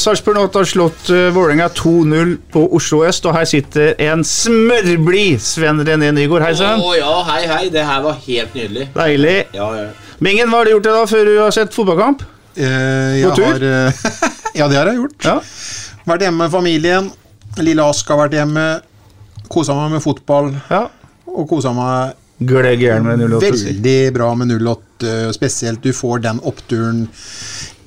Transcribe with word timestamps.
Sarpsborg 0.00 0.38
8 0.38 0.58
har 0.58 0.64
slått 0.64 1.10
uh, 1.12 1.28
Vålerenga 1.34 1.66
2-0 1.76 2.36
på 2.52 2.62
Oslo 2.76 3.02
øst, 3.04 3.26
og 3.28 3.34
her 3.36 3.44
sitter 3.48 3.90
en 4.00 4.22
smørblid 4.24 5.42
Sven 5.44 5.82
René 5.84 6.08
Nygaard. 6.16 6.46
Hei, 6.46 6.54
sann. 6.56 6.80
Å 6.80 6.94
ja, 6.96 7.16
hei, 7.28 7.40
hei. 7.50 7.66
Det 7.74 7.82
her 7.84 8.00
var 8.06 8.16
helt 8.24 8.56
nydelig. 8.56 8.86
Deilig. 8.94 9.34
Ja, 9.56 9.66
ja. 9.76 9.90
Mingen, 10.24 10.48
hva 10.48 10.62
har 10.62 10.70
du 10.70 10.72
gjort 10.72 10.88
i 10.88 10.94
dag 10.94 11.10
før 11.10 11.28
du 11.28 11.34
har 11.42 11.52
sett 11.52 11.76
fotballkamp? 11.76 12.24
Uh, 12.56 12.64
jeg 13.18 13.26
På 13.28 13.34
tur? 13.36 13.50
Har, 13.50 13.66
uh, 13.66 14.22
ja, 14.62 14.70
det 14.72 14.80
har 14.80 14.88
jeg 14.88 15.02
gjort. 15.02 15.28
Ja. 15.28 15.36
Vært 16.08 16.24
hjemme 16.24 16.46
med 16.46 16.54
familien. 16.54 17.12
Lille 17.60 17.84
Ask 17.92 18.08
har 18.08 18.22
vært 18.22 18.38
hjemme. 18.40 18.66
Kosa 19.52 19.76
meg 19.76 19.98
med 19.98 20.04
fotball. 20.06 20.54
ja. 20.70 20.86
Og 21.30 21.44
kosa 21.46 21.70
meg 21.76 22.16
Gløgg 22.40 22.80
med 23.04 23.20
08. 23.36 23.50
veldig 23.52 23.98
bra 24.16 24.30
med 24.34 24.54
08. 24.56 25.28
Spesielt 25.36 25.84
du 25.84 25.92
får 25.92 26.24
den 26.24 26.40
oppturen 26.48 27.04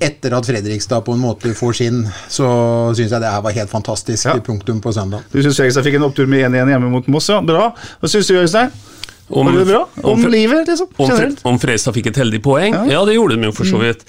etter 0.04 0.36
at 0.36 0.48
Fredrikstad 0.48 1.04
på 1.06 1.16
en 1.16 1.22
måte 1.22 1.54
får 1.56 1.78
sin, 1.80 2.02
så 2.28 2.48
syns 2.96 3.10
jeg 3.10 3.22
det 3.22 3.32
her 3.32 3.44
var 3.44 3.56
helt 3.56 3.72
fantastisk. 3.72 4.28
Ja. 4.28 4.38
Punktum 4.44 4.82
på 4.84 4.92
søndag. 4.94 5.26
Du 5.32 5.40
syns 5.40 5.56
Fredrikstad 5.58 5.86
fikk 5.86 6.00
en 6.00 6.08
opptur 6.08 6.28
med 6.30 6.46
1-1 6.50 6.74
hjemme 6.74 6.90
mot 6.92 7.08
Moss, 7.12 7.30
ja. 7.32 7.40
Bra. 7.44 7.70
Hva 8.00 8.10
syns 8.10 8.30
du, 8.30 8.36
Øystein? 8.40 8.72
Om, 9.28 9.46
Var 9.46 9.52
det 9.58 9.64
bra? 9.64 9.88
Om, 10.02 10.24
om 10.24 10.30
livet, 10.30 10.68
liksom? 10.68 10.88
om, 10.96 11.08
Generelt? 11.08 11.38
om 11.48 11.58
Fredrikstad 11.58 11.94
fikk 11.96 12.10
et 12.10 12.18
heldig 12.20 12.42
poeng? 12.44 12.74
Ja. 12.74 12.82
Mm. 12.84 12.90
Ja, 12.92 13.04
det 13.08 13.14
gjorde 13.14 13.38
de 13.38 13.48
jo 13.48 13.54
for 13.56 13.68
så 13.68 13.80
vidt. 13.80 14.02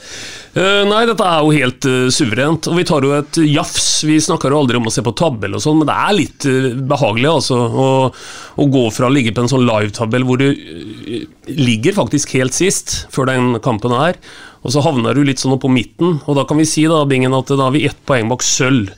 Uh, 0.58 0.82
nei, 0.90 1.06
dette 1.08 1.28
er 1.30 1.46
jo 1.46 1.54
helt 1.56 1.88
uh, 1.88 2.08
suverent. 2.12 2.68
Og 2.68 2.76
vi 2.82 2.84
tar 2.88 3.08
jo 3.08 3.14
et 3.16 3.40
jafs. 3.48 3.88
Vi 4.04 4.18
snakker 4.20 4.52
jo 4.52 4.60
aldri 4.60 4.80
om 4.80 4.90
å 4.90 4.92
se 4.92 5.04
på 5.06 5.16
tabell 5.16 5.56
og 5.56 5.64
sånn, 5.64 5.80
men 5.80 5.88
det 5.88 5.96
er 5.96 6.18
litt 6.18 6.48
uh, 6.52 6.68
behagelig 6.92 7.32
altså, 7.32 7.62
å, 7.64 7.88
å 8.60 8.68
gå 8.76 8.84
fra 8.92 9.08
å 9.08 9.16
ligge 9.16 9.32
på 9.32 9.46
en 9.46 9.54
sånn 9.56 9.64
live-tabell 9.64 10.28
hvor 10.28 10.44
du 10.44 10.50
ligger 11.48 11.96
faktisk 11.96 12.36
helt 12.36 12.58
sist 12.58 13.06
før 13.14 13.32
den 13.32 13.56
kampen 13.64 13.96
her, 13.96 14.20
og 14.66 14.74
så 14.74 14.82
havner 14.82 15.14
du 15.14 15.22
litt 15.22 15.38
sånn 15.38 15.54
oppå 15.54 15.70
midten, 15.70 16.16
og 16.26 16.38
da 16.40 16.44
kan 16.50 16.58
vi 16.58 16.66
si 16.66 16.88
da, 16.90 17.04
Bingen, 17.06 17.36
at 17.38 17.52
da 17.54 17.68
har 17.68 17.74
vi 17.76 17.84
ett 17.86 18.00
poeng 18.10 18.32
bak 18.32 18.42
sølv. 18.42 18.90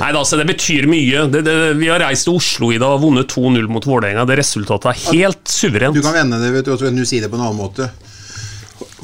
Nei 0.00 0.08
da, 0.16 0.22
så 0.24 0.38
det 0.40 0.46
betyr 0.48 0.86
mye. 0.88 1.26
Det, 1.28 1.42
det, 1.44 1.56
vi 1.76 1.90
har 1.92 2.00
reist 2.00 2.24
til 2.24 2.38
Oslo 2.38 2.70
i 2.72 2.78
dag 2.80 2.94
og 2.96 3.02
vunnet 3.04 3.28
2-0 3.28 3.68
mot 3.68 3.84
Vålerenga. 3.84 4.24
Det 4.24 4.38
resultatet 4.40 4.88
er 4.94 5.02
helt 5.10 5.52
suverent. 5.52 5.98
Du 5.98 6.00
kan 6.04 6.16
vende 6.16 6.40
det, 6.40 6.54
vet 6.54 6.70
du, 6.70 6.72
og 6.72 6.96
du 6.96 7.04
si 7.04 7.20
det 7.20 7.28
på 7.28 7.36
en 7.36 7.44
annen 7.50 7.60
måte. 7.60 7.90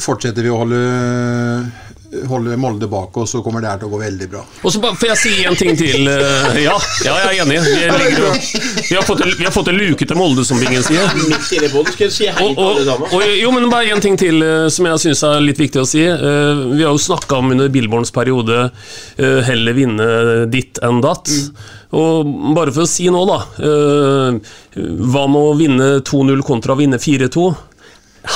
Fortsetter 0.00 0.46
vi 0.46 0.52
å 0.54 0.62
holde, 0.62 0.80
holde 2.30 2.56
Molde 2.60 2.88
bak 2.90 3.16
oss, 3.20 3.30
så 3.36 3.42
kommer 3.44 3.60
det 3.64 3.68
her 3.70 3.78
til 3.82 3.88
å 3.88 3.92
gå 3.94 4.00
veldig 4.00 4.28
bra. 4.32 4.42
Og 4.62 4.72
så 4.72 4.80
bare, 4.82 4.96
Får 4.96 5.10
jeg 5.12 5.18
si 5.22 5.32
en 5.48 5.56
ting 5.58 5.76
til? 5.78 6.08
eh, 6.08 6.58
Ja, 6.64 6.76
ja 7.04 7.14
jeg 7.26 7.38
er 7.38 7.44
enig. 7.44 7.58
Vi, 7.66 7.74
ligger, 7.82 8.40
vi, 8.88 8.94
har 8.96 9.04
fått 9.06 9.22
vi 9.38 9.44
har 9.44 9.52
fått 9.54 9.68
en 9.72 9.78
luke 9.80 10.06
til 10.08 10.16
Molde, 10.18 10.44
som 10.48 10.60
Bingen 10.62 10.82
sier. 10.86 11.06
Og, 12.42 12.58
og, 12.58 13.06
og, 13.12 13.22
jo, 13.36 13.52
men 13.54 13.68
bare 13.72 13.92
en 13.94 14.02
ting 14.04 14.16
til 14.20 14.40
eh, 14.42 14.66
som 14.72 14.88
jeg 14.90 15.02
syns 15.06 15.22
er 15.28 15.44
litt 15.44 15.60
viktig 15.60 15.82
å 15.82 15.86
si. 15.88 16.04
Eh, 16.06 16.64
Vi 16.76 16.82
har 16.84 16.92
jo 16.94 17.02
snakka 17.06 17.40
om 17.42 17.52
under 17.56 17.68
Billborns 17.72 18.12
periode 18.14 18.70
heller 19.16 19.74
vinne 19.76 20.06
ditt 20.52 20.78
enn 20.84 21.00
datt. 21.04 21.30
Og 21.96 22.26
bare 22.56 22.72
for 22.74 22.84
å 22.84 22.90
si 22.90 23.06
nå, 23.12 23.22
da. 23.28 23.38
eh, 23.62 24.40
Hva 24.76 25.24
med 25.30 25.40
å 25.40 25.54
vinne 25.58 25.88
2-0 26.06 26.42
kontra 26.46 26.74
å 26.74 26.80
vinne 26.80 26.98
4-2? 27.00 27.46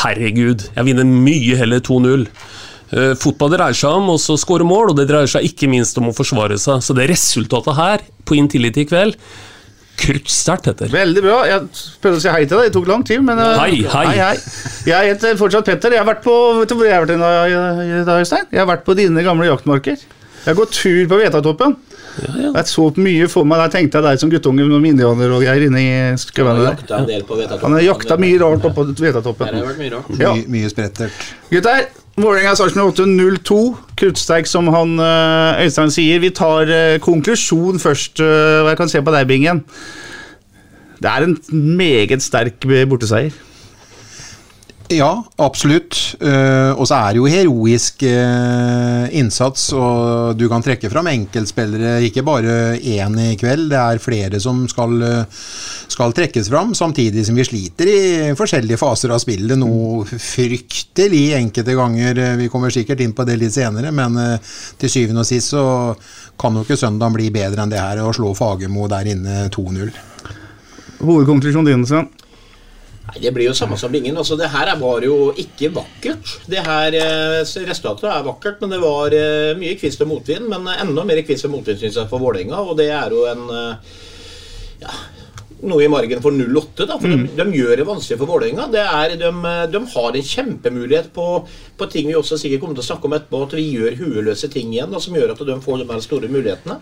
Herregud, 0.05 0.69
jeg 0.77 0.87
vinner 0.87 1.07
mye 1.09 1.57
heller 1.59 1.81
2-0. 1.83 2.27
Eh, 2.91 3.13
Fotball 3.19 3.55
dreier 3.55 3.77
seg 3.77 4.01
om 4.01 4.11
også 4.17 4.35
å 4.35 4.41
skåre 4.41 4.67
mål, 4.67 4.93
og 4.93 4.99
det 4.99 5.07
dreier 5.11 5.31
seg 5.31 5.47
ikke 5.47 5.69
minst 5.71 5.99
om 6.01 6.11
å 6.11 6.17
forsvare 6.17 6.59
seg. 6.59 6.83
Så 6.83 6.97
det 6.97 7.07
resultatet 7.11 7.79
her, 7.79 8.05
på 8.27 8.39
Intility 8.39 8.85
i 8.85 8.89
kveld, 8.91 9.19
kruttsterkt, 10.01 10.67
Petter. 10.67 10.91
Veldig 10.93 11.23
bra. 11.25 11.41
Jeg 11.49 11.67
prøvde 12.03 12.19
å 12.19 12.23
si 12.23 12.33
hei 12.33 12.45
til 12.47 12.57
deg, 12.57 12.71
det 12.71 12.77
tok 12.79 12.89
lang 12.89 13.05
tid, 13.07 13.21
men 13.27 13.41
uh, 13.41 13.59
Hei, 13.61 13.83
hei. 13.85 14.33
Jeg 14.89 15.13
heter 15.13 15.37
fortsatt 15.39 15.69
Petter. 15.69 15.95
Jeg 15.95 16.03
har 16.03 16.09
vært 16.09 16.25
på 16.25 16.37
Vet 16.63 16.73
du 16.73 16.79
hvor 16.79 16.89
jeg 16.89 16.97
har 16.97 17.05
vært 17.05 17.15
i 17.19 18.01
dag, 18.07 18.17
Øystein? 18.17 18.49
Jeg 18.49 18.63
har 18.63 18.71
vært 18.71 18.87
på 18.89 18.97
dine 18.99 19.27
gamle 19.27 19.51
jaktmarker. 19.51 20.01
Jeg 20.41 20.49
har 20.49 20.57
gått 20.57 20.73
tur 20.73 21.03
på 21.11 21.19
Vetatoppen. 21.21 21.77
Jeg 22.21 22.65
så 22.67 22.87
mye 22.97 23.29
for 23.31 23.47
meg, 23.47 23.61
Der 23.61 23.73
tenkte 23.75 24.01
jeg 24.01 24.07
deg 24.09 24.23
som 24.23 24.33
guttunge 24.33 24.65
med 24.67 24.89
indianer 24.95 25.35
og 25.37 25.45
greier 25.45 25.67
inne 25.69 25.83
i 25.85 25.91
Han 25.93 26.19
skauene 26.21 26.65
har 26.65 26.81
der. 26.81 27.61
Han 27.61 27.77
har 27.77 27.85
jakta 27.85 28.17
mye 28.21 28.41
rart 28.41 28.65
oppå 28.71 28.89
Vetatoppen. 28.89 29.61
Ja. 30.19 30.33
Mye, 30.33 30.47
mye 30.49 30.73
sprettert. 30.73 31.29
Gutter, 31.53 31.87
Vålerenga 32.21 32.53
Sarpsborg 32.57 32.95
8-0-2. 33.01 33.59
Kruttsterk, 33.97 34.49
som 34.49 34.69
han 34.73 34.99
eh, 35.01 35.65
Øystein 35.65 35.93
sier. 35.95 36.21
Vi 36.21 36.33
tar 36.37 36.69
eh, 36.69 36.99
konklusjon 37.01 37.81
først. 37.81 38.21
hva 38.21 38.73
jeg 38.73 38.81
kan 38.81 38.93
se 38.93 39.03
på 39.05 39.15
deg, 39.15 39.29
Bingen. 39.29 39.63
Det 41.01 41.09
er 41.09 41.25
en 41.25 41.39
meget 41.79 42.23
sterk 42.25 42.67
eh, 42.69 42.85
borteseier. 42.89 43.33
Ja, 44.91 45.11
absolutt. 45.39 45.95
Eh, 46.19 46.73
og 46.75 46.89
så 46.91 46.97
er 46.97 47.13
det 47.15 47.21
jo 47.21 47.29
heroisk 47.31 48.03
eh, 48.09 49.05
innsats, 49.21 49.69
og 49.79 50.35
du 50.35 50.49
kan 50.51 50.65
trekke 50.67 50.91
fram 50.91 51.07
enkeltspillere, 51.13 52.01
ikke 52.09 52.25
bare 52.27 52.57
én 52.75 53.15
i 53.23 53.37
kveld. 53.39 53.69
Det 53.71 53.79
er 53.79 54.03
flere 54.03 54.41
som 54.43 54.65
skal, 54.71 54.97
eh, 55.07 55.45
skal 55.95 56.15
trekkes 56.17 56.51
fram, 56.51 56.75
samtidig 56.75 57.23
som 57.29 57.39
vi 57.39 57.47
sliter 57.47 57.91
i 57.93 58.01
forskjellige 58.35 58.81
faser 58.81 59.15
av 59.15 59.23
spillet. 59.23 59.55
Noe 59.63 60.03
fryktelig 60.11 61.23
enkelte 61.39 61.77
ganger. 61.79 62.23
Vi 62.41 62.51
kommer 62.51 62.75
sikkert 62.75 63.05
inn 63.05 63.15
på 63.15 63.29
det 63.29 63.39
litt 63.39 63.55
senere, 63.55 63.95
men 63.95 64.19
til 64.81 64.91
syvende 64.91 65.23
og 65.23 65.29
sist 65.31 65.55
så 65.55 65.63
kan 66.41 66.59
jo 66.59 66.65
ikke 66.67 66.81
søndagen 66.81 67.15
bli 67.15 67.31
bedre 67.31 67.63
enn 67.63 67.71
det 67.71 67.79
her 67.79 68.03
å 68.03 68.11
slå 68.17 68.35
Fagermo 68.35 68.91
der 68.91 69.13
inne 69.15 69.47
2-0. 69.55 69.95
Hovedkonklusjonen 70.99 71.71
din, 71.71 71.87
Sven? 71.87 72.11
Nei, 73.11 73.21
Det 73.25 73.33
blir 73.35 73.49
jo 73.51 73.55
samme 73.59 73.77
som 73.81 73.91
Bingen. 73.93 74.17
Altså, 74.17 74.37
det 74.39 74.49
her 74.53 74.69
er- 74.71 74.79
var 74.81 75.03
jo 75.03 75.33
ikke 75.35 75.73
vakkert. 75.75 76.35
Det 76.49 76.63
her 76.67 76.95
eh, 76.95 77.41
Resultatet 77.67 78.05
er 78.11 78.23
vakkert, 78.27 78.61
men 78.63 78.71
det 78.71 78.81
var 78.83 79.11
eh, 79.13 79.55
mye 79.59 79.77
kvist 79.81 80.01
og 80.05 80.09
motvind. 80.13 80.47
Men 80.49 80.67
eh, 80.71 80.83
enda 80.85 81.05
mer 81.05 81.23
kvist 81.27 81.45
og 81.49 81.57
motvind 81.57 81.79
synes 81.83 81.97
jeg 81.99 82.09
for 82.13 82.23
Vålerenga, 82.23 82.61
og 82.63 82.77
det 82.79 82.91
er 82.95 83.11
jo 83.11 83.25
en 83.31 83.49
ja, 84.81 84.93
noe 85.61 85.83
i 85.85 85.89
margen 85.93 86.23
for 86.25 86.33
0-8. 86.33 86.87
da, 86.89 86.97
For 87.03 87.11
de, 87.11 87.27
de 87.37 87.59
gjør 87.59 87.77
det 87.83 87.87
vanskelig 87.89 88.19
for 88.23 88.31
Vålerenga. 88.31 88.69
Det 88.73 88.81
er, 88.87 89.17
de, 89.21 89.33
de 89.75 89.83
har 89.97 90.17
en 90.17 90.31
kjempemulighet 90.31 91.11
på, 91.17 91.27
på 91.77 91.91
ting 91.93 92.09
vi 92.09 92.17
også 92.17 92.39
sikkert 92.41 92.63
kommer 92.63 92.79
til 92.79 92.87
å 92.87 92.89
snakke 92.93 93.11
om 93.11 93.17
etterpå, 93.19 93.43
at 93.49 93.59
vi 93.59 93.67
gjør 93.75 93.99
hueløse 94.01 94.49
ting 94.55 94.73
igjen, 94.73 94.93
da, 94.95 95.03
som 95.03 95.19
gjør 95.19 95.35
at 95.35 95.43
de 95.51 95.59
får 95.67 95.83
de 95.83 95.89
her 95.93 96.01
store 96.07 96.31
mulighetene. 96.33 96.79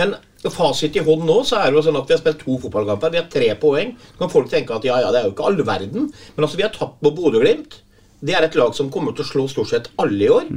Men 0.00 0.16
fasit 0.50 0.96
i 0.96 1.04
hånd 1.04 1.24
nå, 1.28 1.38
så 1.46 1.60
er 1.60 1.70
det 1.70 1.78
jo 1.78 1.84
sånn 1.86 2.00
at 2.00 2.08
vi 2.08 2.16
har 2.16 2.20
spilt 2.22 2.42
to 2.42 2.58
fotballkamper. 2.64 3.12
Vi 3.14 3.20
har 3.20 3.30
tre 3.30 3.48
poeng. 3.62 3.94
Så 4.10 4.20
kan 4.20 4.32
folk 4.32 4.50
tenke 4.50 4.74
at 4.76 4.86
ja, 4.88 4.98
ja, 5.04 5.10
det 5.14 5.22
er 5.22 5.28
jo 5.28 5.34
ikke 5.34 5.48
all 5.48 5.58
verden. 5.62 6.10
Men 6.34 6.46
altså, 6.46 6.58
vi 6.58 6.66
har 6.66 6.74
tatt 6.74 6.98
på 7.02 7.14
Bodø-Glimt. 7.14 7.80
Det 8.22 8.36
er 8.38 8.46
et 8.46 8.58
lag 8.58 8.74
som 8.76 8.90
kommer 8.92 9.14
til 9.16 9.26
å 9.26 9.30
slå 9.32 9.48
stort 9.50 9.72
sett 9.72 9.90
alle 10.02 10.24
i 10.26 10.30
år. 10.30 10.48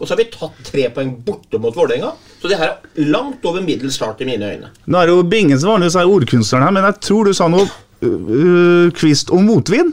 Og 0.00 0.08
så 0.08 0.14
har 0.14 0.20
vi 0.22 0.30
tatt 0.32 0.60
tre 0.64 0.86
poeng 0.94 1.12
borte 1.26 1.60
mot 1.60 1.76
Vålerenga. 1.76 2.14
Så 2.40 2.48
det 2.48 2.58
her 2.60 2.72
er 2.72 3.10
langt 3.12 3.44
over 3.46 3.62
middels 3.64 3.98
start 4.00 4.22
i 4.24 4.28
mine 4.28 4.48
øyne. 4.54 4.70
Nå 4.86 5.00
er 5.00 5.10
det 5.10 5.16
jo 5.16 5.26
Bingen 5.28 5.60
som 5.60 5.74
vanligvis 5.74 5.98
er 6.00 6.14
ordkunstneren 6.14 6.66
her, 6.66 6.76
men 6.78 6.88
jeg 6.88 7.00
tror 7.04 7.28
du 7.28 7.36
sa 7.36 7.50
noe 7.52 7.66
uh, 7.68 8.88
kvist 8.96 9.32
og 9.34 9.44
motvind. 9.44 9.92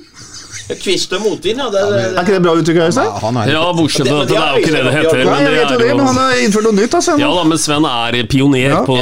Kvist 0.82 1.14
og 1.16 1.22
motvind, 1.24 1.60
ja. 1.62 1.68
Det, 1.72 1.82
det, 1.92 2.00
Er 2.18 2.22
ikke 2.24 2.34
det 2.36 2.42
bra 2.44 2.54
uttrykk, 2.60 2.78
Øystein? 2.88 3.12
Han 3.24 3.38
er 3.40 3.52
Ja, 3.54 3.62
bortsett 3.78 4.08
fra 4.10 4.22
at 4.24 4.28
det 4.32 4.38
er 4.38 4.50
jo 4.52 4.62
ikke 4.64 4.74
det 4.76 4.84
det 4.88 4.94
heter. 4.98 5.18
Nei, 5.18 5.26
Men 5.26 5.44
jeg 5.44 5.52
det 5.52 5.58
vet 5.58 5.70
jo 5.70 5.76
er 5.78 5.84
det, 5.84 5.96
men 5.98 6.06
han 6.08 6.18
har 6.22 6.42
innført 6.44 6.64
noe 6.68 6.76
nytt. 6.80 6.94
Altså. 7.00 7.16
ja 7.22 7.30
da, 7.38 7.44
men 7.48 7.58
Sven 7.64 7.86
er 7.92 8.18
pioner 8.32 8.66
Ja. 8.68 8.82
på 8.88 8.98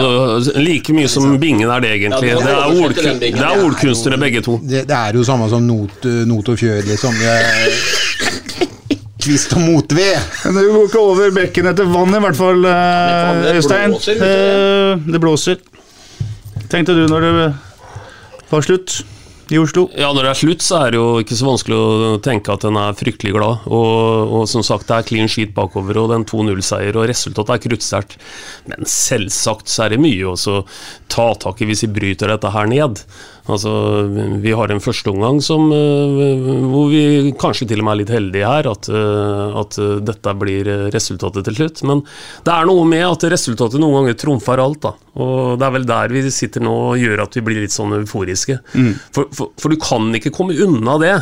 like 0.61 0.93
mye 0.93 1.07
som 1.09 1.37
Bingen 1.41 1.69
er 1.69 1.79
det, 1.81 1.91
egentlig. 1.99 2.29
Ja, 2.29 2.35
det 2.37 2.45
Det 2.45 2.53
er, 2.53 2.83
ordkun 2.85 3.19
det 3.19 3.33
er 3.41 3.63
ordkunstnere, 3.65 4.19
begge 4.21 4.41
to. 4.45 4.59
det, 4.63 4.85
det 4.87 4.95
er 4.99 5.13
jo 5.17 5.23
samme 5.23 5.49
som 5.49 5.65
not, 5.65 6.05
not 6.29 6.49
og 6.53 6.57
fjør, 6.61 6.81
liksom. 6.85 7.13
Det, 7.17 8.35
kvist 9.25 9.53
og 9.57 9.61
motved. 9.65 10.19
Men 10.45 10.53
Det 10.59 10.65
går 10.69 10.85
ikke 10.89 10.99
over 11.01 11.31
bekken 11.33 11.67
etter 11.71 11.87
vann, 11.89 12.13
i 12.13 12.21
hvert 12.27 12.37
fall, 12.37 12.61
det 12.61 13.55
Øystein. 13.57 13.89
blåser, 13.95 14.13
vet 14.13 14.21
du 14.21 14.25
Eh, 14.25 15.11
Det 15.13 15.21
blåser. 15.21 15.57
tenkte 16.69 16.93
du 16.93 17.07
når 17.07 17.21
det 17.21 17.53
var 18.51 18.61
slutt 18.61 19.03
i 19.53 19.59
Oslo? 19.61 19.85
Ja, 19.93 20.09
når 20.09 20.25
det 20.25 20.31
er 20.31 20.39
slutt, 20.39 20.63
så 20.65 20.79
er 20.81 20.93
det 20.93 20.99
jo 20.99 21.19
ikke 21.21 21.37
så 21.37 21.47
vanskelig 21.47 21.77
å 21.77 22.15
tenke 22.25 22.53
at 22.53 22.65
en 22.65 22.79
er 22.81 22.97
fryktelig 22.97 23.35
glad. 23.35 23.67
Og, 23.69 24.33
og 24.39 24.47
som 24.49 24.65
sagt, 24.65 24.87
det 24.89 24.97
er 24.97 25.07
clean 25.09 25.29
sheet 25.31 25.53
bakover, 25.57 25.99
og 26.01 26.09
det 26.09 26.17
er 26.17 26.23
en 26.23 26.27
2-0-seier, 26.31 26.97
og 26.97 27.07
resultatet 27.11 27.53
er 27.53 27.63
kruttsterkt. 27.67 28.17
Men 28.71 28.89
selvsagt 28.89 29.69
så 29.71 29.85
er 29.85 29.95
det 29.95 30.01
mye 30.01 30.33
å 30.33 30.57
ta 31.11 31.27
tak 31.45 31.61
i 31.61 31.69
hvis 31.69 31.85
vi 31.85 31.93
bryter 31.99 32.33
dette 32.33 32.53
her 32.55 32.71
ned. 32.71 33.03
Altså, 33.51 33.71
Vi 34.41 34.53
har 34.57 34.71
en 34.73 34.81
førsteomgang 34.81 35.37
hvor 35.45 36.89
vi 36.89 37.33
kanskje 37.37 37.67
til 37.69 37.81
og 37.81 37.85
med 37.85 37.93
er 37.93 37.99
litt 38.01 38.13
heldige 38.15 38.49
her, 38.49 38.69
at, 38.71 38.89
eh, 38.89 39.59
at, 39.61 39.77
dette 40.05 40.33
blir 40.39 40.69
resultatet 40.93 41.45
til 41.45 41.59
slutt. 41.59 41.83
Men 41.85 42.01
det 42.45 42.53
er 42.55 42.65
noe 42.69 42.87
med 42.89 43.05
at 43.05 43.27
resultatet 43.35 43.81
noen 43.81 43.99
ganger 43.99 44.17
trumfer 44.17 44.61
alt. 44.61 44.81
da. 44.87 44.95
Og 45.21 45.59
Det 45.59 45.67
er 45.67 45.75
vel 45.77 45.85
der 45.85 46.15
vi 46.15 46.25
sitter 46.31 46.65
nå 46.65 46.73
og 46.91 46.97
gjør 46.97 47.25
at 47.27 47.37
vi 47.37 47.45
blir 47.45 47.61
litt 47.61 47.75
sånn 47.75 47.93
euforiske. 48.01 48.59
Mm. 48.73 48.93
For, 49.13 49.29
for, 49.31 49.53
for, 49.59 49.69
du 49.69 49.77
kan 49.77 50.09
ikke 50.17 50.33
komme 50.33 50.57
unna 50.57 50.97
det. 51.01 51.15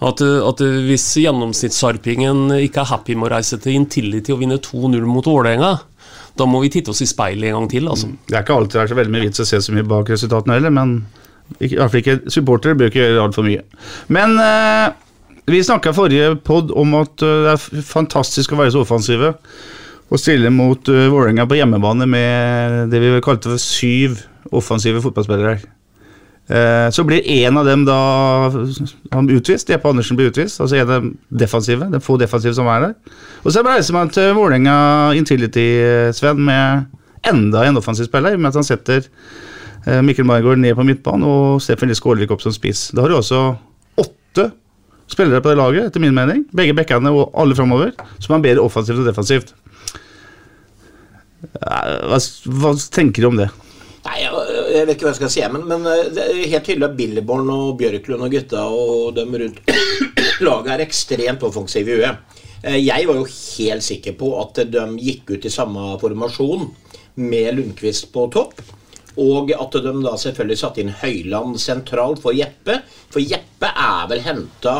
At, 0.00 0.22
at 0.24 0.62
hvis 0.64 1.04
gjennomsnittssarpingen 1.20 2.56
ikke 2.64 2.80
er 2.82 2.88
happy 2.88 3.14
med 3.14 3.28
å 3.28 3.34
reise 3.36 3.60
til 3.60 3.76
Intility 3.76 4.32
og 4.32 4.40
vinne 4.40 4.56
2-0 4.64 4.96
mot 5.04 5.28
Vålerenga, 5.28 5.74
da 6.40 6.46
må 6.48 6.62
vi 6.64 6.70
titte 6.72 6.94
oss 6.94 7.02
i 7.04 7.08
speilet 7.10 7.50
en 7.50 7.60
gang 7.60 7.70
til. 7.70 7.88
altså. 7.90 8.08
Det 8.28 8.38
er 8.38 8.44
ikke 8.46 8.56
alltid 8.56 8.78
det 8.78 8.84
er 8.84 8.92
så 8.92 8.98
veldig 8.98 9.14
mye 9.14 9.26
vits 9.28 9.42
å 9.44 9.48
se 9.48 9.60
så 9.60 9.74
mye 9.76 9.86
bak 9.86 10.12
resultatene 10.12 10.56
heller, 10.56 10.72
men 10.74 10.94
i 11.58 11.74
hvert 11.74 11.90
fall 11.90 12.00
ikke 12.00 12.32
supportere 12.32 12.78
bør 12.78 12.90
ikke 12.90 13.02
gjøre 13.02 13.24
altfor 13.24 13.46
mye. 13.46 13.64
Men 14.12 14.36
eh, 14.40 14.92
vi 15.50 15.64
snakka 15.64 15.92
forrige 15.96 16.36
pod 16.46 16.70
om 16.78 16.94
at 17.00 17.24
uh, 17.24 17.42
det 17.44 17.54
er 17.56 17.84
fantastisk 17.86 18.54
å 18.54 18.60
være 18.60 18.74
så 18.74 18.84
offensive. 18.84 19.34
Og 20.10 20.20
stille 20.20 20.50
mot 20.54 20.90
uh, 20.90 21.08
Vålerenga 21.10 21.46
på 21.50 21.58
hjemmebane 21.58 22.06
med 22.10 22.92
det 22.92 23.02
vi 23.02 23.18
kalte 23.24 23.52
for 23.52 23.62
syv 23.62 24.20
offensive 24.56 25.02
fotballspillere. 25.04 25.58
Eh, 26.50 26.88
så 26.90 27.04
blir 27.06 27.22
én 27.30 27.54
av 27.54 27.66
dem 27.68 27.84
da 27.86 27.98
han 29.12 29.28
utvist. 29.30 29.68
Jeppe 29.70 29.86
Andersen 29.86 30.18
blir 30.18 30.32
utvist. 30.32 30.58
Altså 30.58 30.80
en 30.80 30.88
av 30.88 30.94
dem 30.96 31.12
defensive. 31.28 31.86
er 31.86 32.02
få 32.02 32.16
defensive 32.18 32.56
som 32.56 32.66
er 32.72 32.88
der. 32.88 33.20
Og 33.44 33.54
så 33.54 33.62
reiser 33.62 33.94
man 33.94 34.10
til 34.10 34.32
Vålerenga 34.34 35.12
Intility, 35.14 35.68
Sven, 36.16 36.42
med 36.48 36.88
enda 37.30 37.62
en 37.68 37.78
offensiv 37.78 38.08
spiller, 38.08 38.34
med 38.36 38.50
at 38.50 38.58
han 38.58 38.66
setter 38.66 39.06
Eh, 39.06 39.49
Mikkel 40.04 40.26
Margaard 40.28 40.60
ned 40.60 40.74
på 40.76 40.84
midtbanen 40.84 41.24
og 41.24 41.62
Steffen 41.64 41.92
Skålvik 41.96 42.34
opp 42.34 42.42
som 42.44 42.52
spiss. 42.52 42.90
Da 42.92 43.04
har 43.04 43.12
du 43.12 43.16
også 43.16 43.38
åtte 44.00 44.50
spillere 45.10 45.42
på 45.42 45.50
det 45.50 45.58
laget, 45.58 45.88
etter 45.88 46.02
min 46.02 46.14
mening. 46.14 46.44
Begge 46.56 46.76
bekkene 46.76 47.12
og 47.14 47.32
alle 47.38 47.56
framover, 47.58 47.94
som 48.22 48.36
er 48.36 48.44
bedre 48.44 48.66
offensivt 48.66 49.02
og 49.02 49.08
defensivt. 49.08 49.54
Hva, 51.40 52.20
hva, 52.20 52.74
tenker 52.92 53.24
du 53.24 53.30
om 53.30 53.40
det? 53.40 53.48
Nei, 54.04 54.16
jeg, 54.22 54.42
jeg, 54.72 54.84
vet 54.88 54.94
ikke 54.94 55.06
hva 55.06 55.12
jeg 55.12 55.20
skal 55.20 55.32
si, 55.32 55.42
men, 55.52 55.64
men 55.68 55.86
eh, 55.88 56.06
det 56.14 56.24
er 56.24 56.52
helt 56.54 56.66
tydelig 56.68 56.86
at 56.86 56.96
Billeborn 56.96 57.50
og 57.52 57.74
Bjørklund 57.80 58.24
og 58.24 58.32
gutta 58.32 58.62
og 58.72 59.16
dem 59.16 59.34
rundt 59.42 59.60
laget 60.46 60.70
er 60.72 60.84
ekstremt 60.86 61.44
offensive 61.44 61.92
i 61.92 61.98
huet. 62.00 62.38
Eh, 62.64 62.78
jeg 62.80 63.08
var 63.08 63.20
jo 63.20 63.26
helt 63.28 63.84
sikker 63.84 64.16
på 64.20 64.32
at 64.40 64.62
de 64.72 64.84
gikk 65.00 65.34
ut 65.34 65.48
i 65.48 65.52
samme 65.52 65.94
formasjon 66.00 66.68
med 67.20 67.56
Lundqvist 67.58 68.08
på 68.14 68.28
topp. 68.32 68.62
Og 69.18 69.50
at 69.56 69.74
de 69.82 69.92
da 70.04 70.14
selvfølgelig 70.20 70.60
satte 70.60 70.82
inn 70.84 70.94
Høyland 71.00 71.58
sentralt 71.58 72.22
for 72.22 72.36
Jeppe. 72.36 72.80
For 73.10 73.22
Jeppe 73.22 73.72
er 73.74 74.08
vel 74.10 74.22
henta 74.22 74.76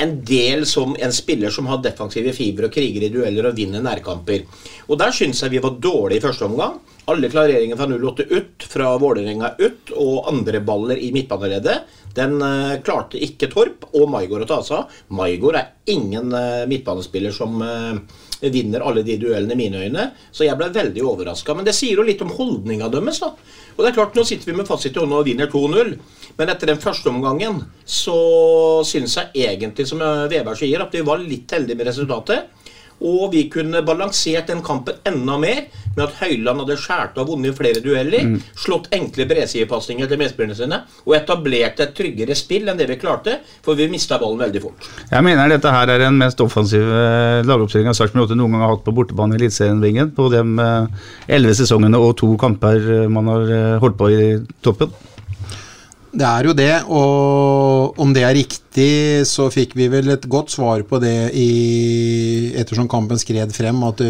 en 0.00 0.24
del 0.24 0.66
som 0.66 0.96
en 0.98 1.12
spiller 1.12 1.50
som 1.52 1.66
har 1.68 1.82
defensive 1.84 2.32
fibre 2.32 2.70
og 2.70 2.72
kriger 2.74 3.04
i 3.04 3.10
dueller 3.12 3.50
og 3.50 3.58
vinner 3.58 3.82
nærkamper. 3.84 4.46
Og 4.88 4.98
Der 4.98 5.12
syns 5.12 5.42
jeg 5.42 5.52
vi 5.52 5.60
var 5.60 5.76
dårlige 5.76 6.20
i 6.20 6.24
første 6.24 6.46
omgang. 6.46 6.78
Alle 7.10 7.28
klareringer 7.28 7.76
fra 7.76 7.88
08 7.90 8.26
ut, 8.30 8.64
fra 8.70 8.94
Vålerenga 9.00 9.54
ut, 9.58 9.92
og 9.96 10.28
andre 10.30 10.60
baller 10.64 10.96
i 10.96 11.10
midtbaneleddet. 11.12 11.84
Den 12.16 12.40
uh, 12.42 12.78
klarte 12.84 13.20
ikke 13.20 13.50
Torp 13.52 13.88
og 13.92 14.08
Maigård 14.12 14.46
å 14.46 14.48
ta 14.48 14.60
seg 14.64 14.78
av. 14.78 14.98
Maigård 15.20 15.58
er 15.60 15.72
ingen 15.92 16.32
uh, 16.32 16.66
midtbanespiller 16.70 17.34
som 17.34 17.60
uh, 17.60 18.00
vinner 18.48 18.80
alle 18.80 19.02
de 19.04 19.18
duellene 19.20 19.52
i 19.52 19.58
mine 19.58 19.82
øyne. 19.84 20.06
Så 20.32 20.46
jeg 20.46 20.56
ble 20.56 20.70
veldig 20.72 21.04
overraska. 21.04 21.54
Men 21.54 21.68
det 21.68 21.74
sier 21.76 22.00
jo 22.00 22.06
litt 22.06 22.22
om 22.24 22.32
holdninga 22.32 22.88
deres. 22.88 23.20
da. 23.20 23.34
Og 23.76 23.84
det 23.84 23.90
er 23.90 23.98
klart, 23.98 24.16
Nå 24.16 24.24
sitter 24.24 24.50
vi 24.50 24.56
med 24.56 24.68
fasit 24.68 24.96
i 24.96 25.00
hånda 25.00 25.20
og 25.20 25.28
vinner 25.28 25.50
2-0. 25.52 25.92
Men 26.38 26.48
etter 26.48 26.72
den 26.72 26.80
første 26.80 27.10
omgangen 27.10 27.60
så 27.84 28.16
syns 28.86 29.18
jeg 29.18 29.50
egentlig, 29.50 29.86
som 29.88 30.00
Veberg 30.00 30.56
sier, 30.56 30.80
at 30.80 30.94
vi 30.94 31.04
var 31.04 31.20
litt 31.20 31.52
heldige 31.52 31.76
med 31.76 31.90
resultatet. 31.90 32.48
Og 33.00 33.30
vi 33.32 33.46
kunne 33.52 33.80
balansert 33.86 34.50
den 34.50 34.60
kampen 34.64 34.98
enda 35.08 35.38
mer 35.40 35.62
med 35.96 36.04
at 36.04 36.18
Høyland 36.20 36.62
hadde 36.62 36.76
skåret 36.78 37.18
og 37.20 37.30
vunnet 37.32 37.56
flere 37.56 37.82
dueller, 37.82 38.26
mm. 38.26 38.36
slått 38.58 38.90
enkle 38.94 39.26
bredsidepasninger 39.30 40.08
til 40.10 40.20
medspillerne 40.20 40.58
sine 40.58 40.80
og 41.06 41.16
etablert 41.18 41.80
et 41.82 41.94
tryggere 41.96 42.36
spill 42.38 42.70
enn 42.70 42.78
det 42.78 42.88
vi 42.90 42.98
klarte, 43.00 43.38
for 43.64 43.78
vi 43.78 43.88
mista 43.90 44.20
ballen 44.20 44.42
veldig 44.44 44.62
fort. 44.64 44.90
Jeg 45.10 45.26
mener 45.26 45.50
dette 45.50 45.74
her 45.74 45.94
er 45.94 46.04
den 46.04 46.18
mest 46.20 46.40
offensive 46.44 47.02
eh, 47.04 47.42
lagoppstillinga 47.48 47.94
Sarpsborg 47.96 48.28
8 48.28 48.38
noen 48.38 48.56
gang 48.56 48.66
har 48.66 48.74
hatt 48.76 48.86
på 48.86 48.94
bortebane 48.96 49.36
i 49.36 49.40
Eliteserien 49.40 50.14
på 50.16 50.30
de 50.32 50.44
eh, 50.44 51.06
elleve 51.36 51.56
sesongene 51.58 52.00
og 52.00 52.14
to 52.20 52.34
kamper 52.40 52.90
eh, 53.00 53.08
man 53.10 53.32
har 53.32 53.54
holdt 53.82 53.98
på 54.00 54.12
i 54.12 54.20
toppen. 54.64 54.92
Det 56.10 56.26
er 56.26 56.46
jo 56.48 56.52
det, 56.58 56.72
og 56.90 57.98
om 58.02 58.10
det 58.10 58.24
er 58.26 58.34
riktig, 58.34 59.22
så 59.30 59.46
fikk 59.52 59.76
vi 59.78 59.86
vel 59.92 60.10
et 60.10 60.24
godt 60.30 60.50
svar 60.50 60.82
på 60.88 60.98
det 60.98 61.30
i, 61.38 62.50
ettersom 62.58 62.88
kampen 62.90 63.20
skred 63.20 63.54
frem, 63.54 63.78
at 63.86 64.02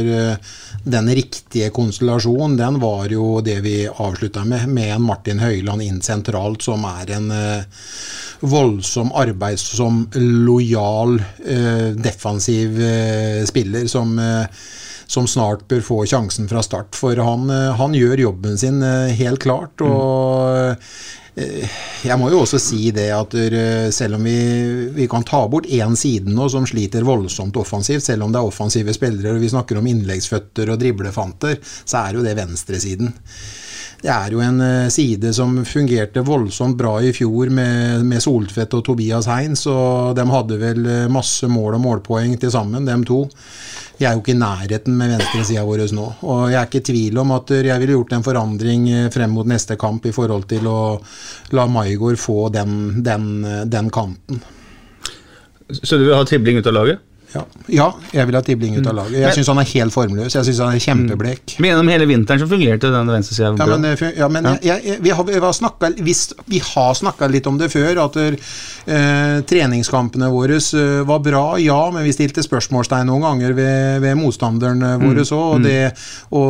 den 0.80 1.12
riktige 1.12 1.68
konstellasjonen, 1.76 2.56
den 2.56 2.80
var 2.80 3.12
jo 3.12 3.42
det 3.44 3.58
vi 3.66 3.76
avslutta 3.84 4.46
med, 4.48 4.64
med 4.72 4.94
en 4.94 5.04
Martin 5.10 5.44
Høiland 5.44 5.84
inn 5.84 6.00
sentralt, 6.00 6.64
som 6.64 6.88
er 6.88 7.12
en 7.18 7.28
eh, 7.36 7.84
voldsom 8.48 9.12
arbeidsom, 9.20 10.06
lojal, 10.48 11.18
eh, 11.44 11.88
defensiv 12.00 12.80
eh, 12.80 13.42
spiller 13.48 13.90
som 13.92 14.16
som 15.10 15.24
snart 15.26 15.64
bør 15.66 15.80
få 15.82 15.96
sjansen 16.06 16.46
fra 16.46 16.60
start. 16.62 16.94
For 16.94 17.18
han, 17.18 17.48
han 17.50 17.96
gjør 17.98 18.20
jobben 18.28 18.54
sin 18.60 18.76
helt 19.18 19.42
klart. 19.42 19.82
og 19.82 20.30
Eh, 20.60 20.76
jeg 21.38 22.16
må 22.18 22.30
jo 22.32 22.42
også 22.42 22.58
si 22.62 22.90
det 22.94 23.06
at 23.14 23.34
eh, 23.38 23.88
selv 23.94 24.18
om 24.18 24.26
vi, 24.26 24.36
vi 24.96 25.06
kan 25.10 25.24
ta 25.26 25.44
bort 25.50 25.68
én 25.70 25.94
side 25.98 26.32
nå 26.32 26.48
som 26.52 26.66
sliter 26.68 27.06
voldsomt 27.06 27.56
offensivt, 27.60 28.04
selv 28.04 28.26
om 28.26 28.34
det 28.34 28.40
er 28.40 28.50
offensive 28.50 28.94
spillere 28.96 29.36
og 29.36 29.42
vi 29.44 29.52
snakker 29.52 29.78
om 29.78 29.88
innleggsføtter 29.90 30.72
og 30.72 30.80
driblefanter, 30.82 31.60
så 31.62 32.02
er 32.02 32.18
jo 32.18 32.26
det 32.26 32.36
venstresiden. 32.38 33.14
Det 34.00 34.08
er 34.08 34.32
jo 34.32 34.40
en 34.40 34.62
eh, 34.64 34.88
side 34.92 35.32
som 35.36 35.58
fungerte 35.68 36.22
voldsomt 36.24 36.78
bra 36.78 36.94
i 37.04 37.12
fjor 37.12 37.50
med, 37.52 38.06
med 38.08 38.22
Soltvedt 38.24 38.78
og 38.78 38.84
Tobias 38.86 39.28
Heins, 39.28 39.66
og 39.68 40.14
de 40.16 40.24
hadde 40.30 40.56
vel 40.60 40.88
masse 41.12 41.48
mål 41.50 41.76
og 41.76 41.84
målpoeng 41.84 42.38
til 42.40 42.52
sammen, 42.54 42.88
dem 42.88 43.04
to. 43.04 43.26
Jeg 44.00 44.08
er 44.08 44.16
jo 44.16 44.22
ikke 44.22 44.32
i 44.32 44.40
nærheten 44.40 44.94
med 44.96 45.12
venstresida 45.12 45.66
vår 45.68 45.82
nå. 45.92 46.06
Og 46.24 46.46
jeg 46.48 46.56
er 46.56 46.70
ikke 46.70 46.80
i 46.80 46.86
tvil 46.88 47.20
om 47.20 47.34
at 47.36 47.52
jeg 47.52 47.82
ville 47.82 47.98
gjort 47.98 48.14
en 48.16 48.24
forandring 48.24 48.88
eh, 48.88 49.10
frem 49.12 49.36
mot 49.36 49.48
neste 49.48 49.76
kamp 49.80 50.08
i 50.08 50.14
forhold 50.16 50.48
til 50.48 50.70
å 50.70 50.80
la 51.52 51.68
Maigård 51.68 52.16
få 52.20 52.48
den, 52.54 53.02
den, 53.04 53.28
den 53.68 53.92
kanten. 53.92 54.40
Så 55.70 56.00
du 56.00 56.08
vil 56.08 56.16
ha 56.16 56.24
tribling 56.24 56.56
ut 56.58 56.72
av 56.72 56.78
laget? 56.78 57.04
Ja. 57.30 57.44
ja, 57.70 57.86
jeg 58.10 58.26
vil 58.26 58.34
ha 58.34 58.42
Tibling 58.42 58.76
ut 58.80 58.86
av 58.90 58.96
laget. 58.96 59.20
Jeg 59.22 59.36
syns 59.36 59.50
han 59.52 59.60
er 59.62 59.68
helt 59.70 59.94
formløs. 59.94 60.34
Jeg 60.34 60.46
syns 60.48 60.60
han 60.64 60.74
er 60.74 60.82
kjempeblek. 60.82 61.54
Men 61.62 61.70
gjennom 61.70 61.90
hele 61.92 62.08
vinteren 62.10 62.42
så 62.42 62.48
fungerte 62.50 62.90
den 62.90 63.12
venstresida 63.12 63.52
bra. 63.54 63.68
Ja, 63.70 63.76
men, 63.78 64.14
ja, 64.18 64.28
men 64.34 64.48
ja. 64.48 64.54
Jeg, 64.70 64.84
jeg, 64.88 65.02
vi 65.04 65.12
har, 65.14 65.26
vi 65.28 65.42
har 65.44 65.54
snakket, 65.54 66.00
vi 66.50 66.62
har 66.72 66.96
snakka 66.98 67.28
litt 67.30 67.46
om 67.46 67.60
det 67.60 67.70
før, 67.70 68.02
at 68.02 68.18
eh, 68.20 69.36
treningskampene 69.46 70.30
våre 70.32 70.58
eh, 70.58 71.02
var 71.06 71.22
bra, 71.22 71.44
ja, 71.62 71.78
men 71.94 72.06
vi 72.08 72.14
stilte 72.16 72.42
spørsmålstegn 72.42 73.06
noen 73.10 73.26
ganger 73.28 73.54
ved, 73.54 74.00
ved 74.02 74.18
motstanderen 74.18 74.82
våre 75.04 75.22
òg. 75.22 75.30
Mm. 75.30 75.38
Og 75.40 75.54
mm. 75.60 75.64
det 75.68 75.78
å 76.34 76.42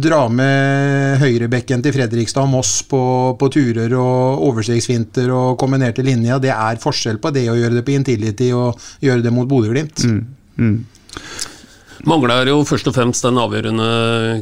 dra 0.00 0.22
med 0.32 1.20
høyrebekken 1.20 1.84
til 1.84 1.94
Fredrikstad 1.98 2.48
og 2.48 2.54
Moss 2.54 2.72
på, 2.88 3.02
på 3.36 3.52
turer 3.52 3.92
og 4.00 4.48
overstegsfinter 4.48 5.28
og 5.34 5.58
kombinerte 5.60 6.04
linja, 6.06 6.40
det 6.40 6.54
er 6.54 6.80
forskjell 6.80 7.20
på 7.20 7.34
det 7.36 7.46
å 7.52 7.58
gjøre 7.58 7.76
det 7.78 7.84
på 7.86 7.94
Intility 7.98 8.50
og 8.56 8.80
gjøre 9.04 9.09
gjøre 9.10 9.26
det 9.26 9.34
mot 9.34 9.48
Bodø-Glimt. 9.50 10.04
Mm. 10.06 10.20
Mm. 10.60 10.76
Mangler 12.08 12.48
jo 12.48 12.62
først 12.64 12.88
og 12.88 12.94
fremst 12.96 13.26
den 13.26 13.38
avgjørende 13.40 13.86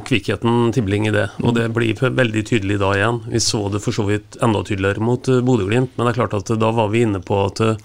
kvikkheten 0.07 0.71
Tibling 0.75 1.09
i 1.09 1.15
det. 1.15 1.27
Og 1.43 1.57
det 1.57 1.67
blir 1.75 1.99
veldig 1.99 2.45
tydelig 2.47 2.79
da 2.79 2.93
igjen. 2.95 3.23
Vi 3.33 3.41
så 3.43 3.65
det 3.73 3.83
for 3.83 3.97
så 3.97 4.05
vidt 4.07 4.39
enda 4.45 4.63
tydeligere 4.63 5.03
mot 5.03 5.31
eh, 5.31 5.43
Bodø-Glimt, 5.43 5.97
men 5.97 6.07
det 6.07 6.13
er 6.13 6.21
klart 6.21 6.37
at 6.39 6.53
da 6.61 6.71
var 6.75 6.93
vi 6.93 7.03
inne 7.07 7.21
på 7.25 7.41
at 7.49 7.63
eh, 7.65 7.81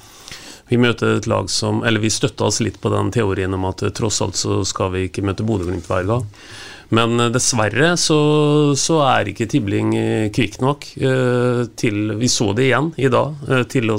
vi 0.69 0.77
møter 0.79 1.17
et 1.17 1.27
lag 1.27 1.49
som 1.51 1.81
Eller 1.83 2.01
vi 2.01 2.09
støtta 2.13 2.47
oss 2.47 2.61
litt 2.63 2.79
på 2.81 2.91
den 2.93 3.11
teorien 3.13 3.53
om 3.57 3.65
at 3.69 3.81
eh, 3.81 3.93
tross 3.95 4.21
alt 4.25 4.37
så 4.37 4.61
skal 4.67 4.93
vi 4.93 5.07
ikke 5.07 5.25
møte 5.25 5.45
Bodø-Glimt 5.47 5.89
hver 5.89 6.05
gang. 6.11 6.29
Men 6.93 7.17
dessverre 7.33 7.95
så, 7.97 8.19
så 8.77 8.99
er 9.07 9.31
ikke 9.31 9.47
Tibling 9.49 9.95
kvikk 10.35 10.59
nok 10.61 10.85
eh, 11.01 11.63
til 11.79 12.13
Vi 12.19 12.29
så 12.29 12.51
det 12.53 12.67
igjen 12.67 12.91
i 13.01 13.09
dag, 13.09 13.33
eh, 13.49 13.65
til 13.71 13.89
å 13.89 13.97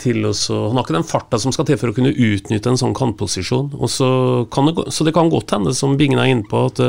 til 0.00 0.24
å 0.28 0.32
Han 0.32 0.78
har 0.78 0.86
ikke 0.86 0.98
den 0.98 1.08
farta 1.08 1.40
som 1.40 1.54
skal 1.54 1.68
til 1.68 1.78
for 1.80 1.92
å 1.92 1.96
kunne 1.96 2.14
utnytte 2.14 2.72
en 2.72 2.80
sånn 2.80 2.96
kantposisjon. 2.96 3.74
Så, 3.90 4.08
kan 4.52 4.70
det, 4.70 4.88
så 4.94 5.06
det 5.06 5.14
kan 5.16 5.30
godt 5.32 5.54
hende, 5.56 5.74
som 5.76 5.98
Bingen 6.00 6.20
er 6.22 6.32
inne 6.32 6.48
på, 6.48 6.64
at, 6.70 6.80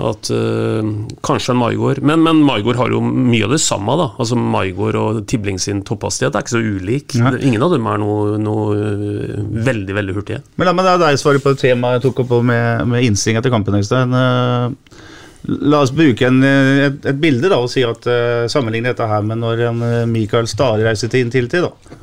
At 0.00 0.30
uh, 0.32 0.80
Kanskje 1.26 1.52
en 1.52 1.60
Maigård. 1.60 2.00
Men, 2.00 2.22
men 2.24 2.40
Maigård 2.46 2.78
har 2.80 2.92
jo 2.94 3.02
mye 3.04 3.44
av 3.44 3.52
det 3.52 3.60
samme. 3.60 3.96
da 4.00 4.10
Altså 4.16 4.38
Maigård 4.40 4.98
og 5.00 5.22
Tibling 5.30 5.60
sin 5.60 5.82
topphastighet 5.84 6.34
er 6.34 6.44
ikke 6.44 6.56
så 6.56 6.62
ulik. 6.64 7.16
Nei. 7.20 7.34
Ingen 7.50 7.66
av 7.66 7.74
dem 7.76 7.88
er 7.92 8.00
noe, 8.00 8.38
noe 8.40 8.78
eh, 8.80 9.42
veldig 9.68 9.98
veldig 10.00 10.16
hurtige. 10.16 10.40
Men 10.56 10.70
la 10.70 10.76
meg 10.76 10.88
da 10.88 10.96
deg 11.04 11.20
svare 11.20 11.42
på 11.44 11.52
et 11.52 11.60
tema 11.66 11.96
jeg 11.96 12.06
tok 12.08 12.24
opp 12.24 12.38
med, 12.40 12.86
med 12.88 13.10
innstillinga 13.10 13.44
til 13.44 13.52
kampen. 13.54 13.76
Øystein. 13.80 14.16
Eh, 14.16 15.02
La 15.44 15.82
oss 15.84 15.92
bruke 15.92 16.24
en, 16.24 16.40
eh, 16.42 16.86
et, 16.86 17.02
et 17.10 17.20
bilde 17.20 17.50
da 17.52 17.58
og 17.60 17.68
si 17.68 17.82
at 17.84 18.06
uh, 18.08 18.46
sammenligne 18.48 18.88
dette 18.88 19.08
her 19.08 19.24
med 19.28 19.42
når 19.42 19.66
en 19.68 19.82
Michael 19.82 20.12
Mikael 20.14 20.48
Stare 20.48 20.86
reiser 20.86 21.12
til 21.12 21.26
Intility. 21.26 21.60
da. 21.60 22.00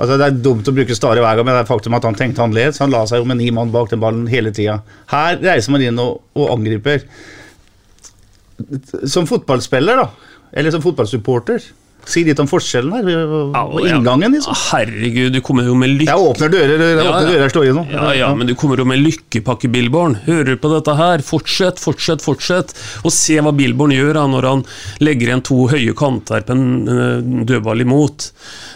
Altså 0.00 0.16
Det 0.16 0.26
er 0.26 0.38
dumt 0.44 0.68
å 0.68 0.72
bruke 0.72 0.96
Stare 0.96 1.20
hver 1.20 1.36
gang, 1.36 1.44
men 1.44 1.58
det 1.58 1.64
er 1.64 1.68
faktum 1.68 1.96
at 1.98 2.06
han 2.08 2.16
tenkte 2.16 2.40
annerledes. 2.44 2.80
Han 2.80 2.92
la 2.94 3.02
seg 3.08 3.20
jo 3.20 3.28
med 3.28 3.40
ni 3.40 3.50
mann 3.52 3.72
bak 3.74 3.90
den 3.92 4.00
ballen 4.00 4.24
hele 4.32 4.52
tida. 4.56 4.78
Her 5.12 5.36
reiser 5.42 5.74
man 5.74 5.84
inn 5.84 6.00
og, 6.00 6.22
og 6.38 6.54
angriper. 6.54 7.04
Som 9.08 9.28
fotballspiller, 9.28 10.00
da, 10.00 10.40
eller 10.56 10.72
som 10.72 10.84
fotballsupporter, 10.84 11.68
si 12.08 12.24
litt 12.26 12.40
om 12.42 12.48
forskjellen 12.50 12.94
her. 12.96 13.10
Og, 13.26 13.56
og 13.56 13.88
inngangen, 13.88 14.36
liksom. 14.36 14.56
Herregud, 14.70 15.32
du 15.34 15.40
kommer 15.44 15.68
jo 15.68 15.76
med 15.78 15.94
lykke... 15.96 16.10
Jeg 16.10 16.30
åpner 16.30 16.52
dører, 16.52 16.84
jeg 16.86 17.04
åpner 17.04 17.28
dører 17.28 17.44
jeg 17.46 17.54
står 17.54 17.68
i 17.68 17.74
nå. 17.76 17.84
Ja, 17.92 18.06
ja, 18.16 18.30
men 18.36 18.50
du 18.50 18.54
kommer 18.58 18.80
jo 18.80 18.86
med 18.88 19.02
lykkepakke, 19.02 19.70
Billborn. 19.72 20.16
Hører 20.26 20.54
du 20.54 20.62
på 20.62 20.72
dette 20.72 20.96
her? 20.98 21.24
Fortsett, 21.26 21.82
fortsett, 21.82 22.24
fortsett. 22.24 22.74
Og 23.04 23.14
se 23.14 23.38
hva 23.40 23.54
Billborn 23.56 23.94
gjør 23.94 24.20
når 24.30 24.48
han 24.48 24.64
legger 25.02 25.30
igjen 25.30 25.44
to 25.46 25.62
høye 25.70 25.94
kanter 25.96 26.44
på 26.46 26.56
en 26.56 26.66
eh, 26.90 27.44
dødball 27.48 27.84
imot. 27.84 28.30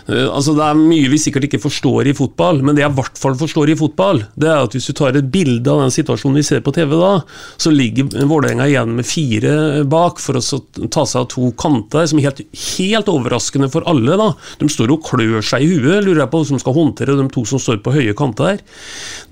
Eh, 0.08 0.26
altså, 0.28 0.54
Det 0.56 0.66
er 0.66 0.78
mye 0.78 1.10
vi 1.12 1.20
sikkert 1.20 1.48
ikke 1.48 1.62
forstår 1.62 2.10
i 2.10 2.16
fotball, 2.16 2.62
men 2.64 2.76
det 2.76 2.84
jeg 2.84 2.92
i 2.92 2.98
hvert 2.98 3.20
fall 3.20 3.36
forstår 3.40 3.72
i 3.72 3.78
fotball, 3.78 4.22
det 4.40 4.50
er 4.50 4.64
at 4.66 4.76
hvis 4.76 4.88
du 4.90 4.94
tar 4.96 5.16
et 5.16 5.30
bilde 5.32 5.70
av 5.70 5.84
den 5.84 5.94
situasjonen 5.94 6.40
vi 6.40 6.46
ser 6.46 6.64
på 6.64 6.74
TV 6.74 6.96
da, 7.00 7.14
så 7.60 7.72
ligger 7.72 8.10
Vålerenga 8.28 8.66
igjen 8.68 8.94
med 8.98 9.08
fire 9.08 9.84
bak 9.88 10.20
for 10.22 10.38
å 10.38 10.88
ta 10.92 11.04
seg 11.08 11.22
av 11.22 11.28
to 11.32 11.50
kanter, 11.60 12.06
som 12.10 12.20
er 12.20 12.28
helt, 12.28 12.44
helt 12.76 13.10
overraskende 13.14 13.70
for 13.72 13.86
alle. 13.90 14.18
da. 14.20 14.30
De 14.60 14.68
står 14.70 14.92
og 14.94 15.04
klør 15.06 15.44
seg 15.44 15.64
i 15.64 15.72
huet, 15.72 16.04
lurer 16.04 16.24
jeg 16.24 16.32
på, 16.32 16.44
som 16.48 16.60
skal 16.62 16.76
håndtere 16.76 17.18
de 17.18 17.26
to 17.32 17.44
som 17.48 17.62
står 17.62 17.80
på 17.84 17.94
høye 17.94 18.14
kanter. 18.18 18.60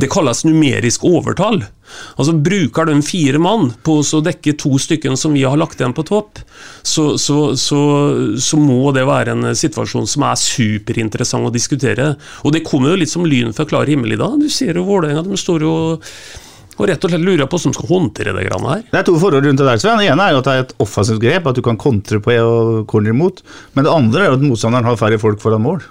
Det 0.01 0.11
kalles 0.13 0.45
numerisk 0.49 1.05
overtall. 1.09 1.63
Altså 2.17 2.33
Bruker 2.33 2.89
de 2.89 2.97
fire 3.05 3.41
mann 3.43 3.73
på 3.85 3.99
å 4.01 4.21
dekke 4.25 4.55
to 4.61 4.77
stykker 4.81 5.17
som 5.19 5.35
vi 5.37 5.45
har 5.45 5.59
lagt 5.61 5.81
igjen 5.81 5.95
på 5.97 6.05
topp, 6.09 6.41
så, 6.83 7.19
så, 7.21 7.53
så, 7.59 7.81
så 8.41 8.61
må 8.61 8.95
det 8.97 9.05
være 9.09 9.35
en 9.37 9.51
situasjon 9.57 10.09
som 10.09 10.27
er 10.29 10.41
superinteressant 10.41 11.49
å 11.49 11.53
diskutere. 11.55 12.15
Og 12.47 12.57
det 12.57 12.65
kommer 12.69 12.93
jo 12.93 13.03
litt 13.03 13.13
som 13.13 13.27
lyn 13.29 13.53
fra 13.57 13.69
klar 13.69 13.91
himmel 13.91 14.17
i 14.17 14.21
dag. 14.21 14.39
Du 14.41 14.49
ser 14.53 14.79
jo 14.79 14.87
Vålerenga, 14.89 15.25
de 15.27 15.39
står 15.39 15.67
jo 15.67 15.75
og 16.79 16.89
rett 16.89 17.05
og 17.05 17.13
slett 17.13 17.25
lurer 17.25 17.47
på 17.51 17.59
hvordan 17.59 17.75
skal 17.77 17.91
håndtere 17.91 18.33
det 18.37 18.47
grann 18.49 18.65
her. 18.71 18.83
Det 18.89 19.01
er 19.03 19.07
to 19.09 19.19
forhold 19.21 19.45
rundt 19.45 19.61
det 19.61 19.69
der. 19.69 19.83
Sven. 19.83 20.01
Det 20.01 20.09
ene 20.09 20.29
er 20.31 20.39
at 20.41 20.49
det 20.49 20.55
er 20.57 20.65
et 20.65 20.75
offensivt 20.83 21.21
grep, 21.23 21.47
at 21.51 21.59
du 21.59 21.63
kan 21.67 21.79
kontre 21.81 22.21
på 22.25 22.39
og 22.41 22.87
corner 22.91 23.13
imot. 23.13 23.45
Men 23.77 23.87
det 23.87 23.93
andre 23.93 24.27
er 24.27 24.39
at 24.39 24.47
motstanderen 24.47 24.89
har 24.89 24.99
færre 25.01 25.21
folk 25.21 25.43
foran 25.43 25.63
mål. 25.63 25.85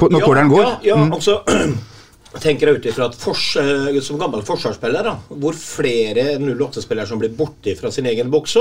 På, 0.00 0.08
når 0.08 0.24
corneren 0.24 0.52
går. 0.52 0.64
Ja, 0.64 0.74
ja 0.94 0.96
Mm. 0.96 1.12
altså 1.12 1.42
tenker 2.44 2.70
jeg 2.70 2.78
ut 2.78 2.86
ifra 2.88 3.08
at 3.10 3.16
fors, 3.18 3.56
eh, 3.60 4.00
Som 4.00 4.18
gammel 4.20 4.42
forsvarsspiller, 4.46 5.04
da, 5.04 5.16
hvor 5.28 5.52
flere 5.58 6.38
08-spillere 6.38 7.06
som 7.10 7.20
blir 7.20 7.34
borte 7.36 7.74
fra 7.76 7.90
sin 7.92 8.06
egen 8.06 8.30
boks, 8.30 8.56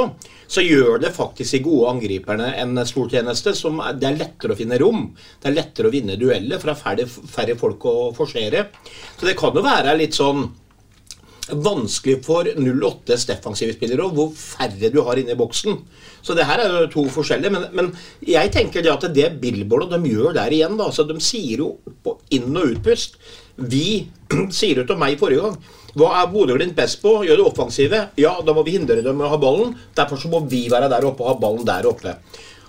så 0.48 0.65
gjør 0.65 1.00
det 1.00 1.15
faktisk 1.15 1.56
de 1.56 1.63
gode 1.63 1.94
angriperne 1.96 2.51
en 2.60 2.86
stor 2.86 3.08
tjeneste. 3.08 3.56
Som 3.56 3.79
er, 3.79 3.96
det 3.96 4.10
er 4.10 4.20
lettere 4.20 4.51
å 4.51 4.60
finne 4.60 4.79
rom. 4.82 5.13
Det 5.39 5.48
er 5.51 5.62
lettere 5.62 5.88
å 5.88 5.96
vinne 5.96 6.20
dueller, 6.20 6.60
for 6.60 6.74
det 6.74 6.75
er 6.75 6.84
færre, 6.84 7.29
færre 7.38 7.56
folk 7.56 7.86
å 7.86 8.00
forsere. 8.18 8.68
Så 9.15 9.29
det 9.29 9.38
kan 9.39 9.56
jo 9.56 9.63
være 9.63 9.96
litt 10.01 10.18
sånn 10.18 10.50
vanskelig 11.51 12.20
for 12.25 12.48
08s 12.50 13.25
defensive 13.29 13.75
spillere 13.75 14.06
og 14.06 14.15
hvor 14.18 14.29
færre 14.38 14.91
du 14.94 15.01
har 15.06 15.20
inne 15.20 15.36
i 15.36 15.39
boksen. 15.39 15.82
Så 16.22 16.36
det 16.38 16.48
her 16.50 16.62
er 16.63 16.75
jo 16.75 16.91
to 16.94 17.06
forskjellige. 17.13 17.51
Men, 17.56 17.68
men 17.74 17.91
jeg 18.27 18.51
tenker 18.53 18.86
det 18.86 18.94
at 18.94 19.08
det 19.15 19.34
Billboard 19.41 19.89
de 19.94 20.00
gjør 20.10 20.36
der 20.38 20.53
igjen, 20.56 20.77
da, 20.79 20.89
altså 20.89 21.08
de 21.08 21.18
sier 21.24 21.65
jo 21.65 21.74
på 22.03 22.18
inn- 22.36 22.56
og 22.56 22.75
utpust 22.75 23.20
Vi 23.60 24.08
sier 24.60 24.82
jo 24.82 24.88
til 24.88 25.00
meg 25.00 25.20
forrige 25.20 25.48
gang 25.48 25.60
hva 25.98 26.10
er 26.20 26.27
Bodø-Glimt 26.29 26.75
best 26.77 27.00
på? 27.01 27.15
Gjør 27.25 27.39
det 27.39 27.46
offensive? 27.50 28.00
Ja, 28.22 28.36
da 28.46 28.53
må 28.53 28.62
vi 28.63 28.75
hindre 28.77 29.01
dem 29.03 29.20
i 29.20 29.25
å 29.25 29.32
ha 29.32 29.39
ballen. 29.41 29.74
Derfor 29.98 30.22
så 30.22 30.29
må 30.32 30.44
vi 30.46 30.68
være 30.72 30.89
der 30.91 31.08
oppe 31.08 31.25
og 31.25 31.32
ha 31.32 31.39
ballen 31.41 31.65
der 31.68 31.88
oppe. 31.89 32.13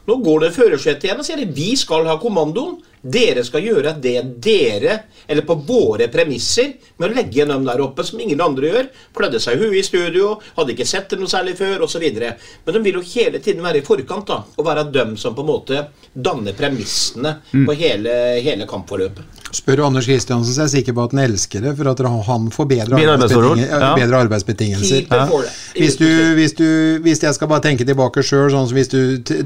Nå 0.09 0.17
går 0.25 0.47
det 0.47 0.55
førersetet 0.57 1.05
igjen 1.07 1.21
og 1.21 1.27
sier 1.29 1.41
de, 1.43 1.51
vi 1.55 1.75
skal 1.79 2.09
ha 2.09 2.17
kommandoen. 2.23 2.79
Dere 3.03 3.45
skal 3.47 3.65
gjøre 3.65 3.95
det 3.97 4.19
dere, 4.45 4.99
eller 5.27 5.47
på 5.49 5.55
våre 5.65 6.09
premisser, 6.13 6.75
med 7.01 7.11
å 7.11 7.15
legge 7.17 7.47
dem 7.49 7.65
der 7.65 7.81
oppe, 7.81 8.05
som 8.05 8.21
ingen 8.21 8.41
andre 8.45 8.69
gjør. 8.69 8.91
Klødde 9.17 9.41
seg 9.41 9.57
i 9.57 9.63
huet 9.65 9.79
i 9.81 9.85
studio, 9.87 10.35
hadde 10.59 10.75
ikke 10.75 10.87
sett 10.89 11.09
det 11.09 11.21
noe 11.21 11.31
særlig 11.33 11.57
før, 11.57 11.87
osv. 11.87 12.05
Men 12.13 12.77
de 12.77 12.83
vil 12.85 13.01
jo 13.01 13.07
hele 13.15 13.41
tiden 13.41 13.65
være 13.65 13.81
i 13.81 13.87
forkant, 13.87 14.27
da, 14.29 14.43
og 14.57 14.67
være 14.69 14.85
dem 14.93 15.17
som 15.17 15.35
på 15.35 15.47
en 15.47 15.53
måte 15.55 15.87
danner 16.13 16.53
premissene 16.59 17.39
Mm. 17.51 17.65
på 17.67 17.75
hele, 17.81 18.13
hele 18.45 18.67
kampforløpet. 18.67 19.40
Spør 19.51 19.81
du 19.81 19.83
Anders 19.83 20.07
Kristiansen, 20.07 20.55
så 20.55 20.63
er 20.63 20.69
jeg 20.69 20.81
sikker 20.81 20.95
på 20.95 21.05
at 21.09 21.15
han 21.15 21.25
elsker 21.25 21.65
det, 21.65 21.73
for 21.79 21.91
at 21.91 22.01
han 22.07 22.51
får 22.55 22.67
bedre, 22.71 22.99
arbeidsbetingelser. 23.01 23.81
ja. 23.83 23.89
bedre 23.99 24.21
arbeidsbetingelser. 24.25 25.07
Det. 25.11 25.41
Hvis, 25.75 25.97
du, 25.99 26.07
hvis, 26.39 26.55
du, 26.59 26.67
hvis 27.03 27.23
jeg 27.25 27.35
skal 27.35 27.51
bare 27.51 27.65
tenke 27.65 27.87
tilbake 27.87 28.23
sjøl, 28.27 28.47
sånn 28.55 28.69
som 28.71 28.79
hvis 28.79 28.93
du 28.93 29.01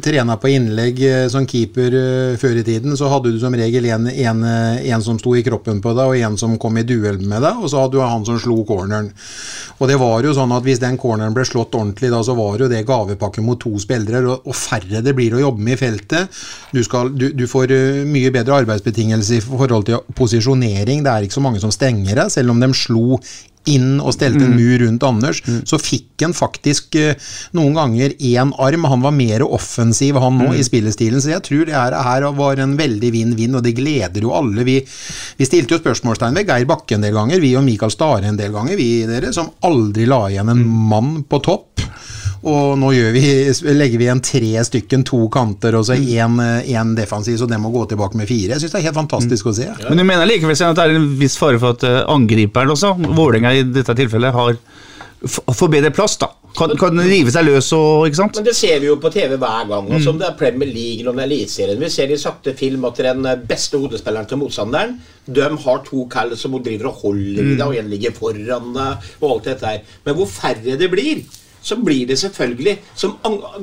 trena 0.05 0.37
på 0.41 0.51
innlegg 0.53 1.01
eh, 1.09 1.25
som 1.33 1.47
keeper 1.49 1.97
eh, 1.97 2.35
før 2.41 2.61
i 2.61 2.67
tiden, 2.67 2.97
så 3.01 3.09
hadde 3.13 3.33
du 3.33 3.41
som 3.41 3.57
regel 3.57 3.89
en, 3.89 4.11
en, 4.13 4.45
eh, 4.45 4.85
en 4.93 5.05
som 5.05 5.21
sto 5.21 5.33
i 5.39 5.45
kroppen 5.47 5.81
på 5.85 5.95
deg, 5.97 6.13
og 6.13 6.29
en 6.29 6.37
som 6.41 6.59
kom 6.61 6.77
i 6.81 6.85
duell 6.85 7.23
med 7.25 7.41
deg, 7.41 7.65
og 7.65 7.73
så 7.73 7.87
hadde 7.87 7.97
du 7.97 8.05
han 8.05 8.29
som 8.29 8.41
slo 8.43 8.61
corneren. 8.69 9.09
Og 9.81 9.89
det 9.89 9.97
var 10.01 10.29
jo 10.29 10.37
sånn 10.37 10.53
at 10.55 10.69
hvis 10.69 10.85
den 10.85 11.01
corneren 11.01 11.35
ble 11.37 11.47
slått 11.49 11.75
ordentlig, 11.75 12.13
da, 12.13 12.21
så 12.27 12.37
var 12.37 12.61
jo 12.61 12.69
det 12.69 12.85
gavepakke 12.89 13.45
mot 13.45 13.61
to 13.63 13.73
spillere, 13.81 14.21
og, 14.29 14.45
og 14.45 14.59
færre 14.59 15.01
det 15.05 15.17
blir 15.17 15.39
å 15.39 15.43
jobbe 15.47 15.65
med 15.65 15.79
i 15.79 15.81
feltet. 15.81 16.45
Du, 16.77 16.83
skal, 16.85 17.15
du, 17.17 17.31
du 17.33 17.47
får 17.49 17.73
mye 18.05 18.33
bedre 18.35 18.61
arbeidsbetingelser 18.61 19.41
i 19.41 19.45
forhold 19.45 19.89
til 19.89 19.94
posisjonering. 20.17 21.03
Det 21.05 21.11
er 21.13 21.27
ikke 21.27 21.39
så 21.41 21.45
mange 21.45 21.63
som 21.63 21.73
stenger 21.75 22.23
det, 22.23 22.31
selv 22.35 22.55
om 22.55 22.63
de 22.63 22.71
slo 22.77 23.21
inn 23.71 24.01
og 24.03 24.13
stelte 24.15 24.45
en 24.45 24.57
mur 24.59 24.83
rundt 24.83 25.05
Anders, 25.07 25.41
så 25.65 25.79
fikk 25.81 26.21
han 26.25 26.35
faktisk 26.37 26.97
eh, 27.01 27.17
noen 27.57 27.77
ganger 27.77 28.15
én 28.19 28.53
arm. 28.61 28.87
Han 28.91 29.05
var 29.05 29.15
mer 29.17 29.45
offensiv 29.47 30.19
han 30.21 30.39
nå 30.41 30.51
i 30.55 30.65
spillestilen, 30.67 31.23
så 31.23 31.35
jeg 31.35 31.45
tror 31.49 31.65
det 31.69 31.77
her, 31.77 31.97
her 32.07 32.29
var 32.37 32.61
en 32.61 32.77
veldig 32.79 33.13
vinn-vinn, 33.15 33.57
og 33.57 33.65
det 33.65 33.77
gleder 33.79 34.25
jo 34.25 34.35
alle. 34.37 34.67
Vi, 34.69 34.79
vi 35.39 35.49
stilte 35.49 35.77
jo 35.77 35.83
spørsmålstegn 35.83 36.37
ved 36.41 36.51
Geir 36.51 36.69
Bakke 36.69 36.99
en 36.99 37.07
del 37.07 37.17
ganger, 37.17 37.41
vi 37.41 37.55
og 37.57 37.65
Mikael 37.67 37.95
Stare 37.95 38.29
en 38.29 38.41
del 38.41 38.53
ganger, 38.55 38.77
vi 38.81 38.91
dere, 39.09 39.33
som 39.37 39.53
aldri 39.65 40.09
la 40.11 40.27
igjen 40.29 40.53
en 40.53 40.65
mann 40.93 41.17
på 41.29 41.41
topp. 41.45 41.87
Og 42.45 42.75
nå 42.77 42.91
gjør 42.93 43.15
vi, 43.15 43.25
legger 43.73 44.01
vi 44.01 44.05
igjen 44.05 44.21
tre 44.25 44.65
stykken, 44.69 45.05
to 45.09 45.23
kanter 45.33 45.79
og 45.79 45.87
så 45.89 45.97
én 45.97 46.95
defensiv, 46.99 47.39
så 47.41 47.49
den 47.49 47.63
må 47.63 47.73
gå 47.73 47.87
tilbake 47.89 48.21
med 48.21 48.29
fire. 48.29 48.53
Jeg 48.53 48.65
syns 48.65 48.75
det 48.75 48.81
er 48.83 48.89
helt 48.91 49.01
fantastisk 49.01 49.49
å 49.49 49.55
se. 49.57 49.71
Men 49.89 50.03
du 50.03 50.05
mener 50.05 50.29
likevel 50.29 50.57
at 50.57 50.77
det 50.77 50.85
er 50.85 50.99
en 50.99 51.13
viss 51.21 51.39
fare 51.41 51.61
for 51.63 51.79
at 51.79 51.87
eh, 51.89 52.03
angriperen 52.13 52.75
også, 52.75 52.93
Vålerenga 53.17 53.55
i 53.57 53.65
dette 53.73 53.97
tilfellet, 53.97 54.37
har 54.37 54.59
får 55.25 55.71
bedre 55.73 55.89
plass, 55.95 56.19
da? 56.21 56.29
Kan, 56.55 56.75
kan 56.79 57.01
rive 57.01 57.33
seg 57.35 57.49
løs 57.49 57.71
og 57.75 58.05
Ikke 58.07 58.19
sant? 58.21 58.37
Men 58.39 58.47
det 58.47 58.53
ser 58.55 58.77
vi 58.83 58.87
jo 58.87 58.99
på 59.03 59.11
TV 59.11 59.33
hver 59.41 59.65
gang. 59.71 59.89
Altså, 59.89 60.13
Om 60.13 60.21
det 60.21 60.27
er 60.29 60.37
Premier 60.39 60.69
League 60.71 61.01
eller 61.01 61.11
om 61.11 61.19
det 61.19 61.25
er 61.25 61.31
Eliteserien. 61.33 61.81
Vi 61.81 61.91
ser 61.91 62.13
i 62.13 62.19
sakte 62.21 62.55
film 62.59 62.85
at 62.87 63.01
den 63.03 63.25
eh, 63.31 63.41
beste 63.49 63.81
hodespilleren 63.81 64.29
til 64.31 64.43
motstanderen 64.43 64.99
De 65.25 65.49
har 65.65 65.81
to 65.89 66.05
kall 66.13 66.37
som 66.39 66.55
driver 66.61 66.91
og 66.93 67.01
holder 67.07 67.41
i 67.41 67.57
det, 67.57 67.65
og 67.65 67.79
en 67.81 67.89
ligger 67.91 68.15
foran 68.15 68.77
og 68.77 69.27
alt 69.31 69.49
dette 69.49 69.73
her. 69.73 69.97
Men 70.05 70.19
hvor 70.19 70.29
færre 70.29 70.77
det 70.79 70.91
blir, 70.93 71.25
så 71.65 71.79
blir 71.81 72.05
det 72.11 72.19
selvfølgelig 72.21 72.77
som 72.95 73.17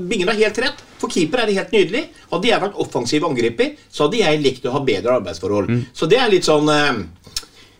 Bingen 0.09 0.29
har 0.31 0.39
helt 0.39 0.57
rett. 0.63 0.79
For 1.01 1.11
keeper 1.13 1.43
er 1.43 1.49
det 1.49 1.57
helt 1.59 1.75
nydelig. 1.75 2.01
Hadde 2.31 2.49
jeg 2.49 2.63
vært 2.63 2.79
offensiv 2.81 3.25
angriper, 3.27 3.75
så 3.89 4.07
hadde 4.07 4.21
jeg 4.23 4.41
likt 4.41 4.65
å 4.65 4.73
ha 4.75 4.81
bedre 4.85 5.19
arbeidsforhold. 5.19 5.69
Så 5.93 6.09
det 6.09 6.17
er 6.21 6.33
litt 6.33 6.47
sånn 6.47 6.69
eh, 6.73 7.03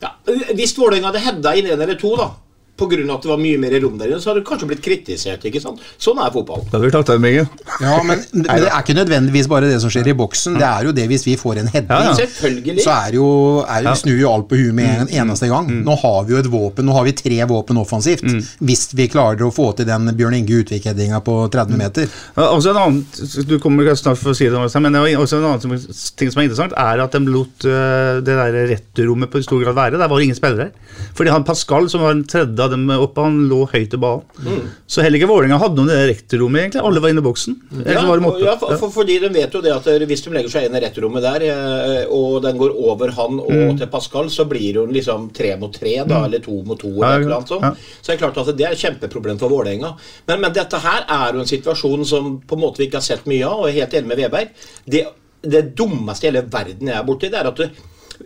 ja, 0.02 0.14
Hvis 0.54 0.78
Vålerenga 0.78 1.10
hadde 1.10 1.26
hedda 1.26 1.56
inn 1.58 1.72
en 1.74 1.82
eller 1.82 1.98
to, 2.02 2.14
da 2.20 2.32
på 2.78 2.88
grunn 2.90 3.10
av 3.10 3.20
at 3.20 3.26
det 3.26 3.30
var 3.30 3.42
mye 3.42 3.60
mer 3.62 3.76
rom 3.84 3.98
der 4.00 4.12
inne, 4.12 4.22
så 4.22 4.32
hadde 4.32 4.42
det 4.42 4.48
kanskje 4.50 4.70
blitt 4.72 4.82
kritisert. 4.86 5.44
ikke 5.46 5.62
sant? 5.62 5.82
Sånn 6.02 6.20
er 6.22 6.32
fotball. 6.34 6.64
Da 6.72 6.80
har 6.80 6.86
vi 6.86 6.92
tatt 6.94 7.12
den, 7.12 7.22
Bingen. 7.22 7.50
Ja, 7.84 7.98
men, 8.08 8.24
men 8.34 8.48
det 8.48 8.70
er 8.72 8.80
ikke 8.80 8.98
nødvendigvis 8.98 9.50
bare 9.52 9.70
det 9.70 9.78
som 9.84 9.92
skjer 9.94 10.12
i 10.12 10.16
boksen. 10.18 10.58
Det 10.62 10.68
er 10.68 10.88
jo 10.90 10.94
det 10.98 11.06
hvis 11.12 11.26
vi 11.28 11.36
får 11.40 11.62
en 11.62 11.70
heading. 11.74 11.92
Ja, 11.92 12.16
ja. 12.18 12.78
Så 12.82 12.96
er 12.96 13.18
jo, 13.18 13.28
er, 13.62 13.86
jo, 13.86 13.96
snur 14.02 14.18
jo 14.18 14.32
alt 14.32 14.50
på 14.50 14.60
huet 14.60 14.76
med 14.78 15.06
en 15.06 15.14
eneste 15.22 15.50
gang. 15.52 15.70
Nå 15.86 15.98
har 16.02 16.26
vi 16.28 16.36
jo 16.36 16.42
et 16.42 16.50
våpen, 16.52 16.88
nå 16.88 16.96
har 16.98 17.06
vi 17.08 17.16
tre 17.18 17.38
våpen 17.50 17.82
offensivt. 17.82 18.26
Hvis 18.62 18.88
vi 18.98 19.10
klarer 19.12 19.46
å 19.46 19.52
få 19.54 19.72
til 19.78 19.90
den 19.90 20.10
Bjørn 20.18 20.40
Inge 20.40 20.62
Utvik-headinga 20.64 21.22
på 21.26 21.38
30 21.54 21.80
meter. 21.80 22.10
Ja, 22.38 22.50
Også 22.50 22.74
en 22.74 22.82
annen, 22.82 23.04
du 23.48 23.58
kommer 23.62 23.88
snart 24.00 24.20
for 24.22 24.34
å 24.34 24.38
si 24.38 24.50
det, 24.50 24.58
men 24.58 24.98
det 24.98 25.16
også 25.20 25.40
en 25.40 25.50
annen 25.52 25.86
ting 26.18 26.32
som 26.32 26.42
er 26.42 26.48
interessant, 26.48 26.76
er 26.78 27.04
at 27.04 27.16
de 27.16 27.22
lot 27.30 27.68
eh, 27.68 28.22
det 28.26 28.38
der 28.38 28.58
retturrommet 28.72 29.32
på 29.32 29.42
stor 29.46 29.62
grad 29.64 29.78
være. 29.78 30.00
Der 30.02 30.10
var 30.10 30.18
det 30.18 30.30
ingen 30.30 30.40
spillere. 30.40 30.72
Fordi 31.18 31.34
han 31.34 31.46
Pascal, 31.48 31.90
som 31.92 32.04
var 32.04 32.16
den 32.16 32.26
tredje 32.30 32.64
av 32.64 32.71
dem 32.72 32.88
oppe, 32.96 33.22
han 33.28 33.36
lå 33.52 33.60
høyt 33.72 33.94
i 33.94 34.00
banen. 34.02 34.24
Mm. 34.42 34.64
Så 34.88 35.04
heller 35.06 35.20
ikke 35.20 35.30
Vålerenga 35.30 35.60
hadde 35.62 35.78
noen 35.78 35.92
i 35.92 35.98
det 36.00 36.08
rektorrommet, 36.10 36.62
egentlig. 36.64 36.82
Alle 36.88 37.04
var 37.04 37.14
inne 37.14 37.22
i 37.24 37.28
boksen. 37.28 37.58
Ja, 37.86 38.02
var 38.08 38.18
de 38.24 38.28
oppe. 38.32 38.42
ja, 38.48 38.56
for, 38.62 38.74
for, 38.82 38.94
fordi 38.96 39.20
de 39.24 39.30
vet 39.36 39.54
jo 39.54 39.62
det 39.62 39.74
at 39.76 39.88
eh, 39.92 40.06
hvis 40.10 40.24
de 40.26 40.34
legger 40.36 40.54
seg 40.56 40.66
inn 40.70 40.76
i 40.80 40.82
retterommet 40.84 41.26
der, 41.28 41.46
eh, 41.52 42.06
og 42.10 42.40
den 42.48 42.58
går 42.62 42.74
over 42.80 43.14
han 43.20 43.40
og 43.44 43.52
Mm. 43.52 43.78
til 43.78 43.88
Pascal, 43.94 44.30
så 44.34 44.48
blir 44.50 44.80
hun 44.82 44.92
liksom 44.96 45.30
tre 45.38 45.54
mot 45.62 45.72
tre, 45.76 45.98
da, 46.08 46.22
Mm. 46.22 46.26
eller 46.26 46.40
to 46.40 46.58
mot 46.66 46.80
to, 46.80 46.88
eller 46.98 47.28
ja, 47.30 47.36
annet 47.38 47.48
sånt. 47.54 47.62
ja. 47.62 47.74
Så 48.02 48.08
det 48.12 48.16
er 48.18 48.22
klart 48.26 48.38
at 48.42 48.56
det 48.58 48.66
er 48.66 48.72
et 48.72 48.82
kjempeproblem 48.82 49.38
for 49.40 49.50
Vålerenga. 49.54 49.94
Men, 50.28 50.42
men 50.42 50.54
dette 50.54 50.80
her 50.82 51.06
er 51.08 51.34
jo 51.36 51.40
en 51.44 51.52
situasjon 51.52 52.06
som 52.08 52.40
på 52.48 52.56
en 52.58 52.62
måte 52.66 52.78
vi 52.82 52.88
ikke 52.90 52.98
har 53.02 53.08
sett 53.12 53.26
mye 53.30 53.44
av, 53.46 53.60
og 53.60 53.68
jeg 53.70 53.78
er 53.78 53.86
helt 53.86 53.94
enig 54.02 54.08
med 54.14 54.18
Veberg. 54.24 54.50
Det, 54.88 55.06
det 55.42 55.64
dummeste 55.76 56.28
i 56.28 56.32
hele 56.32 56.44
verden 56.54 56.88
jeg 56.88 56.98
er 56.98 57.04
borti, 57.08 57.30
det 57.34 57.40
er 57.40 57.48
at 57.52 57.58
du, 57.58 57.70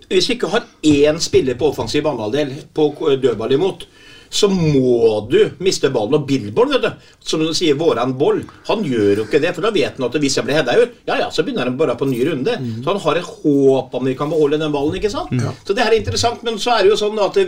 hvis 0.09 0.27
vi 0.27 0.35
ikke 0.35 0.49
har 0.51 0.63
én 0.83 1.19
spiller 1.23 1.55
på 1.55 1.69
offensiv 1.71 2.03
banehalvdel 2.03 2.49
på 2.75 2.89
dødball 3.23 3.53
imot, 3.55 3.85
så 4.35 4.49
må 4.51 5.21
du 5.31 5.39
miste 5.63 5.89
ballen. 5.93 6.17
Og 6.19 6.27
Billborn, 6.27 6.73
vet 6.75 6.85
du, 6.85 7.11
som 7.25 7.43
du 7.43 7.53
sier, 7.55 7.77
våran 7.79 8.15
boll, 8.19 8.41
han 8.69 8.83
gjør 8.85 9.21
jo 9.21 9.27
ikke 9.27 9.41
det. 9.43 9.53
For 9.55 9.65
da 9.65 9.71
vet 9.75 9.99
han 9.99 10.07
at 10.09 10.17
hvis 10.21 10.37
jeg 10.39 10.47
blir 10.47 10.59
heada 10.59 10.75
ut, 10.79 10.97
ja 11.07 11.19
ja, 11.23 11.29
så 11.31 11.45
begynner 11.45 11.69
han 11.69 11.77
bare 11.79 11.95
på 11.99 12.07
en 12.07 12.13
ny 12.13 12.21
runde. 12.27 12.57
Så 12.81 12.91
han 12.91 13.01
har 13.05 13.21
et 13.21 13.29
håp 13.29 13.95
om 13.95 14.09
vi 14.09 14.15
kan 14.19 14.31
beholde 14.31 14.59
den 14.61 14.73
ballen, 14.75 14.97
ikke 14.99 15.13
sant? 15.13 15.31
Så 15.65 15.75
det 15.75 15.85
her 15.85 15.93
er 15.93 16.01
interessant. 16.01 16.43
Men 16.45 16.59
så 16.61 16.75
er 16.75 16.83
det 16.83 16.93
jo 16.93 16.99
sånn 16.99 17.19
at 17.23 17.39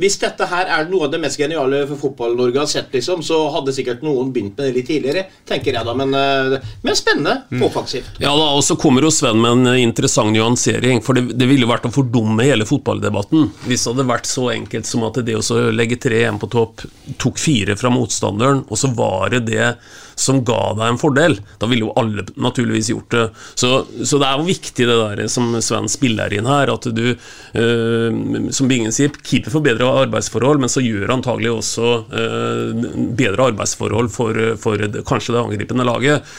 hvis 0.00 0.18
dette 0.22 0.48
her 0.50 0.70
er 0.78 0.88
noe 0.90 1.06
av 1.08 1.12
det 1.14 1.20
mest 1.22 1.40
geniale 1.40 1.82
for 1.90 2.00
Fotball-Norge 2.06 2.62
har 2.62 2.70
sett, 2.70 2.90
liksom, 2.96 3.24
så 3.26 3.42
hadde 3.54 3.74
sikkert 3.76 4.04
noen 4.06 4.32
begynt 4.34 4.56
med 4.56 4.70
det 4.70 4.76
litt 4.78 4.88
tidligere, 4.90 5.26
tenker 5.48 5.76
jeg 5.76 5.86
da. 5.86 5.94
Men, 5.96 6.14
eh, 6.16 6.72
men 6.82 6.98
spennende. 6.98 7.36
Offensivt. 7.66 8.18
Ja 8.22 8.32
da, 8.36 8.50
og 8.56 8.64
så 8.64 8.76
kommer 8.80 9.04
jo 9.04 9.12
Sven 9.14 9.40
med 9.42 9.58
en 9.58 9.74
eh, 9.74 9.82
interessant 9.84 10.32
nyansering, 10.34 11.02
for 11.04 11.18
det, 11.18 11.36
det 11.38 11.48
ville 11.50 11.68
vært 11.68 11.88
å 11.88 11.92
fordumme 11.94 12.46
hele 12.46 12.66
fotballdebatten 12.68 13.50
hvis 13.66 13.84
det 13.84 13.92
hadde 13.92 14.08
vært 14.08 14.28
så 14.30 14.48
enkelt 14.54 14.88
som 14.88 15.04
at 15.06 15.20
det 15.26 15.36
å 15.36 15.60
legge 15.74 15.98
tre 16.00 16.22
igjen 16.30 16.40
på 16.40 16.50
topp 16.50 16.84
tok 17.20 17.38
fire 17.38 17.76
fra 17.76 17.90
motstanderen, 17.92 18.64
og 18.68 18.78
så 18.78 18.90
var 18.94 19.34
det 19.34 19.44
det 19.50 19.74
som 20.20 20.42
ga 20.44 20.74
deg 20.76 20.86
en 20.86 21.00
fordel. 21.00 21.36
Da 21.58 21.68
ville 21.70 21.86
jo 21.86 21.94
alle 21.98 22.26
naturligvis 22.36 22.90
gjort 22.92 23.14
det. 23.14 23.26
Så, 23.58 23.70
så 24.04 24.20
det 24.20 24.28
er 24.28 24.38
jo 24.38 24.48
viktig 24.48 24.88
det 24.88 24.98
der 25.00 25.22
som 25.32 25.54
Sven 25.64 25.88
spiller 25.90 26.32
inn 26.36 26.48
her, 26.48 26.72
at 26.74 26.88
du, 26.94 27.04
eh, 27.16 28.20
som 28.54 28.70
Bingen 28.70 28.94
sier, 28.94 29.14
keeper 29.24 29.54
får 29.54 29.66
bedre 29.70 29.92
arbeidsforhold, 30.04 30.60
men 30.62 30.72
så 30.72 30.84
gjør 30.84 31.16
antagelig 31.16 31.54
også 31.56 31.92
eh, 32.22 32.90
bedre 33.18 33.50
arbeidsforhold 33.52 34.12
for, 34.12 34.42
for 34.60 34.80
det, 34.80 35.06
kanskje 35.08 35.36
det 35.36 35.44
angripende 35.44 35.88
laget. 35.88 36.36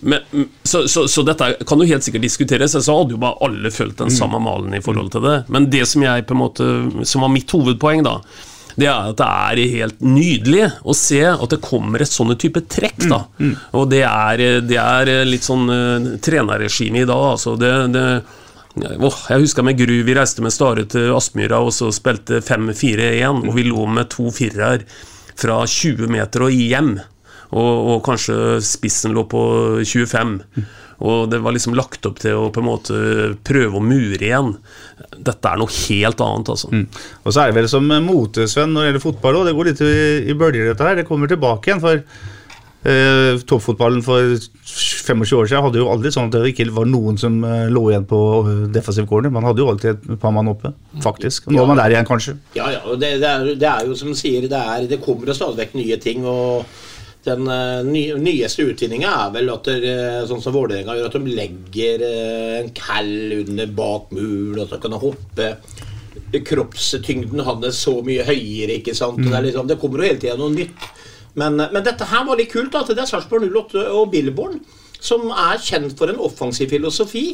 Men, 0.00 0.20
så, 0.62 0.88
så, 0.88 1.08
så 1.08 1.24
dette 1.26 1.56
kan 1.66 1.80
jo 1.82 1.88
helt 1.88 2.06
sikkert 2.06 2.22
diskuteres. 2.22 2.76
Så 2.76 2.94
hadde 2.94 3.16
jo 3.16 3.22
bare 3.22 3.40
alle 3.42 3.72
følt 3.74 3.98
den 3.98 4.12
samme 4.14 4.38
malen 4.42 4.76
i 4.78 4.82
forhold 4.84 5.10
til 5.14 5.24
det. 5.26 5.40
Men 5.50 5.66
det 5.72 5.84
som 5.90 6.04
jeg 6.06 6.26
på 6.28 6.36
en 6.36 6.42
måte 6.44 6.68
Som 7.08 7.24
var 7.24 7.32
mitt 7.34 7.50
hovedpoeng, 7.50 8.04
da, 8.06 8.20
det 8.78 8.86
er 8.86 9.10
at 9.10 9.18
det 9.18 9.28
er 9.28 9.74
helt 9.74 10.02
nydelig 10.06 10.66
å 10.86 10.94
se 10.96 11.22
at 11.28 11.48
det 11.50 11.60
kommer 11.64 12.04
et 12.04 12.12
sånne 12.12 12.36
type 12.38 12.62
trekk. 12.70 13.08
da 13.10 13.24
Og 13.78 13.88
det 13.90 14.04
er, 14.06 14.44
det 14.62 14.78
er 14.78 15.12
litt 15.26 15.46
sånn 15.46 15.66
uh, 15.66 16.12
trenerregime 16.22 17.02
i 17.02 17.08
dag. 17.08 17.24
Altså 17.34 17.56
det, 17.58 17.72
det 17.96 18.04
Oh, 18.78 19.14
jeg 19.26 19.42
husker 19.42 19.64
med 19.66 19.78
Gru, 19.78 20.02
vi 20.06 20.14
reiste 20.14 20.42
med 20.44 20.52
Stare 20.54 20.84
til 20.86 21.10
Aspmyra 21.16 21.58
og 21.64 21.72
så 21.74 21.88
spilte 21.90 22.38
5-4-1, 22.44 23.40
og 23.48 23.56
vi 23.56 23.64
lå 23.66 23.86
med 23.90 24.10
to 24.12 24.28
firer 24.34 24.84
fra 25.38 25.62
20 25.66 26.10
meter 26.12 26.44
og 26.46 26.54
hjem. 26.54 26.92
Og, 27.48 27.74
og 27.94 28.02
kanskje 28.04 28.58
spissen 28.62 29.14
lå 29.16 29.24
på 29.30 29.42
25. 29.82 30.36
Og 30.98 31.28
det 31.30 31.38
var 31.44 31.54
liksom 31.54 31.76
lagt 31.78 32.06
opp 32.08 32.18
til 32.22 32.34
å 32.34 32.48
på 32.54 32.62
en 32.62 32.66
måte 32.66 33.02
prøve 33.46 33.78
å 33.78 33.84
mure 33.84 34.18
igjen. 34.18 34.56
Dette 35.14 35.52
er 35.52 35.60
noe 35.60 35.70
helt 35.70 36.24
annet, 36.24 36.50
altså. 36.54 36.72
Og 37.22 37.30
så 37.30 37.44
er 37.44 37.52
det 37.52 37.60
vel 37.60 37.70
som 37.70 37.86
motesvenn 37.86 38.74
når 38.74 38.82
det 38.82 38.90
gjelder 38.90 39.04
fotball 39.04 39.38
òg. 39.38 39.46
Det 39.46 39.54
går 39.58 39.70
litt 39.70 39.84
i, 39.86 39.94
i 40.26 40.36
bølger, 40.38 40.72
dette 40.72 40.88
her. 40.88 40.98
Det 40.98 41.06
kommer 41.06 41.30
tilbake 41.30 41.70
igjen. 41.70 41.84
For 41.84 42.02
eh, 42.02 43.38
toppfotballen 43.46 44.02
for 44.02 44.34
25 44.34 45.22
år 45.38 45.48
siden 45.48 45.64
hadde 45.68 45.80
jo 45.84 45.88
aldri 45.92 46.12
sånn 46.14 46.32
at 46.32 46.40
det 46.40 46.52
ikke 46.52 46.68
var 46.74 46.90
noen 46.90 47.18
som 47.20 47.38
eh, 47.46 47.70
lå 47.70 47.86
igjen 47.92 48.10
på 48.10 48.20
eh, 48.42 48.66
defensiv 48.74 49.06
corner. 49.10 49.30
Man 49.34 49.46
hadde 49.46 49.62
jo 49.62 49.70
alltid 49.70 50.02
et 50.02 50.20
par 50.20 50.34
mann 50.34 50.50
oppe, 50.50 50.74
faktisk. 51.04 51.46
Nå 51.52 51.62
er 51.62 51.70
man 51.70 51.78
der 51.78 51.94
igjen, 51.94 52.10
kanskje. 52.10 52.40
Ja, 52.58 52.72
ja. 52.74 52.82
Det, 52.90 53.14
det, 53.22 53.32
er, 53.32 53.54
det 53.54 53.70
er 53.70 53.86
jo 53.86 53.96
som 53.98 54.10
du 54.10 54.18
sier, 54.18 54.50
det, 54.50 54.66
er, 54.74 54.90
det 54.90 55.02
kommer 55.04 55.30
jo 55.30 55.38
stadig 55.38 55.62
vekk 55.62 55.78
nye 55.78 56.02
ting. 56.02 56.26
og 56.26 56.66
den 57.28 57.48
eh, 57.52 58.16
nyeste 58.18 58.66
utvinninga 58.68 59.10
er 59.26 59.34
vel 59.36 59.52
at 59.52 59.68
der, 59.68 60.24
sånn 60.28 60.42
som 60.44 60.54
Vålerenga 60.56 60.96
gjør, 60.96 61.10
at 61.10 61.18
de 61.18 61.36
legger 61.36 62.04
eh, 62.06 62.54
en 62.62 62.72
kall 62.76 63.12
under 63.42 63.74
bak 63.78 64.10
mul, 64.16 64.56
og 64.58 64.66
så 64.70 64.80
kan 64.82 64.94
de 64.94 65.02
hoppe. 65.02 65.50
Kroppstyngden 66.48 67.44
hans 67.46 67.82
så 67.84 67.98
mye 68.04 68.26
høyere, 68.26 68.80
ikke 68.80 68.96
sant. 68.96 69.20
Mm. 69.20 69.30
Det, 69.30 69.44
liksom, 69.48 69.68
det 69.70 69.78
kommer 69.80 70.02
jo 70.02 70.10
hele 70.10 70.22
tida 70.22 70.36
noe 70.40 70.54
nytt. 70.54 70.88
Men, 71.38 71.60
men 71.60 71.84
dette 71.86 72.08
her 72.10 72.26
var 72.26 72.40
litt 72.40 72.52
kult. 72.52 72.72
da, 72.74 72.82
Det 72.88 72.98
er 73.04 73.10
Sarpsborg 73.10 73.46
08 73.46 73.86
og 73.94 74.10
Billborn, 74.12 74.58
som 74.98 75.28
er 75.30 75.60
kjent 75.62 75.94
for 75.98 76.10
en 76.10 76.20
offensiv 76.24 76.72
filosofi. 76.72 77.30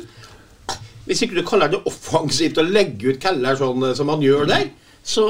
Hvis 1.04 1.24
ikke 1.24 1.38
du 1.38 1.44
kaller 1.46 1.72
det 1.72 1.82
offensivt 1.88 2.60
å 2.60 2.64
legge 2.64 3.12
ut 3.12 3.20
Keller 3.20 3.56
sånn 3.60 3.90
som 3.96 4.12
han 4.12 4.24
gjør 4.24 4.48
der, 4.48 4.68
så 5.04 5.24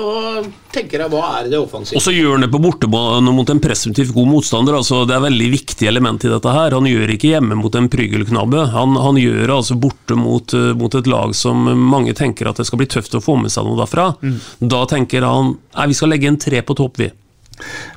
tenker 0.71 1.03
jeg 1.03 1.11
hva 1.11 1.23
er 1.41 1.49
det 1.51 1.59
offensivt? 1.59 1.97
Og 1.99 2.03
så 2.05 2.13
gjør 2.15 2.37
han 2.37 2.45
det 2.45 2.51
på 2.53 2.61
bortebane 2.63 3.33
mot 3.35 3.49
en 3.51 3.63
presumptivt 3.63 4.13
god 4.15 4.29
motstander. 4.31 4.77
altså 4.79 5.01
Det 5.09 5.17
er 5.17 5.25
veldig 5.25 5.49
viktig 5.51 5.89
element 5.91 6.23
i 6.23 6.31
dette. 6.31 6.53
her 6.55 6.77
Han 6.77 6.87
gjør 6.87 7.11
ikke 7.17 7.33
hjemme 7.33 7.59
mot 7.59 7.75
en 7.75 7.89
prygelknabbe. 7.91 8.69
Han, 8.71 8.95
han 9.03 9.19
gjør 9.19 9.43
det 9.43 9.57
altså 9.57 9.75
borte 9.75 10.15
mot, 10.15 10.55
eh, 10.55 10.71
mot 10.79 10.95
et 10.95 11.11
lag 11.11 11.35
som 11.35 11.67
mange 11.91 12.15
tenker 12.15 12.47
at 12.47 12.63
det 12.63 12.69
skal 12.71 12.85
bli 12.85 12.87
tøft 12.87 13.19
å 13.19 13.25
få 13.25 13.35
med 13.41 13.51
seg 13.51 13.67
noe 13.67 13.81
derfra. 13.83 14.13
Da 14.63 14.87
tenker 14.95 15.27
han 15.27 15.57
nei, 15.59 15.91
vi 15.91 15.99
skal 15.99 16.15
legge 16.15 16.31
en 16.31 16.39
tre 16.39 16.63
på 16.63 16.79
topp, 16.79 17.03
vi. 17.03 17.11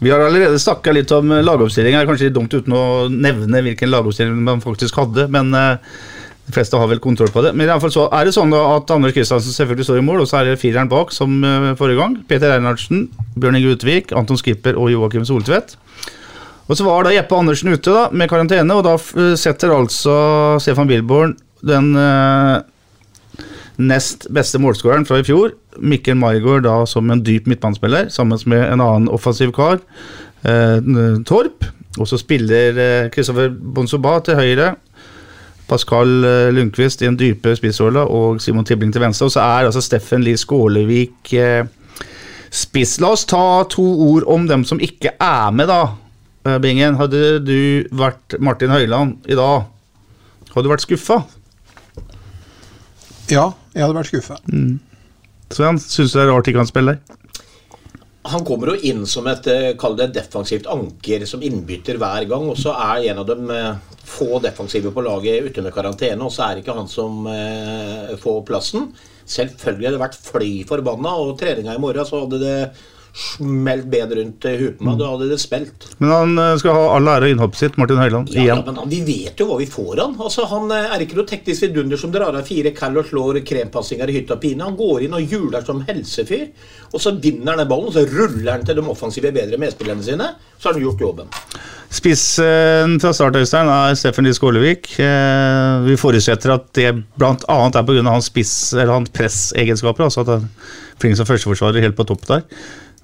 Vi 0.02 0.10
har 0.10 0.22
allerede 0.22 0.58
snakka 0.62 0.92
litt 0.98 1.14
om 1.14 1.30
lagoppstilling. 1.30 1.94
Det 1.94 2.02
er 2.02 2.10
kanskje 2.10 2.32
litt 2.32 2.38
dumt 2.42 2.54
uten 2.58 2.74
å 2.74 2.86
nevne 3.14 3.62
hvilken 3.66 3.94
lagoppstilling 3.94 4.42
man 4.50 4.66
faktisk 4.66 4.98
hadde, 4.98 5.30
men 5.34 5.54
eh, 5.54 5.78
de 6.48 6.56
fleste 6.56 6.80
har 6.80 6.88
vel 6.88 7.02
kontroll 7.04 7.32
på 7.34 7.44
det. 7.44 7.52
Men 7.54 7.68
i 7.68 7.72
alle 7.74 7.84
fall 7.84 7.92
så 7.92 8.06
er 8.16 8.28
det 8.28 8.34
sånn 8.38 8.54
da 8.54 8.62
at 8.78 8.92
Anders 8.96 9.16
Kristiansen 9.16 9.52
selvfølgelig 9.52 9.90
står 9.90 10.00
i 10.00 10.06
mål, 10.08 10.24
og 10.24 10.30
så 10.30 10.40
er 10.40 10.52
det 10.52 10.62
fireren 10.62 10.92
bak 10.92 11.12
som 11.16 11.42
eh, 11.44 11.74
forrige 11.80 12.00
gang. 12.00 12.16
Peter 12.30 12.54
Reinhardsen, 12.54 13.10
Bjørn 13.36 13.60
Inge 13.60 13.74
Utvik, 13.76 14.14
Anton 14.16 14.40
Skipper 14.40 14.80
og 14.80 14.94
Joakim 14.94 15.28
Soltvedt. 15.28 15.76
Og 16.68 16.76
så 16.76 16.88
var 16.88 17.04
da 17.04 17.14
Jeppe 17.16 17.36
Andersen 17.36 17.72
ute 17.72 17.92
da, 17.92 18.08
med 18.16 18.32
karantene, 18.32 18.80
og 18.80 18.88
da 18.88 18.96
eh, 18.96 19.36
setter 19.40 19.76
altså 19.76 20.16
Stefan 20.64 20.88
Bilborn 20.88 21.36
den 21.68 21.92
eh, 22.00 23.44
nest 23.84 24.30
beste 24.32 24.64
målskåreren 24.64 25.08
fra 25.08 25.20
i 25.20 25.28
fjor. 25.28 25.52
Mikkel 25.84 26.16
Maigård 26.20 26.64
da 26.64 26.80
som 26.90 27.12
en 27.12 27.24
dyp 27.28 27.48
midtbanespiller, 27.52 28.08
sammen 28.14 28.40
med 28.48 28.64
en 28.70 28.84
annen 28.84 29.12
offensiv 29.12 29.52
kar, 29.56 29.82
eh, 30.48 30.80
Torp. 31.28 31.74
Og 31.98 32.06
så 32.06 32.20
spiller 32.22 33.08
Kristoffer 33.10 33.50
Bonsoba 33.50 34.20
til 34.22 34.38
høyre. 34.38 34.76
Pascal 35.68 36.24
eh, 36.24 36.50
Lundqvist 36.56 37.04
i 37.04 37.10
en 37.10 37.18
dype 37.20 37.52
spissrolle 37.58 38.04
og 38.08 38.42
Simon 38.44 38.66
Tibling 38.68 38.94
til 38.96 39.04
venstre. 39.04 39.28
Og 39.28 39.36
så 39.36 39.44
er 39.44 39.68
altså 39.68 39.84
Steffen 39.84 40.24
Lie 40.24 40.40
Skålevik 40.40 41.34
eh, 41.36 41.68
spiss. 42.54 42.98
La 43.04 43.12
oss 43.16 43.28
ta 43.28 43.64
to 43.72 43.86
ord 44.08 44.28
om 44.32 44.48
dem 44.50 44.64
som 44.68 44.82
ikke 44.84 45.18
er 45.20 45.52
med, 45.56 45.68
da. 45.72 45.82
Eh, 46.48 46.60
Bingen, 46.64 47.00
hadde 47.02 47.40
du 47.44 47.60
vært 47.92 48.38
Martin 48.40 48.72
Høiland 48.74 49.28
i 49.28 49.38
dag, 49.38 49.68
hadde 50.54 50.66
du 50.66 50.72
vært 50.72 50.88
skuffa? 50.88 51.22
Ja, 53.28 53.52
jeg 53.76 53.84
hadde 53.84 53.98
vært 53.98 54.14
skuffa. 54.14 54.40
Sven, 55.52 55.80
syns 55.84 56.14
du 56.14 56.20
det 56.20 56.24
er 56.24 56.32
rart 56.32 56.48
ikke 56.48 56.64
han 56.64 56.70
spiller? 56.70 57.02
Han 58.28 58.44
kommer 58.48 58.74
jo 58.74 58.88
inn 58.88 59.06
som 59.08 59.28
et 59.32 59.46
kall 59.80 59.96
det 60.00 60.10
defensivt 60.16 60.66
anker 60.68 61.24
som 61.28 61.44
innbytter 61.44 62.00
hver 62.00 62.26
gang. 62.28 62.48
Og 62.52 62.58
så 62.60 62.74
er 62.76 63.06
en 63.12 63.22
av 63.22 63.28
dem 63.30 63.52
få 64.08 64.40
defensive 64.44 64.92
på 64.96 65.04
laget 65.04 65.50
ute 65.50 65.64
med 65.66 65.76
karantene, 65.76 66.24
og 66.24 66.34
så 66.34 66.46
er 66.46 66.56
det 66.56 66.64
ikke 66.64 66.78
han 66.78 66.90
som 66.92 67.28
eh, 67.32 68.14
får 68.22 68.44
plassen. 68.48 68.92
Selvfølgelig 69.28 69.90
hadde 69.90 69.98
det 69.98 70.06
vært 70.06 70.22
fly 70.30 70.52
forbanna, 70.70 71.16
og 71.20 71.36
treninga 71.40 71.76
i 71.76 71.82
morgen 71.84 72.08
så 72.08 72.24
hadde 72.24 72.40
det 72.44 72.58
smelt 73.18 73.88
ben 73.90 74.12
rundt 74.14 74.46
hupen 74.46 74.60
huet 74.62 74.78
på 74.78 74.86
meg. 74.86 74.98
Da 75.00 75.08
hadde 75.10 75.28
det 75.32 75.40
spilt. 75.42 75.88
Men 75.98 76.12
han 76.14 76.38
eh, 76.44 76.52
skal 76.62 76.76
ha 76.78 76.84
all 76.96 77.08
ære 77.10 77.26
av 77.26 77.32
innhoppet 77.34 77.62
sitt, 77.64 77.78
Martin 77.82 77.98
Høiland, 78.02 78.30
Ja, 78.36 78.44
ja, 78.52 78.58
men 78.66 78.76
han- 78.78 78.90
Vi 78.92 79.00
vet 79.08 79.40
jo 79.42 79.48
hva 79.50 79.58
vi 79.58 79.66
får 79.66 79.98
han. 80.04 80.16
Altså, 80.22 80.46
han 80.52 80.70
eh, 80.72 80.94
er 80.96 81.06
ikke 81.06 81.18
noe 81.18 81.26
teknisk 81.30 81.66
vidunder 81.66 81.98
som 81.98 82.12
drar 82.14 82.36
av 82.38 82.46
fire 82.46 82.72
kall 82.78 82.98
og 83.02 83.06
slår 83.10 83.42
krempassinger 83.48 84.10
i 84.14 84.20
hytta 84.20 84.38
og 84.38 84.42
pine. 84.42 84.64
Han 84.64 84.78
går 84.78 85.08
inn 85.08 85.14
og 85.18 85.26
juler 85.34 85.66
som 85.66 85.82
helsefyr, 85.88 86.48
og 86.94 87.02
så 87.02 87.16
vinner 87.20 87.56
han 87.56 87.64
den 87.64 87.68
ballen, 87.74 87.90
og 87.90 87.98
så 87.98 88.06
ruller 88.06 88.52
han 88.52 88.66
til 88.66 88.76
de 88.76 88.86
offensive 88.94 89.34
bedre 89.34 89.58
medspillerne 89.58 90.04
sine. 90.06 90.30
Så 90.60 90.70
har 90.70 90.74
han 90.78 90.86
gjort 90.86 91.02
jobben. 91.02 91.28
Spissen 91.90 93.00
fra 93.02 93.12
start 93.16 93.36
Øystein, 93.40 93.68
er 93.72 93.96
Steffen 93.98 94.26
Lie 94.28 94.34
Skålevik. 94.36 94.90
Eh, 95.00 95.86
Vi 95.88 95.96
forutsetter 96.00 96.54
at 96.54 96.68
det 96.78 96.92
bl.a. 97.18 97.36
er 97.38 97.84
pga. 97.84 98.04
hans 98.10 98.30
spiss- 98.30 98.74
eller 98.78 98.94
hans 98.94 99.10
pressegenskaper. 99.10 100.04
Altså 100.06 100.22
at 100.22 100.28
han 100.28 100.44
er 100.48 101.00
flink 101.00 101.18
som 101.18 101.26
førsteforsvarer 101.26 101.82
helt 101.82 101.96
på 101.98 102.06
topp 102.06 102.26
der. 102.28 102.44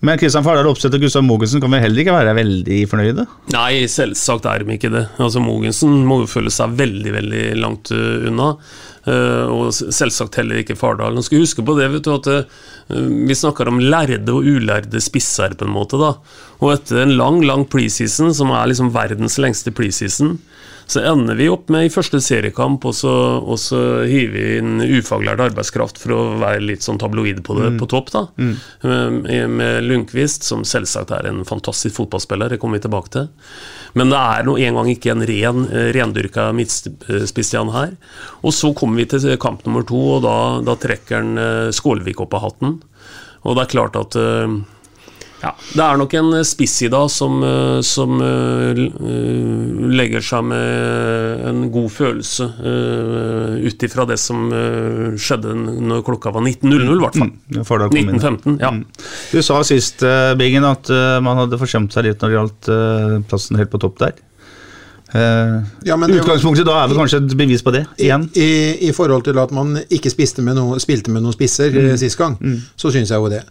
Men 0.03 0.19
Kristian 0.19 0.43
Fardal 0.43 0.67
Opseth 0.67 0.97
og 0.97 1.05
Gustav 1.05 1.23
Mogensen 1.23 1.61
kan 1.63 1.71
vel 1.71 1.85
heller 1.85 2.03
ikke 2.03 2.15
være 2.15 2.35
veldig 2.35 2.79
fornøyde? 2.91 3.23
Nei, 3.53 3.85
selvsagt 3.87 4.47
er 4.51 4.65
de 4.65 4.75
ikke 4.75 4.91
det. 4.91 5.05
Altså 5.23 5.39
Mogensen 5.39 6.01
må 6.07 6.19
jo 6.25 6.31
føle 6.31 6.51
seg 6.51 6.75
veldig 6.79 7.13
veldig 7.15 7.43
langt 7.61 7.93
uh, 7.95 8.27
unna. 8.27 8.49
Eh, 9.05 9.45
og 9.51 9.73
selvsagt 9.75 10.37
heller 10.39 10.61
ikke 10.61 10.77
Fardal. 10.79 11.13
Nå 11.17 11.23
skal 11.25 11.41
huske 11.43 11.65
på 11.67 11.75
det, 11.79 11.89
vet 11.91 12.05
du, 12.07 12.13
at 12.15 12.27
eh, 12.31 12.43
vi 13.27 13.35
snakker 13.35 13.67
om 13.67 13.81
lærde 13.83 14.31
og 14.31 14.47
ulærde 14.47 15.01
spisser, 15.03 15.57
på 15.59 15.67
en 15.67 15.75
måte. 15.75 15.99
da. 15.99 16.13
Og 16.63 16.71
etter 16.77 17.03
en 17.03 17.17
lang, 17.19 17.41
lang 17.43 17.65
preseason, 17.67 18.33
som 18.33 18.51
er 18.55 18.71
liksom 18.71 18.93
verdens 18.95 19.35
lengste 19.43 19.73
preseason, 19.75 20.37
så 20.85 20.99
ender 21.07 21.37
vi 21.39 21.45
opp 21.47 21.69
med 21.71 21.85
i 21.87 21.91
første 21.91 22.19
seriekamp, 22.19 22.83
og 22.85 22.91
så, 22.93 23.11
og 23.39 23.55
så 23.57 24.03
hiver 24.03 24.33
vi 24.35 24.57
inn 24.59 24.81
ufaglært 24.99 25.39
arbeidskraft 25.39 25.97
for 25.97 26.11
å 26.11 26.23
være 26.41 26.59
litt 26.59 26.83
sånn 26.83 26.99
tabloid 26.99 27.39
på 27.47 27.55
det 27.55 27.69
Mm. 27.71 27.77
på 27.79 27.87
topp. 27.87 28.11
da. 28.11 28.25
Mm. 28.37 28.57
Med, 29.23 29.49
med 29.49 29.83
Lundqvist, 29.87 30.43
som 30.43 30.65
selvsagt 30.67 31.11
er 31.15 31.29
en 31.29 31.45
fantastisk 31.47 31.95
fotballspiller, 32.01 32.49
det 32.51 32.59
kommer 32.59 32.79
vi 32.81 32.83
tilbake 32.83 33.09
til. 33.15 33.29
Men 33.95 34.09
det 34.11 34.19
er 34.19 34.43
nå 34.43 34.57
en 34.59 34.75
gang 34.81 34.89
ikke 34.91 35.11
en 35.15 35.23
ren, 35.29 35.63
eh, 35.71 35.91
rendyrka 35.95 36.49
midtspissstjerne 36.53 37.71
her. 37.71 37.95
Og 38.43 38.51
så 38.51 38.73
kommer 38.75 38.92
vi 38.97 39.07
til 39.09 39.37
kamp 39.41 39.65
nummer 39.67 39.85
to, 39.87 39.99
og 40.17 40.23
da, 40.25 40.35
da 40.65 40.77
trekker 40.79 41.19
han 41.19 41.39
eh, 41.39 41.71
Skålvik 41.75 42.21
opp 42.23 42.37
av 42.37 42.47
hatten. 42.47 42.77
Og 43.43 43.57
det 43.57 43.65
er 43.65 43.73
klart 43.73 43.99
at 43.99 44.15
eh, 44.19 44.61
ja, 45.43 45.51
Det 45.73 45.83
er 45.83 45.97
nok 45.99 46.13
en 46.15 46.29
spiss 46.47 46.77
i 46.85 46.89
dag 46.91 47.09
som, 47.11 47.41
eh, 47.43 47.79
som 47.83 48.15
uh, 48.23 48.71
eh, 48.71 49.91
legger 49.91 50.23
seg 50.23 50.45
med 50.47 51.43
en 51.49 51.65
god 51.73 51.89
følelse 51.91 52.47
uh, 52.63 53.59
ut 53.59 53.83
ifra 53.83 54.05
det 54.07 54.17
som 54.23 54.45
uh, 54.53 55.11
skjedde 55.19 55.55
når 55.57 56.05
klokka 56.07 56.31
var 56.31 56.45
19.00, 56.47 56.85
i 56.87 57.01
hvert 57.03 57.19
fall. 57.19 57.33
Ja, 57.57 57.65
Fardal 57.67 57.91
kom 57.91 57.99
inn. 57.99 58.15
1915, 58.15 58.55
ja. 58.63 58.71
Mm. 58.71 58.85
Du 59.33 59.41
sa 59.43 59.59
sist, 59.67 60.05
eh, 60.07 60.31
Bingen, 60.39 60.63
at 60.67 60.89
eh, 60.93 61.19
man 61.25 61.43
hadde 61.43 61.59
forsømt 61.59 61.91
seg 61.95 62.07
litt 62.07 62.23
når 62.23 62.31
det 62.31 62.37
gjaldt 62.37 62.71
eh, 62.71 63.17
plassen 63.27 63.59
helt 63.59 63.73
på 63.73 63.83
topp 63.83 63.99
der. 63.99 64.15
Eh, 65.13 65.61
Ja, 65.85 65.95
men 65.95 66.09
det 66.09 66.17
var- 66.17 66.25
utgangspunktet 66.25 66.65
da 66.65 66.83
er 66.83 66.87
vel 66.89 66.97
kanskje 66.97 67.19
et 67.21 67.37
bevis 67.37 67.61
på 67.61 67.71
det, 67.71 67.85
igjen? 68.01 68.23
I, 68.35 68.87
I 68.87 68.91
forhold 68.91 69.23
til 69.27 69.37
at 69.37 69.51
man 69.51 69.75
ikke 69.89 70.09
med 70.41 70.55
noe, 70.55 70.79
spilte 70.79 71.11
med 71.11 71.21
noen 71.21 71.33
spisser 71.35 71.69
Mm. 71.71 71.89
eh, 71.91 71.97
sist 71.97 72.17
gang, 72.17 72.35
så 72.75 72.89
syns 72.91 73.09
jeg 73.09 73.19
jo 73.21 73.29
det. 73.29 73.43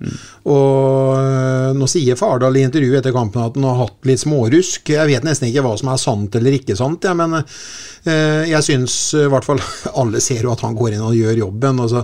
Og 0.47 1.15
øh, 1.17 1.73
nå 1.79 1.87
sier 1.89 2.17
Fardal 2.19 2.57
i 2.57 2.65
intervjuet 2.67 2.99
etter 2.99 3.13
kampen 3.15 3.43
at 3.45 3.55
han 3.55 3.65
har 3.65 3.79
hatt 3.87 3.99
litt 4.05 4.19
smårusk. 4.19 4.89
Jeg 4.91 5.07
vet 5.07 5.23
nesten 5.25 5.49
ikke 5.49 5.63
hva 5.63 5.77
som 5.79 5.89
er 5.93 5.97
sant 6.03 6.35
eller 6.35 6.51
ikke 6.59 6.77
sant, 6.77 7.05
ja, 7.05 7.15
men 7.15 7.33
uh, 7.35 8.43
jeg 8.49 8.63
syns 8.67 9.15
i 9.15 9.29
hvert 9.31 9.45
fall 9.47 9.61
alle 10.03 10.21
ser 10.21 10.43
jo 10.43 10.53
at 10.53 10.61
han 10.67 10.75
går 10.75 10.95
inn 10.97 11.07
og 11.07 11.15
gjør 11.15 11.39
jobben. 11.45 11.79
Og 11.81 11.91
så 11.91 12.03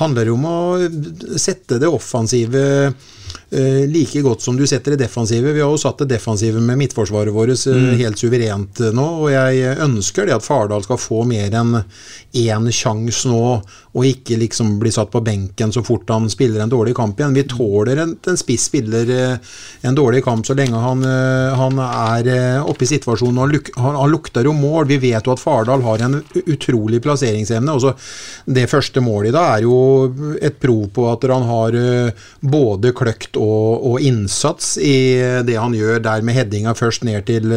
handler 0.00 0.24
det 0.24 0.32
om 0.32 0.44
å 0.48 1.38
sette 1.38 1.78
det 1.78 1.88
offensive 1.92 2.64
eh, 2.88 2.92
like 3.86 4.22
godt 4.24 4.42
som 4.42 4.56
du 4.58 4.64
setter 4.66 4.94
det 4.94 5.04
defensive. 5.04 5.52
Vi 5.54 5.60
har 5.62 5.70
jo 5.70 5.78
satt 5.80 5.98
det 6.02 6.08
defensive 6.16 6.60
med 6.60 6.78
midtforsvaret 6.80 7.32
vårt 7.34 7.54
eh, 7.66 7.74
Mm. 7.74 7.96
helt 8.00 8.18
suverent 8.18 8.80
eh, 8.80 8.92
nå, 8.92 9.06
og 9.24 9.30
jeg 9.30 9.76
ønsker 9.84 10.26
det 10.26 10.34
at 10.34 10.44
Fardal 10.46 10.82
skal 10.82 10.98
få 10.98 11.24
mer 11.28 11.50
enn 11.54 11.82
én 12.34 12.70
sjanse 12.74 13.28
nå, 13.30 13.62
og 13.94 14.06
ikke 14.08 14.38
liksom 14.40 14.72
bli 14.82 14.90
satt 14.90 15.12
på 15.12 15.22
benken 15.22 15.70
så 15.72 15.82
fort 15.86 16.10
han 16.10 16.26
spiller 16.30 16.64
en 16.64 16.72
dårlig 16.72 16.96
kamp 16.98 17.20
igjen. 17.20 17.34
Vi 17.36 17.44
tåler 17.46 18.00
en, 18.02 18.16
en 18.26 18.38
spiss 18.38 18.66
spiller 18.66 19.10
eh, 19.14 19.52
en 19.86 19.94
dårlig 19.94 20.24
kamp 20.26 20.46
så 20.46 20.56
lenge 20.58 20.80
han, 20.82 21.04
eh, 21.06 21.54
han 21.54 21.78
er 21.84 22.30
eh, 22.32 22.66
oppe 22.66 22.86
i 22.86 22.90
situasjonen. 22.90 23.38
Han, 23.38 23.52
luk, 23.54 23.70
han, 23.78 23.98
han 24.00 24.10
lukter 24.10 24.48
jo 24.48 24.54
mål. 24.56 24.88
Vi 24.90 24.98
vet 25.04 25.28
jo 25.28 25.34
at 25.36 25.42
Fardal 25.42 25.84
har 25.86 26.02
en 26.02 26.18
utrolig 26.42 26.98
plasseringsevne. 27.04 27.76
Også 27.76 27.94
det 28.50 28.66
første 28.72 29.02
målet 29.04 29.30
i 29.30 29.36
dag 29.36 29.60
er 29.60 29.68
jo 29.68 29.78
et 30.42 30.58
prov 30.58 30.88
på 30.94 31.06
at 31.12 31.28
han 31.30 31.46
har 31.46 31.78
både 32.42 32.90
kløkt 32.96 33.38
og, 33.38 33.86
og 33.92 34.02
innsats 34.02 34.74
i 34.82 34.96
det 35.46 35.54
han 35.58 35.74
gjør 35.74 36.02
der 36.02 36.26
med 36.26 36.36
headinga 36.36 36.74
først 36.76 37.06
ned 37.06 37.24
til, 37.30 37.54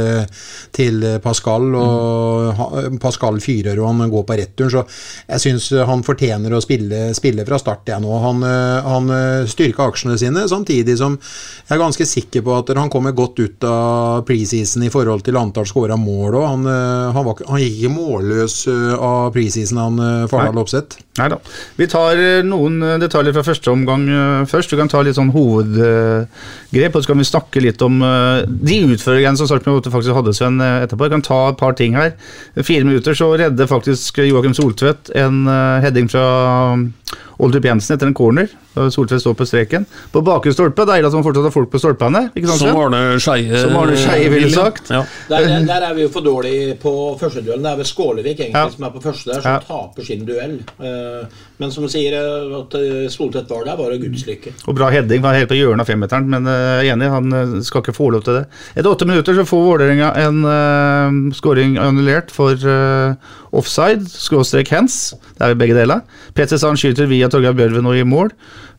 til 0.75 1.01
Pascal. 1.23 1.73
og 1.75 2.61
mm. 2.93 3.01
Pascal 3.01 3.41
fyrer 3.41 3.81
og 3.81 3.89
han 3.89 4.13
går 4.13 4.25
på 4.27 4.37
returen, 4.37 4.73
så 4.73 4.85
jeg 5.27 5.43
syns 5.43 5.69
han 5.89 6.05
fortjener 6.05 6.26
å 6.33 6.61
spille, 6.61 7.13
spille 7.15 7.45
fra 7.45 7.59
start. 7.59 7.87
igjen 7.87 8.03
nå. 8.03 8.17
Han, 8.23 8.43
eh, 8.43 8.87
han 8.87 9.09
eh, 9.09 9.47
styrka 9.47 9.87
aksjene 9.87 10.17
sine, 10.17 10.47
samtidig 10.49 10.97
som 10.97 11.17
jeg 11.17 11.75
er 11.75 11.81
ganske 11.81 12.05
sikker 12.07 12.43
på 12.45 12.55
at 12.57 12.71
han 12.77 12.89
kommer 12.89 13.15
godt 13.15 13.39
ut 13.39 13.63
av 13.67 14.23
preseason 14.27 14.83
i 14.83 14.91
forhold 14.93 15.23
til 15.25 15.37
antall 15.37 15.67
skåra 15.67 15.97
mål. 15.97 16.35
òg. 16.35 16.47
han, 16.47 16.65
eh, 16.65 17.11
han, 17.15 17.33
han 17.47 17.61
gikk 17.61 17.77
ikke 17.81 17.93
målløs 17.93 18.57
av 18.97 19.31
preseason, 19.35 19.77
han 19.77 20.27
Fardal 20.31 20.61
Opseth. 20.61 21.03
Nei 21.17 21.29
da. 21.33 21.39
Vi 21.77 21.87
tar 21.89 22.19
noen 22.45 22.77
detaljer 23.01 23.33
fra 23.33 23.43
første 23.47 23.71
omgang 23.71 24.05
først. 24.45 24.71
Vi 24.71 24.77
kan 24.77 24.89
ta 24.91 25.01
litt 25.01 25.17
sånn 25.17 25.31
hovedgrep, 25.33 26.93
og 26.93 27.01
så 27.01 27.09
kan 27.09 27.17
vi 27.17 27.25
snakke 27.25 27.63
litt 27.63 27.81
om 27.81 27.97
de 28.45 28.77
utføringene 28.85 29.39
som 29.39 29.49
Sarpsborg 29.49 29.81
8 29.81 29.93
faktisk 29.95 30.17
hadde, 30.19 30.35
Sven, 30.37 30.61
etterpå. 30.61 31.07
Jeg 31.07 31.15
kan 31.15 31.25
ta 31.25 31.39
et 31.49 31.59
par 31.59 31.73
ting 31.79 31.97
her. 31.97 32.13
Fire 32.59 32.85
minutter 32.85 33.17
så 33.17 33.31
redder 33.39 33.69
faktisk 33.69 34.21
Joakim 34.27 34.53
Soltvedt 34.57 35.09
en 35.17 35.47
heading 35.81 36.09
fra 36.11 36.16
um, 36.17 36.93
Oldrup 37.39 37.65
Jensen 37.65 37.95
etter 37.95 38.07
en 38.09 38.15
corner. 38.17 38.47
da 38.73 38.87
Soltvedt 38.93 39.21
står 39.21 39.33
på 39.37 39.45
streken. 39.45 39.85
På 40.13 40.21
bakre 40.25 40.51
stolpe, 40.53 40.85
deilig 40.89 41.07
at 41.09 41.13
man 41.13 41.23
fortsatt 41.25 41.47
har 41.47 41.53
folk 41.53 41.69
på 41.71 41.79
stolpene. 41.81 42.23
Ikke 42.35 42.49
sant, 42.49 42.63
Som? 42.65 42.77
Arne 42.81 43.97
Skeie 43.97 44.29
ville 44.33 44.49
sagt. 44.53 44.89
Ja. 44.93 45.03
Der, 45.29 45.45
der, 45.45 45.65
der 45.69 45.85
er 45.89 45.93
vi 45.97 46.05
jo 46.05 46.09
for 46.13 46.25
dårlige 46.25 46.75
på 46.81 46.93
førsteduellen. 47.21 47.63
Det 47.65 47.71
er 47.71 47.79
vel 47.81 47.89
Skålevik 47.89 48.39
egentlig 48.41 48.57
Ja. 48.57 48.69
som 48.73 48.87
er 48.89 48.93
på 48.95 49.01
første 49.05 49.31
der, 49.33 49.41
som 49.41 49.51
Ja. 49.51 49.59
taper 49.67 50.05
sin 50.05 50.25
duell. 50.25 50.57
Eh, 50.81 51.27
men 51.59 51.71
som 51.71 51.87
sier 51.89 52.17
eh, 52.17 52.57
at 52.59 52.73
eh, 52.81 53.07
Soltvedt 53.13 53.49
var 53.53 53.65
der, 53.65 53.77
var 53.77 53.91
det 53.93 54.01
Guds 54.01 54.25
lykke. 54.25 54.53
Og 54.67 54.75
bra 54.75 54.89
heading, 54.89 55.21
var 55.21 55.37
helt 55.37 55.49
på 55.49 55.57
hjørnet 55.61 55.85
av 55.85 55.91
femmeteren, 55.93 56.27
men 56.29 56.45
jeg 56.49 56.89
er 56.89 56.93
enig, 56.95 57.09
han 57.13 57.63
skal 57.63 57.81
ikke 57.85 57.93
få 57.93 58.09
lov 58.11 58.23
til 58.25 58.33
det. 58.41 58.45
Etter 58.75 58.89
åtte 58.89 59.05
minutter 59.05 59.37
så 59.37 59.45
får 59.45 59.65
Vålerenga 59.67 60.13
en 60.17 60.41
uh, 60.45 61.33
scoring 61.35 61.77
annullert 61.77 62.31
for 62.31 62.55
uh, 62.65 63.13
offside, 63.53 64.07
skråstrek 64.09 64.69
hands. 64.73 65.13
Det 65.37 65.45
er 65.45 65.49
jo 65.53 65.59
begge 65.61 65.75
deler. 65.77 66.01
Petter 66.33 66.57
Sand 66.57 66.77
skyter 66.81 66.96
via 67.05 67.29
Torgeir 67.29 67.53
Bjørven 67.57 67.85
og 67.85 67.99
i 67.99 68.05
mål. 68.07 68.31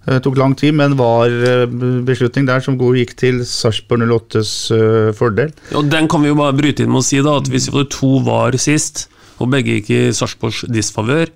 Det 0.08 0.22
tok 0.24 0.38
lang 0.40 0.54
tid, 0.56 0.72
men 0.72 0.96
var 0.96 1.28
eh, 1.28 1.66
beslutning 2.08 2.46
der 2.48 2.62
som 2.64 2.78
god 2.80 2.96
gikk 2.96 3.12
til 3.20 3.42
Sarpsborg 3.46 4.06
08s 4.08 4.52
eh, 4.74 5.10
fordel. 5.16 5.52
Og 5.76 5.90
Den 5.92 6.08
kan 6.08 6.24
vi 6.24 6.30
jo 6.32 6.38
bare 6.38 6.56
bryte 6.56 6.84
inn 6.84 6.92
med 6.94 7.02
å 7.02 7.08
si 7.08 7.20
da 7.24 7.36
at 7.38 7.50
hvis 7.52 7.68
vi 7.68 7.76
hadde 7.76 7.92
to 7.92 8.14
var 8.24 8.56
sist, 8.60 9.06
og 9.38 9.52
begge 9.52 9.76
gikk 9.76 9.90
i 9.94 10.00
Sarpsborgs 10.16 10.64
disfavør, 10.72 11.28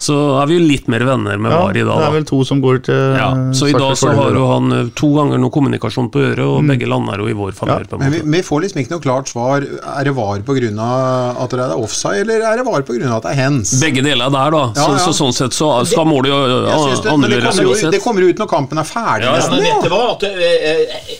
så 0.00 0.14
er 0.40 0.48
vi 0.48 0.56
jo 0.56 0.62
litt 0.64 0.86
mer 0.88 1.02
venner 1.04 1.36
med 1.36 1.52
Ja, 1.52 1.58
var 1.60 1.76
i 1.76 1.82
dag. 1.84 1.98
det 2.00 2.06
er 2.06 2.14
vel 2.14 2.24
to 2.30 2.38
som 2.48 2.60
går 2.64 2.78
til 2.86 3.16
Ja, 3.20 3.26
så 3.52 3.68
i 3.68 3.74
dag 3.76 3.92
så 4.00 4.14
har 4.16 4.32
jo 4.32 4.46
han 4.48 4.72
eh, 4.72 4.88
to 4.96 5.10
ganger 5.16 5.38
noe 5.42 5.52
kommunikasjon 5.52 6.08
på 6.10 6.22
øret, 6.24 6.40
og 6.40 6.62
Mm. 6.64 6.70
begge 6.72 6.88
lander 6.88 7.20
jo 7.20 7.28
i 7.28 7.36
vår 7.36 7.52
på 7.52 7.68
en 7.68 8.00
Men 8.00 8.12
vi, 8.12 8.20
vi 8.24 8.42
får 8.42 8.62
liksom 8.64 8.80
ikke 8.80 8.94
noe 8.96 9.04
klart 9.04 9.28
svar. 9.28 9.60
Er 9.60 10.04
det 10.04 10.14
var 10.16 10.40
pga. 10.40 11.34
at 11.44 11.50
det 11.50 11.60
er 11.60 11.76
offside, 11.76 12.20
eller 12.24 12.40
er 12.40 12.56
det 12.56 12.66
var 12.66 12.82
pga. 12.82 13.16
at 13.16 13.22
det 13.22 13.30
er 13.30 13.40
hens? 13.42 13.74
Begge 13.80 14.02
deler 14.02 14.30
der, 14.30 14.50
da. 14.50 14.72
Ja, 14.74 14.84
så, 14.84 14.90
ja. 14.92 14.98
så 15.04 15.12
sånn 15.12 15.32
sett 15.36 15.52
så 15.52 15.84
skal 15.86 16.06
målet 16.06 16.32
jo 16.32 16.38
Jeg 16.40 16.64
ja, 16.64 16.78
synes 16.86 17.00
det, 17.04 17.18
men 17.18 17.30
det 17.30 17.42
kommer, 17.42 17.62
jo, 17.62 17.68
uansett. 17.70 17.92
det 17.92 18.02
kommer 18.02 18.22
ut 18.22 18.38
når 18.38 18.48
kampen 18.48 18.78
er 18.78 18.88
ferdig. 18.88 19.26
Ja, 19.28 19.36
nesten, 19.36 19.56
men 19.56 19.68
vet 19.68 19.84
du 19.84 19.90
hva? 19.92 20.04
At, 20.16 20.22
øh, 20.22 20.70
øh, 20.70 21.18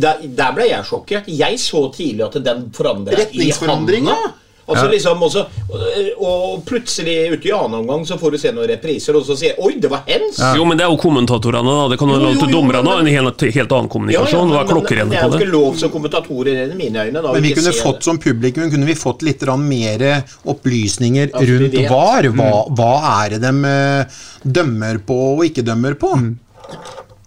der, 0.00 0.22
der 0.38 0.52
ble 0.56 0.68
jeg 0.70 0.84
sjokkert. 0.88 1.24
Jeg 1.28 1.58
så 1.60 1.82
tidlig 1.94 2.24
at 2.28 2.38
den 2.44 2.68
forandra 2.74 3.26
i 3.32 3.50
ja. 3.50 4.14
Altså 4.68 4.84
Ja. 4.84 4.90
liksom, 4.92 5.22
og, 5.22 5.36
og 6.20 6.64
plutselig 6.68 7.14
ute 7.32 7.48
i 7.48 7.52
annen 7.56 7.78
omgang 7.80 8.02
så 8.06 8.18
får 8.20 8.34
du 8.34 8.38
se 8.38 8.52
noen 8.52 8.68
repriser, 8.68 9.16
og 9.16 9.24
så 9.24 9.36
sier 9.40 9.56
Oi, 9.64 9.74
det 9.80 9.88
var 9.90 10.02
hens! 10.06 10.36
Jo, 10.56 10.64
men 10.68 10.76
det 10.76 10.84
er 10.84 10.90
jo 10.92 10.98
kommentatorene, 11.00 11.64
da. 11.78 11.86
Det 11.88 11.98
kan 11.98 12.08
jo 12.12 12.18
Jo, 12.18 12.24
lov 12.26 12.34
jo, 12.34 12.40
til 12.44 12.52
dommerne 12.52 12.82
men- 12.84 13.06
en 13.06 13.12
helt, 13.14 13.40
helt 13.56 13.72
annen 13.72 13.88
kommunikasjon. 13.88 14.52
Hva 14.52 14.60
er 14.60 14.68
det 14.68 14.68
er 14.68 15.08
på 15.08 15.22
jo 15.24 15.30
det? 15.32 15.40
ikke 15.40 15.52
lov 15.52 15.78
som 15.80 15.90
kommentatorer 15.90 16.60
i 16.70 16.74
mine 16.76 17.06
øyne. 17.08 17.22
Da, 17.22 17.32
Men 17.32 17.42
vi 17.42 17.54
kunne 17.54 17.72
fått 17.72 18.00
det. 18.02 18.04
som 18.04 18.18
publikum 18.18 18.70
kunne 18.70 18.86
vi 18.86 18.94
fått 18.94 19.22
litt 19.22 19.42
mer 19.58 20.04
opplysninger 20.44 21.30
altså, 21.32 21.58
rundt. 21.60 21.78
VAR. 21.88 22.28
Hva, 22.36 22.50
hva 22.76 23.24
er 23.24 23.30
det 23.36 23.40
de 23.40 23.64
eh, 23.64 24.04
dømmer 24.44 24.98
på 25.06 25.18
og 25.38 25.44
ikke 25.48 25.64
dømmer 25.64 25.94
på? 25.94 26.12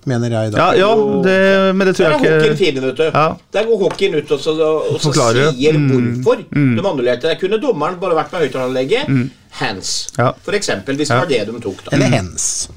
Mener 0.05 0.29
jeg 0.33 0.51
da. 0.53 0.57
Ja, 0.57 0.71
ja 0.81 0.87
det, 1.25 1.75
men 1.75 1.87
det 1.87 1.95
tror 1.95 2.05
Der 2.05 2.11
er 2.11 2.11
jeg 2.11 2.19
hockeyen 2.19 2.51
ikke 2.51 2.57
fin, 2.57 2.81
vet 2.81 2.97
du. 2.97 3.03
Ja. 3.03 3.25
Der 3.53 3.63
går 3.69 3.77
hockeyen 3.83 4.15
ut 4.17 4.31
og 4.31 4.39
så, 4.39 4.51
og 4.55 4.99
så 5.01 5.11
sier 5.13 5.73
Mm. 5.77 6.23
hvorfor 6.23 6.41
Mm. 6.51 6.75
de 6.77 6.87
annullerte. 6.89 7.27
Der 7.27 7.35
kunne 7.39 7.61
dommeren 7.61 7.99
bare 8.01 8.15
vært 8.15 8.31
med 8.31 8.41
høyttaleranlegget. 8.41 9.07
Mm. 9.09 9.31
Hands. 9.51 10.07
Ja. 10.17 10.31
For 10.43 10.51
eksempel, 10.57 10.95
hvis 10.95 11.07
det 11.07 11.17
var 11.17 11.25
det 11.25 11.47
de 11.47 11.59
tok. 11.61 11.83
da. 11.85 11.95
Eller 11.95 12.05
hens. 12.07 12.69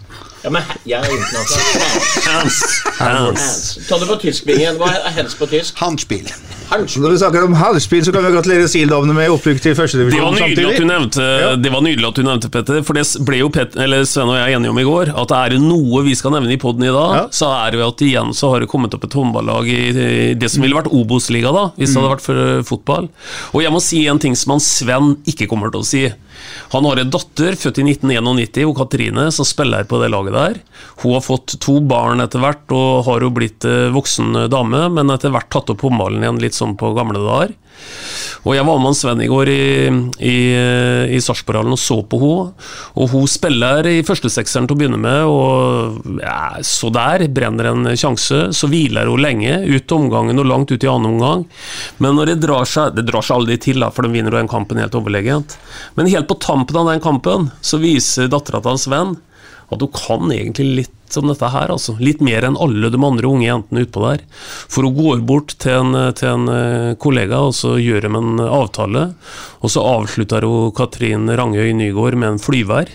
Ja, 0.44 0.50
men 0.50 0.62
jeg 0.86 1.00
er 1.00 1.04
internasjonal. 1.08 2.28
Hands. 2.28 2.60
Hands. 2.98 3.40
Hands. 3.40 3.78
Ta 3.88 3.96
det 3.98 4.08
på 4.08 4.16
tysk, 4.20 4.44
Bingen. 4.44 4.76
Hva 4.76 4.90
er 4.92 5.10
hands 5.16 5.34
på 5.34 5.46
tysk? 5.46 5.78
Handspill. 5.80 6.28
Hands. 6.74 6.96
Når 7.00 7.14
vi 7.14 7.18
snakker 7.22 7.44
om 7.46 7.54
halvspill, 7.58 8.02
så 8.06 8.12
kan 8.14 8.24
vi 8.26 8.32
gratulere 8.34 8.68
Sildovne 8.70 9.14
med 9.16 9.30
opprykk 9.34 9.60
til 9.62 9.76
førstedivisjon 9.78 10.36
samtidig. 10.40 10.66
at 10.74 10.80
du 10.82 10.86
nevnte, 10.88 11.26
det 11.62 11.72
var 11.72 11.84
nydelig 11.86 12.08
at 12.10 12.18
du 12.18 12.24
nevnte 12.26 12.50
Petter, 12.54 12.82
for 12.86 12.98
det 12.98 13.04
ble 13.28 13.40
jo 13.42 13.50
Pet, 13.54 13.76
eller 13.80 14.04
Sven 14.08 14.32
og 14.32 14.38
jeg 14.40 14.56
enige 14.58 14.72
om 14.74 14.80
i 14.82 14.86
går, 14.88 15.12
at 15.24 15.34
er 15.38 15.54
det 15.54 15.60
noe 15.62 16.02
vi 16.06 16.14
skal 16.18 16.34
nevne 16.36 16.54
i 16.56 16.60
poden 16.60 16.86
i 16.88 16.92
dag, 16.94 17.14
Ja. 17.14 17.24
så 17.34 17.50
er 17.66 17.76
det 17.76 17.84
at 17.86 18.04
igjen 18.06 18.34
så 18.34 18.50
har 18.54 18.60
det 18.64 18.70
kommet 18.72 18.94
opp 18.96 19.04
et 19.06 19.14
håndballag 19.14 19.68
i, 19.70 19.80
i 19.94 20.34
det 20.34 20.50
som 20.50 20.62
ville 20.64 20.74
vært 20.78 20.90
Obos-liga, 20.94 21.52
da, 21.54 21.68
hvis 21.78 21.92
det 21.94 22.00
hadde 22.02 22.14
vært 22.16 22.24
for 22.26 22.42
eh, 22.44 22.62
fotball. 22.66 23.08
Og 23.54 23.62
jeg 23.62 23.72
må 23.74 23.80
si 23.84 24.06
en 24.10 24.18
ting 24.22 24.34
som 24.38 24.56
han 24.56 24.62
Sven 24.64 25.14
ikke 25.30 25.46
kommer 25.50 25.70
til 25.74 25.82
å 25.84 25.88
si. 25.88 26.04
Han 26.74 26.84
har 26.88 26.98
en 27.00 27.10
datter, 27.14 27.54
født 27.56 27.78
i 27.78 27.84
1991, 27.94 28.64
og 28.66 28.74
Katrine, 28.80 29.28
som 29.32 29.46
spiller 29.46 29.84
på 29.88 30.00
det 30.02 30.08
laget 30.10 30.34
der. 30.34 30.56
Hun 31.04 31.12
har 31.14 31.22
fått 31.22 31.54
to 31.62 31.76
barn 31.80 32.20
etter 32.24 32.42
hvert, 32.42 32.64
og 32.74 33.04
har 33.06 33.20
jo 33.22 33.30
blitt 33.36 33.64
eh, 33.68 33.90
voksen 33.94 34.48
dame, 34.52 34.80
men 34.96 35.12
etter 35.14 35.30
hvert 35.34 35.50
tatt 35.54 35.70
opp 35.70 35.84
håndballen 35.86 36.24
igjen 36.24 36.40
litt 36.42 36.56
sånn 36.56 36.63
som 36.64 36.74
på 36.80 36.94
gamle 36.96 37.20
dager. 37.22 37.54
Og 38.44 38.52
jeg 38.52 38.64
var 38.68 38.80
med 38.80 38.96
Sven 38.96 39.22
i 39.24 39.28
går 39.28 39.48
i, 39.48 39.64
i, 40.20 40.36
i 41.16 41.20
Sarpsborghallen 41.24 41.74
og 41.74 41.80
så 41.80 41.96
på 42.04 42.20
henne. 42.20 42.66
Og 43.00 43.12
hun 43.14 43.28
spiller 43.30 43.88
i 43.88 44.02
førstesekseren 44.04 44.68
til 44.68 44.76
å 44.76 44.80
begynne 44.80 45.00
med, 45.00 45.24
og 45.24 46.20
ja, 46.20 46.60
så 46.64 46.90
der, 46.94 47.24
brenner 47.34 47.70
en 47.70 47.88
sjanse. 47.96 48.50
Så 48.56 48.68
hviler 48.72 49.08
hun 49.08 49.24
lenge, 49.24 49.56
ut 49.64 49.96
omgangen 49.96 50.40
og 50.42 50.48
langt 50.50 50.74
ut 50.74 50.84
i 50.84 50.90
annen 50.90 51.14
omgang. 51.14 51.46
Men 52.04 52.18
når 52.18 52.34
det 52.34 52.40
drar 52.44 52.68
seg 52.68 52.94
Det 52.94 53.06
drar 53.08 53.24
seg 53.24 53.38
aldri 53.38 53.56
til, 53.60 53.80
da, 53.80 53.88
for 53.94 54.04
de 54.04 54.12
vinner 54.12 54.34
jo 54.34 54.42
den 54.42 54.50
kampen 54.50 54.80
helt 54.80 54.96
overlegent. 54.98 55.56
Men 55.96 56.10
helt 56.12 56.28
på 56.28 56.36
tampen 56.42 56.82
av 56.82 56.92
den 56.92 57.02
kampen 57.04 57.48
så 57.64 57.80
viser 57.80 58.28
dattera 58.32 58.60
til 58.64 58.80
Sven 58.80 59.16
at 59.70 59.80
hun 59.80 59.94
kan 59.94 60.34
egentlig 60.34 60.68
litt 60.82 60.92
om 61.20 61.28
dette 61.30 61.46
her, 61.52 61.70
altså. 61.70 61.94
Litt 62.02 62.22
mer 62.24 62.42
enn 62.42 62.56
alle 62.58 62.88
de 62.90 62.98
andre 62.98 63.28
unge 63.28 63.46
jentene 63.46 63.84
utpå 63.84 64.02
der. 64.02 64.24
For 64.72 64.86
hun 64.86 64.96
går 64.96 65.20
bort 65.28 65.54
til 65.62 65.76
en, 65.76 65.98
til 66.18 66.30
en 66.32 66.48
eh, 66.50 66.94
kollega, 66.98 67.38
og 67.48 67.54
så 67.54 67.76
gjør 67.78 68.08
de 68.08 68.10
en 68.18 68.42
avtale. 68.42 69.04
Og 69.64 69.72
så 69.72 69.84
avslutter 69.84 70.44
hun 70.48 70.72
Katrin 70.76 71.30
Rangøy 71.30 71.70
Nygård 71.76 72.18
med 72.20 72.34
en 72.34 72.42
flyvær 72.42 72.90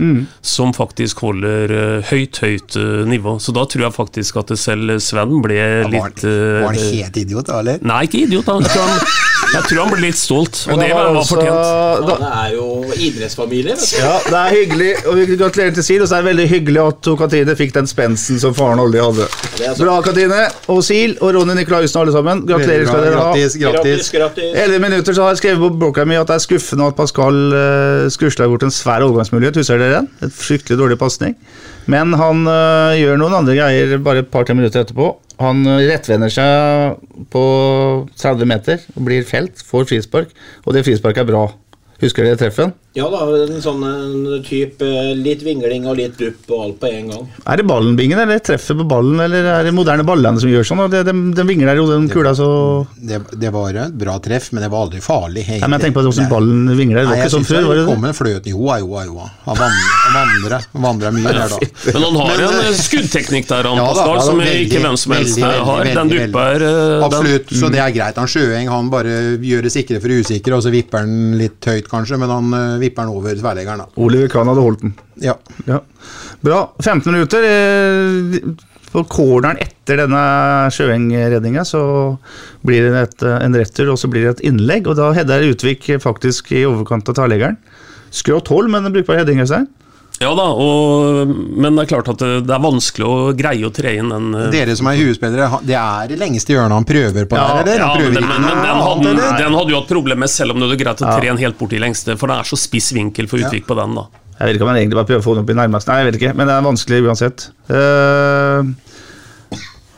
som 0.45 0.73
faktisk 0.75 1.23
holder 1.25 1.71
eh, 1.77 2.11
høyt, 2.11 2.41
høyt 2.43 2.77
eh, 2.81 3.05
nivå. 3.09 3.37
Så 3.39 3.55
da 3.55 3.65
tror 3.69 3.87
jeg 3.87 3.95
faktisk 3.95 4.41
at 4.43 4.53
selv 4.59 4.97
Sven 5.03 5.39
ble 5.45 5.59
var, 5.85 5.93
litt 5.93 6.25
eh, 6.27 6.59
var 6.65 6.75
han 6.75 6.93
helt 6.99 7.23
idiot, 7.23 7.47
da, 7.47 7.61
eller? 7.63 7.79
Nei, 7.85 8.03
ikke 8.09 8.25
idiot. 8.27 8.49
Jeg 8.49 8.83
han, 8.83 9.07
jeg 9.49 9.63
tror 9.65 9.79
han 9.81 9.91
ble 9.93 10.01
litt 10.03 10.17
stolt, 10.19 10.59
og 10.69 10.77
det 10.79 10.89
var, 10.93 11.07
også- 11.15 11.35
fortjent. 11.35 11.55
Han 11.59 12.05
Det 12.09 12.29
er 12.29 12.51
jo 12.53 12.65
idrettsfamilie. 13.07 13.75
Ja, 13.99 14.11
det 14.25 14.39
er 14.39 14.49
hyggelig, 14.53 14.89
og 15.07 15.15
vi 15.17 15.25
gratulerer 15.35 15.73
til 15.73 15.83
Sil. 15.87 16.01
Og 16.03 16.07
så 16.09 16.17
er 16.17 16.21
det 16.23 16.29
veldig 16.29 16.47
hyggelig 16.51 16.81
at 16.87 17.01
to 17.05 17.15
Katrine 17.19 17.55
fikk 17.57 17.73
den 17.73 17.87
spensen 17.89 18.39
som 18.39 18.53
faren 18.53 18.79
aldri 18.79 19.01
hadde. 19.01 19.25
Er. 19.65 19.75
Bra, 19.79 20.01
Katrine. 20.05 20.41
Og 20.69 20.83
Sil 20.85 21.15
og 21.19 21.33
Ronny 21.35 21.55
Nikolaisen, 21.57 22.01
alle 22.01 22.13
sammen. 22.15 22.45
Gratulerer 22.47 22.85
skal 22.87 23.01
dere 23.07 23.15
ha. 23.17 23.29
Grattis, 23.33 23.57
Grattis, 23.57 24.11
grattis. 24.11 24.11
grattis. 24.11 24.51
11 24.65 24.79
minutter 24.85 25.13
så 25.13 25.25
har 25.25 25.33
jeg 25.33 25.41
skrevet 25.43 25.59
på 25.65 25.71
blokka 25.79 26.05
mi 26.05 26.15
at 26.19 26.27
det 26.29 26.37
er 26.37 26.45
skuffende 26.45 26.87
at 26.87 26.95
Pascal 26.99 27.39
uh, 27.53 28.09
skusla 28.13 28.47
bort 28.47 28.63
en 28.63 28.71
svær 28.75 29.01
overgangsmulighet. 29.07 29.57
Husker 29.63 29.81
dere 29.81 30.01
den? 30.03 30.11
Et 30.21 30.33
fryktelig 30.33 30.77
dårlig 30.79 30.99
pasning. 31.01 31.35
Men 31.89 32.13
han 32.13 32.45
eh, 32.45 32.99
gjør 33.01 33.17
noen 33.17 33.33
andre 33.39 33.55
greier 33.57 33.97
bare 34.05 34.21
et 34.21 34.29
par-tre 34.29 34.53
minutter 34.53 34.83
etterpå. 34.83 35.07
Han 35.39 35.63
eh, 35.67 35.85
rettvender 35.87 36.31
seg 36.33 36.99
på 37.31 37.43
30 38.19 38.49
meter 38.49 38.83
blir 38.99 39.25
felt, 39.27 39.63
får 39.63 39.87
frispark, 39.91 40.33
og 40.65 40.75
det 40.75 40.85
frisparket 40.87 41.23
er 41.23 41.31
bra. 41.31 41.45
Husker 42.03 42.27
dere 42.27 42.39
treffen? 42.39 42.73
Ja 42.97 43.05
da, 43.13 43.19
en 43.45 43.59
sånn 43.61 43.83
en 43.85 44.41
type 44.41 44.81
eh, 44.81 45.11
litt 45.13 45.43
vingling 45.45 45.83
og 45.85 45.99
litt 45.99 46.15
dupp 46.17 46.47
og 46.49 46.61
alt 46.63 46.77
på 46.81 46.89
en 46.89 47.11
gang. 47.11 47.27
Er 47.45 47.59
det 47.61 47.65
ballenbingen, 47.69 48.17
eller 48.23 48.39
treffet 48.41 48.79
på 48.79 48.85
ballen, 48.89 49.19
eller 49.21 49.45
er 49.45 49.67
det 49.67 49.73
moderne 49.77 50.01
ballene 50.07 50.41
som 50.41 50.49
gjør 50.49 50.65
sånn? 50.65 50.81
Den 50.89 51.05
De, 51.05 51.13
de 51.37 51.45
vingler 51.45 51.77
jo 51.77 51.85
den 51.85 52.07
kula 52.09 52.31
så 52.35 52.47
Det, 52.97 53.19
det 53.37 53.51
var 53.53 53.77
et 53.77 53.93
bra 53.93 54.15
treff, 54.25 54.47
men 54.55 54.65
det 54.65 54.71
var 54.73 54.87
aldri 54.87 55.03
farlig. 55.05 55.43
Nei, 55.51 55.59
men 55.67 55.77
jeg 55.77 55.85
tenker 55.85 55.99
på 55.99 56.05
hvordan 56.07 56.31
ballen 56.33 56.63
vingler. 56.79 57.05
Det 57.05 57.11
var 57.13 57.21
ikke 57.21 57.33
sånn 57.35 57.45
før, 57.51 57.67
var 57.69 57.79
det 57.79 57.85
kom 57.91 58.07
en 58.09 58.17
fløt 58.17 58.49
i 58.49 58.55
hoa, 58.57 58.79
joa, 58.81 59.05
joa. 59.05 59.29
Han 59.45 59.61
vandrer, 60.15 60.65
vandrer 60.87 61.15
mye 61.19 61.35
der, 61.37 61.53
da. 61.53 61.69
Men 61.93 62.07
han 62.07 62.19
har 62.23 62.33
Men, 62.33 62.43
en 62.47 62.71
eh, 62.71 62.81
skuddteknikk 62.81 63.47
der, 63.53 63.69
han 63.69 63.79
Ja 63.83 63.85
da, 63.85 63.93
Pascal, 63.93 64.21
som 64.31 64.41
veldig, 64.41 64.65
ikke 64.65 64.81
hvem 64.87 64.97
som 65.03 65.15
helst 65.19 65.37
veldig, 65.37 65.61
har. 65.69 65.83
veldig, 65.85 65.95
Den 66.01 66.13
dupper 66.15 66.65
eh, 66.65 66.81
den- 66.81 67.05
Absolutt, 67.11 67.53
så 67.61 67.69
det 67.69 67.83
er 67.85 67.93
greit. 67.95 68.17
Han 68.25 68.33
Sjøeng 68.33 68.73
han 68.73 68.89
bare 68.89 69.15
gjør 69.45 69.69
det 69.69 69.73
sikre 69.77 70.01
for 70.01 70.09
usikre, 70.17 70.57
og 70.57 70.65
så 70.65 70.73
vipper 70.73 71.05
han 71.05 71.37
litt 71.37 71.69
høyt, 71.69 71.85
kanskje, 71.93 72.17
men 72.25 72.33
han 72.33 72.78
vipper 72.81 73.05
han 73.05 73.13
over 73.13 73.35
tverleggeren. 73.37 73.85
Oliver 73.97 74.27
Kahn 74.31 74.47
hadde 74.51 74.63
holdt 74.65 74.81
den. 74.85 74.93
Ja. 75.23 75.35
Ja. 75.67 75.81
Bra. 76.45 76.63
15 76.81 77.11
minutter. 77.13 77.43
eh, 77.43 78.41
På 78.89 79.03
corneren 79.05 79.59
etter 79.61 79.99
denne 80.01 80.19
Sjøeng-redninga 80.73 81.61
så 81.67 81.81
blir 82.65 82.87
det 82.87 83.03
et, 83.03 83.21
eh, 83.23 83.35
en 83.45 83.53
retter, 83.53 83.89
og 83.91 83.99
så 84.01 84.09
blir 84.09 84.23
det 84.25 84.31
et 84.39 84.45
innlegg. 84.49 84.87
Og 84.89 84.95
da 84.97 85.11
header 85.13 85.45
Utvik 85.51 85.85
faktisk 86.01 86.51
i 86.57 86.63
overkant 86.65 87.07
av 87.11 87.15
tverleggeren. 87.19 87.57
Skrått 88.09 88.47
hold, 88.49 88.71
men 88.73 88.85
en 88.89 88.93
brukbar 88.95 89.19
heading. 89.21 89.39
Øystein. 89.43 89.67
Ja 90.19 90.33
da, 90.35 90.49
og, 90.51 91.29
men 91.31 91.77
det 91.77 91.85
er 91.85 91.89
klart 91.93 92.09
at 92.11 92.19
det, 92.19 92.51
er 92.51 92.59
vanskelig 92.59 93.05
å 93.07 93.31
greie 93.39 93.63
å 93.63 93.71
tre 93.71 93.93
inn 94.01 94.11
den 94.11 94.33
eh, 94.35 94.49
Dere 94.51 94.75
som 94.75 94.89
er 94.91 94.99
huespillere, 94.99 95.61
det 95.63 95.77
er 95.79 96.09
det 96.11 96.17
lengste 96.19 96.57
hjørnet 96.57 96.75
han 96.75 96.87
prøver 96.87 97.29
på 97.29 97.39
Ja, 97.39 97.61
der, 97.63 97.79
eller? 97.79 97.85
ja, 97.85 97.93
men, 97.95 98.27
men, 98.27 98.47
men 98.49 98.59
den, 98.65 98.81
hadde, 98.83 99.13
den 99.39 99.55
hadde 99.55 99.71
jo 99.71 99.79
hatt 99.79 99.93
problemer 99.93 100.25
med, 100.25 100.33
selv 100.33 100.51
om 100.55 100.59
det 100.59 100.67
hadde 100.67 100.81
greit 100.83 101.05
å 101.05 101.13
tre 101.13 101.29
den 101.29 101.39
helt 101.39 101.59
bort 101.61 101.75
i 101.77 101.79
lengste, 101.79 102.17
for 102.19 102.31
det 102.31 102.41
er 102.41 102.51
så 102.51 102.59
spiss 102.59 102.91
vinkel 102.97 103.31
for 103.31 103.39
Utvik 103.39 103.63
på 103.69 103.79
den. 103.79 103.95
da. 103.95 104.09
Jeg 104.39 104.47
vet 104.47 104.59
ikke 104.59 104.67
om 104.67 104.71
han 104.71 104.81
egentlig 104.81 104.99
bare 104.99 105.07
prøver 105.09 105.23
å 105.23 105.27
få 105.29 105.33
den 105.35 105.43
opp 105.43 105.49
i 105.51 105.55
nærmest. 105.59 105.89
Nei, 105.89 105.97
jeg 105.99 106.07
vet 106.09 106.17
ikke, 106.19 106.35
men 106.39 106.47
det 106.47 106.53
er 106.55 106.67
vanskelig 106.67 106.99
uansett. 107.07 107.47
Eh, 107.75 108.69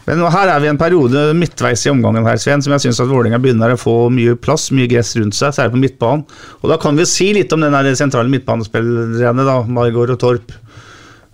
men 0.08 0.24
her 0.34 0.50
er 0.50 0.62
vi 0.62 0.70
i 0.70 0.72
en 0.72 0.80
periode 0.82 1.26
midtveis 1.38 1.86
i 1.86 1.92
omgangen 1.92 2.26
her, 2.26 2.40
Sven, 2.42 2.64
som 2.64 2.74
jeg 2.76 2.86
syns 2.88 3.02
Vålerenga 3.04 3.42
begynner 3.42 3.76
å 3.76 3.80
få 3.80 3.96
mye 4.14 4.34
plass, 4.40 4.70
mye 4.74 4.90
gress 4.90 5.14
rundt 5.20 5.38
seg, 5.38 5.54
særlig 5.56 5.76
på 5.76 5.84
midtbanen. 5.84 6.24
Og 6.62 6.74
da 6.74 6.80
kan 6.82 6.98
vi 6.98 7.06
si 7.10 7.30
litt 7.38 7.54
om 7.54 7.62
den 7.62 7.96
sentrale 8.00 8.32
midtbanespillerne, 8.34 9.46
da, 9.48 9.60
Margaard 9.70 10.16
og 10.16 10.22
Torp. 10.24 10.56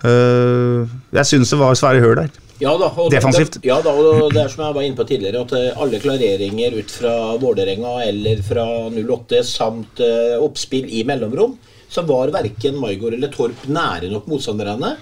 Uh, 0.04 0.84
jeg 1.16 1.26
syns 1.26 1.50
det 1.54 1.58
var 1.58 1.80
svære 1.80 2.04
høl 2.04 2.20
der. 2.20 2.36
Ja 2.58 2.74
da, 2.80 2.90
og 2.90 3.12
Defensivt. 3.14 3.60
Det, 3.60 3.68
ja 3.70 3.78
da, 3.86 3.94
og 3.94 4.32
det 4.34 4.42
er 4.42 4.50
som 4.50 4.64
jeg 4.66 4.76
var 4.76 4.86
inne 4.86 4.98
på 4.98 5.06
tidligere, 5.06 5.44
at 5.46 5.54
eh, 5.54 5.78
alle 5.78 6.00
klareringer 6.02 6.78
ut 6.80 6.94
fra 6.94 7.12
Vålerenga 7.38 8.00
eller 8.08 8.42
fra 8.46 8.66
08 8.90 9.44
samt 9.46 10.02
eh, 10.02 10.34
oppspill 10.42 10.88
i 10.90 11.04
mellomrom, 11.06 11.54
så 11.88 12.02
var 12.08 12.34
verken 12.34 12.80
Maigård 12.82 13.14
eller 13.14 13.30
Torp 13.34 13.68
nære 13.70 14.10
nok 14.10 14.26
motstanderne. 14.32 14.96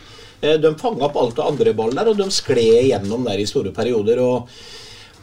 Eh, 0.46 0.58
de 0.62 0.74
fanga 0.80 1.08
opp 1.10 1.18
alt 1.18 1.36
det 1.36 1.46
andre 1.46 1.74
ballen 1.78 2.00
der, 2.00 2.12
og 2.12 2.20
de 2.20 2.30
skled 2.34 2.82
igjennom 2.86 3.26
der 3.28 3.42
i 3.42 3.48
store 3.50 3.74
perioder. 3.76 4.22
og 4.22 4.50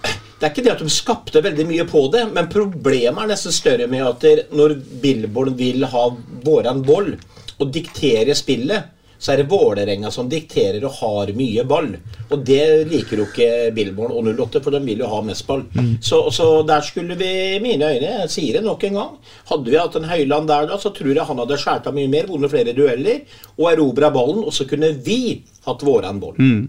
det 0.02 0.48
er 0.48 0.50
ikke 0.50 0.62
det 0.66 0.72
at 0.72 0.80
de 0.82 0.90
skapte 0.90 1.40
veldig 1.44 1.64
mye 1.68 1.84
på 1.86 2.00
det, 2.10 2.24
men 2.34 2.48
problemet 2.50 3.22
er 3.22 3.28
nesten 3.30 3.54
større 3.54 3.86
med 3.86 4.02
at 4.02 4.50
når 4.50 4.74
Billborn 5.02 5.54
vil 5.54 5.86
ha 5.86 6.08
våren 6.42 6.80
boll 6.82 7.12
og 7.62 7.70
diktere 7.70 8.34
spillet, 8.34 8.88
så 9.22 9.32
er 9.32 9.42
det 9.42 9.50
Vålerenga 9.52 10.10
som 10.10 10.26
dikterer 10.30 10.82
og 10.82 10.96
har 10.98 11.30
mye 11.38 11.62
ball. 11.68 11.92
Og 12.32 12.42
det 12.46 12.88
liker 12.90 13.20
jo 13.20 13.26
ikke 13.28 13.70
Billborn 13.76 14.10
og 14.16 14.26
08, 14.32 14.62
for 14.64 14.74
de 14.74 14.80
vil 14.82 15.04
jo 15.04 15.10
ha 15.12 15.20
mest 15.22 15.46
ball. 15.46 15.62
Så, 16.02 16.24
så 16.34 16.48
der 16.66 16.82
skulle 16.82 17.14
vi, 17.20 17.30
i 17.54 17.60
mine 17.62 17.92
øyne, 17.92 18.10
jeg 18.24 18.32
sier 18.34 18.58
det 18.58 18.64
nok 18.66 18.82
en 18.88 18.98
gang 18.98 19.12
Hadde 19.52 19.70
vi 19.70 19.78
hatt 19.78 19.96
en 19.98 20.08
Høyland 20.10 20.50
der 20.50 20.66
da, 20.72 20.78
så 20.80 20.90
tror 20.94 21.12
jeg 21.14 21.28
han 21.28 21.38
hadde 21.42 21.60
skjært 21.60 21.86
av 21.86 21.94
mye 21.94 22.10
mer, 22.10 22.26
vunnet 22.30 22.50
flere 22.50 22.74
dueller 22.74 23.22
og 23.58 23.68
erobra 23.70 24.10
ballen, 24.14 24.42
og 24.42 24.54
så 24.54 24.66
kunne 24.66 24.90
vi 25.06 25.20
hatt 25.64 25.82
våran 25.86 26.18
boll. 26.20 26.34
Mm. 26.38 26.68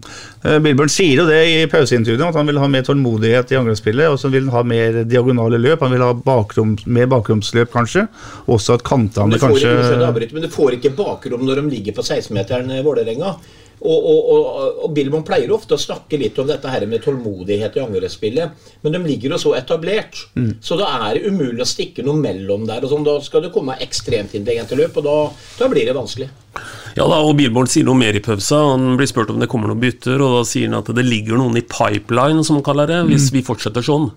Milburn 0.62 0.92
sier 0.92 1.22
jo 1.22 1.26
det 1.26 1.40
i 1.50 1.64
pauseintervjuet, 1.70 2.22
at 2.28 2.38
han 2.38 2.46
vil 2.50 2.60
ha 2.62 2.68
mer 2.70 2.84
tålmodighet 2.86 3.50
i 3.50 3.58
angrepsspillet, 3.58 4.12
og 4.12 4.20
så 4.22 4.30
vil 4.30 4.46
han 4.46 4.54
ha 4.54 4.62
mer 4.70 5.00
diagonale 5.08 5.58
løp. 5.58 5.82
Han 5.82 5.96
vil 5.96 6.04
ha 6.04 6.12
bakrom, 6.14 6.76
mer 6.86 7.10
bakromsløp, 7.10 7.72
kanskje. 7.74 8.06
Også 8.54 8.78
at 8.78 8.86
kantene 8.86 9.40
kanskje 9.42 9.74
ikke, 9.74 10.30
men 10.34 10.46
du 10.46 10.50
får 10.52 10.78
ikke 10.78 10.94
bakrom 10.96 11.44
når 11.46 11.62
de 11.62 11.74
ligger 11.74 11.96
på 11.96 12.04
16-meteren 12.06 12.70
eh, 12.74 12.84
Vålerenga. 12.86 13.34
Og, 13.84 14.06
og, 14.10 14.28
og, 14.32 14.78
og 14.86 14.92
Billborn 14.96 15.26
pleier 15.28 15.50
ofte 15.52 15.76
å 15.76 15.80
snakke 15.80 16.16
litt 16.16 16.38
om 16.40 16.48
dette 16.48 16.70
her 16.72 16.86
med 16.88 17.02
tålmodighet 17.04 17.76
i 17.76 17.82
angrepsspillet, 17.82 18.70
men 18.80 18.94
de 18.94 19.00
ligger 19.04 19.34
jo 19.34 19.40
så 19.42 19.52
etablert. 19.58 20.22
Så 20.64 20.78
da 20.80 20.88
er 21.10 21.18
det 21.18 21.28
umulig 21.28 21.60
å 21.60 21.68
stikke 21.68 22.04
noe 22.06 22.16
mellom 22.16 22.64
der. 22.68 22.80
og 22.84 22.94
sånn. 22.94 23.04
Da 23.04 23.18
skal 23.20 23.44
det 23.44 23.52
komme 23.52 23.76
ekstremt 23.84 24.32
intelligente 24.32 24.78
løp, 24.78 24.96
og 25.02 25.04
da, 25.04 25.18
da 25.60 25.68
blir 25.68 25.84
det 25.84 25.96
vanskelig. 25.96 26.30
Ja 26.96 27.04
da, 27.10 27.20
og 27.26 27.34
Bilborn 27.36 27.68
sier 27.68 27.84
noe 27.84 27.98
mer 27.98 28.16
i 28.16 28.22
pausa. 28.24 28.62
Han 28.72 28.96
blir 28.96 29.10
spurt 29.10 29.32
om 29.34 29.40
det 29.42 29.50
kommer 29.52 29.68
noen 29.68 29.82
bytter, 29.82 30.16
og 30.22 30.38
da 30.38 30.42
sier 30.48 30.70
han 30.70 30.80
at 30.80 30.92
det 30.94 31.04
ligger 31.04 31.36
noen 31.40 31.58
i 31.58 31.66
pipeline, 31.66 32.44
som 32.46 32.60
han 32.60 32.66
kaller 32.66 32.88
det, 32.88 33.00
hvis 33.10 33.32
vi 33.34 33.44
fortsetter 33.44 33.84
sånn. 33.84 34.12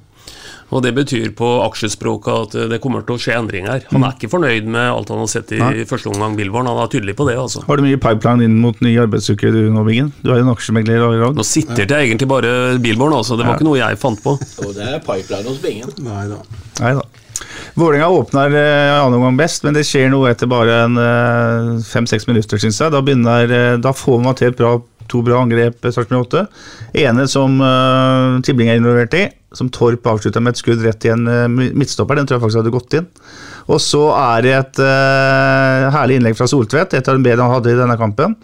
Og 0.69 0.81
Det 0.83 0.91
betyr 0.97 1.29
på 1.37 1.47
aksjespråket 1.63 2.33
at 2.57 2.69
det 2.73 2.81
kommer 2.83 3.05
til 3.07 3.15
å 3.15 3.21
skje 3.21 3.37
endringer. 3.39 3.85
Han 3.93 4.03
er 4.03 4.15
ikke 4.17 4.27
fornøyd 4.33 4.65
med 4.67 4.89
alt 4.91 5.07
han 5.13 5.21
har 5.23 5.29
sett 5.31 5.51
i 5.55 5.59
Nei. 5.61 5.85
første 5.87 6.11
omgang, 6.11 6.35
Bilborn. 6.35 6.67
Han 6.67 6.81
er 6.83 6.89
tydelig 6.91 7.15
på 7.15 7.27
det. 7.29 7.37
altså. 7.39 7.63
Har 7.67 7.77
du 7.79 7.83
mye 7.85 7.97
pipeline 8.03 8.43
inn 8.43 8.57
mot 8.59 8.81
ny 8.83 8.91
arbeidsuke 8.99 9.51
du 9.53 9.61
nå, 9.71 9.85
Bingen? 9.87 10.11
Du 10.23 10.31
er 10.33 10.41
jo 10.41 10.47
en 10.49 10.51
aksjemegler 10.55 10.99
i 11.15 11.21
dag. 11.23 11.37
Nå 11.39 11.45
sitter 11.47 11.85
det 11.87 12.01
egentlig 12.09 12.27
bare 12.27 12.51
Bilborn, 12.83 13.13
altså. 13.15 13.37
Det 13.39 13.45
var 13.47 13.53
Ja. 13.55 13.59
ikke 13.61 13.69
noe 13.69 13.77
jeg 13.79 13.97
fant 14.01 14.19
på. 14.23 14.35
Og 14.67 14.75
det 14.75 14.83
er 14.91 14.99
pipeline 14.99 15.47
hos 15.47 15.61
Bingen. 15.63 15.93
Nei 16.03 16.27
da. 16.33 16.41
Nei 16.83 16.93
da. 16.99 17.05
Vålerenga 17.77 18.09
åpner 18.09 18.53
eh, 18.57 18.97
annen 18.97 19.19
omgang 19.19 19.37
best, 19.37 19.63
men 19.63 19.75
det 19.77 19.83
skjer 19.85 20.09
noe 20.09 20.31
etter 20.31 20.49
bare 20.49 20.83
en 20.87 20.97
eh, 20.97 21.83
fem-seks 21.85 22.25
minutter, 22.27 22.57
syns 22.59 22.79
jeg. 22.81 22.91
Da, 22.91 22.99
begynner, 23.05 23.45
eh, 23.53 23.77
da 23.77 23.91
får 23.93 24.19
man 24.23 24.35
til 24.39 24.49
et 24.51 24.57
bra, 24.57 24.71
to 25.11 25.23
bra 25.25 25.41
angrep, 25.43 25.81
Sarpsborg 25.83 26.27
8. 26.27 26.45
Ene 27.03 27.27
som 27.31 27.59
uh, 27.63 28.37
Tibling 28.45 28.71
er 28.71 28.79
involvert 28.79 29.15
i, 29.17 29.25
som 29.55 29.71
Torp 29.73 30.07
avslutta 30.09 30.41
med 30.43 30.55
et 30.55 30.61
skudd 30.61 30.83
rett 30.83 31.05
i 31.07 31.11
en 31.13 31.23
eh, 31.31 31.47
midtstopper. 31.49 32.19
Den 32.19 32.27
tror 32.27 32.37
jeg 32.37 32.43
faktisk 32.43 32.59
hadde 32.61 32.73
gått 32.75 32.97
inn. 32.99 33.05
Og 33.71 33.79
så 33.81 34.03
er 34.11 34.43
det 34.43 34.53
et 34.57 34.81
uh, 34.83 35.87
herlig 35.95 36.19
innlegg 36.19 36.37
fra 36.37 36.49
Soltvedt, 36.51 36.97
et 36.97 37.07
av 37.07 37.17
de 37.17 37.23
bedre 37.23 37.47
han 37.47 37.55
hadde 37.55 37.73
i 37.73 37.79
denne 37.79 37.97
kampen. 37.99 38.35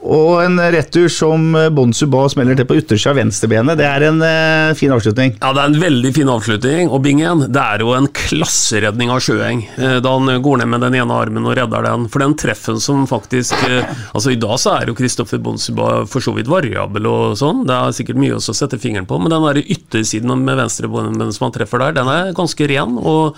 Og 0.00 0.38
en 0.40 0.54
retur 0.72 1.10
som 1.12 1.42
Bon 1.76 1.90
Suba 1.92 2.22
smeller 2.32 2.56
til 2.56 2.64
på 2.64 2.78
yttersida 2.80 3.12
av 3.12 3.18
venstrebenet. 3.20 3.76
Det 3.76 3.84
er 3.84 4.04
en 4.06 4.22
eh, 4.24 4.70
fin 4.78 4.94
avslutning. 4.94 5.34
Ja, 5.36 5.50
det 5.52 5.60
er 5.60 5.74
en 5.74 5.82
veldig 5.82 6.12
fin 6.16 6.30
avslutning. 6.32 6.88
Og 6.88 7.02
Bingen, 7.04 7.42
det 7.52 7.60
er 7.60 7.84
jo 7.84 7.92
en 7.92 8.08
klasseredning 8.16 9.12
av 9.12 9.20
Sjøeng. 9.20 9.60
eh, 9.76 9.98
Da 10.00 10.14
han 10.16 10.30
går 10.42 10.62
ned 10.62 10.70
med 10.72 10.80
den 10.86 10.96
ene 11.02 11.18
armen 11.20 11.44
og 11.44 11.52
redder 11.58 11.84
den. 11.84 12.08
For 12.08 12.24
den 12.24 12.32
treffen 12.40 12.80
som 12.80 13.04
faktisk 13.10 13.52
eh, 13.68 13.84
Altså, 14.14 14.32
i 14.32 14.40
dag 14.40 14.56
så 14.62 14.78
er 14.78 14.88
jo 14.88 14.96
Kristoffer 14.96 15.42
Bonsuba 15.44 15.90
for 16.08 16.24
så 16.24 16.32
vidt 16.38 16.48
variabel 16.48 17.06
og 17.10 17.36
sånn. 17.38 17.66
Det 17.68 17.76
er 17.76 17.94
sikkert 18.00 18.22
mye 18.24 18.40
å 18.40 18.42
sette 18.42 18.80
fingeren 18.80 19.06
på, 19.10 19.20
men 19.20 19.30
den 19.34 19.44
der 19.50 19.60
yttersiden 19.66 20.32
med 20.48 20.58
venstrebenet 20.64 21.36
som 21.36 21.50
han 21.50 21.54
treffer 21.60 21.84
der, 21.84 21.98
den 22.00 22.08
er 22.08 22.32
ganske 22.40 22.72
ren. 22.72 22.96
Og, 22.96 23.36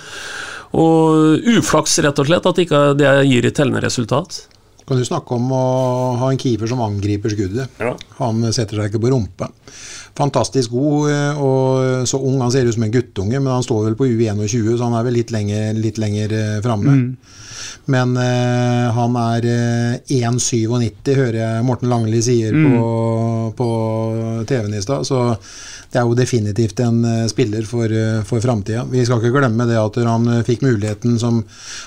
og 0.78 1.42
uflaks, 1.58 1.98
rett 2.06 2.22
og 2.22 2.30
slett, 2.30 2.46
at 2.48 2.62
ikke 2.64 2.86
det 3.02 3.12
gir 3.28 3.50
et 3.50 3.58
tellende 3.58 3.82
resultat. 3.84 4.44
Kan 4.88 4.98
du 4.98 5.04
snakke 5.06 5.36
om 5.36 5.50
å 5.54 5.64
ha 6.20 6.30
en 6.32 6.40
keeper 6.40 6.70
som 6.70 6.82
angriper 6.82 7.32
skuddet. 7.34 7.80
Ja. 7.82 7.94
Han 8.18 8.42
setter 8.52 8.78
seg 8.80 8.90
ikke 8.90 9.02
på 9.04 9.12
rumpa. 9.14 9.50
Fantastisk 10.18 10.74
god 10.74 11.10
eh, 11.12 11.40
og 11.40 12.08
så 12.08 12.20
ung. 12.20 12.40
Han 12.42 12.52
ser 12.52 12.68
ut 12.68 12.76
som 12.76 12.86
en 12.86 12.94
guttunge, 12.94 13.38
men 13.38 13.52
han 13.52 13.64
står 13.64 13.86
vel 13.90 13.98
på 13.98 14.10
U21, 14.10 14.76
så 14.76 14.88
han 14.88 14.98
er 14.98 15.06
vel 15.08 15.18
litt 15.20 15.32
lenger, 15.34 15.72
litt 15.78 16.00
lenger 16.02 16.36
framme. 16.64 16.96
Mm. 16.98 17.38
Men 17.92 18.16
eh, 18.20 18.88
han 18.94 19.18
er 19.18 19.48
eh, 19.50 20.22
1,97, 20.22 21.12
hører 21.16 21.38
jeg 21.40 21.66
Morten 21.66 21.90
Langli 21.90 22.22
sier 22.22 22.54
på, 22.54 22.88
på 23.58 23.68
TV-en 24.48 24.78
i 24.78 24.82
stad. 24.84 25.06
Så 25.08 25.22
det 25.92 26.00
er 26.00 26.08
jo 26.08 26.16
definitivt 26.16 26.80
en 26.80 27.02
eh, 27.04 27.26
spiller 27.28 27.66
for, 27.68 27.92
uh, 27.92 28.22
for 28.24 28.40
framtida. 28.40 28.86
Vi 28.88 29.04
skal 29.04 29.20
ikke 29.20 29.34
glemme 29.34 29.66
det 29.68 29.76
at 29.76 29.98
han 30.08 30.28
eh, 30.38 30.44
fikk 30.46 30.64
muligheten 30.64 31.18
som 31.20 31.42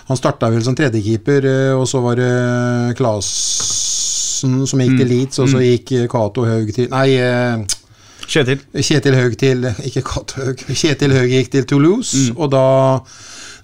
Han 0.09 0.19
starta 0.19 0.51
vel 0.53 0.61
som 0.63 0.75
tredjekeeper, 0.77 1.47
eh, 1.49 1.73
og 1.73 1.87
så 1.89 2.03
var 2.03 2.19
det 2.19 2.97
Klasen 2.99 4.59
som 4.69 4.83
gikk 4.83 4.99
til 4.99 5.09
Leeds, 5.09 5.41
og 5.41 5.49
så 5.49 5.63
gikk 5.63 5.95
eh, 5.95 6.07
Cato 6.11 6.45
Haug 6.45 6.69
til 6.75 6.91
Nei, 6.93 7.07
eh, 7.17 7.65
Kjetil. 8.27 8.61
Kjetil 8.73 9.15
Haug 9.15 9.37
til 9.37 9.67
Ikke 9.85 10.03
Haug. 10.39 10.61
Kjetil 10.67 11.13
Haug 11.15 11.31
gikk 11.31 11.51
til 11.53 11.67
Toulouse, 11.69 12.31
og 12.35 12.51
da 12.53 12.65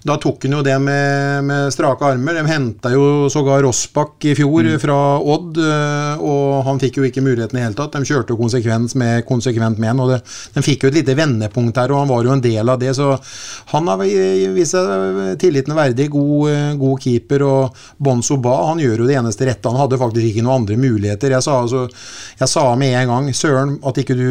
da 0.02 0.16
tok 0.18 0.42
han 0.44 0.56
jo 0.56 0.60
det 0.66 0.74
med, 0.82 1.44
med 1.46 1.72
strake 1.72 2.02
armer. 2.02 2.34
De 2.34 2.42
henta 2.48 2.90
jo 2.90 3.28
sågar 3.30 3.62
Rossbakk 3.62 4.24
i 4.26 4.34
fjor 4.34 4.66
fra 4.82 4.96
Odd, 5.20 5.60
øh, 5.62 6.24
og 6.26 6.64
han 6.66 6.80
fikk 6.82 6.98
jo 6.98 7.06
ikke 7.06 7.22
muligheten 7.22 7.54
i 7.54 7.60
det 7.60 7.66
hele 7.68 7.78
tatt. 7.78 7.94
De 7.94 8.08
kjørte 8.08 8.34
jo 8.34 8.40
konsekvent 8.40 8.96
med, 8.98 9.22
konsekvent 9.28 9.78
med 9.78 9.92
han, 9.92 10.00
og 10.02 10.10
det, 10.10 10.18
de 10.56 10.64
fikk 10.66 10.82
jo 10.82 10.90
et 10.90 10.98
lite 10.98 11.14
vendepunkt 11.14 11.78
her, 11.78 11.94
og 11.94 12.02
han 12.02 12.10
var 12.10 12.26
jo 12.26 12.32
en 12.34 12.42
del 12.42 12.72
av 12.72 12.80
det. 12.82 12.96
Så 12.98 13.12
han 13.70 13.90
har 13.92 14.02
vist 14.02 14.74
seg 14.74 15.36
tilliten 15.42 15.76
verdig, 15.78 16.08
god, 16.16 16.50
øh, 16.50 16.74
god 16.82 17.06
keeper. 17.06 17.46
Og 17.46 17.86
Bonzo 18.02 18.40
Ba 18.42 18.56
han 18.72 18.82
gjør 18.82 19.04
jo 19.04 19.08
det 19.12 19.20
eneste 19.20 19.46
rette. 19.46 19.70
Han 19.70 19.84
hadde 19.84 20.02
faktisk 20.02 20.32
ikke 20.32 20.42
noen 20.42 20.64
andre 20.64 20.80
muligheter. 20.82 21.36
Jeg 21.36 21.46
sa, 21.46 21.60
altså, 21.62 21.84
jeg 22.42 22.50
sa 22.50 22.66
med 22.74 22.96
en 23.04 23.14
gang 23.14 23.30
Søren, 23.36 23.78
at 23.86 24.02
ikke 24.02 24.18
du 24.18 24.26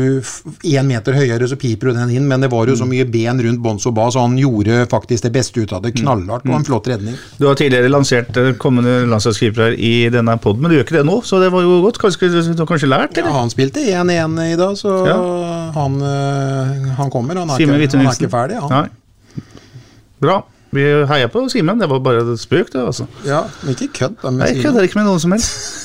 én 0.68 0.92
meter 0.92 1.16
høyere, 1.16 1.48
så 1.48 1.56
piper 1.56 1.94
du 1.94 2.02
den 2.02 2.14
inn, 2.20 2.28
men 2.28 2.44
det 2.44 2.52
var 2.52 2.68
jo 2.68 2.76
så 2.76 2.90
mye 2.90 3.08
ben 3.08 3.40
rundt 3.48 3.64
Bonzo 3.64 3.96
Ba, 3.96 4.12
så 4.12 4.28
han 4.28 4.36
gjorde 4.36 4.84
faktisk 4.92 5.30
det 5.30 5.36
beste 5.40 5.61
ut 5.64 5.74
av 5.78 5.82
det. 5.86 5.94
Knallhardt 6.00 6.46
og 6.50 6.56
en 6.58 6.66
flott 6.68 6.88
redning. 6.92 7.16
Du 7.40 7.48
har 7.48 7.56
tidligere 7.60 7.90
lansert 7.92 8.38
eh, 8.42 8.52
kommende 8.62 9.00
landslagskeepere 9.12 9.76
i 9.78 9.94
denne 10.14 10.38
poden, 10.42 10.62
men 10.64 10.72
du 10.74 10.78
gjør 10.78 10.88
ikke 10.88 10.98
det 11.00 11.06
nå, 11.10 11.20
så 11.28 11.42
det 11.44 11.52
var 11.54 11.66
jo 11.66 11.80
godt. 11.86 12.00
Kanskje, 12.02 12.32
du 12.32 12.64
har 12.64 12.70
kanskje 12.70 12.90
lært, 12.92 13.18
Ja, 13.22 13.32
han 13.36 13.52
spilte 13.54 13.84
1-1 13.84 14.40
i 14.52 14.56
dag, 14.60 14.78
så 14.80 14.96
Ja. 15.08 15.20
han, 15.78 16.00
øh, 16.02 16.88
han 16.98 17.12
kommer. 17.14 17.36
Han 17.38 17.50
er, 17.50 17.60
ikke, 17.62 17.98
han 17.98 18.08
er 18.08 18.14
ikke 18.18 18.30
ferdig, 18.32 18.60
han. 18.62 18.70
Nei. 18.70 18.88
Bra. 20.22 20.42
Vi 20.72 20.84
heier 21.10 21.28
på 21.28 21.42
Simen. 21.52 21.80
Det 21.82 21.88
var 21.92 22.00
bare 22.00 22.38
spøk, 22.40 22.70
det, 22.72 22.80
altså. 22.80 23.06
Ja, 23.28 23.42
men 23.64 23.76
ikke 23.76 23.90
kødd. 23.98 24.22
Nei, 24.38 24.54
jeg 24.54 24.64
kødder 24.64 24.86
ikke 24.88 25.02
med 25.02 25.10
noen 25.10 25.20
som 25.20 25.34
helst. 25.36 25.78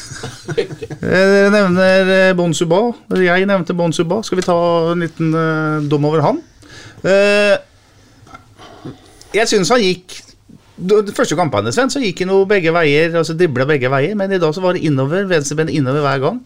Eh, 0.57 0.69
Dere 1.03 1.49
nevner 1.53 2.11
eh, 2.15 2.35
Bon 2.39 2.55
Suba. 2.55 2.79
Jeg 3.19 3.47
nevnte 3.51 3.75
Bon 3.77 3.93
Suba. 3.93 4.21
Skal 4.25 4.39
vi 4.39 4.45
ta 4.47 4.55
en 4.93 5.03
liten 5.03 5.35
eh, 5.35 5.89
dom 5.91 6.07
over 6.09 6.23
han? 6.25 6.39
Eh, 7.03 7.57
jeg 9.37 9.51
syns 9.53 9.71
han 9.75 9.83
gikk 9.85 10.17
de 10.77 11.13
første 11.17 11.37
kampene 11.39 11.73
Sven, 11.73 11.89
så 11.93 12.03
gikk 12.03 12.21
han 12.25 12.33
jo 12.35 12.43
begge 12.49 12.73
veier, 12.75 13.15
altså 13.17 13.33
dribla 13.39 13.65
begge 13.69 13.89
veier, 13.93 14.17
men 14.19 14.33
i 14.37 14.41
dag 14.43 14.53
så 14.53 14.61
var 14.65 14.77
det 14.77 14.85
innover, 14.85 15.25
venstreben 15.31 15.71
innover 15.73 16.05
hver 16.05 16.25
gang. 16.27 16.41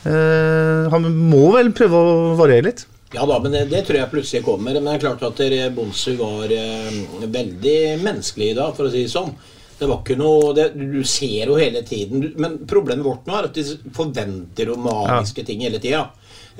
Uh, 0.00 0.88
han 0.90 1.06
må 1.30 1.50
vel 1.54 1.70
prøve 1.76 1.98
å 2.00 2.34
variere 2.38 2.70
litt? 2.70 2.86
Ja 3.12 3.24
da, 3.26 3.36
men 3.42 3.52
det, 3.54 3.64
det 3.72 3.82
tror 3.86 3.98
jeg 3.98 4.10
plutselig 4.12 4.44
kommer. 4.46 4.76
Men 4.78 4.86
det 4.86 4.92
er 4.96 5.02
klart 5.02 5.22
at 5.26 5.40
dere- 5.42 5.70
Bonsu 5.74 6.12
var 6.18 6.52
eh, 6.54 7.00
veldig 7.26 7.78
menneskelig 8.04 8.52
i 8.52 8.58
dag, 8.58 8.76
for 8.76 8.86
å 8.86 8.92
si 8.92 9.02
det 9.02 9.10
sånn. 9.10 9.32
Det 9.80 9.88
var 9.90 10.02
ikke 10.04 10.16
noe 10.20 10.52
det, 10.54 10.68
Du 10.78 11.00
ser 11.08 11.50
jo 11.50 11.56
hele 11.58 11.80
tiden 11.88 12.20
du- 12.22 12.34
Men 12.38 12.58
problemet 12.70 13.02
vårt 13.02 13.26
nå 13.26 13.34
er 13.38 13.48
at 13.48 13.56
de 13.56 13.64
forventer 13.96 14.70
jo 14.70 14.76
magiske 14.78 15.42
ting 15.48 15.64
hele 15.66 15.80
tida. 15.82 16.04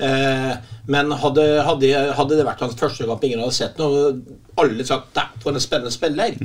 Eh, 0.01 0.51
men 0.91 1.13
hadde, 1.23 1.45
hadde, 1.65 1.89
hadde 2.17 2.37
det 2.39 2.45
vært 2.47 2.63
hans 2.65 2.77
første 2.79 3.07
kamp 3.07 3.23
ingen 3.23 3.43
hadde 3.43 3.55
sett 3.55 3.77
noe, 3.79 4.15
alle 4.61 4.85
sagt 4.87 5.13
«Dæ, 5.17 5.27
for 5.43 5.53
en 5.53 5.63
spennende 5.63 5.93
spiller. 5.93 6.37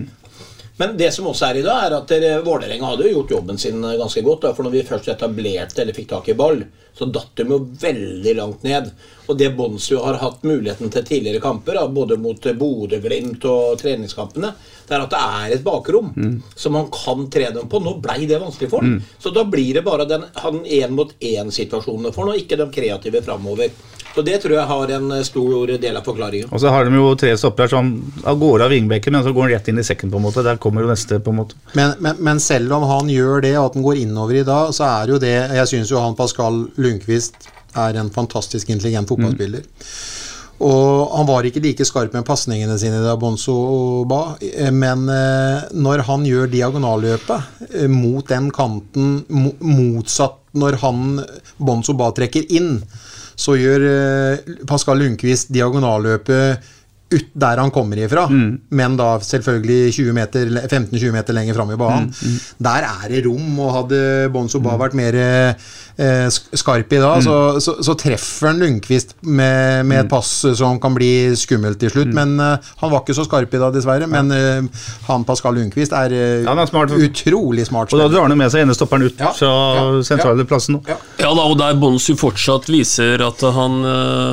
Men 0.76 0.96
det 1.00 1.08
som 1.16 1.28
også 1.30 1.48
er 1.48 1.62
i 1.62 1.64
dag, 1.64 1.86
er 1.86 1.94
at 1.96 2.44
Vålerenga 2.44 2.90
hadde 2.92 3.08
gjort 3.08 3.32
jobben 3.32 3.58
sin 3.58 3.80
ganske 3.80 4.20
godt. 4.24 4.44
For 4.52 4.66
når 4.66 4.74
vi 4.74 4.82
først 4.84 5.08
etablerte 5.08 5.80
eller 5.82 5.96
fikk 5.96 6.10
tak 6.10 6.28
i 6.28 6.36
ball, 6.36 6.60
så 6.98 7.08
datt 7.12 7.34
de 7.36 7.44
jo 7.50 7.58
veldig 7.80 8.34
langt 8.38 8.62
ned. 8.64 8.88
Og 9.26 9.38
det 9.38 9.50
Bonsu 9.58 9.96
har 9.98 10.20
hatt 10.20 10.44
muligheten 10.46 10.92
til 10.92 11.04
tidligere 11.04 11.42
kamper, 11.42 11.80
både 11.92 12.16
mot 12.20 12.48
Bodø-Glimt 12.58 13.44
og 13.50 13.76
treningskampene, 13.80 14.52
det 14.86 14.94
er 14.94 15.02
at 15.02 15.12
det 15.12 15.20
er 15.20 15.56
et 15.56 15.64
bakrom 15.66 16.12
som 16.54 16.78
han 16.78 16.86
kan 16.94 17.26
tre 17.32 17.50
dem 17.50 17.66
på. 17.68 17.82
Nå 17.82 17.96
blei 18.02 18.22
det 18.30 18.38
vanskelig 18.40 18.70
for 18.70 18.86
han. 18.86 19.00
Så 19.18 19.34
da 19.34 19.44
blir 19.44 19.74
det 19.74 19.84
bare 19.86 20.06
den 20.08 20.28
han 20.38 20.62
én-mot-én-situasjonene 20.62 22.14
for 22.14 22.24
han, 22.24 22.36
og 22.36 22.44
ikke 22.44 22.60
de 22.62 22.70
kreative 22.78 23.24
framover. 23.26 23.74
Så 24.16 24.22
det 24.24 24.38
tror 24.40 24.54
jeg 24.56 24.64
har 24.64 24.90
en 24.96 25.10
eh, 25.12 25.24
stor 25.28 25.70
del 25.76 25.96
av 25.98 26.06
forklaringen. 26.06 26.48
Og 26.48 26.60
så 26.62 26.70
har 26.72 26.86
de 26.88 26.96
jo 26.96 27.10
tre 27.20 27.34
stoppere 27.36 27.68
som 27.68 27.90
av 28.24 28.38
gårde 28.40 28.64
av 28.64 28.72
vingbekken, 28.72 29.12
men 29.12 29.26
så 29.26 29.32
går 29.36 29.44
han 29.44 29.52
rett 29.52 29.68
inn 29.68 29.82
i 29.82 29.84
sekken, 29.84 30.08
på 30.08 30.16
en 30.16 30.24
måte. 30.24 30.44
Der 30.46 30.56
kommer 30.62 30.86
jo 30.86 30.88
neste, 30.88 31.18
på 31.20 31.34
en 31.34 31.40
måte. 31.42 31.58
Men, 31.76 31.92
men, 32.00 32.22
men 32.24 32.40
selv 32.40 32.72
om 32.78 32.86
han 32.88 33.10
gjør 33.12 33.44
det, 33.44 33.52
at 33.60 33.76
han 33.76 33.84
går 33.84 34.00
innover 34.06 34.38
i 34.40 34.46
dag, 34.48 34.72
så 34.72 34.86
er 34.88 35.12
jo 35.12 35.20
det 35.20 35.34
Jeg 35.34 35.68
syns 35.68 35.92
jo 35.92 36.00
han 36.00 36.16
Pascal 36.16 36.62
Lundqvist 36.86 37.50
er 37.76 37.98
en 38.00 38.12
fantastisk 38.14 38.70
intelligent 38.72 39.10
fotballspiller. 39.10 39.66
Og 40.64 41.10
han 41.12 41.26
var 41.28 41.44
ikke 41.44 41.60
like 41.60 41.84
skarp 41.84 42.14
med 42.16 42.24
pasningene 42.24 42.78
sine 42.80 43.02
da 43.04 43.12
Bonzo 43.20 43.56
ba, 44.08 44.38
men 44.72 45.04
eh, 45.12 45.66
når 45.76 46.04
han 46.08 46.24
gjør 46.24 46.48
diagonalløpet 46.52 47.66
eh, 47.74 47.90
mot 47.92 48.24
den 48.30 48.48
kanten, 48.56 49.18
motsatt 49.28 50.40
når 50.56 50.78
han 50.80 51.20
Bonzo 51.60 51.92
ba 51.98 52.08
trekker 52.16 52.48
inn, 52.56 52.78
så 53.36 53.58
gjør 53.60 53.84
eh, 53.90 54.54
Pascal 54.68 55.02
Lundqvist 55.02 55.52
diagonalløpet 55.52 56.72
ut 57.14 57.28
der 57.38 57.60
han 57.62 57.70
kommer 57.70 58.00
ifra, 58.02 58.26
men 58.28 58.96
da 58.98 59.12
selvfølgelig 59.22 59.92
15-20 59.94 61.12
meter 61.14 61.36
lenger 61.36 61.54
fram 61.54 61.70
i 61.70 61.78
banen. 61.78 62.08
Der 62.58 62.86
er 62.88 63.12
det 63.12 63.24
rom, 63.28 63.60
og 63.62 63.74
hadde 63.80 64.00
Bonzo 64.34 64.58
Ba 64.64 64.74
vært 64.80 64.96
mer 64.98 65.14
eh, 65.20 66.26
skarp 66.28 66.92
i 66.92 67.00
dag, 67.00 67.22
så, 67.22 67.36
så, 67.62 67.76
så 67.84 67.94
treffer 67.98 68.50
han 68.50 68.60
Lundqvist 68.60 69.16
med, 69.22 69.86
med 69.86 70.04
et 70.04 70.10
pass 70.10 70.32
som 70.58 70.80
kan 70.82 70.94
bli 70.96 71.10
skummelt 71.38 71.80
til 71.80 71.92
slutt. 71.92 72.12
Men 72.16 72.36
uh, 72.40 72.70
han 72.82 72.92
var 72.92 73.02
ikke 73.02 73.16
så 73.16 73.26
skarp 73.26 73.54
i 73.54 73.62
dag, 73.62 73.74
dessverre. 73.74 74.08
Men 74.10 74.32
uh, 74.32 74.84
han 75.08 75.26
Pascal 75.28 75.56
Lundqvist 75.58 75.94
er, 75.96 76.14
uh, 76.14 76.44
Ja, 76.46 76.54
er 76.54 76.70
smart. 76.70 76.94
utrolig 76.94 77.66
smart. 77.68 77.92
Og 77.94 78.02
da 78.02 78.10
drar 78.12 78.28
han 78.28 78.38
med 78.38 78.52
seg 78.52 78.66
enestopperen 78.66 79.08
ut 79.08 79.20
Ja, 79.20 79.32
fra 79.36 79.52
ja, 79.78 79.88
sentrale 80.06 80.44
ja. 80.44 80.48
plassen. 80.48 80.80
Ja. 80.88 80.98
Ja 81.22 81.32
da, 81.32 81.46
og 81.46 81.58
der 81.60 81.76
Bonsu 81.80 82.14
fortsatt 82.18 82.70
viser 82.70 83.22
at 83.24 83.42
han, 83.56 83.82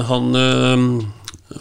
han 0.09 0.27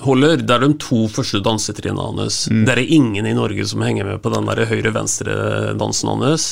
holder, 0.01 0.41
det 0.41 0.55
er 0.55 0.65
de 0.65 0.73
to 0.81 1.05
første 1.13 1.41
dansetrinnene 1.45 2.23
hans. 2.23 2.45
Det 2.51 2.73
er 2.73 2.81
ingen 2.83 3.27
i 3.29 3.35
Norge 3.37 3.67
som 3.69 3.85
henger 3.85 4.09
med 4.09 4.23
på 4.25 4.33
den 4.33 4.49
der 4.49 4.65
høyre-venstre-dansen 4.71 6.11
hans. 6.13 6.47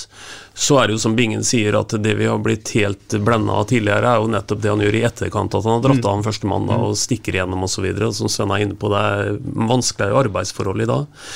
Så 0.54 0.76
er 0.76 0.88
det 0.88 0.98
jo 0.98 1.02
som 1.06 1.16
Bingen 1.16 1.44
sier, 1.46 1.78
at 1.78 1.94
det 2.04 2.14
vi 2.18 2.28
har 2.28 2.40
blitt 2.42 2.72
helt 2.76 3.16
blenda 3.24 3.60
av 3.62 3.68
tidligere, 3.70 4.12
er 4.12 4.20
jo 4.20 4.30
nettopp 4.34 4.62
det 4.62 4.72
han 4.72 4.84
gjør 4.84 4.98
i 4.98 5.04
etterkant. 5.08 5.56
At 5.56 5.66
han 5.66 5.78
har 5.78 5.84
dratt 5.86 6.04
av 6.04 6.18
han 6.18 6.26
førstemann 6.26 6.68
da, 6.68 6.78
og 6.84 6.98
stikker 7.00 7.38
igjennom 7.38 7.64
osv. 7.66 7.88
Som 8.16 8.32
Sven 8.32 8.52
er 8.54 8.66
inne 8.66 8.78
på, 8.78 8.92
det 8.92 9.00
er 9.00 9.38
vanskeligere 9.70 10.26
arbeidsforhold 10.26 10.84
i 10.84 10.90
dag. 10.90 11.28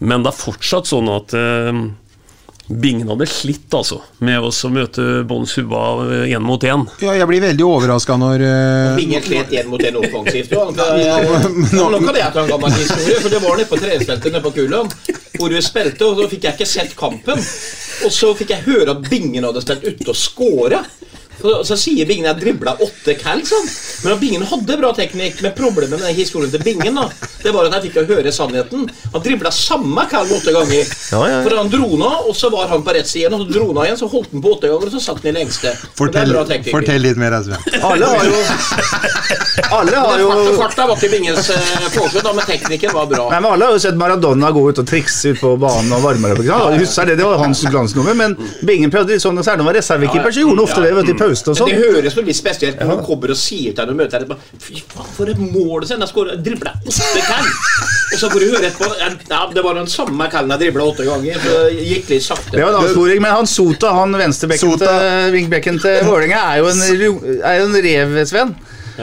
Men 0.00 0.24
det 0.24 0.32
er 0.32 0.40
fortsatt 0.40 0.88
sånn 0.88 1.10
at 1.12 1.36
øh, 1.36 1.82
Bingen 2.70 3.08
hadde 3.10 3.26
slitt 3.26 3.74
altså 3.74 3.96
med 4.22 4.44
oss 4.46 4.60
å 4.62 4.68
møte 4.70 5.02
Bon 5.26 5.42
Suba 5.48 5.80
én 6.22 6.44
mot 6.44 6.62
én. 6.62 6.84
Ja, 7.02 7.16
jeg 7.18 7.26
blir 7.26 7.42
veldig 7.42 7.66
overraska 7.66 8.14
når 8.20 8.44
uh, 8.46 8.92
Bingen 8.94 9.24
slet 9.24 9.50
én 9.58 9.66
mot 9.66 9.82
en 9.82 9.98
offensivt. 9.98 10.54
Nå 10.54 11.88
kan 12.04 12.20
jeg 12.20 12.30
ta 12.30 12.44
en 12.44 12.52
gammel 12.52 12.76
historie, 12.76 13.18
for 13.18 13.34
det 13.34 13.42
var 13.42 13.58
nede 13.58 13.70
på 13.72 13.80
treningsfeltet 13.80 14.30
nede 14.30 14.44
på 14.44 14.54
Kulan, 14.54 14.92
hvor 15.34 15.50
vi 15.50 15.64
spilte, 15.66 16.06
og 16.06 16.22
så 16.22 16.28
fikk 16.30 16.46
jeg 16.46 16.58
ikke 16.60 16.70
sett 16.76 16.94
kampen. 16.98 17.42
Og 18.06 18.14
så 18.14 18.30
fikk 18.38 18.54
jeg 18.54 18.66
høre 18.68 18.94
at 18.94 19.10
Bingen 19.10 19.48
hadde 19.48 19.64
spilt 19.64 19.90
ute 19.90 20.12
og 20.14 20.20
scora. 20.20 20.84
Og 21.44 21.64
så 21.66 21.76
sier 21.80 22.08
Bingen 22.08 22.28
jeg 22.28 22.40
dribla 22.40 22.76
åtte 22.82 23.14
cal, 23.20 23.42
sånn. 23.46 23.68
Men 24.04 24.20
Bingen 24.20 24.44
hadde 24.48 24.78
bra 24.80 24.92
teknikk. 24.96 25.40
Men 25.44 25.54
problemet 25.56 25.96
med 25.96 26.06
den 26.08 26.16
historien 26.18 26.52
til 26.52 26.62
Bingen 26.64 26.98
da 27.00 27.08
Det 27.40 27.52
var 27.54 27.68
at 27.68 27.78
jeg 27.78 27.90
fikk 27.90 28.02
å 28.02 28.06
høre 28.10 28.32
sannheten. 28.34 28.86
Han 29.14 29.24
dribla 29.24 29.52
samme 29.54 30.06
cal 30.10 30.28
åtte 30.28 30.54
ganger. 30.54 30.84
Ja, 31.10 31.20
ja, 31.20 31.28
ja. 31.36 31.42
For 31.46 31.56
han 31.56 31.72
dro 31.72 31.88
nå, 32.00 32.10
og 32.28 32.36
så 32.36 32.50
var 32.52 32.68
han 32.72 32.84
på 32.86 32.94
rett 32.96 33.08
side 33.08 33.24
igjen. 33.24 33.36
Og 33.36 33.46
så 33.46 33.54
dro 33.54 33.68
han 33.72 33.86
igjen, 33.86 34.00
så 34.00 34.10
holdt 34.12 34.34
han 34.34 34.44
på 34.44 34.54
åtte 34.56 34.70
ganger, 34.70 34.90
og 34.90 34.96
så 34.96 35.02
satt 35.06 35.22
han 35.22 35.32
i 35.32 35.36
lengste. 35.38 35.74
Fortell, 35.98 36.34
fortell 36.70 37.04
litt 37.06 37.20
mer, 37.20 37.38
Sven. 37.44 37.80
Alle 37.80 38.10
har 38.10 38.28
jo 38.28 38.40
Alle 39.70 39.96
har 39.96 40.20
jo 40.20 40.28
farta 40.58 40.86
var 40.88 40.98
ikke 40.98 41.10
Bingens 41.12 41.50
eh, 41.52 41.88
forskudd, 41.94 42.26
men 42.34 42.46
teknikken 42.48 42.92
var 42.94 43.06
bra. 43.10 43.26
Nei, 43.30 43.40
men 43.40 43.50
Alle 43.54 43.68
har 43.68 43.76
jo 43.76 43.82
sett 43.82 43.98
Maradona 44.00 44.50
gå 44.54 44.62
ut 44.70 44.80
og 44.82 44.88
trikse 44.88 45.34
ut 45.34 45.40
på 45.42 45.54
banen 45.60 45.92
og 45.94 46.04
varme 46.04 46.32
opp. 46.34 46.42
Husker 46.80 47.10
det, 47.10 47.18
det 47.20 47.26
var 47.26 47.40
hans 47.42 47.62
glansnummer. 47.66 48.16
Men 48.18 48.36
Bingen 48.66 48.92
prøvde 48.92 49.14
litt 49.14 49.24
sånn, 49.24 49.38
og 49.38 49.46
særlig 49.46 49.60
når 49.60 49.66
han 49.66 49.70
var 49.70 49.78
reservekeeper, 49.80 50.34
så 50.34 50.44
gjorde 50.44 50.56
han 50.56 50.64
ofte 50.64 50.84
det 50.84 50.92
vet, 50.96 51.10
du, 51.10 51.16
i 51.30 51.38
og 51.38 51.58
sånn. 51.58 51.70
det 51.70 51.78
høres 51.80 52.16
jo 52.16 52.24
litt 52.26 52.38
spesielt 52.38 52.80
når 52.80 52.92
han 52.94 53.04
kommer 53.06 53.32
og 53.34 53.38
sier 53.40 53.74
til 53.74 53.82
henne 53.84 53.94
og 53.94 54.00
møter 54.02 54.24
deg 54.24 54.60
Fy 54.60 54.82
faen, 54.90 55.10
for 55.16 55.32
et 55.32 55.40
mål 55.40 55.86
sen! 55.88 56.02
Jeg 56.02 56.12
skåret 56.12 56.42
dribla 56.44 56.74
åtte 56.80 57.24
kall! 57.26 57.50
Og 58.10 58.16
så 58.18 58.30
får 58.32 58.42
du 58.42 58.46
høre 58.50 58.66
etterpå 58.70 58.88
ja, 59.30 59.40
Det 59.54 59.64
var 59.64 59.78
den 59.78 59.90
samme 59.90 60.26
kallen 60.32 60.54
jeg 60.56 60.64
dribla 60.64 60.88
åtte 60.90 61.06
ganger. 61.06 61.38
Så 61.44 61.54
det 61.68 61.86
gikk 61.86 62.10
litt 62.10 62.26
sakte. 62.26 62.56
Det 62.56 62.64
var 62.64 62.74
en 62.74 62.82
avsporing, 62.82 63.22
men 63.22 63.36
han 63.38 63.48
Sota, 63.50 63.94
han 63.96 64.18
venstrebekken 64.18 64.76
til 64.82 65.32
wingbacken 65.36 65.80
til 65.82 66.02
Vålerenga, 66.08 66.42
er 66.54 66.60
jo 66.60 66.70
en, 66.72 66.84
er 67.46 67.60
jo 67.60 67.70
en 67.70 67.80
rev-Sven. 67.86 68.54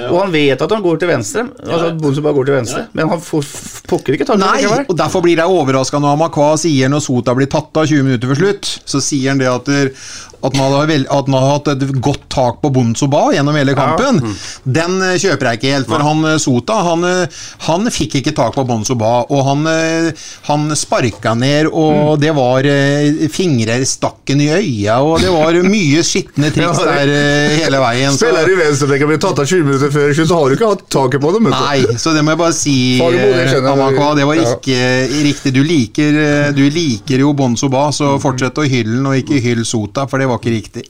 Og 0.05 0.19
han 0.21 0.33
vet 0.33 0.61
at 0.61 0.73
han 0.73 0.83
går 0.83 0.99
til 1.01 1.09
venstre. 1.09 1.45
Altså 1.63 1.89
Bonsu 1.97 2.21
bare 2.21 2.35
går 2.37 2.49
til 2.49 2.57
venstre 2.59 2.83
Men 2.97 3.11
han 3.13 3.21
får 3.23 3.47
pokker 3.87 4.17
ikke 4.17 4.27
tak 4.27 4.37
i 4.37 4.65
det 4.67 4.85
og 4.91 4.95
derfor 4.99 5.23
blir 5.23 5.39
jeg 5.39 5.47
overraska 5.59 5.99
når 6.03 6.17
Amakwa 6.17 6.49
sier 6.59 6.91
når 6.91 7.03
Sota 7.05 7.33
blir 7.37 7.47
tatt 7.51 7.77
av 7.79 7.87
20 7.87 8.03
minutter 8.03 8.29
før 8.29 8.39
slutt, 8.41 8.71
så 8.83 8.99
sier 9.03 9.31
han 9.31 9.39
det 9.39 9.47
at, 9.47 9.69
at, 10.43 10.53
man 10.57 10.71
hadde 10.75 10.97
at 11.09 11.27
man 11.31 11.41
hadde 11.43 11.53
hatt 11.53 11.67
et 11.73 12.01
godt 12.03 12.27
tak 12.29 12.59
på 12.61 12.69
Bonzoba 12.73 13.23
gjennom 13.33 13.55
hele 13.57 13.73
kampen. 13.77 14.19
Den 14.63 14.99
eh, 15.01 15.15
kjøper 15.21 15.49
jeg 15.51 15.59
ikke 15.59 15.73
helt, 15.73 15.87
for 15.89 16.03
han 16.05 16.23
eh, 16.29 16.37
Sota 16.41 16.77
han, 16.85 17.03
eh, 17.07 17.39
han 17.67 17.89
fikk 17.93 18.19
ikke 18.21 18.35
tak 18.37 18.53
på 18.57 18.65
Bonzoba, 18.69 19.23
og 19.33 19.41
han, 19.47 19.65
han 20.47 20.67
sparka 20.77 21.33
ned, 21.37 21.69
og 21.71 22.19
det 22.21 22.33
var 22.37 22.67
fingre 22.67 23.47
fingrer 23.47 23.83
stakken 23.87 24.41
i 24.43 24.49
øya, 24.53 24.97
og 25.01 25.21
det 25.23 25.29
var 25.33 25.55
mye 25.73 26.01
skitne 26.05 26.49
triks 26.53 26.81
der 26.83 27.11
hele 27.63 27.79
veien. 27.81 28.11
så- 28.13 28.27
Spiller 28.27 28.51
i 28.51 28.57
venstrebekken 28.59 29.07
blir 29.11 29.21
tatt 29.23 29.39
av 29.41 29.47
20 29.47 29.63
minutter 29.67 29.93
før 29.93 30.13
slutt, 30.13 30.29
så 30.29 30.39
har 30.41 30.49
du 30.51 30.55
ikke 30.57 30.69
hatt 30.73 30.83
taket 30.93 31.23
på 31.23 31.31
dem. 31.35 31.49
Nei, 31.53 31.79
så 31.97 32.13
det 32.15 32.23
må 32.27 32.35
jeg 32.35 32.41
bare 32.43 32.57
si, 32.57 32.75
Amakwa. 33.01 34.13
Det 34.17 34.25
var 34.27 34.35
Ja. 34.35 34.53
ikke 34.55 34.79
riktig. 35.25 35.53
Du 35.55 35.63
liker, 35.63 36.51
du 36.53 36.63
liker 36.69 37.19
jo 37.23 37.33
Bonzoba, 37.33 37.87
så 37.95 38.13
fortsett 38.21 38.57
å 38.61 38.67
hylle 38.67 38.97
den, 38.97 39.05
og 39.07 39.15
ikke 39.17 39.41
hyll 39.43 39.63
Sota, 39.65 40.05
for 40.07 40.19
det 40.19 40.26
var 40.29 40.41
ikke 40.41 40.55
riktig. 40.55 40.83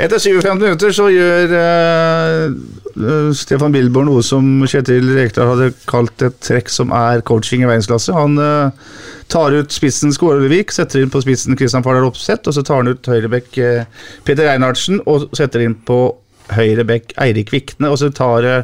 Etter 0.00 0.20
57 0.22 0.60
minutter 0.60 0.94
så 0.96 1.08
gjør 1.12 1.54
eh, 1.60 3.32
Stefan 3.36 3.74
Bilborn 3.74 4.08
noe 4.10 4.22
som 4.24 4.46
Kjetil 4.68 5.12
Rekdal 5.16 5.52
hadde 5.52 5.70
kalt 5.90 6.24
et 6.24 6.38
trekk 6.44 6.72
som 6.72 6.94
er 6.96 7.22
coaching 7.26 7.64
i 7.64 7.68
verdensklasse. 7.68 8.14
Han 8.16 8.38
uh, 8.40 8.72
tar 9.30 9.54
ut 9.54 9.74
spissen 9.74 10.12
Skårevik, 10.14 10.72
setter 10.74 11.04
inn 11.04 11.12
på 11.12 11.22
spissen 11.24 11.58
Kristian 11.58 11.84
Fardal 11.86 12.08
Opseth, 12.08 12.48
og 12.48 12.56
så 12.56 12.64
tar 12.66 12.82
han 12.82 12.90
ut 12.90 13.10
høyrebekk 13.12 13.60
uh, 13.62 14.08
Peter 14.26 14.48
Reinhardsen 14.48 15.02
og 15.06 15.30
setter 15.38 15.64
inn 15.64 15.78
på 15.86 16.02
høyrebekk 16.50 17.14
Eirik 17.22 17.52
Vikne, 17.54 17.92
og 17.92 18.00
så 18.00 18.10
tar 18.14 18.42
det 18.42 18.56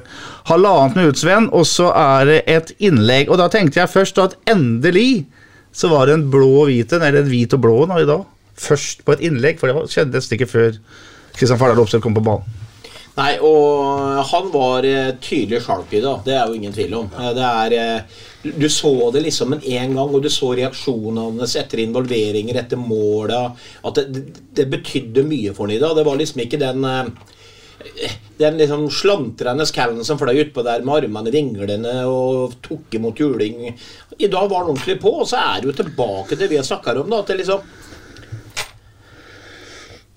halvannet 0.50 0.98
minutt, 0.98 1.20
Sven, 1.20 1.50
og 1.54 1.66
så 1.70 1.92
er 1.94 2.30
det 2.30 2.40
et 2.50 2.72
innlegg. 2.82 3.30
Og 3.30 3.38
da 3.40 3.48
tenkte 3.52 3.82
jeg 3.82 3.92
først 3.92 4.18
at 4.22 4.38
endelig 4.50 5.26
så 5.76 5.90
var 5.92 6.08
det 6.08 6.16
en 6.16 6.26
blå 6.32 6.48
og 6.62 6.70
hvit 6.70 6.92
en, 6.96 7.04
eller 7.04 7.22
en 7.22 7.30
hvit 7.30 7.54
og 7.54 7.62
blå 7.62 7.76
en 7.84 7.98
i 8.00 8.08
dag. 8.08 8.24
Først 8.56 9.04
på 9.04 9.16
et 9.16 9.24
innlegg, 9.28 9.60
for 9.60 9.68
det 9.70 9.92
skjedde 9.92 10.16
nesten 10.16 10.38
ikke 10.38 10.50
før 10.50 10.78
Kristian 11.36 11.60
Fardal 11.60 11.82
Opseth 11.82 12.04
kom 12.04 12.16
på 12.16 12.24
banen. 12.24 12.62
Nei, 13.16 13.38
og 13.40 14.18
han 14.28 14.48
var 14.52 14.84
eh, 14.84 15.14
tydelig 15.24 15.62
sharp 15.64 15.92
i 15.96 16.02
Det 16.04 16.34
er 16.36 16.50
jo 16.50 16.56
ingen 16.56 16.74
tvil 16.74 16.98
om. 16.98 17.06
Eh, 17.16 17.30
Det 17.36 17.46
er 17.46 17.76
eh, 17.76 18.50
Du 18.60 18.68
så 18.68 19.10
det 19.14 19.22
liksom 19.24 19.54
en 19.56 19.62
en 19.64 19.94
gang, 19.96 20.10
og 20.14 20.22
du 20.22 20.28
så 20.28 20.52
reaksjonene 20.54 21.40
hans 21.40 21.56
etter 21.56 21.80
involveringer, 21.80 22.58
etter 22.60 22.76
måla. 22.76 23.46
At 23.84 23.96
det, 23.96 24.04
det, 24.12 24.42
det 24.60 24.68
betydde 24.74 25.24
mye 25.24 25.54
for 25.56 25.64
ham 25.64 25.76
i 25.76 25.80
dag. 25.80 25.96
Det 25.96 26.04
var 26.04 26.20
liksom 26.20 26.44
ikke 26.44 26.60
den 26.60 26.84
den 28.38 28.56
liksom 28.58 28.88
slantrende 28.90 29.64
callen 29.72 30.04
som 30.04 30.18
fløy 30.18 30.40
utpå 30.42 30.62
der 30.64 30.82
med 30.84 31.04
armene 31.04 31.32
vinglende 31.32 31.92
og 32.08 32.56
tok 32.64 32.96
imot 32.98 33.20
juling. 33.20 33.68
I 34.18 34.28
dag 34.32 34.48
var 34.50 34.64
han 34.64 34.72
ordentlig 34.72 34.98
på, 35.00 35.12
og 35.22 35.28
så 35.28 35.40
er 35.40 35.60
det 35.60 35.70
jo 35.70 35.76
tilbake 35.82 36.34
til 36.34 36.42
det 36.44 36.50
vi 36.52 36.58
har 36.60 36.66
snakka 36.66 36.96
om. 37.00 37.10
da, 37.10 37.20
at 37.20 37.30
det 37.30 37.38
liksom 37.42 37.62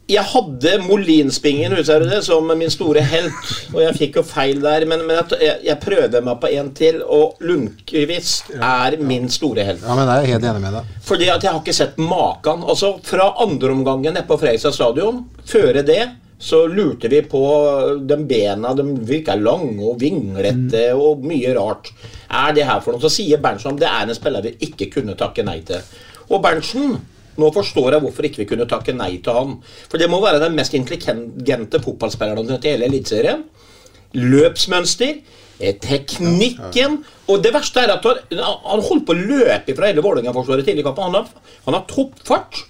jeg 0.10 0.24
hadde 0.26 0.72
Molinspingen 0.88 1.76
det, 1.78 2.24
som 2.26 2.48
min 2.58 2.72
store 2.74 3.02
helt, 3.06 3.52
og 3.74 3.82
jeg 3.84 3.96
fikk 4.00 4.16
jo 4.20 4.24
feil 4.26 4.62
der. 4.64 4.86
Men, 4.90 5.04
men 5.08 5.20
jeg, 5.40 5.60
jeg- 5.68 5.80
prøvde 5.84 6.22
meg 6.26 6.40
på 6.42 6.50
en 6.58 6.72
til, 6.76 7.02
og 7.06 7.38
Lundqvist 7.46 8.50
er 8.60 8.98
min 9.02 9.30
store 9.30 9.64
helt. 9.68 9.84
Ja, 9.86 9.96
men 9.96 10.08
jeg 10.10 10.24
er 10.24 10.32
helt 10.34 10.48
enig 10.50 10.62
med 10.64 10.74
deg. 10.80 10.96
Fordi 11.06 11.30
at 11.30 11.44
jeg 11.46 11.52
har 11.54 11.62
ikke 11.62 11.78
sett 11.78 11.98
maken. 12.02 12.64
Altså, 12.66 12.96
Fra 13.06 13.30
andreomgangen 13.46 14.14
nede 14.18 14.26
på 14.28 14.38
Freisa 14.42 14.72
stadion, 14.76 15.24
føre 15.48 15.84
det, 15.86 16.02
så 16.40 16.62
lurte 16.72 17.10
vi 17.12 17.22
på 17.28 17.40
de 18.08 18.16
bena. 18.26 18.74
De 18.78 18.86
virka 19.08 19.36
lange 19.36 19.84
og 19.92 19.98
vinglete 20.02 20.90
og 20.96 21.24
mye 21.28 21.54
rart. 21.58 21.92
Er 22.30 22.54
det 22.56 22.64
her 22.70 22.80
for 22.82 22.94
noe? 22.96 23.02
Så 23.04 23.12
sier 23.12 23.42
Berntsen 23.44 23.74
om 23.74 23.80
det 23.82 23.90
er 23.90 24.06
en 24.08 24.16
spiller 24.16 24.46
vi 24.46 24.54
ikke 24.70 24.90
kunne 24.94 25.16
takke 25.20 25.44
nei 25.48 25.60
til. 25.68 25.82
Og 26.30 26.42
Berntsen 26.44 26.96
nå 27.40 27.50
forstår 27.56 27.96
jeg 27.96 28.04
hvorfor 28.04 28.28
ikke 28.28 28.44
vi 28.44 28.50
kunne 28.52 28.68
takke 28.70 28.96
nei 28.96 29.16
til 29.24 29.36
han. 29.36 29.58
For 29.90 30.02
det 30.02 30.10
må 30.12 30.22
være 30.24 30.42
den 30.44 30.58
mest 30.58 30.76
intelligente 30.78 31.82
fotballspilleren 31.84 32.50
til 32.60 32.74
hele 32.74 32.90
Eliteserien. 32.90 33.46
Løpsmønster, 34.18 35.20
eh, 35.60 35.76
teknikken 35.78 37.04
Og 37.30 37.44
det 37.44 37.54
verste 37.54 37.84
er 37.84 37.92
at 37.94 38.06
han, 38.06 38.82
holdt 38.82 39.06
på 39.06 39.14
å 39.14 39.20
løpe 39.20 39.76
fra 39.78 39.86
hele 39.86 40.02
Vålerenga-forsvaret 40.02 40.66
tidlig 40.66 40.82
i 40.82 40.88
kampen. 40.88 41.12
Han 41.12 41.20
har, 41.20 41.28
han 41.68 41.76
har 41.78 41.86
toppfart. 41.86 42.64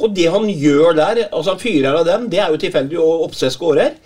Og 0.00 0.14
det 0.16 0.30
han 0.32 0.48
gjør 0.48 0.96
der, 0.96 1.28
altså 1.30 1.52
han 1.52 1.60
fyrer 1.60 1.98
av 1.98 2.06
den, 2.08 2.30
det 2.32 2.40
er 2.40 2.52
jo 2.52 2.60
tilfeldig, 2.60 2.98
og 3.00 3.26
Oppsett 3.26 3.52
skårer. 3.52 3.98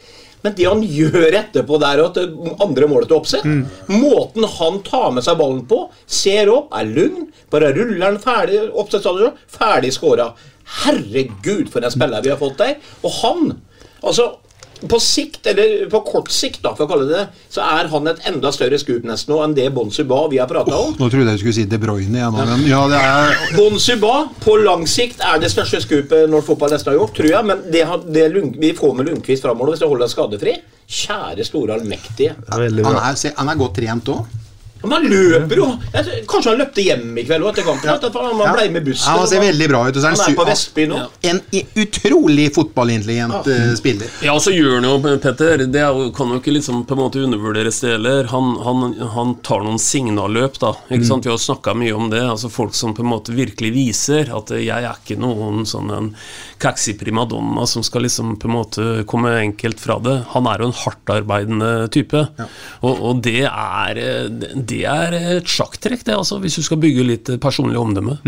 Men 0.43 0.55
det 0.57 0.65
han 0.69 0.83
gjør 0.83 1.37
etterpå 1.37 1.79
der, 1.83 2.01
og 2.05 2.15
det 2.17 2.25
andre 2.65 2.89
målet 2.89 3.11
til 3.11 3.19
Oppsett 3.19 3.45
Måten 3.93 4.47
han 4.59 4.79
tar 4.87 5.11
med 5.13 5.27
seg 5.27 5.37
ballen 5.41 5.65
på, 5.69 5.83
ser 6.07 6.49
opp, 6.53 6.71
er 6.77 6.89
lugn, 6.89 7.27
bare 7.53 7.73
ruller 7.77 8.07
den 8.07 8.21
ferdig, 8.23 8.63
Oppsett 8.73 9.05
stadion, 9.05 9.37
ferdig 9.51 9.93
scora. 9.97 10.31
Herregud, 10.85 11.69
for 11.73 11.85
en 11.85 11.93
spiller 11.93 12.23
vi 12.25 12.33
har 12.33 12.41
fått 12.41 12.61
der. 12.63 12.79
Og 13.05 13.13
han, 13.21 13.51
altså 14.01 14.31
på 14.89 15.01
sikt, 15.03 15.47
eller 15.51 15.89
på 15.93 16.01
kort 16.07 16.31
sikt, 16.33 16.63
da, 16.65 16.73
for 16.77 16.87
å 16.87 16.91
kalle 16.91 17.09
det 17.09 17.19
det, 17.19 17.27
så 17.53 17.65
er 17.65 17.91
han 17.93 18.11
et 18.11 18.23
enda 18.31 18.53
større 18.55 18.79
skup 18.81 19.05
nesten 19.09 19.35
nå 19.35 19.41
enn 19.45 19.57
det 19.57 19.69
Bon 19.75 19.91
Suba 19.93 20.23
vi 20.33 20.41
har 20.41 20.49
prata 20.51 20.77
om. 20.77 20.95
Nå 20.97 21.09
trodde 21.13 21.27
jeg 21.29 21.41
du 21.41 21.43
skulle 21.45 21.57
si 21.59 21.67
De 21.71 21.81
Bruyne 21.83 22.21
igjen, 22.21 22.39
men 22.39 22.67
ja, 22.69 22.83
det 22.91 23.01
er 23.01 23.57
Bon 23.59 23.79
Suba 23.83 24.15
på 24.45 24.57
lang 24.65 24.87
sikt 24.91 25.25
er 25.27 25.41
det 25.43 25.53
største 25.53 25.83
skupet 25.85 26.31
norsk 26.31 26.53
fotball 26.53 26.75
nesten 26.75 26.95
har 26.95 27.01
gjort, 27.01 27.17
tror 27.19 27.33
jeg. 27.33 27.49
Men 27.51 27.65
det, 27.73 27.87
det 28.15 28.29
vi 28.61 28.75
får 28.77 28.95
med 28.99 29.11
Lundqvist 29.11 29.47
framover 29.47 29.75
hvis 29.75 29.85
det 29.85 29.91
holder 29.91 30.11
seg 30.11 30.19
skadefri 30.19 30.59
Kjære 30.91 31.45
store 31.47 31.77
allmektige. 31.79 32.33
Han 32.51 32.65
er, 32.67 33.35
han 33.37 33.51
er 33.53 33.59
godt 33.59 33.77
trent 33.79 34.09
òg. 34.11 34.39
Men 34.83 34.93
han 34.97 35.07
løper 35.11 35.57
jo! 35.61 35.67
Kanskje 36.31 36.53
han 36.55 36.61
løpte 36.63 36.85
hjem 36.85 37.19
i 37.21 37.25
kveld 37.29 37.45
òg 37.45 37.51
etter 37.53 37.67
kampen? 37.67 37.91
Han 37.91 38.41
Ja. 38.41 38.53
ble 38.55 38.69
med 38.73 38.85
bussen. 38.87 39.11
Han 39.13 39.27
ser 39.29 39.41
veldig 39.43 39.69
bra 39.69 39.83
ut. 39.89 39.97
Og 39.97 40.03
så 40.03 40.09
er 40.09 40.17
Han 40.17 40.33
er 40.33 40.37
på 40.39 40.47
Vestby 40.49 40.87
nå. 40.89 41.01
En 41.31 41.41
utrolig 41.83 42.47
fotballintelligent 42.55 43.47
eh, 43.53 43.75
spiller. 43.77 44.09
Ja, 44.25 44.33
og 44.35 44.41
så 44.45 44.53
gjør 44.55 44.79
han 44.79 44.87
jo, 44.89 44.95
Petter 45.21 45.65
Det 45.67 45.83
er 45.83 45.99
kan 46.17 46.33
jo 46.33 46.41
ikke 46.41 46.55
liksom 46.57 46.85
på 46.89 46.97
en 46.97 47.03
måte 47.03 47.21
undervurderes 47.25 47.81
det 47.85 47.93
heller. 47.97 48.25
Han, 48.33 48.55
han, 48.65 48.95
han 49.15 49.35
tar 49.47 49.65
noen 49.67 49.79
signalløp, 49.83 50.59
da. 50.63 50.73
Ikke 50.91 51.07
sant? 51.09 51.27
Vi 51.29 51.33
har 51.33 51.41
snakka 51.41 51.75
mye 51.77 51.93
om 51.97 52.09
det. 52.13 52.23
Altså 52.25 52.51
Folk 52.51 52.75
som 52.75 52.95
på 52.97 53.05
en 53.05 53.11
måte 53.13 53.35
virkelig 53.37 53.73
viser 53.75 54.33
at 54.37 54.51
eh, 54.57 54.65
jeg 54.67 54.87
er 54.89 54.97
ikke 55.05 55.19
noen 55.21 55.67
sånn 55.69 55.91
en 55.95 56.11
kaxi 56.61 56.93
primadonna 57.01 57.67
som 57.69 57.83
skal 57.87 58.05
liksom 58.05 58.35
på 58.41 58.49
en 58.49 58.55
måte 58.57 58.89
komme 59.09 59.33
enkelt 59.41 59.81
fra 59.81 59.99
det. 60.03 60.17
Han 60.35 60.49
er 60.51 60.61
jo 60.65 60.71
en 60.71 60.77
hardtarbeidende 60.83 61.71
type. 61.95 62.25
Og, 62.83 62.95
og 63.11 63.23
det 63.25 63.45
er 63.49 64.01
eh, 64.01 64.27
Det 64.71 64.83
er 64.87 65.17
et 65.19 65.51
sjakktrekk, 65.51 66.05
det, 66.07 66.17
altså, 66.17 66.41
hvis 66.43 66.59
du 66.61 66.65
skal 66.67 66.81
bygge 66.83 67.07
litt 67.07 67.31
eh, 67.33 67.41
personlig 67.43 67.79
omdømme. 67.81 68.19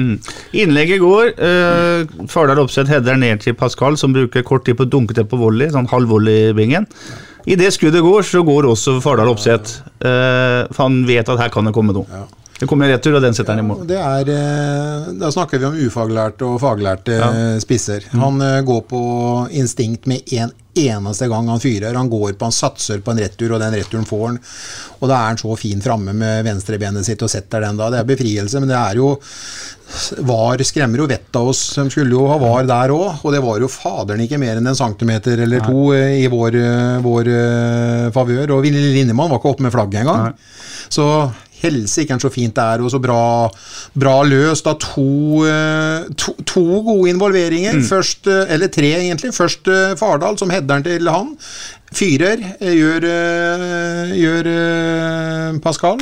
Innlegget 0.52 1.02
går. 1.02 1.34
Uh, 1.38 2.26
Fardal 2.30 2.62
Opseth 2.62 2.90
header 2.90 3.18
ned 3.20 3.44
til 3.44 3.56
Pascal, 3.58 3.98
som 4.00 4.14
bruker 4.14 4.44
kort 4.46 4.66
tid 4.66 4.78
på 4.78 4.88
å 4.88 4.92
dunke 4.92 5.16
til 5.16 5.28
på 5.28 5.40
volley, 5.40 5.70
sånn 5.72 5.90
halv 5.92 6.10
volley-bingen. 6.12 6.88
Idet 7.50 7.72
skuddet 7.74 8.04
går, 8.04 8.22
så 8.26 8.42
går 8.46 8.68
også 8.70 8.98
Fardal 9.02 9.32
Opseth. 9.32 9.82
Eh, 10.02 10.62
for 10.70 10.86
han 10.86 11.02
vet 11.08 11.28
at 11.32 11.40
her 11.42 11.50
kan 11.54 11.66
det 11.66 11.74
komme 11.74 11.94
noe. 11.96 12.24
Det 12.62 12.68
kommer 12.70 12.86
en 12.86 12.94
retur, 12.94 13.16
og 13.18 13.24
den 13.24 13.34
setter 13.34 13.56
han 13.56 13.64
i 13.64 13.66
mål. 13.66 13.80
Det 13.90 13.98
er, 13.98 14.28
eh, 14.30 15.08
da 15.18 15.32
snakker 15.34 15.58
vi 15.58 15.66
om 15.66 15.78
ufaglærte 15.88 16.46
og 16.46 16.60
faglærte 16.62 17.16
ja. 17.18 17.30
spisser. 17.62 18.06
Han 18.14 18.38
eh, 18.44 18.60
går 18.66 18.84
på 18.86 19.02
instinkt 19.58 20.06
med 20.10 20.22
en 20.38 20.52
eneste 20.74 21.28
gang 21.28 21.48
han 21.48 21.60
fyrer. 21.60 21.94
Han 21.94 22.10
går 22.10 22.32
på, 22.32 22.48
han 22.48 22.54
satser 22.54 23.02
på 23.04 23.12
en 23.12 23.20
retur, 23.22 23.52
og 23.52 23.60
den 23.62 23.76
returen 23.76 24.08
får 24.08 24.26
han. 24.26 24.40
Og 25.00 25.10
da 25.10 25.18
er 25.18 25.30
han 25.32 25.40
så 25.40 25.56
fin 25.60 25.82
framme 25.84 26.14
med 26.16 26.46
venstrebenet 26.46 27.06
sitt 27.06 27.22
og 27.22 27.30
setter 27.32 27.64
den 27.66 27.80
da. 27.80 27.90
Det 27.92 28.02
er 28.02 28.08
befrielse, 28.08 28.62
men 28.62 28.70
det 28.70 28.78
er 28.78 29.00
jo 29.00 29.12
VAR 30.24 30.62
skremmer 30.64 31.02
jo 31.02 31.06
vettet 31.10 31.36
av 31.36 31.50
oss. 31.50 31.60
som 31.74 31.90
skulle 31.92 32.16
jo 32.16 32.24
ha 32.30 32.38
VAR 32.40 32.64
der 32.68 32.94
òg, 32.94 33.20
og 33.22 33.34
det 33.34 33.42
var 33.44 33.60
jo 33.60 33.70
faderen 33.70 34.24
ikke 34.24 34.40
mer 34.40 34.56
enn 34.56 34.70
en 34.70 34.78
centimeter 34.78 35.44
eller 35.44 35.64
to 35.66 35.92
eh, 35.96 36.22
i 36.22 36.26
vår, 36.32 36.56
eh, 36.56 36.98
vår 37.04 37.32
eh, 37.36 38.10
favør. 38.14 38.56
Og 38.56 38.62
Ville 38.64 38.92
Lindemann 38.96 39.30
var 39.30 39.40
ikke 39.40 39.52
oppe 39.52 39.66
med 39.66 39.74
flagget 39.74 40.02
engang. 40.02 40.32
Så 40.92 41.06
helsike 41.62 42.18
så 42.22 42.30
fint 42.32 42.54
det 42.56 42.64
er, 42.74 42.82
og 42.84 42.92
så 42.92 43.00
bra, 43.02 43.48
bra 43.98 44.16
løst 44.26 44.68
av 44.70 44.78
to, 44.82 45.44
eh, 45.48 46.08
to, 46.18 46.34
to 46.48 46.64
gode 46.86 47.10
involveringer. 47.12 47.80
Først, 47.88 48.26
eh, 48.30 48.54
eller 48.54 48.72
tre, 48.72 48.92
egentlig. 49.00 49.32
Først 49.36 49.70
eh, 49.70 49.94
Fardal, 50.00 50.38
som 50.40 50.52
header 50.52 50.84
til 50.86 51.10
han. 51.12 51.32
Fyrer, 51.92 52.40
gjør, 52.64 53.04
gjør 54.16 54.46
Pascal. 55.60 56.00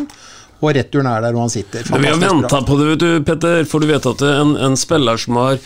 Og 0.60 0.74
returen 0.76 1.08
er 1.08 1.24
der, 1.24 1.34
og 1.34 1.46
han 1.46 1.52
sitter. 1.52 1.86
Men 1.90 2.04
vi 2.04 2.10
har 2.10 2.18
Fantastisk 2.20 2.52
venta 2.52 2.60
på 2.68 2.76
det, 2.78 2.88
vet 2.92 3.02
du, 3.02 3.10
Petter. 3.26 3.62
For 3.66 3.82
du 3.82 3.88
vet 3.90 4.06
at 4.12 4.24
en, 4.28 4.54
en 4.68 4.76
spiller 4.78 5.18
som 5.18 5.38
har 5.40 5.58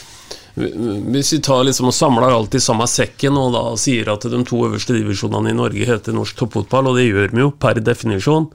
Hvis 0.54 1.32
vi 1.34 1.38
tar 1.42 1.64
liksom 1.66 1.88
og 1.90 1.94
samler 1.96 2.30
alt 2.30 2.54
i 2.54 2.60
samme 2.62 2.86
sekken 2.86 3.34
og 3.40 3.48
da 3.56 3.62
sier 3.80 4.06
at 4.12 4.22
de 4.30 4.38
to 4.46 4.60
øverste 4.68 4.94
divisjonene 4.94 5.50
i 5.50 5.56
Norge 5.58 5.86
heter 5.88 6.14
norsk 6.14 6.36
toppfotball, 6.38 6.92
og 6.92 6.98
det 7.00 7.08
gjør 7.08 7.32
vi 7.34 7.42
jo 7.42 7.48
per 7.50 7.80
definisjon, 7.82 8.46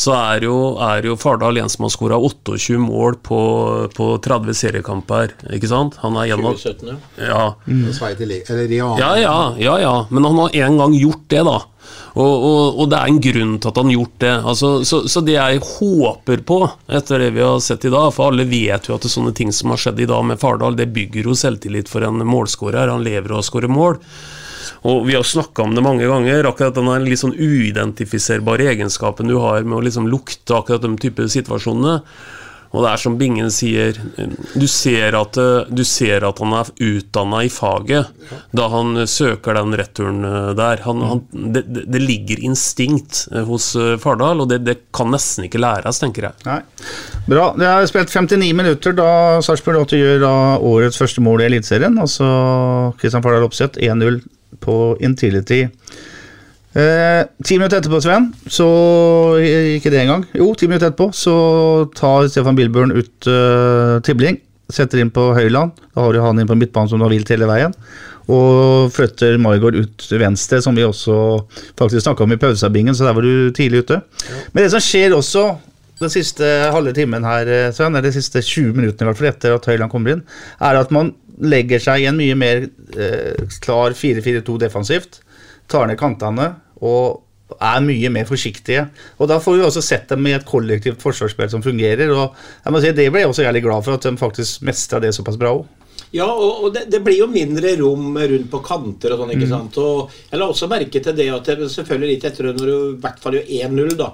så 0.00 0.14
er 0.16 0.46
jo, 0.48 0.54
er 0.80 1.04
jo 1.10 1.16
Fardal 1.20 1.60
en 1.60 1.68
som 1.72 1.84
har 1.84 1.92
skåra 1.92 2.16
28 2.16 2.78
mål 2.80 3.18
på, 3.26 3.40
på 3.92 4.08
30 4.24 4.56
seriekamper, 4.62 5.34
ikke 5.52 5.68
sant? 5.68 5.98
Han 6.00 6.16
er 6.22 6.30
gjennom 6.32 6.56
2017, 6.56 6.88
ja. 6.88 7.28
Ja. 7.28 7.44
Annen- 8.88 9.04
Ja, 9.04 9.12
ja, 9.20 9.36
ja, 9.60 9.76
ja, 9.84 9.94
men 10.10 10.24
han 10.24 10.40
har 10.40 10.56
en 10.66 10.80
gang 10.80 10.96
gjort 10.96 11.28
det, 11.28 11.44
da. 11.44 11.58
Og, 12.12 12.32
og, 12.44 12.80
og 12.82 12.90
det 12.92 12.98
er 12.98 13.08
en 13.08 13.20
grunn 13.24 13.54
til 13.56 13.70
at 13.70 13.78
han 13.80 13.88
har 13.88 13.96
gjort 13.96 14.18
det. 14.24 14.34
Altså, 14.52 14.72
så, 14.88 15.00
så 15.08 15.22
det 15.24 15.38
jeg 15.38 15.62
håper 15.64 16.44
på, 16.48 16.58
etter 16.92 17.24
det 17.24 17.30
vi 17.38 17.44
har 17.44 17.62
sett 17.64 17.86
i 17.88 17.92
dag 17.92 18.10
For 18.12 18.28
alle 18.28 18.44
vet 18.48 18.88
jo 18.88 18.98
at 18.98 19.08
sånne 19.08 19.32
ting 19.36 19.52
som 19.54 19.72
har 19.72 19.80
skjedd 19.80 20.02
i 20.04 20.10
dag 20.10 20.26
med 20.28 20.40
Fardal, 20.42 20.76
det 20.78 20.90
bygger 20.92 21.30
jo 21.30 21.38
selvtillit 21.38 21.90
for 21.92 22.04
en 22.06 22.20
målskårer. 22.28 22.92
Han 22.92 23.06
lever 23.06 23.32
av 23.32 23.40
å 23.40 23.46
skåre 23.46 23.70
mål. 23.72 23.98
Og 24.88 25.06
vi 25.06 25.14
har 25.14 25.26
snakka 25.26 25.62
om 25.62 25.76
det 25.76 25.84
mange 25.84 26.06
ganger, 26.10 26.48
akkurat 26.48 26.74
den 26.74 27.06
litt 27.06 27.20
sånn 27.20 27.36
uidentifiserbare 27.38 28.66
egenskapen 28.72 29.30
du 29.30 29.36
har 29.38 29.62
med 29.62 29.78
å 29.78 29.84
liksom 29.86 30.08
lukte 30.10 30.56
akkurat 30.58 30.82
de 30.82 30.96
type 30.98 31.28
situasjonene. 31.30 32.00
Og 32.72 32.84
det 32.84 32.90
er 32.90 33.00
som 33.00 33.16
Bingen 33.20 33.50
sier, 33.52 33.98
du 34.56 34.64
ser 34.70 35.16
at, 35.18 35.36
eh, 35.40 35.68
du 35.68 35.82
ser 35.84 36.24
at 36.24 36.40
han 36.40 36.54
er 36.56 36.70
utdanna 36.80 37.42
i 37.44 37.50
faget 37.52 38.30
da 38.56 38.68
han 38.72 39.02
søker 39.08 39.58
den 39.58 39.76
returen 39.76 40.24
eh, 40.24 40.52
der. 40.56 40.80
Han, 40.86 41.02
han, 41.04 41.22
det, 41.52 41.66
det 41.68 42.00
ligger 42.00 42.40
instinkt 42.48 43.26
eh, 43.32 43.44
hos 43.48 43.72
Fardal, 44.00 44.44
og 44.44 44.48
det, 44.48 44.62
det 44.64 44.78
kan 44.94 45.12
nesten 45.12 45.48
ikke 45.48 45.60
læres, 45.60 46.00
tenker 46.00 46.30
jeg. 46.30 46.46
Nei. 46.48 46.60
Bra. 47.28 47.50
Det 47.58 47.68
er 47.68 47.90
spilt 47.90 48.14
59 48.14 48.52
minutter 48.56 48.96
da 48.96 49.10
Sarpsborg 49.44 49.84
8 49.84 50.00
gjør 50.00 50.26
årets 50.64 51.00
første 51.00 51.24
mål 51.24 51.44
i 51.44 51.50
Eliteserien. 51.50 52.00
Altså 52.00 52.26
Kristian 53.00 53.24
Fardal 53.24 53.44
Opseth 53.46 53.80
1-0 53.84 54.22
på 54.64 54.78
Intility. 55.04 55.66
Eh, 56.72 57.22
ti 57.44 57.58
minutter 57.58 57.82
etterpå, 57.82 57.98
Sven, 58.00 58.30
så 58.48 58.66
Ikke 59.76 59.90
det 59.92 60.00
engang. 60.00 60.24
Jo, 60.32 60.54
ti 60.56 60.68
minutter 60.70 60.88
etterpå 60.88 61.10
så 61.12 61.34
tar 61.96 62.30
Stefan 62.32 62.56
Bilburn 62.56 62.94
ut 62.96 63.28
eh, 63.28 63.98
Tibling. 64.06 64.40
Setter 64.72 65.02
inn 65.02 65.12
på 65.12 65.34
Høyland. 65.36 65.74
Da 65.92 66.06
har 66.06 66.14
du 66.14 66.22
han 66.24 66.40
inn 66.40 66.48
på 66.48 66.56
midtbanen 66.56 66.88
som 66.88 67.00
du 67.00 67.04
har 67.04 67.12
vilt 67.12 67.28
hele 67.28 67.48
veien. 67.50 67.74
Og 68.32 68.88
flytter 68.94 69.36
Margaard 69.42 69.76
ut 69.76 70.06
til 70.06 70.22
venstre, 70.22 70.62
som 70.64 70.76
vi 70.78 70.86
også 70.86 71.16
faktisk 71.76 72.06
snakka 72.06 72.24
om 72.24 72.32
i 72.32 72.40
pausabingen, 72.40 72.94
så 72.96 73.04
der 73.04 73.18
var 73.18 73.26
du 73.26 73.50
tidlig 73.52 73.82
ute. 73.82 73.98
Men 74.54 74.62
det 74.62 74.70
som 74.72 74.80
skjer 74.80 75.12
også 75.16 75.44
den 76.00 76.10
siste 76.10 76.46
halve 76.72 76.94
timen 76.96 77.26
her, 77.26 77.46
eh, 77.46 77.72
Sven, 77.74 77.92
eller 77.92 78.08
de 78.08 78.16
siste 78.16 78.40
20 78.40 78.72
minuttene 78.78 79.06
i 79.06 79.10
hvert 79.10 79.20
fall 79.20 79.32
etter 79.34 79.58
at 79.58 79.68
Høyland 79.68 79.92
kommer 79.92 80.16
inn, 80.16 80.24
er 80.62 80.80
at 80.80 80.94
man 80.94 81.12
legger 81.42 81.82
seg 81.82 82.00
i 82.00 82.08
en 82.08 82.16
mye 82.16 82.38
mer 82.38 82.64
eh, 82.96 83.44
klar 83.60 83.92
4-4-2 83.98 84.56
defensivt. 84.62 85.20
Tar 85.68 85.86
ned 85.90 86.00
kantene 86.00 86.54
og 86.82 87.22
er 87.60 87.84
mye 87.84 88.10
mer 88.12 88.24
forsiktige. 88.28 88.86
Og 89.18 89.28
Da 89.28 89.38
får 89.42 89.58
vi 89.58 89.66
også 89.66 89.82
sett 89.84 90.08
dem 90.08 90.26
i 90.26 90.34
et 90.36 90.46
kollektivt 90.48 91.02
forsvarsspill 91.02 91.50
som 91.50 91.62
fungerer. 91.62 92.10
og 92.10 92.34
jeg 92.64 92.72
må 92.72 92.80
si 92.80 92.92
Det 92.92 93.10
ble 93.12 93.20
jeg 93.20 93.28
også 93.28 93.44
jævlig 93.44 93.62
glad 93.62 93.84
for, 93.84 93.94
at 93.94 94.02
de 94.02 94.16
faktisk 94.16 94.62
mestra 94.62 95.00
det 95.00 95.14
såpass 95.14 95.36
bra 95.36 95.52
òg. 95.52 95.66
Ja, 96.12 96.26
og, 96.28 96.64
og 96.64 96.74
det, 96.74 96.90
det 96.92 97.00
blir 97.04 97.22
jo 97.22 97.26
mindre 97.26 97.72
rom 97.80 98.16
rundt 98.16 98.50
på 98.52 98.60
kanter 98.64 99.14
og 99.14 99.22
sånn, 99.22 99.32
ikke 99.32 99.48
sant. 99.48 99.78
Og 99.80 100.12
jeg 100.30 100.40
la 100.40 100.48
også 100.48 100.68
merke 100.68 101.00
til 101.00 101.16
det 101.16 101.30
at 101.32 101.48
det, 101.48 101.70
selvfølgelig 101.72 102.10
litt 102.10 102.26
etter 102.28 102.50
når 102.50 102.68
du 102.68 102.74
i 102.74 103.00
hvert 103.00 103.22
fall 103.22 103.38
gjør 103.38 103.48
1-0, 103.48 103.94
da. 103.96 104.10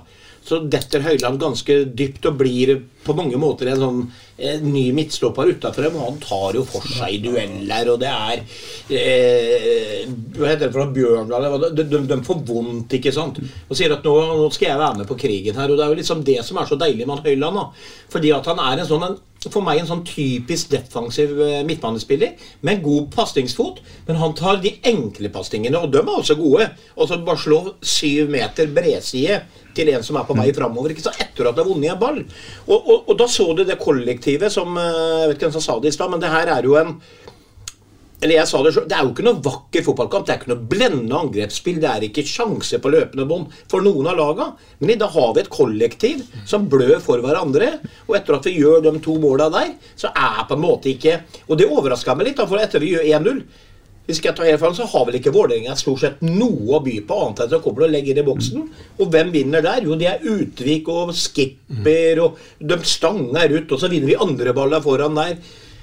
Så 0.49 0.61
detter 0.71 1.03
Høyland 1.05 1.41
ganske 1.43 1.81
dypt 1.99 2.29
og 2.31 2.39
blir 2.39 2.77
på 3.05 3.17
mange 3.19 3.37
måter 3.41 3.73
en 3.73 3.83
sånn 3.83 3.99
eh, 4.39 4.63
ny 4.63 4.87
midtstopper 4.97 5.53
utafor 5.53 5.89
dem. 5.89 5.99
Og 5.99 6.07
han 6.07 6.21
tar 6.23 6.59
jo 6.59 6.65
for 6.69 6.87
seg 6.87 7.21
dueller, 7.25 7.93
og 7.93 8.01
det 8.03 8.11
er 8.13 8.43
eh, 8.95 10.09
Hva 10.39 10.53
heter 10.53 10.67
det 10.67 10.73
for? 10.75 10.95
Bjørndal? 10.95 11.49
De, 11.69 11.85
de, 11.85 12.03
de 12.09 12.21
får 12.27 12.43
vondt, 12.49 12.99
ikke 12.99 13.15
sant. 13.15 13.41
Og 13.69 13.79
sier 13.79 13.95
at 13.95 14.07
nå, 14.07 14.17
nå 14.41 14.51
skal 14.55 14.73
jeg 14.73 14.83
være 14.83 15.03
med 15.03 15.11
på 15.11 15.19
krigen 15.21 15.59
her. 15.59 15.71
Og 15.71 15.79
det 15.79 15.87
er 15.87 15.95
jo 15.95 16.01
liksom 16.03 16.25
det 16.27 16.41
som 16.47 16.61
er 16.61 16.71
så 16.71 16.79
deilig 16.81 17.07
med 17.07 17.19
han 17.19 17.27
Høyland. 17.27 17.63
da. 17.63 17.89
Fordi 18.15 18.33
at 18.37 18.53
han 18.53 18.63
er 18.65 18.83
en 18.83 18.89
sånn 18.89 19.09
en, 19.11 19.19
for 19.47 19.63
meg 19.63 19.79
en 19.79 19.87
sånn 19.87 20.03
typisk 20.07 20.73
defensiv 20.73 21.37
eh, 21.45 21.61
midtbanespiller 21.67 22.51
med 22.67 22.83
god 22.83 23.07
pasningsfot. 23.15 23.79
Men 24.09 24.19
han 24.19 24.35
tar 24.39 24.59
de 24.65 24.75
enkle 24.91 25.31
pasningene, 25.35 25.79
og 25.79 25.93
de 25.95 26.03
er 26.03 26.11
også 26.11 26.39
gode. 26.41 26.67
Og 26.97 27.09
så 27.09 27.21
bare 27.23 27.43
slå 27.45 27.61
syv 27.79 28.33
meter 28.35 28.71
bredside 28.75 29.45
til 29.79 29.93
en 29.93 30.03
som 30.03 30.19
er 30.19 30.27
på 30.27 30.37
vei 30.39 30.51
framover. 30.57 30.91
Ikke 30.91 31.07
så 31.07 31.15
etter 31.15 31.47
at 31.47 31.55
det 31.55 31.63
har 31.63 31.71
vunnet 31.71 31.95
en 31.95 32.03
ball. 32.03 32.21
Og, 32.67 32.77
og, 32.79 32.97
og 33.07 33.15
da 33.21 33.31
så 33.31 33.47
du 33.55 33.63
det 33.63 33.79
kollektivet 33.81 34.53
som 34.53 34.75
eh, 34.75 34.93
Jeg 35.23 35.31
vet 35.31 35.39
ikke 35.39 35.49
hvem 35.49 35.57
som 35.61 35.67
sa 35.69 35.79
det 35.79 35.93
i 35.93 35.99
stad, 35.99 36.11
men 36.11 36.23
det 36.23 36.35
her 36.35 36.55
er 36.59 36.67
jo 36.67 36.75
en 36.81 36.97
eller 38.19 38.35
jeg 38.35 38.51
sa 38.51 38.63
Det 38.65 38.73
selv, 38.75 38.89
det 38.91 38.97
er 38.97 39.05
jo 39.07 39.13
ikke 39.13 39.27
noe 39.27 39.43
vakker 39.45 39.85
fotballkamp. 39.87 40.27
Det 40.27 40.35
er 40.35 40.41
ikke 40.41 40.51
noe 40.51 40.69
blendende 40.73 41.21
angrepsspill. 41.21 41.79
Det 41.83 41.91
er 41.91 42.07
ikke 42.09 42.27
sjanse 42.27 42.81
på 42.83 42.91
løpende 42.91 43.29
bånd 43.31 43.55
for 43.71 43.85
noen 43.85 44.11
av 44.11 44.19
laga. 44.19 44.49
Men 44.81 44.95
i 44.95 44.99
dag 44.99 45.15
har 45.15 45.31
vi 45.37 45.45
et 45.45 45.53
kollektiv 45.55 46.25
som 46.49 46.67
blør 46.71 46.99
for 47.05 47.23
hverandre. 47.23 47.77
Og 48.09 48.19
etter 48.19 48.39
at 48.39 48.51
vi 48.51 48.57
gjør 48.59 48.83
de 48.89 48.97
to 49.05 49.15
måla 49.23 49.47
der, 49.55 49.71
så 49.99 50.11
er 50.11 50.43
på 50.49 50.59
en 50.59 50.65
måte 50.65 50.91
ikke 50.91 51.21
Og 51.47 51.59
det 51.59 51.71
overraska 51.71 52.15
meg 52.17 52.31
litt, 52.31 52.41
da, 52.41 52.47
for 52.51 52.61
etter 52.61 52.83
vi 52.83 52.95
gjør 52.97 53.07
1-0 53.21 53.43
hvis 54.09 54.23
jeg 54.25 54.33
tar 54.33 54.49
feil, 54.57 54.73
så 54.73 54.87
har 54.89 55.03
vel 55.05 55.19
ikke 55.19 55.35
Vålerenga 55.35 55.75
stort 55.77 56.01
sett 56.01 56.23
noe 56.25 56.79
å 56.79 56.81
by 56.81 56.95
på, 57.05 57.17
annet 57.27 57.43
enn 57.43 57.45
at 57.45 57.53
de 57.53 57.59
kommer 57.61 57.85
og 57.85 57.91
legger 57.93 58.17
det 58.17 58.23
i 58.25 58.25
boksen. 58.25 58.63
Og 58.97 59.11
hvem 59.13 59.33
vinner 59.35 59.61
der? 59.61 59.83
Jo, 59.85 59.99
det 60.01 60.09
er 60.09 60.25
Utvik 60.25 60.89
og 60.89 61.13
Skipper, 61.13 62.23
og 62.25 62.39
de 62.57 62.79
stanger 62.89 63.53
ut, 63.53 63.69
og 63.69 63.83
så 63.83 63.91
vinner 63.93 64.09
vi 64.09 64.17
andre 64.17 64.55
baller 64.57 64.81
foran 64.81 65.21
der. 65.21 65.37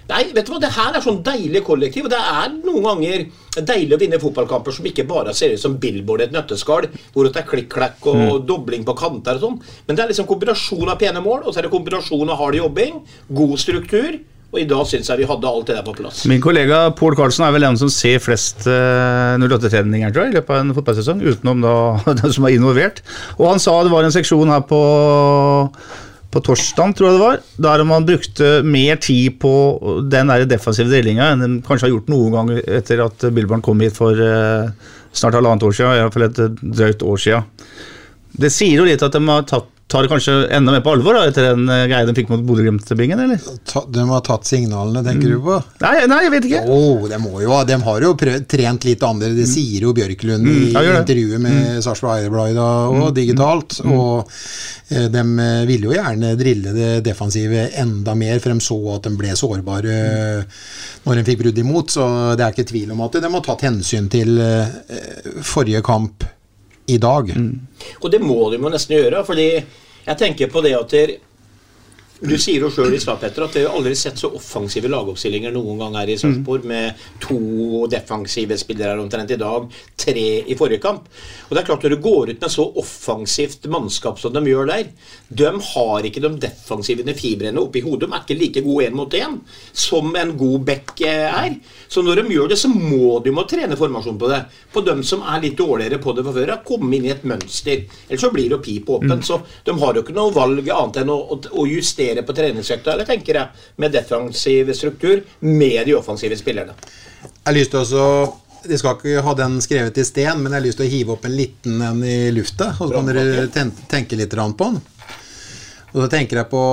Nei, 0.06 0.28
vet 0.36 0.46
du 0.46 0.54
hva, 0.54 0.60
det 0.62 0.70
her 0.76 0.98
er 0.98 1.02
sånn 1.02 1.24
deilig 1.26 1.64
kollektiv, 1.66 2.06
og 2.06 2.14
det 2.14 2.20
er 2.20 2.52
noen 2.60 2.86
ganger 2.86 3.26
deilig 3.66 3.96
å 3.96 4.02
vinne 4.02 4.20
fotballkamper 4.22 4.76
som 4.76 4.86
ikke 4.86 5.08
bare 5.10 5.34
ser 5.34 5.56
ut 5.56 5.62
som 5.62 5.80
Billboard 5.82 6.22
i 6.22 6.28
et 6.28 6.36
nøtteskall, 6.36 6.90
hvor 7.16 7.26
det 7.26 7.42
er 7.42 7.50
klikk-klakk 7.50 8.06
og 8.12 8.46
dobling 8.46 8.86
på 8.86 8.94
kanter 9.00 9.40
og 9.40 9.46
sånn. 9.48 9.58
Men 9.88 9.98
det 9.98 10.06
er 10.06 10.14
liksom 10.14 10.30
kombinasjon 10.30 10.94
av 10.94 11.02
pene 11.02 11.24
mål, 11.26 11.44
og 11.46 11.52
så 11.52 11.62
er 11.62 11.68
det 11.68 11.74
kombinasjon 11.74 12.30
av 12.30 12.38
hard 12.42 12.60
jobbing, 12.60 13.02
god 13.34 13.58
struktur, 13.62 14.22
og 14.56 14.62
i 14.62 14.68
dag 14.70 14.86
syns 14.88 15.10
jeg 15.10 15.20
vi 15.20 15.28
hadde 15.28 15.50
alt 15.50 15.68
det 15.68 15.76
der 15.76 15.84
på 15.84 15.96
plass. 15.98 16.22
Min 16.32 16.44
kollega 16.44 16.86
Pål 16.96 17.18
Karlsen 17.18 17.44
er 17.44 17.52
vel 17.52 17.66
den 17.66 17.80
som 17.82 17.90
ser 17.92 18.22
flest 18.24 18.64
uh, 18.70 19.36
08-treninger 19.42 20.14
tror 20.14 20.28
jeg, 20.28 20.32
i 20.32 20.38
løpet 20.38 20.54
av 20.54 20.62
en 20.62 20.76
fotballsesong, 20.78 21.24
utenom 21.26 21.66
da 21.66 21.76
den 22.22 22.36
som 22.36 22.48
er 22.48 22.56
involvert. 22.56 23.02
Og 23.40 23.50
han 23.50 23.64
sa 23.64 23.82
det 23.84 23.92
var 23.92 24.08
en 24.08 24.16
seksjon 24.16 24.54
her 24.54 24.64
på 24.70 24.80
på 26.36 26.44
torsdag, 26.44 26.96
tror 26.98 27.08
jeg 27.08 27.16
det 27.16 27.24
var, 27.24 27.44
der 27.64 27.84
man 27.88 28.06
brukte 28.08 28.50
mer 28.68 29.00
tid 29.00 29.38
på 29.40 29.54
den 30.12 30.32
der 30.32 30.44
defensive 30.50 30.92
drillinga 30.92 31.30
enn 31.32 31.44
de 31.46 31.52
kanskje 31.64 31.88
har 31.88 31.94
gjort 31.94 32.12
noen 32.12 32.36
gang 32.36 32.52
etter 32.60 33.06
at 33.06 33.28
Billborn 33.36 33.64
kom 33.64 33.80
hit 33.84 33.96
for 33.96 34.20
eh, 34.20 34.68
snart 35.16 35.38
halvannet 35.38 35.64
år 35.64 35.78
siden, 35.78 35.96
iallfall 35.96 36.28
et 36.28 36.42
drøyt 36.60 37.06
år 37.08 37.22
siden. 37.24 37.48
Det 38.36 38.52
sier 38.52 38.82
jo 38.82 38.88
litt 38.88 39.04
at 39.06 39.16
de 39.16 39.22
har 39.30 39.48
tatt, 39.48 39.70
tar 39.88 40.02
det 40.02 40.10
kanskje 40.10 40.34
enda 40.50 40.74
mer 40.74 40.82
på 40.82 40.96
alvor 40.96 41.14
da, 41.14 41.28
etter 41.30 41.52
den 41.52 41.68
eh, 41.70 41.84
greia 41.86 42.08
de 42.08 42.14
fikk 42.18 42.32
mot 42.32 42.42
Bodø-Glimt-bingen, 42.46 43.20
eller? 43.22 43.42
Ta, 43.70 43.84
de 43.86 44.06
har 44.10 44.24
tatt 44.26 44.48
signalene, 44.50 45.04
tenker 45.06 45.36
du 45.36 45.38
på? 45.46 45.60
Nei, 45.84 45.94
nei, 46.10 46.20
jeg 46.26 46.34
vet 46.34 46.48
ikke. 46.50 46.62
Oh, 46.74 47.06
de, 47.10 47.20
jo, 47.44 47.60
de 47.70 47.78
har 47.84 48.06
jo 48.08 48.14
prøvd, 48.18 48.48
trent 48.50 48.88
litt 48.88 49.06
andre, 49.06 49.30
det 49.38 49.46
sier 49.50 49.86
jo 49.86 49.94
Bjørklund 49.96 50.50
i 50.50 50.56
Mm, 50.56 50.72
ja, 50.74 50.82
gjør 50.86 50.98
intervjuet 51.00 51.42
med 51.42 51.84
Sarpsborg 51.86 52.20
Eierblad 52.24 52.58
og 52.60 53.08
digitalt. 53.16 53.78
Og 53.86 54.26
eh, 54.90 55.08
de 55.14 55.24
eh, 55.46 55.64
ville 55.70 55.90
jo 55.90 55.96
gjerne 55.96 56.34
drille 56.40 56.74
det 56.76 56.92
defensive 57.06 57.68
enda 57.82 58.16
mer, 58.18 58.42
for 58.42 58.54
de 58.56 58.66
så 58.66 58.80
at 58.96 59.06
de 59.06 59.14
ble 59.20 59.36
sårbare 59.38 60.00
når 61.06 61.20
de 61.20 61.26
fikk 61.30 61.44
brudd 61.44 61.62
imot. 61.62 61.94
Så 61.94 62.08
det 62.38 62.46
er 62.46 62.56
ikke 62.56 62.70
tvil 62.74 62.96
om 62.96 63.06
at 63.06 63.20
de 63.22 63.32
har 63.38 63.46
tatt 63.46 63.68
hensyn 63.68 64.10
til 64.12 64.40
eh, 64.42 65.44
forrige 65.46 65.86
kamp 65.86 66.26
i 66.88 66.98
dag. 67.02 67.32
Mm. 67.36 67.62
Og 68.02 68.12
det 68.12 68.22
må 68.22 68.38
de 68.52 68.60
jo 68.62 68.72
nesten 68.72 68.98
gjøre, 68.98 69.24
fordi 69.28 69.48
jeg 70.06 70.18
tenker 70.20 70.52
på 70.52 70.62
det 70.66 70.76
at 70.78 70.92
der, 70.94 71.16
Du 72.24 72.38
sier 72.40 72.64
jo 72.64 72.70
sjøl 72.72 72.94
i 72.96 73.00
stad, 73.02 73.18
Petter, 73.20 73.44
at 73.44 73.56
vi 73.58 73.66
har 73.66 73.74
aldri 73.76 73.92
sett 74.00 74.22
så 74.22 74.30
offensive 74.38 74.88
lagoppstillinger 74.88 75.52
noen 75.52 75.82
gang 75.82 75.98
her 76.00 76.12
i 76.14 76.16
Sarpsborg, 76.20 76.64
med 76.64 77.02
to 77.20 77.90
defensive 77.92 78.56
spillere 78.60 79.02
omtrent 79.04 79.34
i 79.36 79.38
dag, 79.42 79.66
tre 80.00 80.24
i 80.48 80.56
forrige 80.56 80.80
kamp. 80.86 81.10
Og 81.50 81.52
det 81.52 81.62
er 81.62 81.68
klart 81.68 81.84
Når 81.84 81.92
du 81.92 82.02
går 82.02 82.32
ut 82.32 82.42
med 82.42 82.54
så 82.54 82.64
offensivt 82.80 83.68
mannskap 83.70 84.20
som 84.22 84.34
de 84.34 84.42
gjør 84.48 84.70
der 84.70 84.88
De 85.28 85.52
har 85.68 86.08
ikke 86.08 86.24
de 86.24 86.32
defensive 86.46 87.04
fibrene 87.20 87.62
oppi 87.62 87.84
hodet. 87.84 88.08
De 88.08 88.16
er 88.16 88.24
ikke 88.24 88.40
like 88.40 88.64
gode 88.64 88.88
én 88.88 88.96
mot 88.96 89.14
én 89.14 89.36
som 89.74 90.16
en 90.16 90.32
god 90.38 90.64
back 90.66 91.02
er. 91.02 91.60
Så 91.92 92.02
når 92.02 92.22
de 92.22 92.34
gjør 92.34 92.50
det, 92.54 92.58
så 92.58 92.72
må 92.72 93.20
de 93.26 93.36
må 93.36 93.44
trene 93.44 93.76
formasjon 93.76 94.18
på 94.18 94.32
det. 94.32 94.42
På 94.72 94.82
dem 94.88 95.04
som 95.04 95.22
er 95.28 95.44
litt 95.44 95.60
dårligere 95.60 96.00
på 96.02 96.16
det 96.16 96.24
fra 96.24 96.34
før, 96.40 96.56
komme 96.66 96.96
inn 96.96 97.10
i 97.10 97.14
et 97.14 97.28
mønster. 97.28 97.84
Ellers 98.08 98.24
så 98.24 98.32
blir 98.32 98.56
det 98.56 98.64
pip 98.64 98.90
åpent. 98.90 99.28
Så 99.28 99.42
de 99.68 99.76
har 99.84 99.94
jo 99.94 100.06
ikke 100.06 100.16
noe 100.16 100.34
valg 100.34 100.72
annet 100.72 101.04
enn 101.04 101.12
å, 101.12 101.20
å, 101.36 101.40
å 101.52 101.68
justere 102.06 102.26
på 102.26 102.34
treningsøkta, 102.34 102.94
eller 102.94 103.06
tenker 103.06 103.36
jeg, 103.36 103.68
med 103.78 103.92
defensiv 103.92 104.74
struktur 104.74 105.22
med 105.40 105.86
de 105.86 105.96
offensive 105.96 106.38
spillerne. 106.38 106.76
Jeg 107.26 107.46
har 107.46 107.56
lyst 107.56 107.72
til 107.72 107.96
å 108.00 108.42
de 108.66 108.78
skal 108.82 108.96
ikke 108.98 109.22
ha 109.22 109.34
den 109.38 109.60
skrevet 109.62 109.98
i 110.02 110.04
sten, 110.04 110.40
men 110.42 110.50
jeg 110.50 110.58
har 110.58 110.66
lyst 110.66 110.80
til 110.80 110.88
å 110.88 110.90
hive 110.90 111.14
opp 111.14 111.26
en 111.28 111.36
liten 111.38 111.82
en 111.86 112.00
i 112.02 112.32
lufta. 112.34 112.72
Og 112.80 112.90
så 112.90 112.96
kan 112.96 113.12
dere 113.12 113.44
ten 113.54 113.70
tenke 113.92 114.18
litt 114.18 114.34
på 114.34 114.70
den. 114.72 114.80
Og 115.94 116.00
så 116.02 116.08
tenker 116.10 116.42
jeg 116.42 116.50
på 116.50 116.64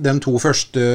de 0.00 0.14
to 0.24 0.32
første 0.40 0.86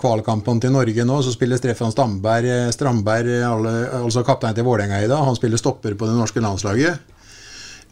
kvalkampene 0.00 0.62
til 0.62 0.70
Norge 0.72 1.04
nå. 1.04 1.18
Så 1.18 1.34
spiller 1.34 1.58
Stefan 1.58 1.90
Stamberg, 1.90 2.70
Strandberg, 2.72 3.42
alle, 3.42 3.74
altså 4.04 4.22
kaptein 4.22 4.54
til 4.54 4.64
Vålerenga 4.64 5.02
i 5.02 5.10
dag. 5.10 5.26
Han 5.26 5.36
spiller 5.36 5.58
stopper 5.58 5.98
på 5.98 6.06
det 6.06 6.14
norske 6.14 6.40
landslaget. 6.40 7.11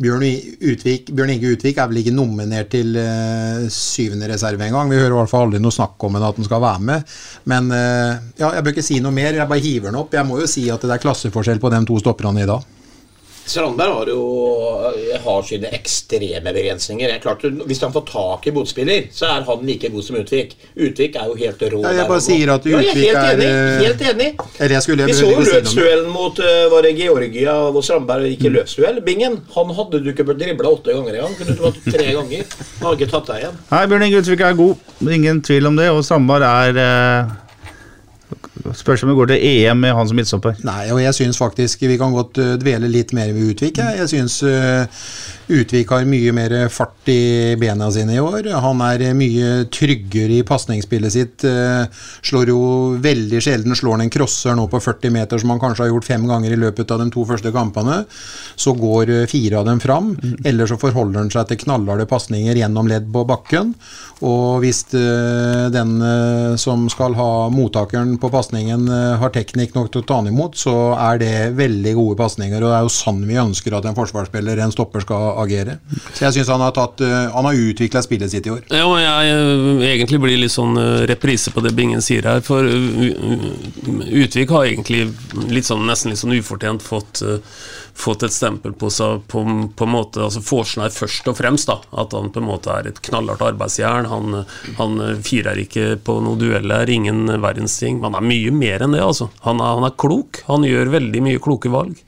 Bjørn, 0.01 0.24
Utvik, 0.64 1.11
Bjørn 1.12 1.34
Inge 1.34 1.53
Utvik 1.53 1.76
er 1.76 1.88
vel 1.90 2.01
ikke 2.01 2.14
nominert 2.14 2.70
til 2.72 2.94
uh, 2.96 3.66
syvende 3.68 4.30
reserve 4.30 4.64
engang. 4.64 4.88
Vi 4.88 4.96
hører 4.96 5.12
i 5.12 5.18
hvert 5.18 5.32
fall 5.32 5.48
aldri 5.48 5.61
noe 5.61 5.76
snakk 5.76 6.01
om 6.09 6.16
at 6.16 6.24
han 6.24 6.46
skal 6.46 6.62
være 6.64 6.86
med. 6.88 7.14
Men 7.53 7.68
uh, 7.68 8.16
ja, 8.40 8.55
jeg 8.57 8.64
bør 8.64 8.74
ikke 8.74 8.86
si 8.86 9.01
noe 9.05 9.12
mer, 9.12 9.36
jeg 9.36 9.51
bare 9.51 9.64
hiver 9.64 9.90
den 9.90 10.01
opp. 10.01 10.16
Jeg 10.16 10.24
må 10.28 10.40
jo 10.40 10.48
si 10.48 10.64
at 10.72 10.86
det 10.86 10.96
er 10.96 11.05
klasseforskjell 11.05 11.61
på 11.61 11.72
de 11.74 11.82
to 11.90 12.01
stopperne 12.01 12.46
i 12.46 12.48
dag. 12.48 12.80
Strandberg 13.51 13.94
har 13.96 14.11
jo 14.12 14.20
har 15.24 15.42
sine 15.46 15.70
ekstreme 15.74 16.53
begrensninger. 16.55 17.11
Er 17.11 17.22
klart, 17.22 17.42
Hvis 17.66 17.80
han 17.82 17.92
får 17.92 18.05
tak 18.11 18.46
i 18.46 18.53
motspiller, 18.55 19.09
så 19.12 19.26
er 19.26 19.46
han 19.48 19.64
like 19.66 19.90
god 19.90 20.05
som 20.07 20.18
Utvik. 20.20 20.55
Utvik 20.76 21.16
er 21.18 21.26
jo 21.30 21.34
helt 21.40 21.64
rå. 21.72 21.82
Ja, 21.82 21.92
jeg 21.98 22.09
bare 22.12 22.24
sier 22.24 22.53
at 22.55 22.66
Utvik 22.66 22.86
ja, 22.86 22.94
jeg 22.94 23.11
er 23.11 23.18
helt 23.18 23.42
enig. 23.42 23.51
er 23.51 23.84
Helt 23.84 24.05
enig. 24.12 24.30
Jeg 24.61 25.09
Vi 25.11 25.18
så 25.18 25.30
jo 25.32 25.42
løpsduellen 25.48 26.11
mot 26.14 26.38
uh, 26.38 26.70
var 26.72 26.86
det 26.86 26.94
Georgia 26.98 27.57
hvor 27.74 27.84
Strandberg 27.86 28.30
gikk 28.30 28.46
i 28.46 28.55
løpsduell. 28.55 29.03
Bingen. 29.05 29.40
Han 29.57 29.74
hadde 29.76 30.03
du 30.05 30.11
ikke 30.14 30.28
bør 30.30 30.38
dribla 30.38 30.74
åtte 30.76 30.94
ganger 30.94 31.18
engang. 31.20 31.36
Kunne 31.38 31.59
du 31.59 31.66
tatt 31.66 31.92
tre 31.98 32.09
ganger. 32.14 32.57
Han 32.78 32.88
har 32.88 32.98
ikke 32.98 33.12
tatt 33.12 33.30
deg 33.32 33.44
igjen. 33.44 33.61
Nei, 33.74 33.84
Bjørn 33.90 34.09
Inge 34.09 34.24
Utvik 34.24 34.46
er 34.46 34.59
god. 34.62 34.90
Ingen 35.20 35.42
tvil 35.46 35.70
om 35.70 35.78
det. 35.80 35.90
Og 35.90 36.05
Strandberg 36.07 36.46
er 36.46 36.82
eh, 36.86 37.38
Spørs 38.76 39.02
om 39.04 39.11
det 39.11 39.16
går 39.18 39.30
til 39.32 39.44
EM 39.46 39.80
med 39.82 39.94
han 39.96 40.08
som 40.08 40.18
midtstopper. 40.18 40.56
Nei, 40.66 40.90
og 40.92 41.00
jeg 41.02 41.16
syns 41.16 41.38
faktisk 41.40 41.84
vi 41.88 41.98
kan 42.00 42.14
godt 42.14 42.40
uh, 42.40 42.54
dvele 42.61 42.90
litt 42.90 43.14
mer 43.16 43.32
ved 43.34 43.54
Utvik. 43.54 43.80
Jeg, 43.80 43.98
jeg 44.02 44.11
syns 44.12 44.40
uh, 44.44 45.04
Utvik 45.50 45.90
har 45.90 46.06
mye 46.08 46.34
mer 46.36 46.54
fart 46.70 47.08
i 47.11 47.56
bena 47.61 47.88
sine 47.92 48.16
i 48.18 48.22
år. 48.22 48.50
Han 48.62 48.82
er 48.86 49.06
mye 49.18 49.64
tryggere 49.72 50.38
i 50.38 50.44
pasningsspillet 50.46 51.14
sitt. 51.14 51.46
Uh, 51.46 51.88
slår 52.26 52.52
jo 52.52 52.61
veldig 53.02 53.40
sjelden 53.42 53.78
slår 53.78 53.98
han 53.98 54.06
en 54.06 54.12
crosser 54.12 54.58
nå 54.58 54.68
på 54.70 54.82
40 54.82 55.16
meter 55.16 55.42
som 55.42 55.54
han 55.54 55.62
kanskje 55.62 55.86
har 55.86 55.92
gjort 55.94 56.11
fem 56.11 56.28
ganger 56.28 56.54
i 56.54 56.61
løpet 56.61 56.94
av 56.94 57.02
de 57.02 57.08
to 57.14 57.26
første 57.28 57.54
kampene. 57.54 58.02
Så 58.61 58.76
går 58.78 59.14
fire 59.30 59.62
av 59.62 59.66
dem 59.70 59.80
fram. 59.82 60.14
Mm. 60.20 60.36
Eller 60.52 60.70
så 60.70 60.78
forholder 60.80 61.24
han 61.24 61.32
seg 61.32 61.48
til 61.50 61.64
knallharde 61.64 62.08
pasninger 62.11 62.61
gjennom 62.61 62.90
ledd 62.90 63.08
på 63.12 63.24
bakken. 63.28 63.74
Og 64.27 64.61
hvis 64.61 64.83
den 64.93 65.93
som 66.61 66.83
skal 66.93 67.14
ha 67.16 67.49
mottakeren 67.53 68.18
på 68.21 68.29
pasningen 68.33 68.85
har 69.21 69.33
teknikk 69.33 69.73
nok 69.77 69.89
til 69.93 70.03
å 70.03 70.07
ta 70.09 70.18
den 70.21 70.35
imot, 70.35 70.59
så 70.61 70.75
er 70.97 71.21
det 71.23 71.33
veldig 71.57 71.95
gode 71.97 72.18
pasninger. 72.18 72.61
Og 72.61 72.68
det 72.68 72.77
er 72.77 72.85
jo 72.85 72.93
sånn 72.93 73.23
vi 73.25 73.39
ønsker 73.41 73.79
at 73.79 73.89
en 73.89 73.97
forsvarsspiller, 73.97 74.61
en 74.61 74.75
stopper, 74.75 75.01
skal 75.07 75.41
agere. 75.41 75.79
Så 76.12 76.27
jeg 76.27 76.37
syns 76.37 76.53
han 76.53 76.64
har, 76.66 76.75
tatt, 76.77 77.01
har 77.01 77.61
utvikla 77.64 78.03
spillet 78.05 78.35
sitt 78.35 78.47
i 78.51 78.53
år. 78.53 78.62
Ja, 78.68 78.85
og 78.85 79.01
jeg 79.01 79.89
egentlig 79.95 80.21
blir 80.27 80.43
litt 80.43 80.55
sånn 80.55 80.77
reprise 81.09 81.55
på 81.55 81.64
det 81.64 81.73
Bingen 81.79 82.05
sier 82.05 82.29
her. 82.29 82.45
For 82.45 82.66
Utvik 84.21 84.53
har 84.53 84.68
egentlig 84.68 85.07
litt 85.49 85.68
sånn, 85.68 85.87
nesten 85.89 86.12
litt 86.12 86.21
sånn 86.21 86.37
ufortjent 86.37 86.85
fått 86.85 87.25
fått 88.01 88.24
et 88.26 88.34
stempel 88.34 88.74
på 88.76 88.90
seg 88.92 89.22
på, 89.30 89.42
en 89.44 89.92
måte, 89.92 90.22
altså 90.24 90.42
Forsnær 90.44 90.92
først 90.94 91.28
og 91.30 91.38
fremst. 91.38 91.70
da, 91.70 91.78
At 92.03 92.16
han 92.16 92.32
på 92.32 92.42
en 92.42 92.48
måte 92.48 92.72
er 92.74 92.90
et 92.90 93.01
knallhardt 93.07 93.44
arbeidsjern. 93.51 94.09
Han, 94.11 94.42
han 94.80 95.01
firer 95.26 95.61
ikke 95.62 95.94
på 96.05 96.18
noen 96.24 96.40
dueller, 96.40 96.90
ingen 96.90 97.26
verdens 97.42 97.78
ting. 97.80 98.03
Han 98.05 98.18
er 98.18 98.26
mye 98.26 98.55
mer 98.55 98.86
enn 98.86 98.96
det. 98.96 99.05
altså. 99.05 99.30
Han 99.46 99.62
er, 99.62 99.76
han 99.78 99.88
er 99.90 99.98
klok. 100.01 100.42
Han 100.48 100.66
gjør 100.66 100.94
veldig 100.96 101.24
mye 101.28 101.42
kloke 101.42 101.72
valg. 101.72 102.01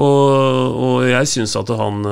Og, 0.00 0.76
og 0.82 1.08
jeg 1.10 1.28
syns 1.28 1.56
at 1.60 1.72
han 1.76 2.04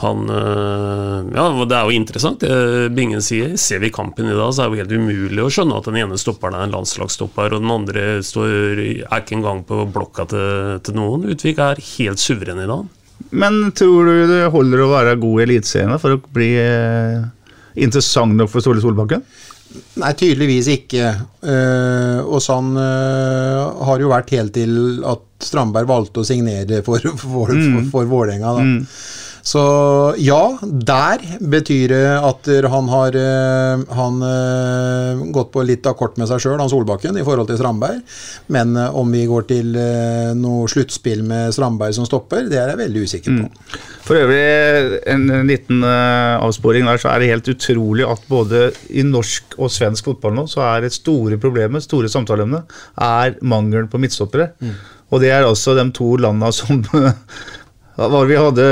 han 0.00 0.26
Ja, 0.28 1.44
det 1.64 1.76
er 1.76 1.86
jo 1.86 1.94
interessant 1.94 2.42
det 2.42 2.90
Bingen 2.96 3.22
sier. 3.22 3.54
Ser 3.60 3.82
vi 3.82 3.92
kampen 3.94 4.26
i 4.26 4.34
dag, 4.34 4.50
så 4.54 4.64
er 4.64 4.72
det 4.72 4.78
jo 4.78 4.82
helt 4.82 4.96
umulig 4.98 5.44
å 5.44 5.52
skjønne 5.52 5.78
at 5.78 5.88
den 5.88 6.00
ene 6.02 6.18
stopperen 6.20 6.56
er 6.58 6.66
en 6.66 6.74
landslagsstopper, 6.74 7.54
og 7.54 7.62
den 7.62 7.72
andre 7.74 8.04
står, 8.26 8.82
er 9.06 9.22
ikke 9.22 9.38
engang 9.38 9.62
på 9.68 9.84
blokka 9.94 10.26
til, 10.32 10.82
til 10.84 10.98
noen. 10.98 11.28
Utvik 11.30 11.62
er 11.62 11.82
helt 11.94 12.22
suveren 12.22 12.62
i 12.64 12.68
dag. 12.70 12.90
Men 13.34 13.72
tror 13.76 14.10
du 14.10 14.26
det 14.30 14.42
holder 14.52 14.84
å 14.84 14.92
være 14.92 15.16
god 15.22 15.40
i 15.40 15.46
Eliteserien 15.48 15.98
for 16.02 16.16
å 16.16 16.22
bli 16.34 16.52
eh, 16.60 17.24
interessant 17.82 18.36
nok 18.38 18.50
for 18.52 18.64
Ståle 18.64 18.82
Solbakken? 18.82 19.24
Nei, 19.98 20.12
tydeligvis 20.14 20.68
ikke. 20.70 21.08
Uh, 21.42 22.20
og 22.22 22.38
sånn 22.42 22.76
uh, 22.78 23.74
har 23.88 24.02
jo 24.02 24.10
vært 24.12 24.30
helt 24.36 24.54
til 24.54 25.02
at 25.08 25.24
Strandberg 25.42 25.88
valgte 25.90 26.22
å 26.22 26.26
signere 26.26 26.82
for, 26.86 27.02
for, 27.18 27.50
for, 27.50 27.80
for 27.90 28.10
Vålerenga. 28.10 28.52
Mm. 28.62 28.76
Så 29.44 29.62
ja, 30.24 30.40
der 30.64 31.20
betyr 31.52 31.92
det 31.92 32.04
at 32.16 32.48
han 32.72 32.86
har 32.88 33.18
han, 33.92 34.22
gått 35.36 35.50
på 35.52 35.64
litt 35.68 35.84
akkord 35.86 36.16
med 36.16 36.30
seg 36.30 36.40
sjøl, 36.40 36.56
han 36.62 36.70
Solbakken, 36.72 37.18
i 37.20 37.24
forhold 37.26 37.50
til 37.50 37.58
Strandberg. 37.60 38.00
Men 38.56 38.72
om 38.72 39.12
vi 39.12 39.26
går 39.28 39.44
til 39.50 39.76
noe 40.40 40.70
sluttspill 40.72 41.20
med 41.28 41.52
Strandberg 41.52 41.92
som 41.98 42.08
stopper, 42.08 42.48
det 42.48 42.56
er 42.56 42.72
jeg 42.72 42.80
veldig 42.86 43.04
usikker 43.04 43.36
på. 43.36 43.50
Mm. 43.50 43.84
For 44.04 44.20
øvrig, 44.20 45.00
en, 45.08 45.22
en 45.32 45.48
liten 45.48 45.84
uh, 45.84 46.40
avsporing 46.44 46.84
der, 46.88 47.00
så 47.00 47.08
er 47.12 47.22
det 47.22 47.30
helt 47.30 47.48
utrolig 47.54 48.04
at 48.08 48.26
både 48.28 48.66
i 48.92 49.04
norsk 49.06 49.56
og 49.56 49.72
svensk 49.72 50.10
fotball 50.10 50.34
nå, 50.36 50.46
så 50.50 50.64
er 50.66 50.84
det 50.84 50.92
store 50.96 51.38
problemet, 51.40 51.86
store 51.86 52.10
samtaleemnet, 52.12 52.74
er 53.00 53.38
mangelen 53.40 53.88
på 53.88 54.00
midtstoppere. 54.02 54.50
Mm. 54.60 54.74
Og 55.14 55.22
det 55.22 55.30
er 55.32 55.46
altså 55.46 55.76
de 55.78 55.86
to 55.94 56.14
landa 56.20 56.50
som 56.52 56.82
hva 57.94 58.24
vi 58.26 58.34
hadde, 58.34 58.64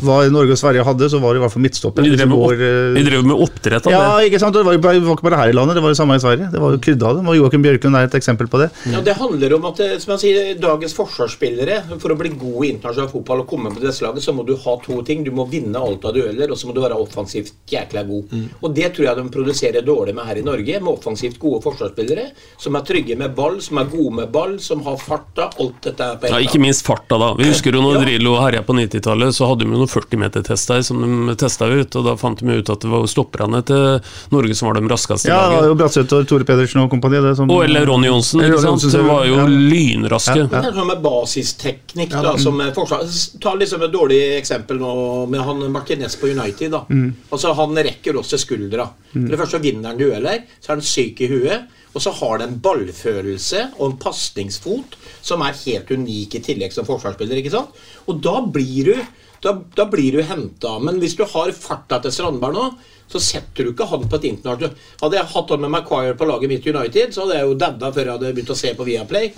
hva 0.00 0.22
Norge 0.32 0.54
og 0.54 0.60
Sverige 0.60 0.84
hadde, 0.86 1.08
så 1.12 1.20
var 1.20 1.34
det 1.34 1.40
i 1.40 1.42
hvert 1.42 1.52
fall 1.52 1.64
midtstopper. 1.66 2.06
Vi 2.06 2.14
drev 2.16 2.30
med, 2.30 2.38
opp, 2.40 2.62
vi 2.96 3.04
drev 3.04 3.26
med 3.28 3.42
oppdrett 3.44 3.88
av 3.88 3.92
ja, 3.92 4.00
det. 4.16 4.30
ikke 4.30 4.40
sant? 4.40 4.56
Det 4.56 4.64
var, 4.64 4.96
jo 4.96 5.12
ikke 5.12 5.26
bare 5.26 5.40
her 5.42 5.52
i 5.52 5.56
landet, 5.56 5.76
det 5.76 5.82
var 5.84 5.92
det 5.92 5.98
samme 6.00 6.16
i 6.16 6.22
Sverige. 6.22 6.48
Det 6.52 6.62
var 6.62 6.72
jo 6.72 6.80
krydda 6.86 7.10
av 7.10 7.18
det. 7.18 7.34
Joakim 7.36 7.66
Bjørklund 7.66 7.98
er 7.98 8.08
et 8.08 8.16
eksempel 8.16 8.48
på 8.48 8.62
det. 8.62 8.70
Ja, 8.88 9.02
Det 9.04 9.18
handler 9.18 9.56
om 9.58 9.68
at 9.68 9.82
som 10.00 10.14
jeg 10.14 10.22
sier, 10.24 10.48
dagens 10.62 10.96
forsvarsspillere, 10.96 11.82
for 12.00 12.14
å 12.14 12.16
bli 12.22 12.32
god 12.32 12.56
i 12.64 12.70
internasjonal 12.72 13.10
fotball 13.12 13.44
og 13.44 13.50
komme 13.52 13.74
på 13.74 13.84
dette 13.84 14.06
laget, 14.06 14.24
så 14.24 14.32
må 14.36 14.46
du 14.48 14.54
ha 14.64 14.76
to 14.86 15.02
ting. 15.04 15.26
Du 15.26 15.32
må 15.36 15.44
vinne 15.50 15.76
alt 15.76 16.08
av 16.08 16.16
dueller, 16.16 16.52
og 16.52 16.60
så 16.60 16.70
må 16.70 16.76
du 16.76 16.80
være 16.84 16.96
offensivt 16.96 17.52
jækla 17.68 18.06
god. 18.08 18.32
Mm. 18.32 18.48
Og 18.62 18.76
det 18.80 18.94
tror 18.96 19.10
jeg 19.10 19.20
de 19.20 19.26
produserer 19.36 19.84
dårlig 19.84 20.16
med 20.16 20.30
her 20.30 20.40
i 20.40 20.46
Norge, 20.46 20.80
med 20.80 20.92
offensivt 20.94 21.36
gode 21.42 21.60
forsvarsspillere 21.66 22.30
som 22.60 22.80
er 22.80 22.88
trygge 22.88 23.18
med 23.20 23.36
ball, 23.36 23.60
som 23.64 23.80
er 23.82 23.92
gode 23.92 24.16
med 24.22 24.32
ball, 24.32 24.56
som 24.62 24.80
har 24.88 24.96
farta. 25.00 25.50
Alt 25.60 25.84
dette 25.84 26.08
er 26.08 26.16
på 26.16 26.30
en 26.30 26.36
Ja, 26.38 26.42
ikke 26.48 26.62
minst 26.62 26.86
farta, 26.88 27.20
da. 27.20 27.32
Vi 27.36 27.52
husker 27.52 27.76
jo 27.76 27.84
når 27.84 28.00
ja. 28.00 28.21
Drillo 28.22 28.38
herja 28.38 28.62
på 28.62 28.72
90-tallet, 28.72 29.34
så 29.34 29.46
hadde 29.50 29.64
de 29.64 29.72
noen 29.72 29.88
40-meter-tester 29.90 30.82
som 30.86 31.00
de 31.02 31.34
testa 31.34 31.66
ut, 31.66 31.96
og 31.98 32.04
da 32.06 32.12
fant 32.20 32.38
de 32.38 32.54
ut 32.54 32.68
at 32.70 32.84
det 32.84 32.90
var 32.92 33.08
stopperne 33.10 33.58
til 33.66 33.98
Norge 34.30 34.54
som 34.54 34.68
var 34.68 34.78
de 34.78 34.90
raskeste 34.92 35.26
ja, 35.26 35.40
laget. 35.50 35.66
Ja, 35.66 35.78
Bratseth 35.80 36.14
og 36.14 36.28
Tore 36.30 36.46
Pedersen 36.46 36.84
og 36.84 36.86
kompani. 36.92 37.18
Som, 37.34 37.50
og 37.50 37.64
eller 37.66 37.88
Ronny 37.90 38.06
Johnsen, 38.06 38.44
ikke 38.46 38.60
sant. 38.62 38.86
Det 38.94 39.02
var 39.02 39.26
jo 39.26 39.40
ja. 39.40 39.48
lynraske. 39.50 40.38
Ja, 40.38 40.46
ja. 40.46 40.62
Det 40.62 40.70
er 40.70 40.78
sånn 40.78 40.90
med 40.92 41.02
basisteknikk, 41.02 42.14
da, 42.14 42.36
som 42.44 42.62
forsvar. 42.78 43.04
Ta 43.42 43.56
liksom 43.58 43.82
et 43.88 43.98
dårlig 43.98 44.22
eksempel 44.38 44.78
nå 44.78 44.94
med 45.32 45.42
han 45.42 45.66
Martinez 45.74 46.14
på 46.20 46.30
United. 46.30 46.70
da. 46.76 46.84
Mm. 46.86 47.10
Altså, 47.26 47.56
Han 47.58 47.74
rekker 47.90 48.22
også 48.22 48.38
skuldra. 48.38 48.86
Mm. 49.16 49.24
For 49.24 49.34
det 49.34 49.42
første 49.42 49.64
vinner 49.66 49.90
han 49.90 49.98
dueller, 49.98 50.46
så 50.60 50.70
er 50.70 50.78
han 50.78 50.90
syk 50.94 51.26
i 51.26 51.32
huet. 51.34 51.78
Og 51.92 52.00
så 52.04 52.12
har 52.22 52.38
det 52.40 52.46
en 52.48 52.60
ballfølelse 52.64 53.64
og 53.78 53.90
en 53.90 53.98
pasningsfot 54.00 54.96
som 55.24 55.42
er 55.44 55.58
helt 55.64 55.90
unik 55.92 56.38
i 56.38 56.44
tillegg 56.44 56.72
som 56.72 56.88
forsvarsspiller. 56.88 57.40
ikke 57.42 57.52
sant? 57.52 57.76
Og 58.08 58.22
da 58.24 58.38
blir 58.44 58.92
du 58.92 58.94
da, 59.42 59.56
da 59.74 59.88
blir 59.90 60.14
du 60.14 60.22
henta. 60.22 60.76
Men 60.78 61.00
hvis 61.02 61.16
du 61.18 61.24
har 61.26 61.50
farta 61.56 61.98
til 62.04 62.14
Strandberg 62.14 62.54
nå, 62.54 62.66
så 63.10 63.20
setter 63.20 63.66
du 63.66 63.72
ikke 63.72 63.88
han 63.90 64.06
på 64.08 64.16
et 64.20 64.28
internasjonalt 64.30 64.78
Hadde 65.02 65.18
jeg 65.18 65.30
hatt 65.34 65.50
han 65.52 65.64
med 65.64 65.72
Maguire 65.74 66.14
på 66.16 66.28
laget 66.28 66.52
mitt 66.52 66.68
i 66.68 66.72
United, 66.72 67.10
så 67.12 67.24
hadde 67.26 67.40
jeg 67.40 67.50
jo 67.50 67.58
daua 67.60 67.90
før 67.92 68.06
jeg 68.06 68.14
hadde 68.14 68.30
begynt 68.36 68.54
å 68.54 68.60
se 68.62 68.72
på 68.78 68.86
Viaplay. 68.86 69.32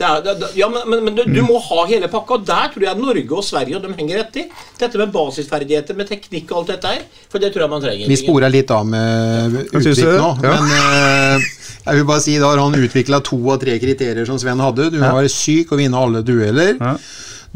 Det 0.00 0.08
er, 0.08 0.22
det, 0.24 0.48
ja, 0.56 0.64
men, 0.72 0.80
men, 0.88 1.02
men 1.04 1.16
du, 1.18 1.26
du 1.28 1.42
må 1.44 1.58
ha 1.60 1.82
hele 1.90 2.08
pakka. 2.08 2.38
og 2.38 2.46
Der 2.48 2.70
tror 2.72 2.86
jeg 2.86 2.96
Norge 3.02 3.36
og 3.36 3.44
Sverige 3.44 3.76
og 3.76 3.84
de 3.84 3.92
henger 3.98 4.22
etter. 4.22 4.46
Dette 4.80 4.96
med 4.96 5.12
basisferdigheter, 5.12 5.98
med 5.98 6.08
teknikk 6.08 6.54
og 6.54 6.62
alt 6.62 6.72
dette 6.72 6.92
her. 6.94 7.02
For 7.28 7.42
det 7.42 7.52
tror 7.52 7.66
jeg 7.66 7.72
man 7.74 7.84
trenger. 7.84 8.08
Vi 8.08 8.16
sporer 8.22 8.54
litt 8.54 8.72
av 8.72 8.88
med 8.88 9.58
du? 9.60 9.90
nå, 10.08 10.30
Ja. 10.40 10.54
men 10.56 10.72
eh, 10.72 11.50
jeg 11.86 11.96
vil 11.96 12.06
bare 12.08 12.22
si 12.24 12.34
da 12.38 12.50
har 12.52 12.60
han 12.60 12.76
utvikla 12.76 13.22
to 13.24 13.38
av 13.52 13.60
tre 13.62 13.76
kriterier 13.82 14.26
som 14.28 14.38
Sven 14.40 14.60
hadde. 14.60 14.90
Du 14.92 14.98
må 15.00 15.12
være 15.16 15.30
syk 15.32 15.72
og 15.72 15.80
vinne 15.80 15.96
alle 15.96 16.20
dueller. 16.26 16.74
Ja. 16.76 16.96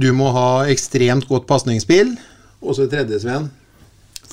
Du 0.00 0.08
må 0.16 0.30
ha 0.34 0.48
ekstremt 0.72 1.28
godt 1.28 1.46
pasningsspill. 1.50 2.14
Og 2.64 2.78
så 2.78 2.88
tredje, 2.90 3.20
Sven, 3.20 3.50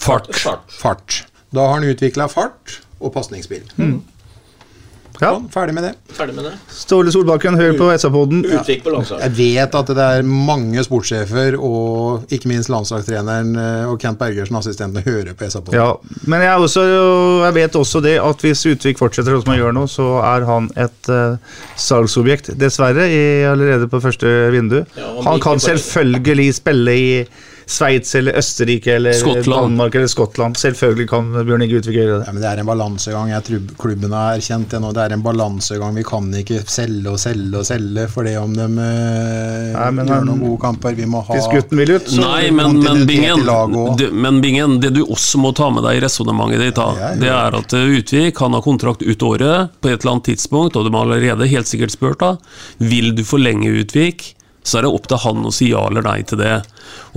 Fart. 0.01 0.31
Fart. 0.33 0.71
fart. 0.73 1.17
Da 1.53 1.67
har 1.67 1.75
han 1.77 1.85
utvikla 1.91 2.25
fart 2.31 2.79
og 3.01 3.11
pasningsspill. 3.13 3.67
Ja. 5.21 5.35
Sånn, 5.35 5.49
ferdig 5.53 5.75
med 5.77 5.85
det. 5.85 5.91
Ferdig 6.17 6.33
med 6.33 6.47
det. 6.49 6.51
Ståle 6.73 7.11
Solbakken, 7.13 7.53
hør 7.59 7.75
på 7.77 7.89
SA-poden. 7.93 8.41
Landslaget. 8.41 9.21
Jeg 9.21 9.35
vet 9.37 9.75
at 9.77 9.91
det 9.93 10.07
er 10.17 10.25
mange 10.25 10.81
sportssjefer 10.81 11.57
og 11.61 12.33
ikke 12.33 12.49
minst 12.49 12.71
landslagstreneren 12.73 13.51
eh, 13.53 13.91
og 13.91 13.99
Kent 14.01 14.17
Bergersen, 14.17 14.57
assistenten, 14.57 15.05
hører 15.05 15.37
på 15.37 15.45
SA-poden. 15.45 15.77
Ja, 15.77 15.91
men 16.25 16.41
jeg, 16.41 16.65
også, 16.65 16.87
jeg 17.45 17.57
vet 17.59 17.77
også 17.77 18.01
det 18.01 18.15
at 18.23 18.41
hvis 18.47 18.65
Utvik 18.71 18.97
fortsetter 19.01 19.37
som 19.37 19.53
han 19.53 19.61
gjør 19.61 19.77
nå, 19.77 19.85
så 19.91 20.09
er 20.25 20.47
han 20.49 20.71
et 20.79 21.13
uh, 21.13 21.37
salgsobjekt. 21.77 22.55
Dessverre, 22.57 23.05
i, 23.05 23.21
allerede 23.45 23.91
på 23.91 24.01
første 24.01 24.33
vindu. 24.55 24.81
Ja, 24.97 25.13
han 25.21 25.31
han 25.31 25.45
kan 25.45 25.61
selvfølgelig 25.61 26.49
spille 26.57 26.97
i 26.97 27.09
Sveits 27.71 28.15
eller 28.19 28.37
Østerrike 28.39 28.95
eller 28.97 29.15
Skottland. 29.15 29.61
Danmark 29.61 29.95
eller 29.95 30.11
Skottland. 30.11 30.57
Selvfølgelig 30.59 31.07
kan 31.09 31.31
Bjørn 31.33 31.65
Inge 31.65 31.79
Utvik 31.79 31.95
gjøre 31.95 32.19
det. 32.19 32.25
Ja, 32.27 32.33
men 32.35 32.41
Det 32.43 32.49
er 32.51 32.61
en 32.63 32.69
balansegang. 32.69 33.31
Jeg 33.31 33.45
tror 33.47 33.61
klubben 33.79 34.15
har 34.15 34.39
erkjent 34.39 34.73
det 34.73 34.81
nå. 34.83 34.91
Det 34.95 35.05
er 35.05 35.15
en 35.15 35.23
balansegang. 35.25 35.95
Vi 35.95 36.05
kan 36.07 36.27
ikke 36.41 36.61
selge 36.67 37.13
og 37.13 37.19
selge 37.21 37.61
og 37.61 37.67
selge 37.67 38.07
for 38.11 38.27
det 38.27 38.35
om 38.41 38.53
de 38.55 38.67
øh, 38.67 39.71
Nei, 39.77 39.87
men 39.97 40.11
gjør 40.11 40.27
noen 40.27 40.43
gode 40.43 40.59
kamper. 40.65 40.97
Vi 40.97 41.07
må 41.09 41.23
ha 41.27 41.37
Hvis 41.37 41.49
gutten 41.51 41.81
vil 41.81 41.95
ut, 41.95 42.11
så 42.11 42.25
Nei, 42.25 42.51
men, 42.55 42.79
men, 42.83 43.05
Bingen, 43.07 43.45
det, 43.99 44.11
men 44.11 44.41
Bingen, 44.43 44.77
det 44.83 44.93
du 44.97 45.03
også 45.05 45.41
må 45.41 45.53
ta 45.57 45.71
med 45.73 45.85
deg 45.87 46.01
i 46.01 46.03
resonnementet 46.05 46.65
ditt, 46.65 46.77
da, 46.77 46.89
Ja, 46.99 47.13
det 47.21 47.31
er 47.31 47.57
at 47.61 47.77
eh, 47.77 47.95
Utvik 48.01 48.43
han 48.43 48.57
har 48.57 48.65
kontrakt 48.65 49.05
ut 49.05 49.25
året 49.27 49.73
på 49.81 49.91
et 49.91 49.99
eller 49.99 50.17
annet 50.17 50.29
tidspunkt, 50.33 50.77
og 50.77 50.87
de 50.87 50.93
har 50.95 51.07
allerede 51.07 51.49
helt 51.51 51.69
sikkert 51.69 51.95
spurt 51.95 52.21
da, 52.21 52.35
vil 52.81 53.13
du 53.17 53.23
forlenge 53.27 53.71
Utvik, 53.81 54.33
så 54.63 54.77
er 54.77 54.85
det 54.85 54.91
opp 54.93 55.07
til 55.09 55.17
han 55.23 55.45
å 55.47 55.51
si 55.53 55.71
ja 55.71 55.81
eller 55.89 56.05
nei 56.05 56.19
til 56.27 56.37
det. 56.41 56.59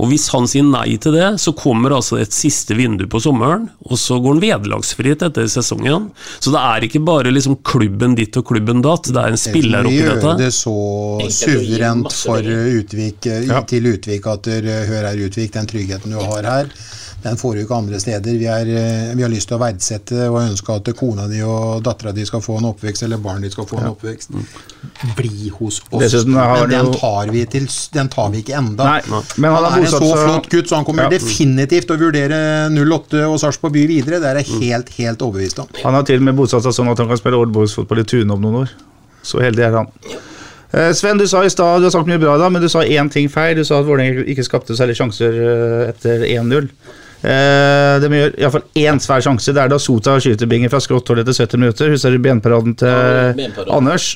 Og 0.01 0.09
hvis 0.11 0.27
han 0.33 0.47
sier 0.49 0.65
nei 0.65 0.95
til 1.01 1.13
det, 1.15 1.27
så 1.41 1.53
kommer 1.57 1.93
altså 1.97 2.17
et 2.19 2.33
siste 2.33 2.75
vindu 2.77 3.05
på 3.11 3.21
sommeren, 3.23 3.67
og 3.85 3.99
så 4.01 4.17
går 4.23 4.35
han 4.35 4.43
vederlagsfritt 4.43 5.23
etter 5.27 5.47
sesongen. 5.51 6.09
Så 6.39 6.53
det 6.55 6.61
er 6.61 6.87
ikke 6.87 7.03
bare 7.05 7.33
liksom 7.33 7.59
klubben 7.67 8.15
ditt 8.17 8.35
og 8.39 8.47
klubben 8.49 8.81
datt, 8.85 9.11
det 9.13 9.21
er 9.21 9.35
en 9.35 9.39
spiller 9.41 9.85
oppi 9.87 9.99
gjør 10.01 10.15
dette. 10.15 10.35
det 10.41 10.51
så 10.57 10.75
suverent 11.29 12.11
for 12.15 12.41
Utvik, 12.41 13.25
Ja. 13.45 13.61
til 13.63 13.91
Utvik 13.93 14.27
at 14.27 14.45
hør 14.45 15.09
her, 15.09 15.25
Utvik, 15.27 15.51
den 15.53 15.67
tryggheten 15.69 16.11
du 16.11 16.19
har 16.19 16.43
her, 16.43 16.69
den 17.25 17.37
får 17.41 17.55
du 17.55 17.61
ikke 17.63 17.77
andre 17.79 17.97
steder. 18.01 18.35
Vi, 18.37 18.45
er, 18.45 18.67
eh, 18.69 19.13
vi 19.17 19.23
har 19.25 19.31
lyst 19.33 19.49
til 19.49 19.57
å 19.57 19.61
verdsette 19.63 20.27
og 20.29 20.37
ønske 20.43 20.75
at 20.77 20.89
kona 20.99 21.25
di 21.31 21.39
og 21.41 21.81
dattera 21.85 22.11
di 22.13 22.25
skal 22.27 22.43
få 22.45 22.59
en 22.59 22.67
oppvekst, 22.69 23.01
eller 23.07 23.21
barnet 23.23 23.47
ditt 23.47 23.55
skal 23.55 23.65
få 23.69 23.79
en 23.81 23.87
oppvekst. 23.89 24.35
Bli 25.17 25.49
hos 25.55 25.79
oss. 25.89 26.03
Dessuten 26.03 26.35
Men 26.37 26.69
den 26.69 26.91
tar 26.93 27.31
vi, 27.33 27.41
til, 27.49 27.65
den 27.95 28.11
tar 28.13 28.29
vi 28.33 28.43
ikke 28.43 28.59
enda. 28.59 28.91
Nei, 28.91 29.01
men 29.41 29.55
han 29.55 29.65
han 29.65 29.79
er 29.79 29.87
en 29.87 29.95
så 29.95 30.11
flott 30.11 30.49
gutt, 30.51 30.69
så 30.69 30.77
han 30.77 30.85
kommer 30.85 31.07
Ja. 31.07 31.15
definitivt 31.15 31.89
til 31.89 31.97
å 31.97 32.03
vurdere 32.05 32.39
08 32.69 33.25
og 33.25 33.39
Sarpsborg 33.41 33.73
by 33.73 33.87
videre. 33.89 34.21
Det 34.21 34.29
er 34.29 34.41
jeg 34.43 34.61
helt, 34.61 34.93
helt 34.99 35.25
overbevist 35.25 35.59
om. 35.65 35.67
Han 35.83 35.97
har 35.97 36.03
til 36.05 36.21
og 36.21 36.29
med 36.29 36.37
bosatt 36.37 36.63
seg 36.63 36.77
sånn 36.77 36.91
at 36.93 37.01
han 37.01 37.09
kan 37.09 37.17
spille 37.17 37.41
oldboys-fotball 37.41 38.05
i 38.05 38.07
Tune 38.13 38.33
om 38.37 38.41
noen 38.45 38.61
år. 38.63 38.75
Så 39.25 39.41
heldig 39.41 39.65
er 39.65 39.79
han. 39.81 39.89
Eh, 40.75 40.91
Sven, 40.93 41.17
du 41.17 41.25
sa 41.27 41.41
i 41.45 41.49
stad, 41.49 41.79
du 41.81 41.87
har 41.87 41.91
sagt 41.93 42.07
mye 42.09 42.19
bra 42.21 42.37
da, 42.37 42.49
men 42.53 42.61
du 42.61 42.69
sa 42.69 42.83
én 42.83 43.09
ting 43.09 43.29
feil. 43.31 43.55
Du 43.55 43.63
sa 43.63 43.79
at 43.79 43.87
Vålerenga 43.87 44.25
ikke 44.29 44.45
skapte 44.45 44.75
særlig 44.77 44.97
sjanser 44.99 45.33
eh, 45.33 45.89
etter 45.89 46.25
1-0. 46.29 46.69
Eh, 47.25 47.95
de 48.03 48.09
gjør 48.11 48.35
iallfall 48.43 48.65
én 48.85 48.99
svær 49.01 49.23
sjanse. 49.25 49.53
Det 49.55 49.63
er 49.63 49.71
da 49.71 49.79
Sota 49.81 50.17
skyter 50.21 50.49
bingen 50.51 50.69
fra 50.69 50.81
skrått 50.83 51.09
hold 51.09 51.23
etter 51.23 51.33
70 51.33 51.61
minutter. 51.63 51.89
Husker 51.95 52.13
du 52.13 52.21
benparaden 52.21 52.75
til 52.77 52.91
Ja, 52.91 53.31
benparaden. 53.37 53.73
Anders? 53.79 54.11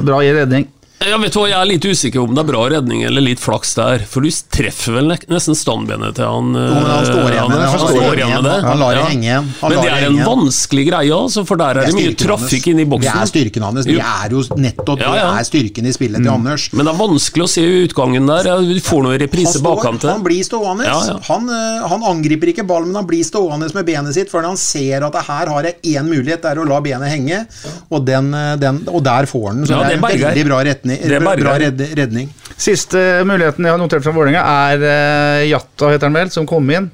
Bra 0.00 0.22
i 0.24 0.32
redning. 0.32 0.68
Ja, 1.04 1.18
vet 1.20 1.34
hva, 1.36 1.44
Jeg 1.50 1.58
er 1.58 1.66
litt 1.68 1.84
usikker 1.84 2.22
om 2.22 2.32
det 2.36 2.40
er 2.44 2.46
bra 2.48 2.60
redning 2.72 3.02
eller 3.04 3.20
litt 3.24 3.40
flaks 3.42 3.74
der. 3.76 4.04
For 4.08 4.24
du 4.24 4.30
treffer 4.54 4.94
vel 4.96 5.10
nesten 5.28 5.56
standbenet 5.58 6.14
til 6.16 6.24
han 6.24 6.54
Jo, 6.54 6.62
men 6.78 6.86
han 6.88 7.08
står 7.08 7.34
igjen 7.34 7.50
med 7.50 7.58
det. 7.60 7.66
Han, 7.74 7.82
står 7.84 8.20
igjen 8.20 8.32
med 8.34 8.46
det. 8.48 8.54
Han 8.64 8.80
lar 8.80 8.94
det 8.94 9.00
Ja. 9.02 9.08
henge 9.10 9.26
igjen. 9.28 9.48
Men 9.60 9.74
det 9.74 9.90
er 9.90 10.06
en 10.06 10.14
igjen. 10.16 10.28
vanskelig 10.30 10.84
greie, 10.88 11.12
altså, 11.18 11.44
for 11.44 11.60
der 11.60 11.80
er 11.82 11.90
det 11.90 11.94
mye 11.98 12.14
trafikk 12.16 12.68
inne 12.72 12.84
i 12.86 12.88
Det 13.04 13.10
er 13.10 13.28
styrken 13.28 13.66
hans. 13.66 13.84
Det 13.84 13.98
er 13.98 14.30
jo 14.30 14.42
nettopp 14.56 14.98
det 14.98 15.04
Ja, 15.04 15.14
ja. 15.16 15.28
er 15.38 15.44
styrken 15.44 15.86
i 15.86 15.92
spillet 15.92 16.22
til 16.24 16.32
Anders. 16.32 16.68
Men 16.72 16.86
det 16.86 16.94
er 16.94 16.98
vanskelig 16.98 17.44
å 17.44 17.50
se 17.52 17.64
utgangen 17.84 18.26
der. 18.26 18.42
Du 18.64 18.80
får 18.80 19.02
noe 19.04 19.18
reprise 19.18 19.60
bakkant 19.60 20.02
han 20.08 20.22
blir 20.24 20.42
stående. 20.44 20.86
Han, 21.28 21.48
eh, 21.50 21.88
han 21.88 22.00
angriper 22.02 22.48
ikke 22.54 22.66
ballen, 22.66 22.88
men 22.88 23.02
han 23.02 23.06
blir 23.06 23.24
stående 23.24 23.68
med 23.74 23.84
benet 23.84 24.14
sitt, 24.14 24.30
for 24.30 24.42
han 24.42 24.56
ser 24.56 25.02
at 25.04 25.14
her 25.14 25.46
har 25.48 25.62
jeg 25.64 25.76
én 25.96 26.08
mulighet, 26.08 26.40
det 26.42 26.50
er 26.54 26.62
å 26.62 26.66
la 26.68 26.80
benet 26.80 27.08
henge, 27.10 27.46
og, 27.90 28.04
den, 28.06 28.32
eh, 28.32 28.56
den, 28.56 28.86
og 28.88 29.02
der 29.02 29.26
får 29.26 29.48
han 29.48 29.56
den. 29.56 29.66
Så 29.66 29.74
det 29.76 29.92
er 29.92 29.96
en 29.98 30.00
veldig 30.00 30.46
bra, 30.46 30.62
retning. 30.64 30.93
Bra 31.42 31.58
redning. 31.58 32.30
Siste 32.54 33.24
muligheten 33.26 33.66
jeg 33.66 33.74
har 33.74 33.82
notert 33.82 34.06
fra 34.06 34.14
Vålerenga, 34.14 34.46
er 34.70 34.86
uh, 34.86 35.42
Jatta, 35.48 35.90
heter 35.94 36.10
han 36.10 36.22
vel, 36.22 36.32
som 36.34 36.48
kom 36.48 36.70
inn. 36.70 36.90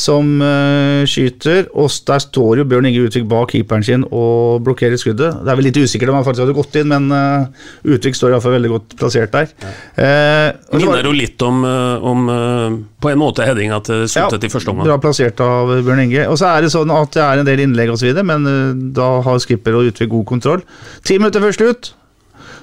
Som 0.00 0.38
eh, 0.40 1.02
skyter, 1.10 1.66
og 1.76 1.90
der 2.06 2.20
står 2.22 2.60
jo 2.60 2.64
Bjørn 2.70 2.86
Inge 2.88 3.02
Utvik 3.08 3.26
bak 3.28 3.50
keeperen 3.52 3.82
sin 3.84 4.04
og 4.06 4.62
blokkerer 4.64 4.96
skuddet. 5.00 5.40
Det 5.42 5.50
er 5.50 5.58
vel 5.58 5.66
litt 5.66 5.80
usikkert 5.82 6.12
om 6.12 6.16
han 6.16 6.24
faktisk 6.24 6.44
hadde 6.46 6.54
gått 6.56 6.78
inn, 6.80 6.92
men 6.92 7.10
eh, 7.12 7.66
Utvik 7.96 8.16
står 8.16 8.32
iallfall 8.32 8.54
veldig 8.54 8.70
godt 8.70 8.96
plassert 9.00 9.34
der. 9.34 9.50
Eh, 9.98 10.46
og 10.70 10.78
Minner 10.78 11.10
jo 11.10 11.12
litt 11.16 11.42
om, 11.44 11.60
eh, 11.66 12.08
om 12.12 12.32
eh, 12.32 12.78
på 13.02 13.12
en 13.12 13.20
måte 13.20 13.44
headinga 13.44 13.82
til 13.84 14.06
Sotet 14.08 14.46
i 14.46 14.52
første 14.52 14.72
omgang. 14.72 14.88
Bra 14.88 15.00
plassert 15.02 15.42
av 15.44 15.74
Bjørn 15.74 16.06
Inge. 16.06 16.26
Og 16.30 16.38
så 16.40 16.54
er 16.54 16.64
det 16.64 16.72
sånn 16.72 16.94
at 16.94 17.16
det 17.18 17.26
er 17.26 17.42
en 17.42 17.50
del 17.50 17.66
innlegg 17.66 17.92
osv., 17.92 18.22
men 18.22 18.50
eh, 18.54 18.84
da 18.96 19.16
har 19.26 19.42
skipper 19.42 19.76
og 19.76 19.90
Utvik 19.90 20.14
god 20.14 20.28
kontroll. 20.32 20.64
Ti 21.02 21.18
minutter 21.18 21.44
før 21.44 21.58
slutt 21.58 21.96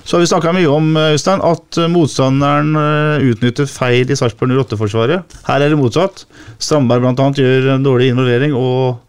så 0.08 0.16
har 0.16 0.22
vi 0.24 0.28
snakka 0.32 0.53
mye 0.55 0.70
om 0.72 0.93
eh, 0.95 1.14
Øystein, 1.18 1.41
at 1.43 1.78
eh, 1.82 1.89
motstanderen 1.91 2.70
eh, 2.80 3.26
utnytter 3.28 3.68
feil 3.68 4.08
i 4.08 4.16
Sarpsborg 4.16 4.53
08-forsvaret. 4.55 5.36
Her 5.49 5.66
er 5.66 5.74
det 5.74 5.80
motsatt. 5.80 6.24
Strandberg 6.64 7.03
bl.a. 7.03 7.26
gjør 7.36 7.74
en 7.74 7.84
dårlig 7.84 8.14
involvering, 8.14 8.55
og 8.55 9.01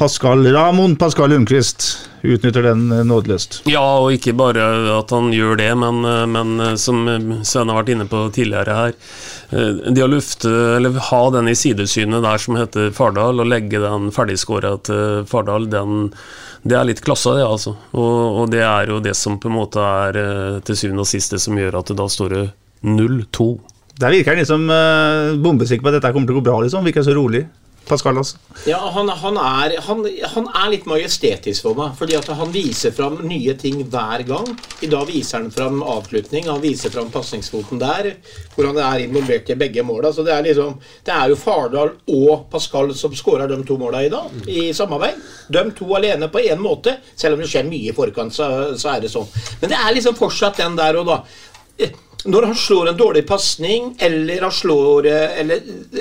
Pascal 0.00 0.46
Ramon 0.52 0.96
Pascal 0.96 1.28
Lundqvist 1.28 2.08
utnytter 2.22 2.62
den 2.62 2.86
eh, 2.92 3.02
nådeløst. 3.04 3.58
Ja, 3.68 3.82
og 4.00 4.14
ikke 4.14 4.32
bare 4.32 4.64
at 4.94 5.12
han 5.12 5.28
gjør 5.36 5.58
det, 5.60 5.68
men, 5.76 5.98
eh, 6.08 6.22
men 6.24 6.54
eh, 6.56 6.76
som 6.80 7.02
Svein 7.44 7.68
har 7.68 7.82
vært 7.82 7.92
inne 7.92 8.06
på 8.08 8.22
tidligere 8.32 8.78
her 8.78 8.94
De 9.52 9.92
Det 9.92 10.06
å 10.06 10.08
lufte, 10.08 10.48
eller 10.78 10.96
ha 11.10 11.20
den 11.36 11.52
i 11.52 11.56
sidesynet 11.58 12.24
der 12.24 12.40
som 12.40 12.56
heter 12.56 12.88
Fardal, 12.96 13.44
og 13.44 13.52
legge 13.52 13.82
den 13.84 14.08
ferdigskåra 14.16 14.72
til 14.88 15.28
Fardal, 15.28 15.68
den, 15.68 16.08
det 16.64 16.80
er 16.80 16.88
litt 16.88 17.04
klasse, 17.04 17.36
det, 17.36 17.44
altså. 17.44 17.76
Og, 17.92 18.40
og 18.40 18.50
det 18.56 18.64
er 18.64 18.88
jo 18.94 19.04
det 19.04 19.18
som 19.20 19.36
på 19.36 19.52
en 19.52 19.58
måte 19.58 19.84
er 19.84 20.62
til 20.64 20.80
syvende 20.80 21.04
og 21.04 21.12
sist 21.12 21.36
det 21.36 21.44
som 21.44 21.60
gjør 21.60 21.82
at 21.82 21.92
det 21.92 22.00
da 22.00 22.08
står 22.08 22.38
det 22.38 22.44
0-2. 22.88 23.52
Der 24.00 24.16
virker 24.16 24.32
han 24.32 24.40
liksom 24.40 24.70
bombesikker 25.44 25.84
på 25.84 25.92
at 25.92 26.00
dette 26.00 26.16
kommer 26.16 26.30
til 26.30 26.38
å 26.38 26.40
gå 26.40 26.48
bra, 26.48 26.62
liksom. 26.64 26.88
Virker 26.88 27.04
så 27.04 27.20
rolig. 27.20 27.50
Pascal, 27.90 28.18
også. 28.20 28.38
Ja, 28.68 28.78
han, 28.94 29.08
han, 29.22 29.38
er, 29.40 29.74
han, 29.86 30.02
han 30.34 30.48
er 30.48 30.70
litt 30.72 30.86
majestetisk 30.88 31.66
for 31.66 31.78
meg. 31.78 31.96
Fordi 31.98 32.16
at 32.18 32.28
han 32.38 32.52
viser 32.54 32.94
fram 32.94 33.18
nye 33.26 33.54
ting 33.58 33.82
hver 33.90 34.24
gang. 34.28 34.48
I 34.84 34.90
dag 34.92 35.08
viser 35.10 35.40
han 35.40 35.50
fram 35.54 35.82
avslutning. 35.82 36.48
Han 36.50 36.62
viser 36.62 36.92
fram 36.94 37.10
pasningsfoten 37.12 37.80
der. 37.82 38.12
Hvor 38.54 38.70
han 38.70 38.80
er 38.84 39.04
involvert 39.04 39.50
i 39.50 39.58
begge 39.58 39.84
måla. 39.86 40.12
Så 40.14 40.24
det 40.26 40.34
er 40.36 40.46
liksom 40.46 40.76
Det 41.06 41.14
er 41.14 41.32
jo 41.32 41.38
Fardal 41.40 41.94
og 42.14 42.46
Pascal 42.52 42.94
som 42.96 43.14
skårer 43.16 43.50
de 43.50 43.60
to 43.66 43.78
måla 43.80 44.04
i 44.06 44.12
dag. 44.12 44.30
I 44.46 44.70
samarbeid. 44.76 45.18
De 45.50 45.64
to 45.76 45.90
alene 45.98 46.30
på 46.30 46.44
én 46.46 46.62
måte. 46.62 46.98
Selv 47.16 47.36
om 47.36 47.42
det 47.42 47.50
skjer 47.50 47.68
mye 47.68 47.90
i 47.90 47.96
forkant, 47.96 48.34
så, 48.34 48.46
så 48.78 48.94
er 48.94 49.04
det 49.04 49.12
sånn. 49.12 49.28
Men 49.60 49.74
det 49.74 49.80
er 49.80 49.96
liksom 49.96 50.18
fortsatt 50.18 50.62
den 50.62 50.78
der 50.78 51.00
og 51.00 51.10
da. 51.10 51.22
Når 52.26 52.46
han 52.50 52.54
slår 52.54 52.88
en 52.90 52.96
dårlig 52.98 53.26
pasning, 53.26 53.94
eller, 53.98 54.42
eh, 54.44 55.40
eller 55.40 55.60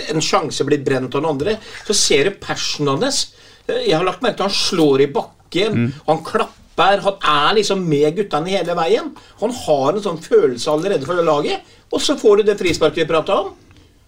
en 0.10 0.22
sjanse 0.22 0.66
blir 0.66 0.84
brent 0.84 1.16
av 1.16 1.22
den 1.22 1.30
andre, 1.30 1.58
så 1.88 1.94
ser 1.96 2.24
du 2.26 2.32
passionen 2.32 3.02
hans. 3.04 3.34
Eh, 3.68 3.86
Jeg 3.88 3.96
har 3.98 4.04
lagt 4.04 4.22
merke 4.22 4.36
til 4.38 4.44
at 4.44 4.52
han 4.52 4.58
slår 4.58 5.02
i 5.02 5.08
bakken, 5.08 5.94
han 6.08 6.24
klapper. 6.24 7.00
Han 7.02 7.14
er 7.22 7.56
liksom 7.56 7.82
med 7.88 8.16
guttene 8.16 8.48
hele 8.48 8.76
veien. 8.76 9.12
Han 9.42 9.52
har 9.52 9.94
en 9.94 10.02
sånn 10.02 10.22
følelse 10.24 10.68
allerede 10.72 11.06
for 11.06 11.16
det 11.16 11.26
laget. 11.26 11.62
Og 11.92 12.00
så 12.00 12.16
får 12.18 12.38
du 12.38 12.44
det 12.44 12.58
frisparket 12.60 12.96
vi 13.04 13.06
prata 13.06 13.36
om. 13.42 13.54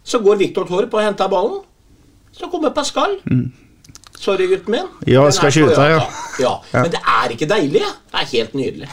Så 0.06 0.20
går 0.24 0.38
Viktor 0.38 0.66
Torp 0.66 0.94
og 0.94 1.02
henter 1.04 1.28
ballen. 1.28 1.62
Så 2.32 2.50
kommer 2.50 2.70
Pascal. 2.72 3.18
Sorry, 4.18 4.48
gutten 4.48 4.70
min. 4.72 4.88
Ja, 5.08 5.30
skal 5.32 5.52
skyte, 5.52 5.90
ja. 5.90 6.00
ja. 6.40 6.54
Men 6.74 6.92
det 6.92 7.00
er 7.02 7.30
ikke 7.36 7.48
deilig. 7.50 7.82
Det 7.82 8.20
er 8.22 8.26
helt 8.38 8.54
nydelig. 8.54 8.90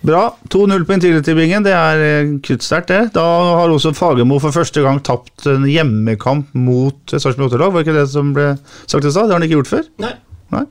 Bra. 0.00 0.22
2-0 0.48 0.84
på 0.88 0.96
Intility-bingen. 0.96 1.64
Det 1.66 1.72
er 1.76 2.02
eh, 2.04 2.30
kruttsterkt, 2.44 2.88
det. 2.88 3.00
Da 3.16 3.24
har 3.60 3.72
også 3.72 3.92
Fagermo 3.96 4.38
for 4.40 4.54
første 4.54 4.80
gang 4.84 5.02
tapt 5.04 5.44
en 5.50 5.66
hjemmekamp 5.68 6.54
mot 6.56 7.12
Sarpsborg 7.12 7.52
8-lag. 7.52 7.74
Var 7.74 7.84
ikke 7.84 7.98
det 7.98 8.06
som 8.12 8.32
ble 8.36 8.54
sagt 8.86 9.04
i 9.04 9.12
stad? 9.12 9.28
Det 9.28 9.34
har 9.34 9.42
han 9.42 9.48
ikke 9.48 9.58
gjort 9.58 9.74
før? 9.74 9.90
Nei. 10.00 10.14
Nei. 10.54 10.64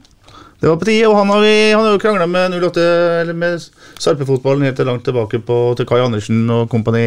Det 0.59 0.67
var 0.67 0.75
på 0.75 0.87
tide, 0.89 1.07
og 1.07 1.15
han 1.15 1.29
har, 1.31 1.39
vi, 1.39 1.53
han 1.71 1.85
har 1.85 1.93
jo 1.93 1.99
krangla 2.03 2.25
med 2.27 2.57
08, 2.59 2.85
eller 3.21 3.37
med 3.37 3.61
Sarpefotballen 3.99 4.65
helt 4.67 4.81
langt 4.83 5.05
tilbake 5.07 5.39
på, 5.47 5.59
til 5.79 5.87
Kai 5.87 6.01
Andersen 6.03 6.41
og 6.51 6.65
kompani. 6.71 7.03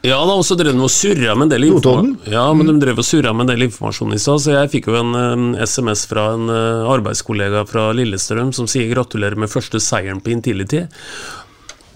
Ja, 0.00 0.16
har 0.16 0.32
også 0.32 0.56
drevet 0.56 0.78
med 0.78 0.86
å 0.86 0.92
surre 0.92 1.34
med 1.36 1.48
en 1.48 1.52
del 1.52 1.66
informasjon. 1.68 2.14
Ja, 2.32 2.46
men 2.56 2.70
de 2.70 2.78
drev 2.80 3.02
og 3.02 3.04
surra 3.04 3.34
med 3.36 3.44
en 3.44 3.52
del 3.52 3.66
informasjon 3.68 4.16
i 4.16 4.20
stad, 4.22 4.40
så 4.40 4.54
jeg 4.56 4.72
fikk 4.72 4.88
jo 4.88 4.96
en 4.96 5.12
eh, 5.20 5.66
SMS 5.68 6.06
fra 6.08 6.30
en 6.38 6.48
eh, 6.48 6.88
arbeidskollega 6.88 7.66
fra 7.68 7.90
Lillestrøm 7.96 8.54
som 8.56 8.70
sier 8.70 8.88
gratulerer 8.94 9.36
med 9.36 9.52
første 9.52 9.82
seieren 9.84 10.24
på 10.24 10.32
Intility. 10.32 10.86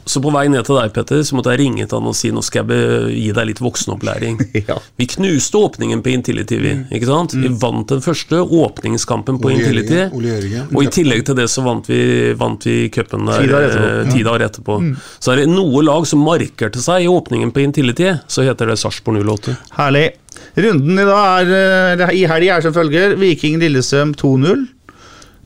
Så 0.05 0.21
på 0.23 0.33
vei 0.35 0.49
ned 0.51 0.65
til 0.67 0.75
deg, 0.79 0.93
Petter, 0.97 1.21
så 1.23 1.37
måtte 1.39 1.53
jeg 1.55 1.61
ringe 1.63 1.85
til 1.87 1.99
han 1.99 2.09
og 2.11 2.17
si 2.19 2.31
nå 2.35 2.43
skal 2.43 2.67
jeg 2.67 3.13
gi 3.15 3.29
deg 3.37 3.47
litt 3.53 3.61
voksenopplæring. 3.63 4.41
Ja. 4.63 4.77
Vi 4.99 5.07
knuste 5.11 5.59
åpningen 5.59 6.03
på 6.05 6.13
Intility, 6.13 6.59
vi. 6.63 6.73
Ikke 6.95 7.09
sant? 7.09 7.33
Vi 7.35 7.49
vant 7.63 7.89
den 7.91 8.03
første 8.05 8.39
åpningskampen 8.43 9.41
på 9.43 9.51
Intility. 9.55 10.05
Og 10.71 10.83
i 10.85 10.91
tillegg 10.93 11.25
til 11.27 11.39
det 11.39 11.49
så 11.51 11.65
vant 11.67 11.89
vi, 11.91 12.33
vant 12.39 12.63
vi 12.69 12.89
cupen 12.95 13.27
der 13.27 13.43
Ti 13.43 13.49
dager 13.51 13.69
etterpå. 13.69 13.89
eh, 13.91 14.13
ti 14.13 14.23
dager. 14.27 14.97
Så 15.23 15.33
er 15.33 15.43
det 15.43 15.49
noe 15.51 15.83
lag 15.87 16.07
som 16.09 16.23
markerte 16.25 16.83
seg 16.83 17.07
i 17.07 17.11
åpningen 17.11 17.51
på 17.55 17.65
Intility, 17.65 18.13
så 18.31 18.45
heter 18.47 18.71
det 18.71 18.79
Sarpsborg 18.83 19.23
08. 19.25 19.57
Herlig. 19.79 20.11
Runden 20.57 20.99
i 20.99 21.05
dag 21.09 21.49
er, 21.49 22.03
eh, 22.07 22.15
i 22.21 22.27
helg 22.29 22.49
er 22.49 22.61
som 22.65 22.75
følger. 22.75 23.17
Viking 23.21 23.59
Lillestrøm 23.63 24.15
2-0. 24.15 24.67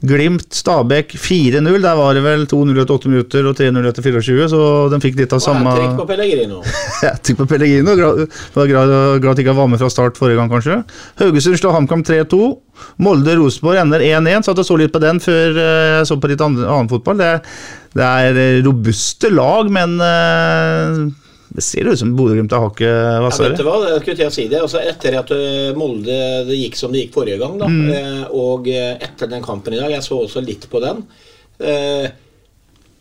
Glimt 0.07 0.55
Stabæk 0.55 1.15
4-0. 1.19 1.83
Der 1.83 1.97
var 1.99 2.15
det 2.15 2.23
vel 2.25 2.45
2-0 2.49 2.81
etter 2.83 2.95
8 2.95 3.11
minutter 3.11 3.49
og 3.51 3.59
3-0 3.59 3.89
etter 3.91 4.07
24, 4.07 4.47
så 4.53 4.61
de 4.93 5.01
fikk 5.03 5.19
litt 5.21 5.35
av 5.35 5.43
samme 5.43 5.67
hat-trick 5.67 5.99
på 5.99 6.07
Pellegrino. 6.11 6.61
Hattrick 7.03 7.41
på 7.41 7.49
Pellegrino. 7.51 7.97
Glad, 7.99 8.23
var 8.55 8.71
glad, 8.71 8.95
glad 9.25 9.33
at 9.33 9.43
ikke 9.43 9.55
han 9.55 9.61
var 9.61 9.71
med 9.73 9.83
fra 9.83 9.91
start 9.93 10.21
forrige 10.21 10.39
gang, 10.41 10.53
kanskje. 10.53 10.79
Haugesund 11.23 11.59
slår 11.61 11.77
HamKam 11.81 12.07
3-2. 12.07 12.41
Molde-Rosenborg 13.03 13.83
ender 13.83 14.05
1-1. 14.05 14.47
Satt 14.47 14.63
og 14.63 14.69
så 14.69 14.79
litt 14.81 14.95
på 14.95 15.03
den 15.03 15.21
før 15.25 15.61
eh, 15.61 15.93
jeg 15.99 16.09
så 16.11 16.19
på 16.21 16.31
litt 16.31 16.45
annen 16.45 16.91
fotball. 16.93 17.21
Det, 17.21 17.33
det 17.97 18.11
er 18.31 18.43
robuste 18.67 19.33
lag, 19.33 19.73
men 19.73 19.97
eh, 20.05 21.07
det 21.57 21.65
ser 21.65 21.89
ut 21.89 21.99
som 21.99 22.13
Bodø-Glimt 22.17 22.53
hva 22.53 22.67
hakket 22.67 22.91
Ja, 22.91 23.31
vet 23.33 23.57
du 23.57 23.65
hva, 23.65 23.79
jeg 23.89 24.03
skulle 24.03 24.19
til 24.19 24.29
å 24.29 24.35
si 24.35 24.45
det. 24.53 24.61
Altså, 24.61 24.83
etter 24.85 25.17
at 25.23 25.33
eh, 25.33 25.73
Molde 25.79 26.19
det 26.49 26.59
gikk 26.59 26.77
som 26.77 26.93
det 26.93 27.07
gikk 27.07 27.17
forrige 27.17 27.41
gang, 27.41 27.57
da, 27.63 27.71
mm. 27.73 28.29
og 28.37 28.69
eh, 28.69 28.93
etter 29.07 29.31
den 29.33 29.45
kampen 29.45 29.77
i 29.77 29.81
dag, 29.81 29.95
jeg 29.95 30.05
så 30.05 30.21
også 30.21 30.45
litt 30.45 30.69
på 30.69 30.83
den, 30.85 31.01
eh, 31.65 32.11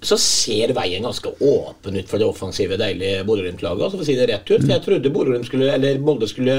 så 0.06 0.18
ser 0.22 0.72
veien 0.78 1.04
ganske 1.04 1.34
åpen 1.42 2.00
ut 2.00 2.08
for 2.10 2.22
det 2.22 2.30
offensive, 2.30 2.78
deilige 2.80 3.26
Bodø-Glimt-laget. 3.28 3.84
Altså, 3.88 3.98
for 3.98 4.06
å 4.06 4.08
si 4.08 4.18
det 4.18 4.30
rett 4.30 4.48
ut. 4.52 4.62
For 4.62 4.74
jeg 4.76 4.86
trodde 4.86 5.12
Bodø-Glimt 5.14 5.50
skulle, 5.50 5.72
eller 5.76 6.02
Molde 6.06 6.30
skulle 6.30 6.58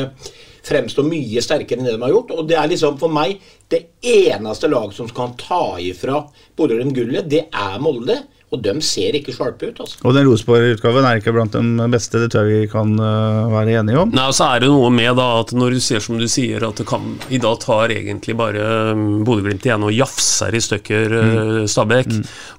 fremstå 0.67 1.05
mye 1.07 1.43
sterkere 1.45 1.81
enn 1.81 1.89
det 1.89 1.95
de 1.95 2.03
har 2.03 2.15
gjort. 2.15 2.33
Og 2.35 2.49
det 2.51 2.59
er 2.59 2.73
liksom 2.73 2.99
for 3.01 3.13
meg 3.13 3.39
det 3.73 3.85
eneste 4.03 4.71
lag 4.73 4.93
som 4.97 5.09
kan 5.15 5.37
ta 5.41 5.77
ifra 5.83 6.25
Bodø-Glimt 6.59 6.97
gullet, 6.97 7.31
det 7.31 7.47
er 7.49 7.79
Molde. 7.83 8.19
Og 8.57 8.63
de 8.65 8.73
ser 8.85 9.17
ikke 9.19 9.35
sharpe 9.37 9.69
ut, 9.69 9.81
altså. 9.85 9.99
Og 10.03 10.15
den 10.17 10.27
Rosenborg-utgaven 10.31 11.07
er 11.07 11.21
ikke 11.21 11.35
blant 11.37 11.57
de 11.57 11.89
beste, 11.93 12.21
det 12.23 12.31
tror 12.33 12.49
jeg 12.49 12.65
vi 12.65 12.71
kan 12.73 12.95
uh, 12.97 13.53
være 13.53 13.77
enige 13.83 14.01
om. 14.01 14.15
Nei, 14.17 14.27
og 14.31 14.37
så 14.37 14.49
er 14.55 14.65
det 14.65 14.71
noe 14.73 14.91
med 14.95 15.13
da 15.19 15.27
at 15.43 15.53
når 15.57 15.77
du 15.77 15.83
ser 15.85 16.03
som 16.05 16.17
du 16.21 16.27
sier 16.31 16.65
at 16.67 16.81
det 16.81 16.87
kan 16.89 17.05
I 17.33 17.41
dag 17.43 17.59
tar 17.63 17.93
egentlig 17.95 18.37
bare 18.39 18.65
um, 18.97 19.21
Bodø-Glimt 19.27 19.67
igjen 19.69 19.85
og 19.87 19.95
jafser 19.95 20.57
i 20.57 20.63
stykker 20.65 21.17
uh, 21.17 21.61
Stabæk, 21.69 22.13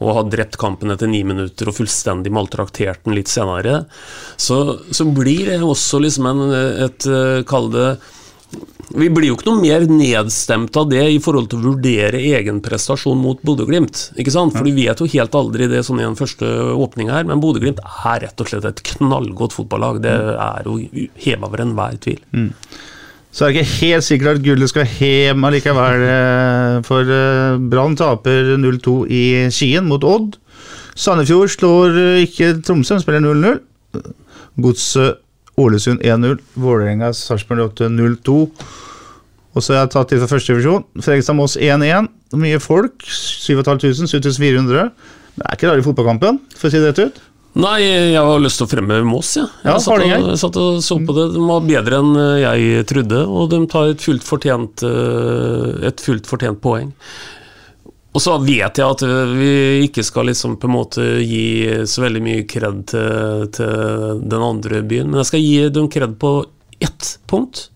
og 0.03 0.13
har 0.19 0.29
drept 0.31 0.59
kampen 0.61 0.93
etter 0.93 1.09
ni 1.09 1.23
minutter 1.27 1.71
og 1.71 1.77
fullstendig 1.79 2.33
maltraktert 2.35 3.03
den 3.07 3.17
litt 3.17 3.31
senere, 3.31 3.81
så, 4.37 4.59
så 4.93 5.07
blir 5.09 5.49
det 5.49 5.61
også 5.65 6.01
liksom 6.03 6.29
en, 6.29 6.45
et 6.85 7.09
uh, 7.09 7.41
Kall 7.47 7.71
det 7.73 7.89
vi 8.95 9.09
blir 9.11 9.31
jo 9.31 9.35
ikke 9.35 9.49
noe 9.49 9.59
mer 9.59 9.83
nedstemt 9.91 10.77
av 10.79 10.87
det 10.91 11.03
i 11.11 11.19
forhold 11.23 11.49
til 11.51 11.59
å 11.59 11.73
vurdere 11.73 12.21
egen 12.37 12.61
prestasjon 12.63 13.19
mot 13.19 13.41
Bodø-Glimt. 13.43 14.03
For 14.15 14.63
du 14.63 14.71
vet 14.75 15.01
jo 15.03 15.09
helt 15.11 15.35
aldri 15.35 15.67
det 15.71 15.83
sånn 15.83 15.99
i 15.99 16.05
den 16.05 16.15
første 16.19 16.47
åpninga 16.71 17.17
her, 17.17 17.27
men 17.27 17.41
Bodø-Glimt 17.43 17.81
er 17.83 18.23
rett 18.23 18.43
og 18.43 18.51
slett 18.51 18.67
et 18.69 18.83
knallgodt 18.93 19.57
fotballag. 19.57 19.99
Det 20.05 20.13
er 20.13 20.69
jo 20.69 20.77
heva 21.25 21.49
over 21.49 21.65
enhver 21.65 21.99
tvil. 22.03 22.23
Så 23.37 23.45
er 23.45 23.51
det 23.51 23.59
ikke 23.59 23.77
helt 23.83 24.07
sikkert 24.07 24.39
at 24.39 24.45
gullet 24.45 24.71
skal 24.71 24.87
hjem 24.97 25.43
allikevel, 25.45 26.07
eh, 26.07 26.77
for 26.87 27.11
eh, 27.11 27.59
Brann 27.69 27.97
taper 27.99 28.55
0-2 28.57 28.97
i 29.13 29.23
Skien 29.53 29.85
mot 29.85 30.01
Odd. 30.07 30.39
Sandefjord 30.97 31.51
slår 31.53 31.99
eh, 32.01 32.23
ikke 32.23 32.55
Tromsø, 32.65 32.97
de 32.97 33.03
spiller 33.03 33.21
0-0. 33.21 33.59
Godset 34.63 35.21
Ålesund 35.57 36.03
1-0. 36.05 36.37
Vålerenga 36.53 37.13
Sarpsborg 37.17 37.65
8 37.71 37.89
0-2. 37.93 38.37
Og 39.57 39.63
så 39.63 39.73
har 39.73 39.85
jeg 39.85 39.93
tatt 39.95 40.11
litt 40.13 40.21
fra 40.21 40.31
førstedivisjon. 40.35 40.83
Fredrikstad-Moss 41.01 41.57
1-1. 41.57 42.11
Mye 42.37 42.59
folk. 42.61 43.01
7500, 43.07 44.05
7400. 44.11 44.91
Det 45.37 45.45
er 45.45 45.57
ikke 45.57 45.71
rare 45.71 45.85
fotballkampen, 45.85 46.39
for 46.57 46.69
å 46.69 46.73
si 46.73 46.81
det 46.81 46.91
rett 46.91 47.01
ut. 47.09 47.23
Nei, 47.57 47.77
jeg 47.81 48.21
har 48.21 48.41
lyst 48.41 48.59
til 48.59 48.67
å 48.67 48.69
fremme 48.69 48.99
Mås, 49.07 49.31
ja. 49.39 49.47
jeg. 49.63 49.71
Ja, 49.71 49.77
satt, 49.81 50.03
og, 50.03 50.27
og, 50.29 50.35
satt 50.37 50.57
og 50.61 50.77
så 50.85 50.99
på 51.01 51.15
det. 51.17 51.25
De 51.33 51.45
var 51.47 51.63
bedre 51.65 52.01
enn 52.03 52.11
eh, 52.21 52.43
jeg 52.43 52.85
trodde, 52.91 53.23
og 53.25 53.49
de 53.53 53.61
tar 53.71 53.93
et 53.95 54.03
fullt 54.03 54.25
fortjent, 54.25 54.83
eh, 54.85 55.87
et 55.89 56.03
fullt 56.03 56.29
fortjent 56.29 56.61
poeng. 56.61 56.91
Og 58.15 58.23
så 58.23 58.35
vet 58.41 58.79
jeg 58.79 58.87
at 58.87 59.03
eh, 59.05 59.33
vi 59.37 59.49
ikke 59.87 60.05
skal 60.05 60.29
liksom 60.31 60.55
på 60.61 60.69
en 60.69 60.75
måte 60.77 61.07
gi 61.21 61.85
så 61.89 62.05
veldig 62.05 62.21
mye 62.23 62.45
kred 62.49 62.85
til, 62.91 63.49
til 63.53 64.21
den 64.23 64.45
andre 64.45 64.81
byen, 64.81 65.11
men 65.11 65.21
jeg 65.21 65.31
skal 65.31 65.43
gi 65.43 65.57
dem 65.73 65.89
kred 65.91 66.15
på 66.21 66.31
ett 66.83 67.17
punkt. 67.29 67.67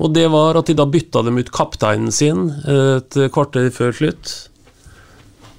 Og 0.00 0.14
det 0.16 0.26
var 0.32 0.56
at 0.56 0.70
de 0.70 0.76
da 0.78 0.86
bytta 0.88 1.24
dem 1.26 1.40
ut 1.40 1.50
kapteinen 1.52 2.12
sin 2.14 2.46
et 2.64 3.18
kvarter 3.34 3.68
før 3.74 3.92
slutt. 3.92 4.30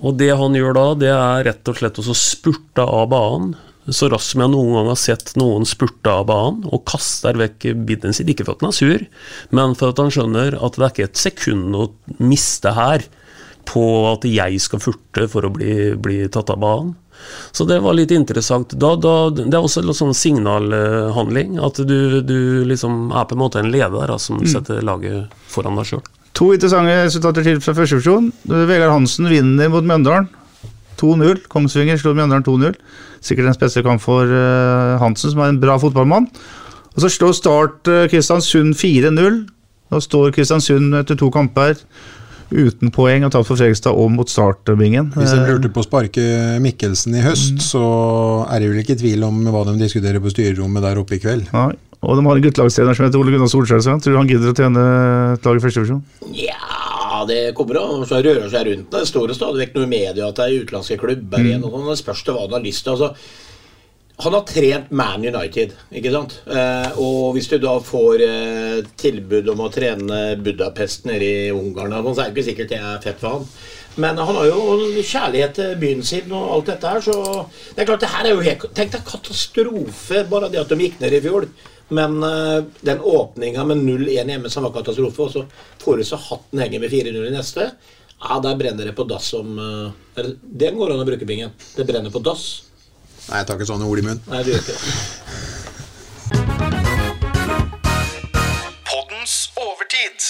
Og 0.02 0.18
det 0.18 0.32
han 0.34 0.56
gjør 0.58 0.74
da, 0.74 0.86
det 0.98 1.12
er 1.14 1.44
rett 1.46 1.70
og 1.70 1.78
slett 1.78 2.00
å 2.02 2.16
spurte 2.18 2.86
av 2.86 3.12
banen. 3.12 3.54
Så 3.90 4.10
raskt 4.12 4.34
som 4.34 4.44
jeg 4.44 4.52
noen 4.54 4.76
gang 4.78 4.90
har 4.92 5.00
sett 5.00 5.32
noen 5.42 5.66
spurte 5.68 6.10
av 6.10 6.28
banen, 6.30 6.66
og 6.70 6.84
kaster 6.90 7.38
vekk 7.38 7.72
bidden 7.88 8.14
sin. 8.14 8.30
Ikke 8.30 8.46
for 8.46 8.56
at 8.56 8.66
han 8.66 8.74
er 8.74 8.78
sur, 8.78 9.06
men 9.54 9.74
for 9.78 9.94
at 9.94 10.02
han 10.02 10.14
skjønner 10.14 10.58
at 10.58 10.78
det 10.78 10.86
er 10.86 10.94
ikke 10.94 11.08
et 11.10 11.22
sekund 11.22 11.78
å 11.78 11.88
miste 12.22 12.74
her 12.78 13.06
på 13.72 13.86
at 14.12 14.28
jeg 14.28 14.60
skal 14.64 14.82
furte 14.84 15.28
for 15.32 15.48
å 15.48 15.54
bli, 15.54 15.94
bli 15.96 16.26
tatt 16.32 16.52
av 16.52 16.60
banen. 16.62 16.96
Så 17.52 17.68
det 17.70 17.78
var 17.84 17.94
litt 17.94 18.12
interessant. 18.16 18.74
Da, 18.82 18.96
da, 18.98 19.30
det 19.36 19.52
er 19.52 19.62
også 19.62 19.84
en 19.84 19.94
sånn 19.96 20.16
signalhandling, 20.18 21.60
at 21.62 21.80
du, 21.88 22.22
du 22.26 22.40
liksom 22.68 23.12
er 23.14 23.28
på 23.30 23.38
en 23.38 23.44
måte 23.44 23.62
en 23.62 23.72
leder 23.74 24.10
da, 24.10 24.18
som 24.20 24.42
setter 24.50 24.82
laget 24.86 25.32
foran 25.52 25.78
deg 25.80 25.92
sjøl. 25.92 26.04
To 26.40 26.52
interessante 26.56 26.96
resultater 27.06 27.46
til 27.46 27.60
fra 27.62 27.76
første 27.78 28.00
divisjon. 28.00 28.32
Vegard 28.48 28.94
Hansen 28.96 29.28
vinner 29.30 29.72
mot 29.72 29.86
Mjøndalen. 29.86 30.30
2-0. 31.02 31.46
Kongsvinger 31.52 32.00
slår 32.00 32.18
Mjøndalen 32.18 32.46
2-0. 32.46 32.78
Sikkert 33.26 33.52
en 33.52 33.58
spesiell 33.58 33.86
kamp 33.86 34.04
for 34.04 34.30
eh, 34.30 34.96
Hansen, 35.02 35.34
som 35.34 35.42
er 35.44 35.52
en 35.52 35.60
bra 35.62 35.78
fotballmann. 35.82 36.30
Og 36.96 37.04
så 37.04 37.10
slår 37.12 37.36
Start 37.38 37.92
eh, 37.92 38.08
Kristiansund 38.12 38.78
4-0. 38.80 39.42
Nå 39.92 40.02
står 40.06 40.32
Kristiansund 40.36 40.96
etter 41.02 41.20
to 41.20 41.30
kamper 41.34 41.76
uten 42.52 42.92
poeng 42.94 43.26
og 43.26 43.32
tapt 43.34 43.48
for 43.48 43.60
Fredrikstad 43.60 43.96
og 43.98 44.12
mot 44.14 44.30
Start-bingen. 44.30 45.12
Hvis 45.16 45.34
de 45.34 45.46
lurte 45.48 45.72
på 45.74 45.84
å 45.84 45.88
sparke 45.88 46.26
Mikkelsen 46.64 47.16
i 47.18 47.24
høst, 47.26 47.62
så 47.66 47.84
er 48.48 48.62
det 48.62 48.72
vel 48.72 48.84
ikke 48.84 49.00
tvil 49.00 49.24
om 49.28 49.40
hva 49.52 49.64
de 49.70 49.78
diskuterer 49.80 50.22
på 50.24 50.34
styrerommet 50.34 50.86
der 50.86 51.02
oppe 51.02 51.18
i 51.18 51.24
kveld. 51.24 51.50
Nei. 51.56 51.72
Og 52.02 52.18
de 52.18 52.24
har 52.26 52.40
en 52.40 52.44
guttelagstrener 52.44 52.98
som 52.98 53.06
heter 53.06 53.22
Ole 53.22 53.34
Gunnar 53.36 53.50
Solskjær. 53.52 53.84
Tror 53.86 54.16
du 54.16 54.18
han 54.18 54.30
gidder 54.30 54.50
å 54.50 54.58
trene 54.58 54.86
et 55.36 55.46
lag 55.46 55.60
i 55.60 55.62
første 55.62 55.84
divisjon? 55.84 56.02
Ja, 56.34 57.22
det 57.30 57.54
kommer 57.58 57.78
an. 57.78 58.08
Så 58.10 58.24
rører 58.26 58.50
seg 58.50 58.72
rundt. 58.72 58.90
Det 58.96 59.04
står 59.10 59.30
jo 59.30 59.38
stadig 59.38 59.68
vekk 59.68 59.78
noe 59.78 59.86
i 59.86 59.92
media 59.92 60.32
at 60.32 60.40
det 60.40 60.48
er 60.48 60.64
utenlandske 60.64 60.98
klubber 61.02 61.46
igjen. 61.46 61.62
og 61.68 61.76
sånn. 61.76 61.92
Det 61.92 62.00
spørs 62.02 62.24
til 62.26 62.38
hva 62.38 62.48
han 62.48 62.58
har 62.58 62.66
lyst 62.66 62.88
til. 62.88 62.96
altså 62.98 63.14
han 64.22 64.36
har 64.38 64.46
trent 64.48 64.92
Man 64.94 65.26
United, 65.26 65.76
ikke 65.98 66.14
sant? 66.14 66.38
Eh, 66.46 66.98
og 67.02 67.36
hvis 67.36 67.50
du 67.52 67.58
da 67.62 67.76
får 67.84 68.24
eh, 68.26 68.80
tilbud 69.00 69.50
om 69.54 69.64
å 69.66 69.70
trene 69.74 70.22
Budapest 70.42 71.08
nede 71.10 71.28
i 71.28 71.52
Ungarn, 71.54 71.96
sånn, 71.96 72.16
så 72.16 72.24
er 72.24 72.30
det 72.30 72.36
ikke 72.36 72.50
sikkert 72.50 72.74
det 72.74 72.82
er 72.82 73.04
fett 73.04 73.22
for 73.22 73.38
han. 73.38 73.48
Men 74.02 74.22
han 74.24 74.38
har 74.38 74.48
jo 74.48 75.02
kjærlighet 75.04 75.58
til 75.58 75.74
byen 75.82 76.06
sin 76.08 76.32
og 76.32 76.54
alt 76.56 76.70
dette 76.72 76.94
her, 76.94 77.04
så 77.04 77.16
det 77.76 77.84
er 77.84 77.90
klart 77.90 78.06
det 78.06 78.12
her 78.14 78.30
er 78.30 78.36
jo 78.38 78.46
helt 78.46 78.68
Tenk 78.78 78.94
deg 78.94 79.08
katastrofe, 79.08 80.24
bare 80.32 80.52
det 80.52 80.62
at 80.62 80.72
de 80.72 80.80
gikk 80.86 81.02
ned 81.02 81.18
i 81.18 81.24
fjor. 81.26 81.50
Men 81.92 82.22
eh, 82.24 82.60
den 82.88 83.02
åpninga 83.04 83.66
med 83.68 83.84
0-1 83.84 84.32
hjemme 84.32 84.52
som 84.54 84.68
var 84.68 84.78
katastrofe, 84.78 85.28
og 85.28 85.34
så 85.34 85.84
får 85.84 86.00
du 86.00 86.08
så 86.08 86.22
hatten 86.30 86.64
henger 86.64 86.84
med 86.84 86.94
4-0 86.94 87.26
i 87.28 87.34
neste, 87.36 87.72
ja, 88.22 88.38
der 88.40 88.56
brenner 88.56 88.86
det 88.86 88.94
på 88.96 89.04
dass 89.10 89.32
som 89.34 89.58
eh, 89.60 90.28
Det 90.42 90.72
går 90.76 90.94
an 90.94 91.02
å 91.02 91.08
bruke 91.08 91.26
bingen. 91.26 91.56
Det 91.76 91.88
brenner 91.90 92.14
på 92.14 92.22
dass. 92.24 92.71
Nei, 93.32 93.40
jeg 93.40 93.48
tar 93.48 93.56
ikke 93.56 93.66
sånne 93.70 93.86
ord 93.88 94.00
i 94.02 94.04
munnen. 94.04 94.20
Nei, 94.28 94.42
det 94.44 94.52
gjør 94.52 94.66
ikke. 94.66 94.74
Poddens 98.90 99.36
overtid. 99.56 100.26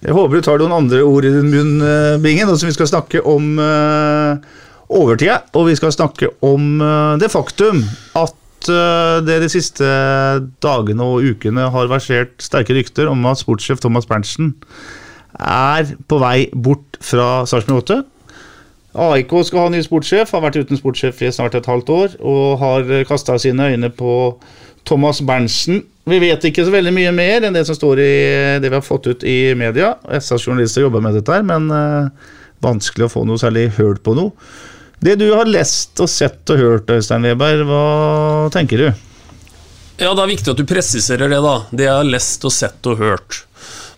Jeg 0.00 0.16
håper 0.16 0.38
du 0.38 0.46
tar 0.46 0.64
noen 0.64 0.76
andre 0.78 1.02
ord 1.04 1.28
i 1.28 1.34
din 1.34 1.52
munn, 1.52 1.74
eh, 1.84 2.16
Bingen, 2.24 2.48
Altså, 2.48 2.70
vi 2.70 2.72
skal 2.72 2.88
snakke 2.88 3.20
om, 3.20 3.58
uh, 3.60 4.40
overtida, 4.88 5.42
og 5.52 5.68
vi 5.68 5.76
skal 5.76 5.92
snakke 5.92 6.32
om 6.40 6.80
uh, 6.80 7.20
det 7.20 7.28
faktum 7.36 7.84
at 8.16 8.34
det 8.68 9.36
de 9.38 9.46
siste 9.48 9.86
dagene 10.60 11.04
og 11.06 11.22
ukene 11.22 11.68
har 11.70 11.86
versert 11.88 12.32
sterke 12.42 12.74
rykter 12.74 13.06
om 13.08 13.22
at 13.30 13.38
sportssjef 13.38 13.78
Thomas 13.80 14.04
Berntsen 14.04 14.50
er 15.38 15.94
på 16.10 16.18
vei 16.20 16.50
bort 16.52 16.98
fra 17.00 17.46
Sarpsborg 17.46 17.84
8. 17.86 18.02
AIK 18.98 19.34
skal 19.46 19.66
ha 19.66 19.72
ny 19.72 19.82
sportssjef, 19.84 20.32
har 20.34 20.42
vært 20.42 20.58
uten 20.62 20.78
sportssjef 20.80 21.20
i 21.22 21.30
snart 21.34 21.54
et 21.58 21.68
halvt 21.70 21.92
år, 21.94 22.16
og 22.18 22.58
har 22.62 22.88
kasta 23.08 23.36
sine 23.40 23.70
øyne 23.72 23.90
på 23.94 24.12
Thomas 24.88 25.20
Berntsen. 25.22 25.82
Vi 26.08 26.18
vet 26.22 26.44
ikke 26.48 26.64
så 26.64 26.72
veldig 26.72 26.94
mye 26.96 27.12
mer 27.12 27.44
enn 27.44 27.56
det 27.56 27.66
som 27.68 27.76
står 27.76 28.00
i 28.00 28.12
det 28.62 28.70
vi 28.70 28.76
har 28.78 28.84
fått 28.84 29.10
ut 29.10 29.24
i 29.28 29.52
media. 29.58 29.92
SAs 30.08 30.46
journalister 30.46 30.86
jobber 30.86 31.04
med 31.04 31.18
dette 31.18 31.34
her, 31.34 31.44
men 31.46 31.68
eh, 31.74 32.30
vanskelig 32.64 33.08
å 33.08 33.12
få 33.12 33.24
noe 33.28 33.40
særlig 33.40 33.68
hørt 33.76 34.00
på 34.06 34.16
noe. 34.16 34.32
Det 35.04 35.14
du 35.20 35.28
har 35.30 35.46
lest 35.46 36.00
og 36.02 36.08
sett 36.10 36.48
og 36.50 36.58
hørt, 36.58 36.88
Øystein 36.90 37.26
Weber, 37.28 37.62
hva 37.68 37.82
tenker 38.54 38.80
du? 38.82 38.88
Ja, 39.98 40.14
Det 40.14 40.22
er 40.22 40.30
viktig 40.30 40.52
at 40.54 40.58
du 40.58 40.66
presiserer 40.66 41.30
det, 41.30 41.38
da. 41.42 41.54
Det 41.70 41.86
jeg 41.86 42.00
har 42.00 42.06
lest 42.08 42.44
og 42.46 42.54
sett 42.54 42.86
og 42.86 43.00
hørt. 43.02 43.42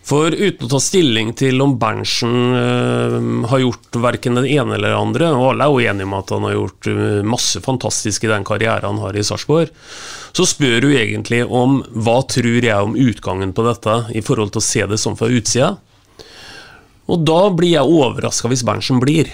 For 0.06 0.32
uten 0.32 0.64
å 0.66 0.70
ta 0.72 0.78
stilling 0.82 1.34
til 1.38 1.60
om 1.62 1.76
Berntsen 1.78 2.54
øh, 2.56 3.16
har 3.50 3.60
gjort 3.62 3.98
verken 4.00 4.38
den 4.40 4.48
ene 4.48 4.74
eller 4.74 4.94
den 4.94 5.02
andre, 5.04 5.28
og 5.36 5.50
alle 5.52 5.66
er 5.66 5.74
jo 5.74 5.92
enige 5.92 6.08
om 6.08 6.16
at 6.16 6.32
han 6.34 6.46
har 6.48 6.56
gjort 6.56 6.88
øh, 6.90 7.20
masse 7.28 7.60
fantastisk 7.62 8.24
i 8.24 8.30
den 8.32 8.46
karrieren 8.48 8.88
han 8.88 9.02
har 9.04 9.18
i 9.18 9.24
Sarpsborg, 9.26 9.70
så 10.32 10.46
spør 10.48 10.86
du 10.86 10.88
egentlig 10.94 11.42
om 11.44 11.82
hva 11.92 12.16
tror 12.32 12.64
jeg 12.64 12.88
om 12.88 12.96
utgangen 12.98 13.52
på 13.54 13.66
dette 13.68 13.96
i 14.16 14.24
forhold 14.24 14.54
til 14.54 14.62
å 14.62 14.68
se 14.70 14.88
det 14.90 14.98
sånn 15.02 15.18
fra 15.20 15.30
utsida. 15.30 15.74
Og 17.10 17.22
da 17.26 17.40
blir 17.54 17.74
jeg 17.74 18.00
overraska 18.00 18.50
hvis 18.50 18.64
Berntsen 18.66 19.02
blir. 19.02 19.30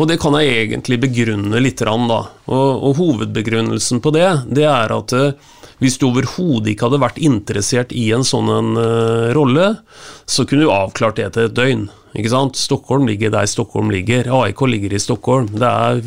Og 0.00 0.08
det 0.08 0.18
kan 0.22 0.36
jeg 0.38 0.52
egentlig 0.66 1.00
begrunne 1.02 1.60
litt. 1.60 1.82
Da. 1.82 2.20
Og, 2.48 2.70
og 2.88 2.96
hovedbegrunnelsen 3.00 4.00
på 4.04 4.14
det, 4.14 4.28
det 4.48 4.64
er 4.68 4.94
at 4.94 5.16
hvis 5.82 5.98
du 5.98 6.06
overhodet 6.08 6.72
ikke 6.72 6.88
hadde 6.88 7.02
vært 7.02 7.18
interessert 7.18 7.92
i 7.96 8.06
en 8.14 8.24
sånn 8.26 8.50
en, 8.54 8.70
uh, 8.78 9.32
rolle, 9.34 9.72
så 10.30 10.46
kunne 10.46 10.68
du 10.68 10.72
avklart 10.72 11.18
det 11.18 11.26
etter 11.26 11.48
et 11.48 11.56
døgn. 11.56 11.88
Ikke 12.12 12.32
sant? 12.32 12.58
Stockholm 12.60 13.06
ligger 13.08 13.32
der 13.32 13.48
Stockholm 13.48 13.90
ligger. 13.92 14.28
AIK 14.42 14.60
ligger 14.68 14.92
i 14.92 15.00
Stockholm. 15.00 15.48
Det 15.52 15.68
er 15.68 16.02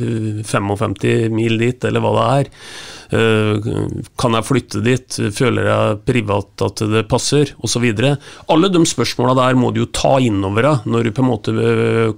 55 0.45 1.33
mil 1.33 1.57
dit, 1.57 1.87
eller 1.87 2.03
hva 2.03 2.11
det 2.15 2.25
er. 2.35 2.51
Uh, 3.15 3.67
kan 4.17 4.33
jeg 4.37 4.47
flytte 4.47 4.81
dit? 4.85 5.17
Føler 5.33 5.69
jeg 5.69 5.99
privat 6.05 6.65
at 6.65 6.83
det 6.93 7.05
passer? 7.09 7.53
Osv. 7.65 7.85
Alle 8.53 8.69
de 8.73 8.81
spørsmåla 8.85 9.35
der 9.39 9.57
må 9.57 9.71
du 9.73 9.83
jo 9.83 9.91
ta 9.93 10.15
inn 10.21 10.43
over 10.45 10.69
deg 10.69 10.89
når 10.89 11.07
du 11.07 11.13
på 11.15 11.25
en 11.25 11.31
måte 11.31 11.69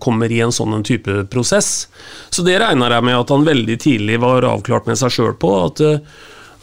kommer 0.04 0.32
i 0.32 0.42
en 0.44 0.56
sånn 0.56 0.84
type 0.88 1.24
prosess. 1.32 1.88
Så 2.32 2.44
det 2.48 2.60
regner 2.64 2.98
jeg 2.98 3.08
med 3.08 3.20
at 3.22 3.32
han 3.36 3.48
veldig 3.48 3.80
tidlig 3.84 4.20
var 4.24 4.48
avklart 4.48 4.90
med 4.90 5.00
seg 5.00 5.16
sjøl 5.16 5.38
på. 5.40 5.54
at 5.68 5.84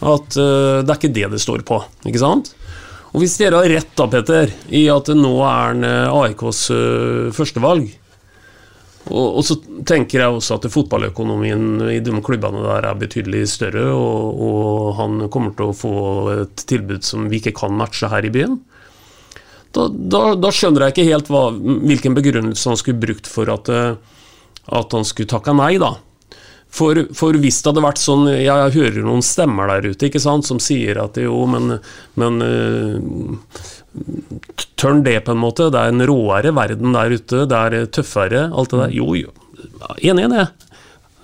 at 0.04 0.34
det 0.36 0.90
er 0.90 0.98
ikke 0.98 1.14
det 1.16 1.28
det 1.32 1.38
står 1.40 1.62
på. 1.64 1.78
ikke 2.04 2.20
sant? 2.20 2.50
Og 3.14 3.22
Hvis 3.22 3.36
dere 3.38 3.60
har 3.62 3.70
rett 3.70 3.92
da, 3.94 4.08
Petter, 4.10 4.50
i 4.74 4.88
at 4.90 5.08
nå 5.14 5.36
er 5.46 5.68
han 5.68 5.86
uh, 5.86 6.16
AIKs 6.24 6.62
uh, 6.74 7.28
førstevalg, 7.34 7.86
og, 9.04 9.26
og, 9.28 9.42
så 9.44 9.54
tenker 9.86 10.22
jeg 10.22 10.34
også 10.34 10.56
at 10.56 10.66
fotballøkonomien 10.72 11.84
i 11.92 11.98
de 12.02 12.14
klubbene 12.24 12.62
der 12.64 12.88
er 12.88 12.98
betydelig 12.98 13.44
større, 13.52 13.84
og, 13.92 14.40
og, 14.48 14.86
han 14.98 15.26
kommer 15.30 15.54
til 15.54 15.70
å 15.70 15.76
få 15.76 15.94
et 16.32 16.64
tilbud 16.66 17.04
som 17.06 17.28
vi 17.30 17.38
ikke 17.38 17.54
kan 17.60 17.76
matche 17.78 18.10
her 18.10 18.26
i 18.26 18.32
byen. 18.34 18.56
Da, 19.76 19.86
da, 19.92 20.24
da 20.38 20.50
skjønner 20.54 20.86
jeg 20.86 20.94
ikke 20.94 21.06
helt 21.12 21.30
hva, 21.30 21.44
hvilken 21.54 22.16
begrunnelse 22.16 22.72
han 22.72 22.80
skulle 22.80 23.02
brukt 23.02 23.30
for 23.30 23.50
at, 23.52 23.70
at 23.70 24.98
han 24.98 25.06
skulle 25.06 25.30
takke 25.30 25.54
nei, 25.54 25.74
da. 25.82 25.92
For, 26.74 27.04
for, 27.14 27.36
hvis 27.38 27.60
det 27.62 27.70
hadde 27.70 27.84
vært 27.84 28.00
sånn 28.02 28.24
Jeg, 28.32 28.72
hører 28.74 29.04
noen 29.06 29.22
stemmer 29.22 29.70
der 29.70 29.92
ute 29.92 30.08
ikke 30.08 30.22
sant, 30.22 30.46
som 30.48 30.58
sier 30.62 30.98
at 31.04 31.20
jo, 31.22 31.36
men, 31.46 31.76
men 32.18 32.42
uh, 32.42 33.60
Tørn 34.74 35.04
det, 35.06 35.20
på 35.22 35.36
en 35.36 35.38
måte. 35.38 35.68
Det 35.70 35.78
er 35.78 35.92
en 35.92 36.02
råere 36.08 36.50
verden 36.56 36.96
der 36.96 37.14
ute. 37.14 37.44
Det 37.46 37.58
er 37.60 37.86
tøffere, 37.94 38.48
alt 38.50 38.72
det 38.72 38.80
der. 38.80 38.94
Jo, 38.96 39.14
jo. 39.14 39.30
Enig 40.02 40.26
i 40.26 40.32
det. 40.32 40.46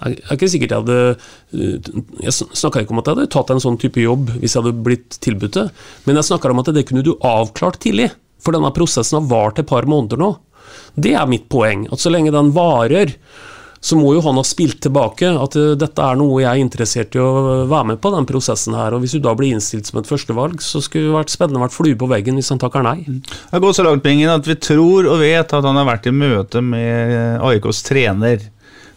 Jeg 0.00 0.20
er 0.22 0.38
ikke 0.38 0.48
sikkert 0.48 0.72
jeg 0.72 0.80
hadde 0.80 0.98
eh, 1.12 1.88
Jeg 2.24 2.32
snakka 2.32 2.80
ikke 2.84 2.94
om 2.94 3.02
at 3.02 3.10
jeg 3.10 3.18
hadde 3.18 3.32
tatt 3.34 3.50
en 3.52 3.60
sånn 3.60 3.76
type 3.80 4.00
jobb 4.00 4.30
hvis 4.38 4.54
jeg 4.54 4.62
hadde 4.62 4.84
blitt 4.86 5.18
tilbudt 5.20 5.58
det, 5.58 5.66
men 6.06 6.16
jeg 6.16 6.30
snakka 6.30 6.54
om 6.54 6.62
at 6.62 6.70
det 6.72 6.86
kunne 6.88 7.04
du 7.04 7.12
avklart 7.26 7.76
tidlig. 7.84 8.08
For 8.40 8.56
denne 8.56 8.70
prosessen 8.72 9.18
har 9.18 9.28
vart 9.28 9.60
et 9.60 9.68
par 9.68 9.84
måneder 9.90 10.22
nå. 10.22 10.30
Det 10.96 11.12
er 11.18 11.28
mitt 11.28 11.50
poeng. 11.52 11.84
At 11.92 12.00
så 12.00 12.12
lenge 12.12 12.32
den 12.32 12.54
varer, 12.56 13.12
så 13.80 13.96
må 13.96 14.12
jo 14.12 14.20
han 14.26 14.36
ha 14.36 14.44
spilt 14.44 14.82
tilbake 14.84 15.30
at 15.30 15.56
uh, 15.56 15.72
dette 15.78 16.04
er 16.04 16.18
noe 16.20 16.42
jeg 16.42 16.50
er 16.50 16.60
interessert 16.60 17.16
i 17.16 17.22
å 17.22 17.64
være 17.70 17.92
med 17.92 18.00
på, 18.02 18.12
den 18.12 18.28
prosessen 18.28 18.76
her. 18.76 18.92
Og 18.92 19.04
hvis 19.04 19.16
du 19.16 19.22
da 19.24 19.32
blir 19.36 19.54
innstilt 19.56 19.88
som 19.88 20.02
et 20.02 20.10
førstevalg, 20.10 20.60
så 20.64 20.82
skulle 20.84 21.08
det 21.08 21.16
vært 21.16 21.32
spennende 21.32 21.62
å 21.62 21.64
vært 21.64 21.76
flue 21.78 21.96
på 21.98 22.10
veggen 22.10 22.36
hvis 22.36 22.52
han 22.52 22.60
takker 22.60 22.84
nei. 22.84 22.98
Det 23.08 23.62
går 23.64 23.76
så 23.76 23.86
langt, 23.86 24.04
Bingen, 24.04 24.28
at 24.32 24.48
vi 24.48 24.58
tror 24.60 25.08
og 25.08 25.22
vet 25.24 25.56
at 25.56 25.64
han 25.64 25.80
har 25.80 25.88
vært 25.88 26.10
i 26.10 26.14
møte 26.14 26.60
med 26.64 27.40
AIKs 27.40 27.82
trener. 27.88 28.44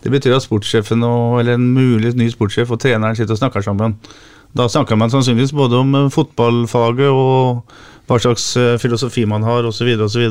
Det 0.03 0.11
betyr 0.11 0.35
at 0.35 0.43
sportssjefen 0.43 1.03
eller 1.03 1.55
en 1.55 1.71
mulig 1.77 2.11
ny 2.19 2.27
sportssjef 2.33 2.75
og 2.75 2.81
treneren 2.83 3.15
sitter 3.15 3.37
og 3.37 3.39
snakker 3.39 3.63
sammen. 3.63 3.95
Da 4.53 4.67
snakker 4.69 4.99
man 4.99 5.09
sannsynligvis 5.09 5.55
både 5.55 5.79
om 5.79 5.95
fotballfaget 6.13 7.09
og 7.09 7.63
hva 8.09 8.19
slags 8.19 8.45
eh, 8.59 8.75
filosofi 8.81 9.23
man 9.29 9.45
har 9.47 9.65
osv. 9.65 9.87
osv. 10.05 10.25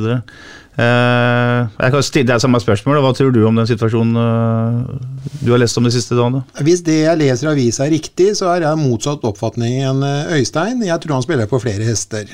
Eh, 0.73 1.61
jeg 1.69 1.93
kan 1.93 2.05
stille 2.07 2.29
deg 2.31 2.41
samme 2.41 2.61
spørsmål. 2.63 3.01
Hva 3.05 3.13
tror 3.17 3.33
du 3.35 3.43
om 3.45 3.59
den 3.61 3.69
situasjonen 3.69 4.17
eh, 4.17 5.33
du 5.45 5.51
har 5.53 5.61
lest 5.61 5.77
om 5.77 5.85
de 5.85 5.93
siste 5.93 6.17
dagene? 6.17 6.45
Hvis 6.65 6.85
det 6.87 7.03
jeg 7.03 7.21
leser 7.21 7.51
i 7.51 7.53
avisa 7.53 7.87
er 7.87 7.93
riktig, 7.93 8.31
så 8.39 8.49
er 8.55 8.65
jeg 8.65 8.81
motsatt 8.81 9.27
oppfatning 9.29 9.83
enn 9.91 10.07
Øystein. 10.39 10.81
Jeg 10.87 11.03
tror 11.03 11.19
han 11.19 11.27
spiller 11.27 11.51
på 11.51 11.61
flere 11.63 11.89
hester. 11.89 12.31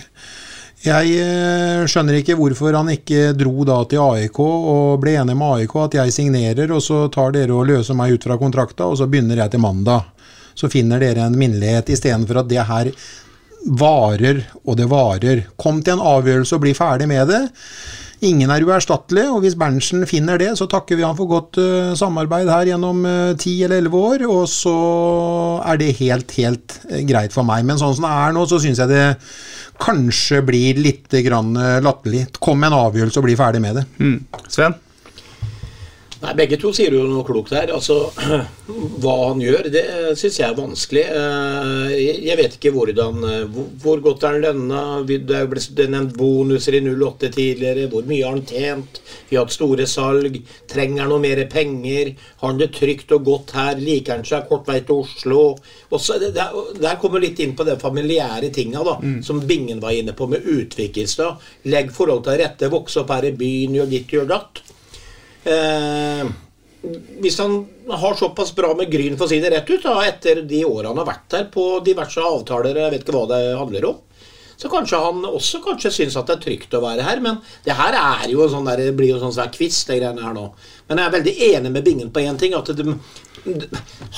Jeg 0.78 1.86
skjønner 1.90 2.20
ikke 2.20 2.36
hvorfor 2.38 2.76
han 2.78 2.92
ikke 2.92 3.32
dro 3.34 3.64
da 3.66 3.80
til 3.90 3.98
AIK 3.98 4.36
og 4.46 5.00
ble 5.02 5.16
enig 5.18 5.34
med 5.34 5.64
AIK 5.64 5.74
at 5.82 5.96
jeg 5.98 6.14
signerer, 6.14 6.70
og 6.70 6.84
så 6.84 7.00
tar 7.10 7.34
dere 7.34 7.56
og 7.56 7.66
løser 7.66 7.98
meg 7.98 8.14
ut 8.14 8.26
fra 8.28 8.36
kontrakta, 8.38 8.86
og 8.86 9.00
så 9.00 9.08
begynner 9.10 9.42
jeg 9.42 9.56
til 9.56 9.64
mandag. 9.64 10.06
Så 10.54 10.70
finner 10.70 11.02
dere 11.02 11.26
en 11.26 11.34
minnelighet 11.38 11.90
istedenfor 11.90 12.44
at 12.44 12.50
det 12.50 12.62
her 12.70 12.92
varer 13.66 14.44
og 14.64 14.76
det 14.78 14.86
varer. 14.90 15.42
Kom 15.58 15.82
til 15.82 15.96
en 15.96 16.06
avgjørelse 16.14 16.54
og 16.54 16.62
bli 16.62 16.76
ferdig 16.78 17.10
med 17.10 17.26
det. 17.30 17.42
Ingen 18.26 18.50
er 18.50 18.64
uerstattelig, 18.66 19.28
og 19.30 19.44
hvis 19.44 19.54
Berntsen 19.58 20.02
finner 20.10 20.40
det, 20.40 20.50
så 20.58 20.66
takker 20.70 20.98
vi 20.98 21.04
han 21.06 21.14
for 21.18 21.30
godt 21.30 21.60
uh, 21.62 21.92
samarbeid 21.98 22.50
her 22.50 22.72
gjennom 22.72 23.04
ti 23.38 23.52
uh, 23.60 23.66
eller 23.66 23.78
elleve 23.78 24.00
år, 24.08 24.24
og 24.26 24.48
så 24.50 24.74
er 25.62 25.78
det 25.78 25.92
helt, 26.00 26.34
helt 26.40 26.80
uh, 26.88 26.98
greit 27.06 27.36
for 27.36 27.46
meg. 27.46 27.62
Men 27.68 27.78
sånn 27.78 27.94
som 27.94 28.08
det 28.08 28.16
er 28.24 28.34
nå, 28.34 28.42
så 28.50 28.58
syns 28.64 28.82
jeg 28.82 28.90
det 28.90 29.06
kanskje 29.78 30.42
blir 30.42 30.82
litt 30.82 31.14
grann 31.22 31.54
latterlig. 31.84 32.24
Kom 32.42 32.58
med 32.58 32.72
en 32.72 32.80
avgjørelse 32.80 33.20
og 33.20 33.28
bli 33.28 33.38
ferdig 33.38 33.62
med 33.62 33.78
det. 33.78 33.86
Mm. 34.02 34.16
Sven? 34.50 34.74
Nei, 36.18 36.32
Begge 36.34 36.56
to 36.58 36.72
sier 36.74 36.94
jo 36.94 37.04
noe 37.06 37.22
klokt 37.26 37.52
her. 37.54 37.70
Altså, 37.74 38.08
Hva 39.02 39.14
han 39.30 39.40
gjør, 39.40 39.68
det 39.72 39.84
syns 40.18 40.38
jeg 40.40 40.46
er 40.48 40.56
vanskelig. 40.58 41.04
Eh, 41.14 41.92
jeg 42.26 42.36
vet 42.40 42.56
ikke 42.58 42.72
hvordan 42.74 43.22
eh, 43.24 43.60
Hvor 43.80 44.02
godt 44.04 44.26
er 44.26 44.40
lønna? 44.42 44.82
Det 45.06 45.44
ble 45.50 45.86
nevnt 45.88 46.16
bonuser 46.18 46.76
i 46.76 46.82
08 46.82 47.30
tidligere. 47.36 47.86
Hvor 47.92 48.08
mye 48.08 48.26
har 48.26 48.34
han 48.34 48.44
tjent? 48.48 49.00
Vi 49.30 49.38
har 49.38 49.46
hatt 49.46 49.54
store 49.54 49.86
salg. 49.88 50.40
Trenger 50.70 51.04
han 51.04 51.12
noe 51.14 51.22
mer 51.22 51.44
penger? 51.52 52.12
Har 52.42 52.50
han 52.50 52.60
det 52.60 52.72
trygt 52.76 53.14
og 53.14 53.24
godt 53.30 53.54
her? 53.56 53.78
Liker 53.78 54.18
han 54.18 54.26
seg 54.26 54.50
kort 54.50 54.66
vei 54.68 54.80
til 54.82 55.04
Oslo? 55.04 55.42
Også, 55.94 56.18
der, 56.18 56.54
der 56.82 56.98
kommer 57.00 57.22
litt 57.22 57.38
inn 57.44 57.54
på 57.56 57.66
de 57.68 57.78
familiære 57.80 58.50
tinga 58.54 58.82
da, 58.84 58.98
mm. 59.00 59.20
som 59.24 59.44
Bingen 59.48 59.78
var 59.80 59.94
inne 59.94 60.12
på, 60.18 60.26
med 60.28 60.44
utvikelse. 60.44 61.30
Legg 61.70 61.94
forhold 61.94 62.26
til 62.26 62.42
rette, 62.42 62.72
vokse 62.72 63.04
opp 63.04 63.14
her 63.14 63.30
i 63.30 63.36
byen, 63.38 63.78
gjør 63.78 63.94
ditt, 63.94 64.18
gjør 64.18 64.32
datt. 64.34 64.64
Eh, 65.44 66.26
hvis 67.18 67.38
han 67.42 67.60
har 67.88 68.14
såpass 68.14 68.54
bra 68.54 68.74
med 68.78 68.90
Gryn, 68.90 69.16
for 69.18 69.26
å 69.26 69.30
si 69.30 69.40
det 69.42 69.50
rett 69.52 69.70
ut, 69.70 69.82
da, 69.82 69.96
etter 70.06 70.42
de 70.46 70.64
årene 70.66 70.92
han 70.92 71.00
har 71.02 71.08
vært 71.08 71.30
der 71.34 71.48
på 71.52 71.70
diverse 71.86 72.22
avtaler, 72.22 72.78
jeg 72.78 72.94
vet 72.94 73.06
ikke 73.06 73.16
hva 73.16 73.26
det 73.32 73.40
handler 73.58 73.88
om, 73.90 74.04
så 74.58 74.66
kanskje 74.70 74.98
han 74.98 75.22
også 75.22 75.60
kanskje 75.62 75.90
syns 75.94 76.16
at 76.18 76.26
det 76.26 76.34
er 76.34 76.40
trygt 76.42 76.72
å 76.74 76.80
være 76.82 77.04
her. 77.06 77.20
Men 77.22 77.36
det 77.62 77.76
her 77.78 77.94
er 77.94 78.24
jo 78.32 78.46
sånn 78.50 78.66
der, 78.66 78.80
det 78.88 78.96
blir 78.98 79.12
jo 79.12 79.20
sånn 79.22 79.34
svær 79.36 79.52
quiz, 79.54 79.84
de 79.86 80.00
greiene 80.00 80.24
her 80.24 80.34
nå. 80.34 80.48
Men 80.88 80.98
jeg 80.98 81.06
er 81.06 81.14
veldig 81.14 81.34
enig 81.52 81.70
med 81.76 81.86
Bingen 81.86 82.10
på 82.10 82.24
én 82.26 82.40
ting. 82.40 82.56
At 82.58 82.72
de, 82.74 82.96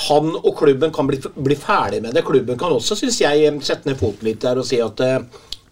han 0.07 0.31
og 0.39 0.55
klubben 0.57 0.93
kan 0.95 1.05
bli, 1.09 1.19
bli, 1.35 1.57
ferdig 1.61 2.01
med 2.01 2.17
det. 2.17 2.25
Klubben 2.25 2.57
kan 2.57 2.73
også, 2.73 2.97
syns 2.97 3.21
jeg, 3.21 3.53
sette 3.61 3.85
ned 3.89 4.01
foten 4.01 4.31
litt 4.31 4.41
der 4.41 4.57
og 4.57 4.65
si 4.65 4.81
at 4.81 5.05
eh, 5.05 5.19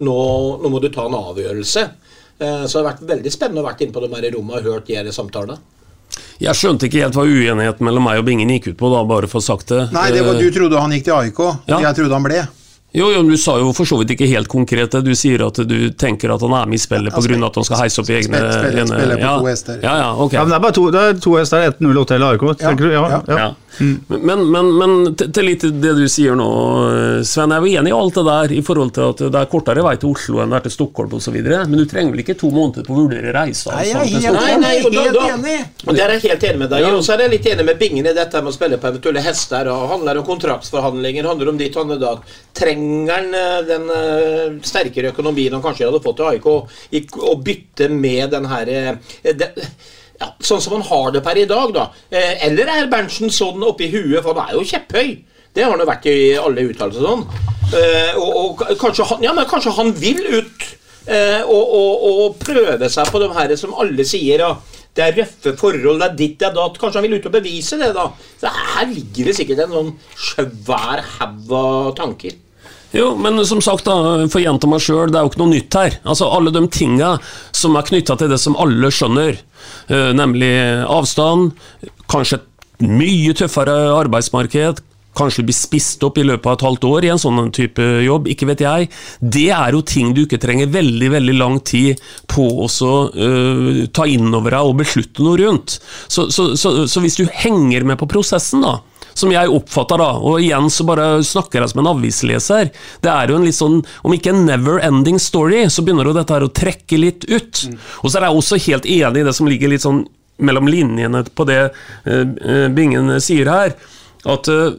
nå, 0.06 0.20
nå 0.62 0.70
må 0.70 0.84
du 0.84 0.92
ta 0.94 1.08
en 1.10 1.18
avgjørelse. 1.18 1.88
Eh, 2.40 2.64
så 2.66 2.80
det 2.80 2.86
har 2.86 2.88
vært 2.94 3.04
veldig 3.10 3.32
spennende 3.34 3.64
å 3.64 3.68
vært 3.68 3.82
inne 3.84 3.96
på 3.96 4.04
de 4.06 4.10
her 4.16 4.30
i 4.30 4.32
rommene 4.36 4.62
og 4.62 4.70
hørt 4.72 4.88
de 4.88 5.12
samtalene. 5.16 5.60
Jeg 6.40 6.56
skjønte 6.56 6.88
ikke 6.88 7.04
helt 7.04 7.16
hva 7.16 7.26
uenigheten 7.28 7.86
mellom 7.86 8.06
meg 8.08 8.22
og 8.22 8.26
Bingen 8.28 8.50
gikk 8.50 8.72
ut 8.72 8.78
på, 8.80 8.90
da, 8.94 9.04
bare 9.08 9.28
for 9.30 9.42
å 9.42 9.46
sagt 9.46 9.68
det. 9.74 9.90
Nei, 9.96 10.08
det 10.16 10.24
var, 10.26 10.40
Du 10.40 10.48
trodde 10.56 10.80
han 10.80 10.96
gikk 10.96 11.06
til 11.10 11.18
AIK, 11.18 11.42
ja. 11.68 11.82
jeg 11.90 12.00
trodde 12.00 12.16
han 12.16 12.26
ble. 12.26 12.40
Jo, 12.96 13.12
jo, 13.14 13.20
men 13.22 13.30
Du 13.30 13.38
sa 13.38 13.58
jo 13.60 13.70
for 13.78 13.86
så 13.86 14.00
vidt 14.00 14.16
ikke 14.16 14.26
helt 14.32 14.50
konkret 14.50 14.96
det. 14.96 15.04
Du 15.06 15.12
sier 15.14 15.44
at 15.46 15.60
du 15.70 15.78
tenker 15.94 16.32
at 16.34 16.42
han 16.42 16.56
er 16.58 16.66
med 16.72 16.80
i 16.80 16.82
spillet 16.82 17.14
pga. 17.14 17.36
at 17.46 17.60
han 17.60 17.68
skal 17.68 17.82
heise 17.84 18.02
opp 18.02 18.10
i 18.10 18.16
egne 18.18 18.40
Spiller- 18.40 18.64
spiller- 18.64 18.88
spiller 18.90 19.20
på 19.20 19.28
ja. 19.28 19.34
to 19.38 19.46
hester. 19.46 19.80
Ja, 19.84 19.94
ja, 20.00 20.08
ok. 20.16 20.34
Ja, 20.34 20.46
men 20.46 20.50
det 20.50 20.58
er 20.58 20.64
bare 20.66 20.78
to, 20.80 20.86
det 20.96 21.04
er 21.06 21.20
to 21.22 21.36
hester, 21.38 21.68
enten 21.70 21.92
08 21.94 22.16
eller 22.16 22.34
AIK. 22.34 22.48
Ja, 22.64 22.74
ja. 22.90 23.22
ja. 23.28 23.54
Ja. 23.78 24.18
Men, 24.18 24.46
men, 24.52 24.72
men 24.78 24.96
til 25.16 25.30
til 25.40 25.48
litt 25.48 25.64
det 25.82 25.94
du 25.98 26.06
sier 26.12 26.38
nå, 26.38 26.48
Sven. 27.28 27.54
Jeg 27.54 27.62
er 27.62 27.66
jo 27.66 27.82
enig 27.82 27.92
i 27.92 27.96
alt 27.96 28.18
det 28.18 28.24
der, 28.28 28.54
i 28.60 28.62
forhold 28.66 28.94
til 28.96 29.14
at 29.14 29.22
det 29.34 29.42
er 29.42 29.50
kortere 29.52 29.84
vei 29.86 29.96
til 30.02 30.14
Oslo 30.14 30.42
enn 30.44 30.54
det 30.54 30.60
er 30.60 30.66
til 30.68 30.76
Stockholm 30.76 31.16
osv. 31.18 31.38
Men 31.40 31.76
du 31.78 31.86
trenger 31.90 32.16
vel 32.16 32.24
ikke 32.24 32.38
to 32.40 32.52
måneder 32.54 32.88
på 32.88 32.96
å 32.96 33.00
vurdere 33.04 33.34
reisa? 33.36 33.74
Nei, 33.76 33.86
jeg 33.90 34.00
er 34.00 34.10
helt? 34.14 34.40
Nei, 34.40 34.56
nei, 34.64 34.74
helt 34.80 34.98
da, 34.98 35.06
da, 35.16 35.28
enig. 35.36 35.58
og 35.86 36.00
der 36.00 36.06
er 36.06 36.16
jeg 36.18 36.26
helt 36.28 36.48
enig 36.50 36.64
med 36.64 36.74
deg. 36.74 36.88
Og 36.90 37.04
så 37.06 37.16
er 37.16 37.26
jeg 37.26 37.36
litt 37.36 37.52
enig 37.54 37.68
med 37.70 37.80
Bingen 37.82 38.10
i 38.10 38.16
dette 38.16 38.44
med 38.44 38.54
å 38.54 38.56
spille 38.56 38.80
på 38.82 38.92
eventuelle 38.92 39.24
hester. 39.26 39.72
og 39.74 39.88
handler 39.94 40.22
om 40.22 40.28
kontraktsforhandlinger, 40.28 41.30
handler 41.30 41.54
om 41.54 41.62
ditt 41.62 41.78
og 41.80 41.96
datt. 42.02 42.36
Trenger 42.60 43.14
han 43.14 43.38
eh, 43.38 43.60
den 43.70 43.94
eh, 43.94 44.58
sterkere 44.66 45.14
økonomien 45.14 45.56
han 45.56 45.64
kanskje 45.64 45.88
hadde 45.88 46.04
fått 46.04 46.24
i 46.24 46.28
AIK, 46.34 46.50
å 47.30 47.38
bytte 47.44 47.90
med 47.94 48.36
den 48.36 48.50
her 48.50 48.74
eh, 48.74 48.92
det, 49.24 49.54
ja, 50.20 50.32
Sånn 50.44 50.62
som 50.64 50.78
han 50.78 50.86
har 50.90 51.12
det 51.16 51.24
per 51.26 51.40
i 51.40 51.48
dag, 51.50 51.74
da. 51.76 51.90
Eh, 52.12 52.46
Eller 52.48 52.72
er 52.74 52.90
Berntsen 52.92 53.32
sånn 53.34 53.64
oppi 53.68 53.90
huet, 53.94 54.22
for 54.24 54.34
han 54.36 54.50
er 54.50 54.58
jo 54.60 54.68
kjepphøy. 54.68 55.14
Det 55.56 55.64
har 55.64 55.72
han 55.74 55.82
jo 55.82 55.88
vært 55.90 56.10
i 56.12 56.18
alle 56.40 56.66
uttalelser 56.70 57.06
sånn. 57.06 57.24
Eh, 57.76 58.18
og, 58.18 58.62
og 58.66 58.76
kanskje, 58.82 59.08
han, 59.10 59.24
ja, 59.26 59.34
kanskje 59.50 59.76
han 59.78 59.94
vil 59.98 60.20
ut 60.40 60.66
eh, 61.06 61.42
og, 61.46 61.74
og, 61.80 62.06
og 62.10 62.38
prøve 62.42 62.90
seg 62.90 63.10
på 63.14 63.22
de 63.22 63.30
her 63.36 63.54
som 63.60 63.76
alle 63.78 64.06
sier 64.08 64.42
ja, 64.42 64.52
det 64.98 65.06
er 65.06 65.18
røffe 65.22 65.54
forhold, 65.58 66.02
det 66.02 66.08
er 66.10 66.16
ditt, 66.18 66.36
det 66.42 66.48
er 66.50 66.56
datt. 66.58 66.78
Kanskje 66.82 67.00
han 67.00 67.08
vil 67.08 67.20
ut 67.20 67.28
og 67.30 67.36
bevise 67.38 67.78
det, 67.80 67.92
da. 67.96 68.08
Så 68.42 68.52
her 68.74 68.90
ligger 68.90 69.30
det 69.30 69.36
sikkert 69.38 69.64
en 69.64 69.76
sånn 69.78 69.92
svær 70.18 71.04
haug 71.16 71.54
av 71.56 71.92
tanker. 72.00 72.36
Jo, 72.96 73.12
men 73.22 73.38
som 73.46 73.62
sagt, 73.62 73.86
da, 73.86 74.26
for 74.32 74.40
å 74.40 74.44
gjenta 74.44 74.70
meg 74.70 74.82
sjøl, 74.82 75.12
det 75.12 75.20
er 75.20 75.26
jo 75.26 75.32
ikke 75.32 75.42
noe 75.44 75.54
nytt 75.54 75.78
her. 75.78 75.98
Altså, 76.10 76.30
Alle 76.34 76.54
de 76.56 76.64
tinga 76.74 77.16
som 77.56 77.78
er 77.78 77.86
knytta 77.90 78.18
til 78.18 78.32
det 78.32 78.40
som 78.42 78.58
alle 78.58 78.90
skjønner, 78.94 79.38
uh, 79.92 80.12
nemlig 80.18 80.54
avstand, 80.90 81.52
kanskje 82.10 82.40
et 82.40 82.48
mye 82.90 83.36
tøffere 83.38 83.76
arbeidsmarked, 83.94 84.82
kanskje 85.20 85.46
bli 85.48 85.56
spist 85.56 86.04
opp 86.06 86.20
i 86.22 86.26
løpet 86.26 86.48
av 86.48 86.56
et 86.56 86.66
halvt 86.68 86.86
år 86.90 87.06
i 87.08 87.12
en 87.14 87.22
sånn 87.22 87.52
type 87.56 87.86
jobb, 88.06 88.30
ikke 88.32 88.48
vet 88.52 88.64
jeg. 88.64 88.90
Det 89.20 89.48
er 89.56 89.76
jo 89.76 89.82
ting 89.86 90.14
du 90.16 90.24
ikke 90.24 90.40
trenger 90.42 90.72
veldig 90.72 91.10
veldig 91.16 91.36
lang 91.40 91.58
tid 91.66 92.00
på 92.30 92.46
å 92.64 92.70
så, 92.72 92.94
eh, 93.12 93.88
ta 93.92 94.06
inn 94.08 94.30
over 94.32 94.56
deg 94.56 94.70
og 94.70 94.78
beslutte 94.80 95.26
noe 95.26 95.40
rundt. 95.42 95.80
Så, 96.08 96.30
så, 96.32 96.54
så, 96.56 96.86
så 96.88 97.04
hvis 97.04 97.20
du 97.20 97.26
henger 97.28 97.84
med 97.84 98.00
på 98.00 98.10
prosessen, 98.12 98.64
da, 98.64 98.78
som 99.20 99.34
jeg 99.34 99.52
oppfatter 99.54 100.02
da, 100.02 100.10
og 100.18 100.40
igjen 100.44 100.70
så 100.74 100.86
bare 100.88 101.08
snakker 101.26 101.62
jeg 101.64 101.74
som 101.74 101.84
en 101.84 101.92
avisleser. 101.92 102.72
Det 103.04 103.12
er 103.12 103.32
jo 103.32 103.40
en 103.40 103.48
litt 103.48 103.58
sånn, 103.58 103.82
om 104.06 104.16
ikke 104.16 104.34
en 104.34 104.46
never 104.48 104.80
ending 104.86 105.20
story, 105.22 105.66
så 105.70 105.84
begynner 105.86 106.10
jo 106.10 106.16
dette 106.18 106.36
her 106.36 106.48
å 106.48 106.54
trekke 106.62 107.02
litt 107.02 107.28
ut. 107.30 107.66
Og 108.04 108.10
så 108.10 108.20
er 108.20 108.30
jeg 108.30 108.42
også 108.42 108.64
helt 108.70 108.90
enig 108.90 109.24
i 109.24 109.28
det 109.28 109.36
som 109.38 109.50
ligger 109.50 109.74
litt 109.74 109.86
sånn 109.86 110.06
mellom 110.40 110.70
linjene 110.72 111.26
på 111.36 111.46
det 111.50 111.60
eh, 111.68 112.24
eh, 112.24 112.68
Bingen 112.72 113.12
sier 113.24 113.50
her. 113.52 113.74
At 114.28 114.50
uh, 114.52 114.76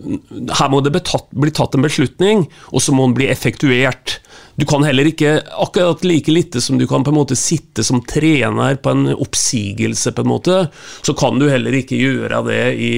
her 0.58 0.68
må 0.72 0.82
det 0.84 0.92
bli 0.92 1.00
tatt, 1.06 1.30
bli 1.32 1.52
tatt 1.54 1.76
en 1.76 1.86
beslutning, 1.86 2.44
og 2.74 2.84
så 2.84 2.92
må 2.92 3.06
den 3.08 3.16
bli 3.16 3.30
effektuert. 3.32 4.18
Du 4.60 4.66
kan 4.68 4.84
heller 4.84 5.08
ikke, 5.08 5.38
akkurat 5.56 6.04
like 6.04 6.32
lite 6.32 6.60
som 6.60 6.76
du 6.78 6.86
kan 6.86 7.04
på 7.04 7.12
en 7.14 7.16
måte 7.16 7.36
sitte 7.38 7.84
som 7.86 8.02
trener 8.04 8.76
på 8.76 8.92
en 8.92 9.06
oppsigelse, 9.14 10.12
på 10.12 10.24
en 10.24 10.28
måte, 10.28 10.56
så 11.00 11.14
kan 11.16 11.40
du 11.40 11.46
heller 11.48 11.78
ikke 11.78 11.96
gjøre 11.96 12.42
det 12.44 12.64
i, 12.76 12.92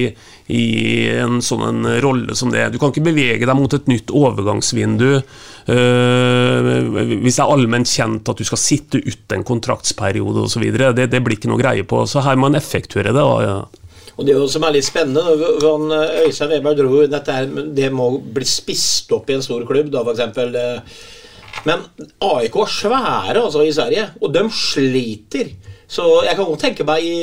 i 0.51 0.65
en 1.23 1.39
sånn 1.45 1.63
en 1.69 1.87
rolle 2.03 2.35
som 2.35 2.51
det. 2.51 2.65
Du 2.73 2.79
kan 2.81 2.91
ikke 2.91 3.05
bevege 3.05 3.47
deg 3.47 3.55
mot 3.55 3.77
et 3.77 3.87
nytt 3.87 4.11
overgangsvindu 4.11 5.07
øh, 5.13 6.67
hvis 7.23 7.37
det 7.37 7.45
er 7.45 7.53
allment 7.55 7.87
kjent 7.87 8.33
at 8.33 8.41
du 8.41 8.47
skal 8.49 8.59
sitte 8.59 8.99
ut 8.99 9.37
en 9.37 9.47
kontraktsperiode 9.47 10.43
osv. 10.49 10.67
Det, 10.67 11.07
det 11.07 11.23
blir 11.23 11.39
ikke 11.39 11.53
noe 11.53 11.63
greie 11.63 11.87
på. 11.87 12.03
Så 12.09 12.25
her 12.27 12.35
må 12.35 12.51
en 12.51 12.59
effektuere 12.59 13.15
det. 13.15 13.23
Ja. 13.47 13.61
Og 14.17 14.27
det 14.27 14.37
som 14.53 14.65
er 14.67 14.75
litt 14.75 14.87
spennende, 14.87 15.23
når 15.63 15.97
eh, 15.97 16.23
Øystein 16.27 16.53
Weber 16.53 16.77
dro 16.77 17.03
dette 17.09 17.37
her, 17.37 17.49
det 17.75 17.89
må 17.93 18.11
bli 18.35 18.47
spist 18.47 19.11
opp 19.15 19.29
i 19.29 19.37
en 19.37 19.45
stor 19.45 19.65
klubb, 19.69 19.91
da 19.93 20.05
eksempel. 20.13 20.55
eh. 20.55 21.03
Men 21.67 21.85
AIK 22.21 22.55
er 22.63 22.71
svære 22.73 23.39
altså 23.39 23.61
i 23.63 23.73
Sverige, 23.73 24.09
og 24.21 24.33
de 24.33 24.43
sliter. 24.51 25.53
Så 25.87 26.05
jeg 26.25 26.35
kan 26.35 26.47
godt 26.47 26.63
tenke 26.63 26.85
meg 26.87 27.05
i 27.05 27.17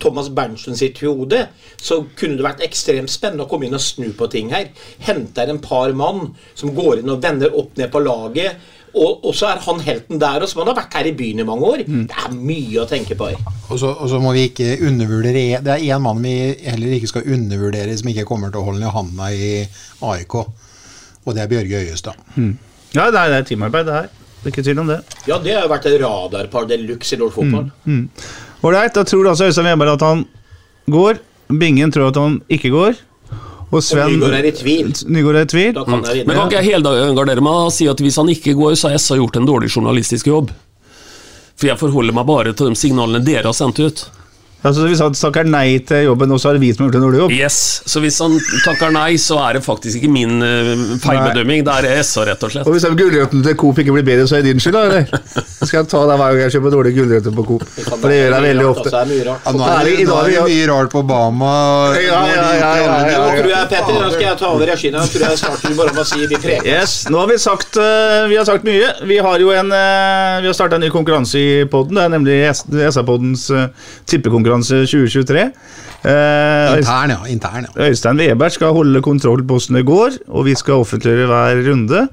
Thomas 0.00 0.28
Berntsen 0.30 0.76
sitt 0.78 1.00
hode 1.02 1.40
så 1.80 1.98
kunne 2.16 2.38
det 2.38 2.46
vært 2.46 2.62
ekstremt 2.64 3.12
spennende 3.12 3.46
å 3.46 3.50
komme 3.50 3.66
inn 3.66 3.76
og 3.76 3.82
snu 3.82 4.06
på 4.16 4.28
ting 4.32 4.52
her. 4.54 4.70
Hente 5.04 5.42
her 5.42 5.50
en 5.52 5.62
par 5.64 5.92
mann 5.96 6.30
som 6.54 6.74
går 6.76 7.02
inn 7.02 7.12
og 7.12 7.22
vender 7.24 7.56
opp 7.58 7.74
ned 7.80 7.90
på 7.92 8.02
laget. 8.04 8.60
Og, 8.94 9.24
og 9.26 9.32
så 9.34 9.48
er 9.50 9.58
han 9.64 9.80
helten 9.82 10.20
der, 10.22 10.42
og 10.44 10.48
som 10.50 10.60
han 10.62 10.68
har 10.70 10.76
vært 10.78 10.94
her 10.94 11.08
i 11.10 11.14
byen 11.18 11.40
i 11.42 11.46
mange 11.48 11.66
år. 11.66 11.80
Det 11.86 12.14
er 12.24 12.34
mye 12.34 12.82
å 12.82 12.86
tenke 12.90 13.16
på. 13.18 13.30
Og 13.68 13.78
så, 13.80 13.90
og 13.90 14.08
så 14.12 14.20
må 14.22 14.32
vi 14.36 14.44
ikke 14.50 14.76
undervurdere 14.86 15.60
Det 15.64 15.72
er 15.72 15.86
én 15.96 16.02
mann 16.04 16.20
vi 16.22 16.34
heller 16.62 16.94
ikke 16.98 17.10
skal 17.10 17.26
undervurdere, 17.34 17.96
som 17.98 18.10
ikke 18.12 18.26
kommer 18.28 18.52
til 18.54 18.62
å 18.62 18.68
holde 18.68 18.86
i 18.86 18.92
handa 18.94 19.30
i 19.34 19.48
AIK. 20.12 20.36
Og 21.24 21.34
det 21.34 21.42
er 21.42 21.50
Bjørge 21.50 21.80
Øyestad. 21.88 22.20
Ja, 22.94 23.08
det 23.10 23.18
er, 23.18 23.32
det 23.32 23.38
er 23.40 23.48
teamarbeid, 23.48 23.86
det 23.88 23.94
her. 23.98 24.08
Det 24.44 24.50
er 24.50 24.52
ikke 24.52 24.64
tvil 24.66 24.82
om 24.84 24.90
det. 24.92 25.00
Ja, 25.26 25.38
det 25.40 25.54
har 25.56 25.64
jo 25.64 25.72
vært 25.72 25.86
et 25.88 25.98
radarpar 26.02 26.66
de 26.68 26.76
luxe 26.84 27.16
i 27.16 27.18
norsk 27.18 27.38
fotball. 27.40 27.70
Ålreit, 28.64 28.94
da 28.94 29.02
tror 29.08 29.30
altså 29.32 29.48
Øystein 29.48 29.66
Weber 29.72 29.94
at 29.96 30.04
han 30.04 30.26
går. 30.92 31.18
Bingen 31.60 31.90
tror 31.92 32.12
at 32.12 32.20
han 32.20 32.38
ikke 32.52 32.70
går. 32.72 33.00
Og 33.70 33.82
Sven 33.82 34.16
Nygaard 34.16 34.36
er 34.38 34.48
i 34.48 34.52
tvil. 34.54 34.92
Nygaard 35.10 35.38
er 35.40 35.46
i 35.46 35.50
tvil. 35.50 35.72
Da 35.76 35.84
kan 35.86 36.04
jeg 36.08 36.26
Men 36.28 36.36
kan 36.36 36.50
ikke 36.50 36.60
jeg 36.62 36.74
helgardere 36.74 37.44
meg 37.44 37.64
og 37.68 37.72
si 37.74 37.88
at 37.90 38.00
hvis 38.00 38.18
han 38.20 38.30
ikke 38.32 38.56
går, 38.58 38.76
så 38.78 38.92
har 38.92 39.00
SA 39.02 39.18
gjort 39.20 39.38
en 39.40 39.48
dårlig 39.48 39.70
journalistisk 39.72 40.28
jobb? 40.30 40.52
For 41.54 41.70
jeg 41.70 41.78
forholder 41.80 42.14
meg 42.16 42.26
bare 42.28 42.52
til 42.52 42.72
de 42.72 42.78
signalene 42.78 43.22
dere 43.24 43.48
har 43.48 43.56
sendt 43.56 43.80
ut. 43.80 44.04
Altså, 44.64 44.86
hvis 44.88 45.00
han 45.04 45.12
takker 45.12 45.44
nei 45.44 45.76
til 45.84 46.06
jobben, 46.06 46.30
og 46.32 46.40
så 46.40 46.48
er 46.48 46.56
det 46.56 46.62
vi 46.62 46.70
som 46.72 46.84
har 46.84 46.88
gjort 46.88 46.96
en 46.96 47.02
dårlig 47.04 47.18
jobb? 47.20 47.32
Yes, 47.36 47.56
Så 47.84 48.00
hvis 48.00 48.16
han 48.24 48.38
takker 48.64 48.94
nei, 48.94 49.18
så 49.20 49.36
er 49.44 49.58
det 49.58 49.60
faktisk 49.64 49.98
ikke 49.98 50.08
min 50.08 50.38
uh, 50.40 50.94
feilbedømming, 51.04 51.66
det 51.66 51.74
er 51.84 52.00
SA, 52.00 52.24
rett 52.30 52.46
og 52.46 52.52
slett. 52.54 52.64
Og 52.64 52.72
hvis 52.72 52.86
gulrøttene 52.86 53.02
gulrøtten 53.02 53.42
til 53.44 53.58
Coop 53.60 53.80
ikke 53.82 53.92
blir 53.92 54.06
bedre, 54.06 54.24
så 54.30 54.38
er 54.38 54.46
det 54.46 54.54
din 54.54 54.62
skyld, 54.64 54.78
da, 54.78 54.84
eller? 54.88 55.04
Skal 55.68 55.82
jeg 55.82 55.90
ta 55.92 56.00
deg 56.08 56.20
hver 56.20 56.32
gang 56.32 56.40
jeg 56.46 56.54
kjøper 56.56 56.74
dårlige 56.78 56.96
gulrøtter 56.96 57.34
på 57.36 57.44
Coop? 57.50 57.66
For 57.76 58.06
det 58.08 58.16
gjør 58.16 58.36
jeg 58.36 58.46
veldig 58.46 58.66
ofte. 58.70 58.86
Altså, 58.88 59.02
er. 59.04 59.28
Ja, 59.28 59.52
nå 59.52 59.68
er 59.68 59.90
det, 59.90 59.94
nå 60.08 60.16
er 60.22 60.32
det 60.32 60.46
mye 60.48 60.70
rart 60.72 60.94
på 60.94 61.04
Bama. 61.12 61.52
Ja, 62.00 62.22
ja, 62.32 62.48
ja, 62.56 62.72
ja, 62.80 62.96
ja, 63.12 63.20
Nå 63.20 63.28
tror 63.36 63.52
jeg, 63.52 63.70
Petter, 63.74 64.00
nå 64.00 64.10
skal 64.14 64.26
jeg 64.30 64.40
ta 64.40 64.48
over 64.54 64.72
regien. 64.72 64.96
Nå 64.96 65.04
tror 65.12 65.26
jeg 65.28 65.42
snart 65.42 65.68
du 65.68 65.76
bare 65.76 65.96
må 65.96 66.06
si 66.08 66.24
vi 66.24 66.40
preker. 66.40 66.70
Yes, 66.72 66.96
nå 67.12 67.20
har 67.20 67.28
vi 67.28 67.38
sagt, 67.42 67.76
uh, 67.76 68.24
vi 68.32 68.40
har 68.40 68.48
sagt 68.48 68.64
mye. 68.64 68.94
Vi 69.04 69.20
har 69.28 69.44
jo 69.44 69.52
en 69.52 69.72
eh, 69.76 70.40
Vi 70.40 70.48
har 70.48 70.56
starta 70.56 70.80
en 70.80 70.84
ny 70.86 70.88
konkurranse 70.92 71.36
i 71.36 71.64
poden. 71.68 72.00
Det 72.00 72.08
er 72.08 72.12
nemlig 72.16 72.40
SA-podens 72.94 73.46
tippekonkurranse 74.08 74.53
2023. 74.62 75.44
Eh, 76.04 76.76
Intern, 76.78 77.10
ja. 77.10 77.18
Intern, 77.32 77.66
ja. 77.66 77.88
Øystein 77.88 78.20
Weber 78.20 78.52
skal 78.52 78.74
holde 78.76 79.00
kontroll 79.02 79.42
på 79.42 79.56
hvordan 79.56 79.80
det 79.80 79.86
går, 79.88 80.18
og 80.28 80.44
vi 80.44 80.54
skal 80.54 80.84
offentliggjøre 80.84 81.30
hver 81.30 81.62
runde. 81.70 82.04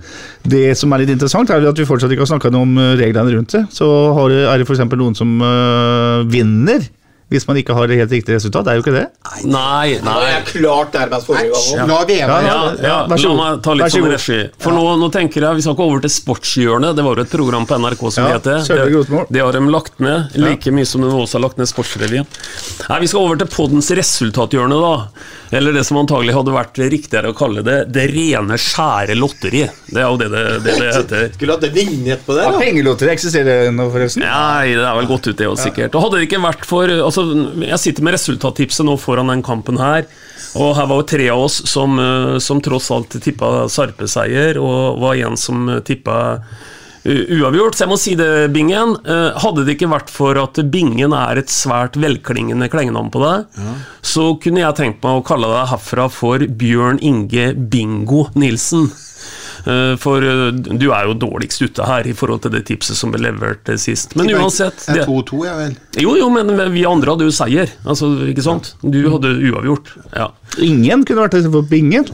Det 0.48 0.78
som 0.80 0.92
er 0.92 1.04
litt 1.04 1.12
interessant, 1.12 1.52
er 1.52 1.68
at 1.68 1.78
vi 1.78 1.86
fortsatt 1.86 2.12
ikke 2.12 2.24
har 2.24 2.32
snakka 2.32 2.54
om 2.56 2.78
eh, 2.80 2.96
reglene 3.02 3.36
rundt 3.36 3.52
det. 3.58 3.66
Så 3.76 3.86
er 4.32 4.58
det 4.58 4.68
f.eks. 4.68 4.86
noen 4.96 5.18
som 5.18 5.38
øh, 5.44 6.26
vinner 6.32 6.88
hvis 7.32 7.46
man 7.48 7.56
ikke 7.62 7.76
har 7.78 7.88
det 7.88 7.96
helt 8.02 8.12
riktige 8.12 8.36
resultat. 8.36 8.66
Det 8.68 8.72
er 8.74 8.80
jo 8.80 8.84
ikke 8.84 8.94
det. 8.98 9.04
Nei, 9.48 9.96
nei. 10.04 10.16
Det 10.20 10.32
er 10.36 10.48
klart 10.50 10.92
der 10.98 11.14
forrige 11.24 11.54
gang. 11.56 11.88
La 11.88 12.00
Ja, 12.12 12.28
Ja, 12.28 12.58
ja, 12.84 12.98
la 13.08 13.36
meg 13.38 13.62
ta 13.64 13.76
litt 13.78 13.94
sånn 13.96 14.10
regi. 14.12 14.40
For 14.60 14.76
nå, 14.76 14.84
nå 15.00 15.08
tenker 15.14 15.48
jeg, 15.48 15.56
Vi 15.56 15.64
skal 15.64 15.78
ikke 15.78 15.88
over 15.88 16.04
til 16.04 16.12
Sportshjørnet. 16.12 16.96
Det 16.98 17.06
var 17.08 17.16
jo 17.16 17.24
et 17.24 17.32
program 17.32 17.68
på 17.70 17.80
NRK 17.80 18.04
som 18.12 18.28
Ja, 18.28 18.40
Sølve 18.68 19.06
det. 19.08 19.28
Det 19.32 19.46
har 19.46 19.52
de 19.56 19.62
lagt 19.72 20.00
ned, 20.04 20.36
like 20.36 20.76
mye 20.76 20.86
som 20.86 21.02
de 21.02 21.08
også 21.08 21.40
har 21.40 21.48
lagt 21.48 21.62
ned 21.62 21.72
Sportsrevyen. 21.72 22.28
Nei, 22.90 23.00
Vi 23.00 23.08
skal 23.08 23.24
over 23.24 23.40
til 23.40 23.48
poddens 23.48 23.92
resultathjørne, 23.96 24.82
da. 24.84 24.96
Eller 25.52 25.74
det 25.76 25.84
som 25.84 26.00
antagelig 26.00 26.34
hadde 26.36 26.54
vært 26.56 26.80
riktigere 26.80 27.32
å 27.34 27.36
kalle 27.36 27.64
det 27.66 27.78
det 27.92 28.06
rene, 28.14 28.56
skjære 28.56 29.18
lotteri. 29.20 29.66
Det 29.92 30.00
er 30.00 30.08
jo 30.08 30.20
det 30.22 30.30
det, 30.32 30.44
det, 30.64 30.76
det 30.80 30.92
heter. 30.96 31.26
Skulle 31.36 31.58
hatt 31.58 31.68
en 31.68 31.76
vignett 31.76 32.24
på 32.26 32.38
det. 32.38 32.46
Ja. 32.48 32.54
Pengelotteri 32.62 33.12
eksisterer 33.12 33.72
nå, 33.76 33.90
forresten. 33.92 34.24
Nei, 34.24 34.72
det 34.78 34.86
er 34.88 34.98
vel 35.02 35.10
gått 35.12 35.28
ut, 35.28 35.36
det 35.38 35.50
òg, 35.52 35.60
sikkert. 35.60 35.98
Og 35.98 36.08
hadde 36.08 36.22
det 36.22 36.30
ikke 36.30 36.42
vært 36.46 36.68
for 36.70 36.96
altså, 36.96 37.26
Jeg 37.66 37.82
sitter 37.84 38.08
med 38.08 38.16
resultattipset 38.16 38.88
nå 38.88 38.96
foran 39.02 39.32
den 39.34 39.44
kampen 39.46 39.82
her. 39.82 40.08
Og 40.60 40.74
her 40.76 40.88
var 40.88 41.02
jo 41.02 41.08
tre 41.08 41.28
av 41.32 41.46
oss 41.46 41.62
som, 41.70 42.00
eh, 42.00 42.38
som 42.44 42.60
tross 42.64 42.90
alt 42.92 43.20
tippa 43.24 43.68
Sarpe-seier, 43.72 44.60
og 44.60 45.00
var 45.04 45.20
en 45.20 45.38
som 45.40 45.68
tippa 45.88 46.18
uavgjort. 47.06 47.76
Så 47.78 47.86
jeg 47.86 47.92
må 47.92 47.98
si 48.00 48.16
det, 48.20 48.30
Bingen. 48.54 48.96
eh, 49.06 49.32
Hadde 49.42 49.66
det 49.66 49.76
ikke 49.78 49.90
vært 49.92 50.10
for 50.14 50.38
at 50.42 50.60
Bingen 50.72 51.14
er 51.18 51.42
et 51.42 51.50
svært 51.50 51.98
velklingende 52.00 52.70
klengenavn 52.72 53.12
på 53.14 53.22
deg, 53.26 53.62
så 54.06 54.32
kunne 54.42 54.62
jeg 54.64 54.76
tenkt 54.78 55.04
meg 55.06 55.20
å 55.22 55.26
kalle 55.26 55.48
deg 55.52 55.72
herfra 55.74 56.10
for 56.12 56.40
Bjørn 56.40 57.00
Inge 57.02 57.54
Bingo 57.56 58.28
Nilsen. 58.36 58.92
Eh, 59.62 59.94
For 60.02 60.24
eh, 60.26 60.50
du 60.58 60.88
er 60.90 61.06
jo 61.06 61.14
dårligst 61.22 61.62
ute 61.62 61.86
her 61.86 62.08
i 62.10 62.14
forhold 62.18 62.42
til 62.42 62.52
det 62.56 62.64
tipset 62.66 62.98
som 62.98 63.12
ble 63.14 63.22
levert 63.28 63.70
sist. 63.78 64.16
Men 64.18 64.32
uansett 64.34 64.80
Det 64.88 64.96
det, 64.96 65.04
er 65.04 65.12
2-2, 65.12 65.42
jeg 65.46 65.58
vel. 65.60 65.76
Jo, 66.02 66.16
jo, 66.18 66.30
men 66.34 66.50
vi 66.74 66.86
andre 66.90 67.14
hadde 67.14 67.28
jo 67.30 67.36
seier. 67.36 67.70
Altså, 67.86 68.10
ikke 68.32 68.42
sant? 68.46 68.72
Du 68.82 68.98
hadde 69.14 69.36
uavgjort. 69.52 69.94
Ja. 70.18 70.32
Ingen 70.66 71.06
kunne 71.06 71.28
vært 71.28 71.38
det 71.38 71.52
for 71.54 71.62
Bingen. 71.70 72.10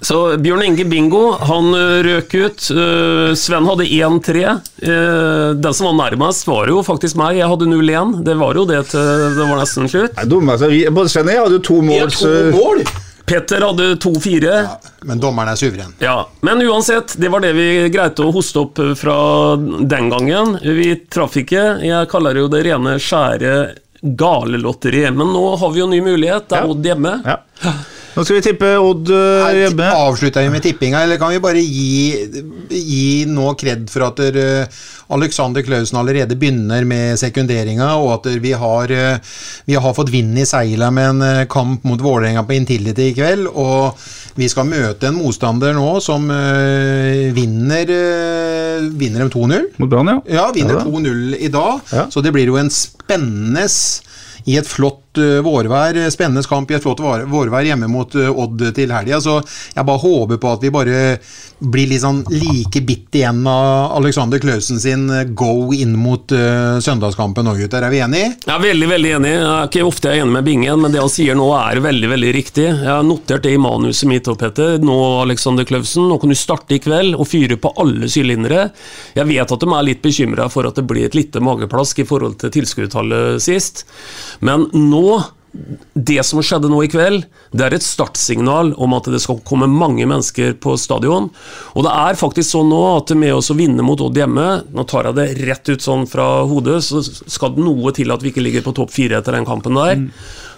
Så 0.00 0.36
Bjørn 0.40 0.62
Inge 0.64 0.84
Bingo, 0.88 1.32
han 1.36 1.68
røk 2.06 2.32
ut. 2.34 2.70
Øh, 2.72 3.34
Sven 3.38 3.66
hadde 3.68 3.84
1-3. 3.86 4.42
Eh, 4.82 5.52
Den 5.60 5.74
som 5.76 5.90
var 5.90 5.98
nærmest, 6.10 6.46
var 6.48 6.66
jo 6.72 6.80
faktisk 6.86 7.16
meg. 7.20 7.36
Jeg 7.42 7.50
hadde 7.52 7.68
0-1. 7.68 8.22
Det 8.24 8.34
var 8.40 8.54
jo 8.58 8.64
det 8.68 8.80
til 8.90 9.24
det 9.36 9.46
var 9.46 9.58
nesten 9.60 9.88
slutt. 9.92 10.16
Nei, 10.16 10.24
dumme, 10.30 10.56
altså, 10.56 10.70
vi, 10.72 10.84
både 10.90 11.12
Sven 11.12 11.28
og 11.28 11.34
jeg 11.36 11.42
hadde 11.44 11.58
jo 11.60 11.64
to 11.68 11.80
mål. 11.82 12.00
har 12.00 12.14
to 12.16 12.34
mål! 12.56 12.84
Petter 13.32 13.62
hadde 13.62 13.84
2-4. 14.02 14.56
Men 15.08 15.20
dommeren 15.22 15.52
er 15.52 15.56
suveren. 15.60 15.92
Ja, 16.02 16.26
Men 16.42 16.58
uansett, 16.66 17.14
det 17.22 17.30
var 17.30 17.40
det 17.40 17.52
vi 17.54 17.68
greide 17.94 18.24
å 18.26 18.32
hoste 18.34 18.64
opp 18.64 18.80
eh, 18.82 18.90
fra 18.98 19.14
den 19.56 20.10
gangen. 20.10 20.56
Vi 20.62 20.88
traff 21.08 21.36
ikke. 21.40 21.62
Jeg 21.86 22.10
kaller 22.10 22.34
det 22.34 22.42
jo 22.42 22.50
det 22.52 22.64
rene, 22.66 22.96
skjære 23.00 23.54
galelotteriet. 24.02 25.14
Men 25.14 25.30
nå 25.32 25.44
har 25.56 25.70
vi 25.70 25.80
jo 25.84 25.86
ny 25.90 26.00
mulighet. 26.02 26.48
Det 26.50 26.58
er 26.58 26.70
Odd 26.74 26.88
hjemme. 26.90 27.14
Ja. 27.24 27.38
Nå 28.12 28.24
skal 28.24 28.36
vi 28.36 28.44
tippe 28.44 28.70
Odd 28.76 29.08
uh, 29.08 29.42
Her 29.46 29.58
hjemme. 29.62 29.90
Avslutter 30.04 30.44
vi 30.44 30.52
med 30.52 30.64
tippinga, 30.64 31.00
eller 31.04 31.20
kan 31.20 31.32
vi 31.32 31.40
bare 31.40 31.62
gi, 31.64 32.26
gi 32.68 33.06
nå 33.30 33.54
kred 33.60 33.86
for 33.92 34.04
at 34.10 34.20
der, 34.20 34.36
eh, 34.42 34.82
Alexander 35.12 35.64
Klausen 35.64 35.98
allerede 36.00 36.36
begynner 36.36 36.84
med 36.88 37.18
sekunderinga, 37.20 37.88
og 38.00 38.14
at 38.16 38.28
der 38.28 38.42
vi, 38.44 38.52
har, 38.56 38.92
eh, 38.92 39.38
vi 39.68 39.76
har 39.80 39.96
fått 39.96 40.12
vind 40.12 40.38
i 40.38 40.46
seila 40.48 40.90
med 40.94 41.08
en 41.10 41.22
eh, 41.26 41.44
kamp 41.50 41.84
mot 41.88 42.00
Vålerenga 42.00 42.44
på 42.48 42.56
Intility 42.56 43.10
i 43.10 43.16
kveld. 43.16 43.48
Og 43.52 43.98
vi 44.36 44.48
skal 44.48 44.68
møte 44.68 45.08
en 45.08 45.18
motstander 45.18 45.74
nå 45.76 45.88
som 46.00 46.24
uh, 46.32 47.32
vinner, 47.36 47.90
uh, 47.92 48.86
vinner 48.96 49.26
dem 49.26 49.32
2-0. 49.32 49.66
Mot 49.82 49.92
Brann, 49.92 50.08
ja. 50.08 50.22
Ja, 50.38 50.46
vinner 50.56 50.80
Ja 50.80 50.86
2-0 50.88 51.36
i 51.36 51.50
dag. 51.52 51.82
Ja. 51.92 52.06
Så 52.08 52.24
det 52.24 52.32
blir 52.32 52.48
jo 52.48 52.56
en 52.60 52.72
spennende 52.72 53.66
i 54.48 54.56
et 54.58 54.66
flott 54.66 55.11
uh, 55.20 55.40
vårvær, 55.44 55.98
spennende 56.12 56.44
kamp 56.48 56.70
i 56.70 56.76
et 56.78 56.84
flott 56.84 57.00
vårvær 57.02 57.66
hjemme 57.66 57.88
mot 57.90 58.14
uh, 58.18 58.30
Odd 58.32 58.62
til 58.76 58.92
helga. 58.94 59.20
Så 59.22 59.38
jeg 59.74 59.86
bare 59.88 60.02
håper 60.02 60.40
på 60.42 60.52
at 60.52 60.64
vi 60.64 60.72
bare 60.74 61.00
blir 61.62 61.90
litt 61.90 62.02
sånn 62.02 62.22
like 62.32 62.82
bitt 62.86 63.14
igjen 63.14 63.44
av 63.46 63.96
Alexander 63.98 64.40
Klausen 64.42 64.80
sin 64.82 65.06
go 65.38 65.70
inn 65.76 65.92
mot 65.98 66.32
søndagskampen 66.82 67.46
òg, 67.46 67.60
gutter. 67.62 67.84
Er 67.86 67.92
vi 67.92 68.00
enige? 68.02 68.32
Jeg 68.42 68.54
er 68.54 68.64
veldig 68.64 68.88
veldig 68.90 69.12
enig. 69.18 69.32
Jeg 69.36 69.50
er 69.52 69.68
ikke 69.68 69.84
ofte 69.86 70.10
er 70.10 70.22
enig 70.22 70.34
med 70.34 70.48
Bingen, 70.48 70.80
men 70.82 70.94
det 70.94 71.02
han 71.02 71.12
sier 71.12 71.38
nå 71.38 71.46
er 71.54 71.82
veldig 71.84 72.10
veldig 72.10 72.32
riktig. 72.34 72.66
Jeg 72.66 72.90
har 72.90 73.06
notert 73.06 73.46
det 73.46 73.54
i 73.54 73.60
manuset 73.62 74.10
mitt, 74.10 74.26
òg, 74.26 74.40
Petter. 74.40 74.82
Nå, 74.82 74.98
Alexander 75.22 75.68
Klausen, 75.68 76.08
nå 76.10 76.18
kan 76.18 76.32
du 76.32 76.38
starte 76.38 76.76
i 76.76 76.82
kveld 76.82 77.14
og 77.14 77.28
fyre 77.30 77.58
på 77.62 77.74
alle 77.82 78.10
sylindere. 78.10 78.68
Jeg 79.14 79.28
vet 79.30 79.54
at 79.54 79.62
de 79.62 79.70
er 79.70 79.86
litt 79.86 80.02
bekymra 80.02 80.48
for 80.52 80.66
at 80.66 80.78
det 80.80 80.86
blir 80.90 81.06
et 81.06 81.18
lite 81.18 81.42
mageplask 81.44 82.02
i 82.02 82.08
forhold 82.08 82.40
til 82.42 82.52
tilskuertallet 82.58 83.42
sist, 83.42 83.84
men 84.42 84.66
nå 84.74 85.01
det 85.92 86.22
som 86.24 86.40
skjedde 86.40 86.70
nå 86.72 86.78
i 86.84 86.88
kveld, 86.88 87.26
det 87.52 87.64
er 87.66 87.74
et 87.76 87.84
startsignal 87.84 88.72
om 88.80 88.94
at 88.96 89.10
det 89.12 89.20
skal 89.20 89.42
komme 89.44 89.68
mange 89.68 90.06
mennesker 90.08 90.54
på 90.62 90.78
stadion. 90.80 91.28
Og 91.76 91.84
det 91.84 91.92
er 91.92 92.20
faktisk 92.20 92.54
sånn 92.54 92.70
nå 92.72 92.80
at 92.94 93.12
med 93.18 93.34
oss 93.36 93.52
å 93.52 93.58
vinne 93.58 93.84
mot 93.84 94.00
Odd 94.00 94.16
hjemme, 94.16 94.46
nå 94.72 94.86
tar 94.88 95.10
jeg 95.10 95.18
det 95.18 95.28
rett 95.44 95.74
ut 95.74 95.84
sånn 95.84 96.06
fra 96.08 96.46
hodet, 96.48 96.80
så 96.86 97.02
skal 97.04 97.52
det 97.56 97.66
noe 97.66 97.92
til 97.96 98.14
at 98.14 98.24
vi 98.24 98.32
ikke 98.32 98.44
ligger 98.46 98.64
på 98.64 98.74
topp 98.80 98.94
fire 98.94 99.20
etter 99.20 99.36
den 99.36 99.48
kampen 99.48 99.76
der. 99.76 100.06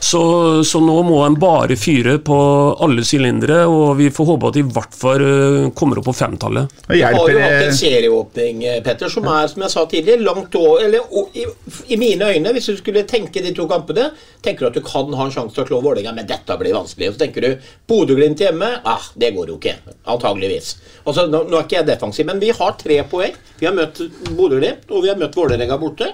Så, 0.04 0.20
så 0.68 0.80
nå 0.84 0.94
må 1.06 1.22
en 1.24 1.36
bare 1.40 1.78
fyre 1.80 2.18
på 2.20 2.36
alle 2.84 3.04
sylindere, 3.08 3.62
og 3.70 3.94
vi 3.96 4.10
får 4.12 4.26
håpe 4.28 4.50
at 4.50 4.56
de 4.58 4.60
i 4.60 4.72
hvert 4.76 4.96
fall 5.00 5.22
øh, 5.24 5.68
kommer 5.76 6.00
opp 6.00 6.08
på 6.10 6.16
femtallet. 6.18 6.74
Vi 6.90 7.00
har 7.00 7.14
jo 7.16 7.38
hatt 7.40 7.70
en 7.70 7.78
serieåpning, 7.78 8.60
eh, 8.68 8.82
Petter, 8.84 9.08
som 9.12 9.24
er, 9.32 9.48
som 9.48 9.64
jeg 9.64 9.72
sa 9.72 9.86
tidligere, 9.88 10.26
langt 10.26 10.58
over 10.60 10.84
Eller 10.84 11.08
i, 11.32 11.46
i 11.94 11.98
mine 12.00 12.28
øyne, 12.34 12.52
hvis 12.52 12.68
du 12.68 12.76
skulle 12.76 13.06
tenke 13.08 13.40
de 13.44 13.54
to 13.56 13.64
kampene, 13.70 14.10
tenker 14.44 14.66
du 14.66 14.70
at 14.72 14.76
du 14.76 14.84
kan 14.84 15.16
ha 15.16 15.28
en 15.28 15.32
sjanse 15.32 15.56
til 15.56 15.64
å 15.64 15.68
slå 15.70 15.80
Vålerenga, 15.86 16.12
men 16.18 16.28
dette 16.28 16.58
blir 16.60 16.76
vanskelig. 16.76 17.08
Og 17.08 17.16
så 17.16 17.24
tenker 17.24 17.46
du 17.46 17.70
Bodø-Glimt 17.88 18.44
hjemme, 18.44 18.70
ah, 18.84 19.08
det 19.16 19.32
går 19.38 19.54
jo 19.54 19.56
ikke. 19.56 19.78
Antageligvis. 20.04 20.74
Altså, 21.06 21.30
nå, 21.32 21.46
nå 21.48 21.56
er 21.56 21.64
ikke 21.64 21.80
jeg 21.80 21.88
defensiv, 21.94 22.28
men 22.28 22.44
vi 22.44 22.52
har 22.52 22.76
tre 22.80 23.00
poeng. 23.08 23.40
Vi 23.56 23.70
har 23.70 23.76
møtt 23.76 24.04
Bodø-Glimt, 24.34 24.84
og 24.92 25.06
vi 25.06 25.14
har 25.14 25.20
møtt 25.20 25.40
Vålerenga 25.40 25.80
borte. 25.80 26.12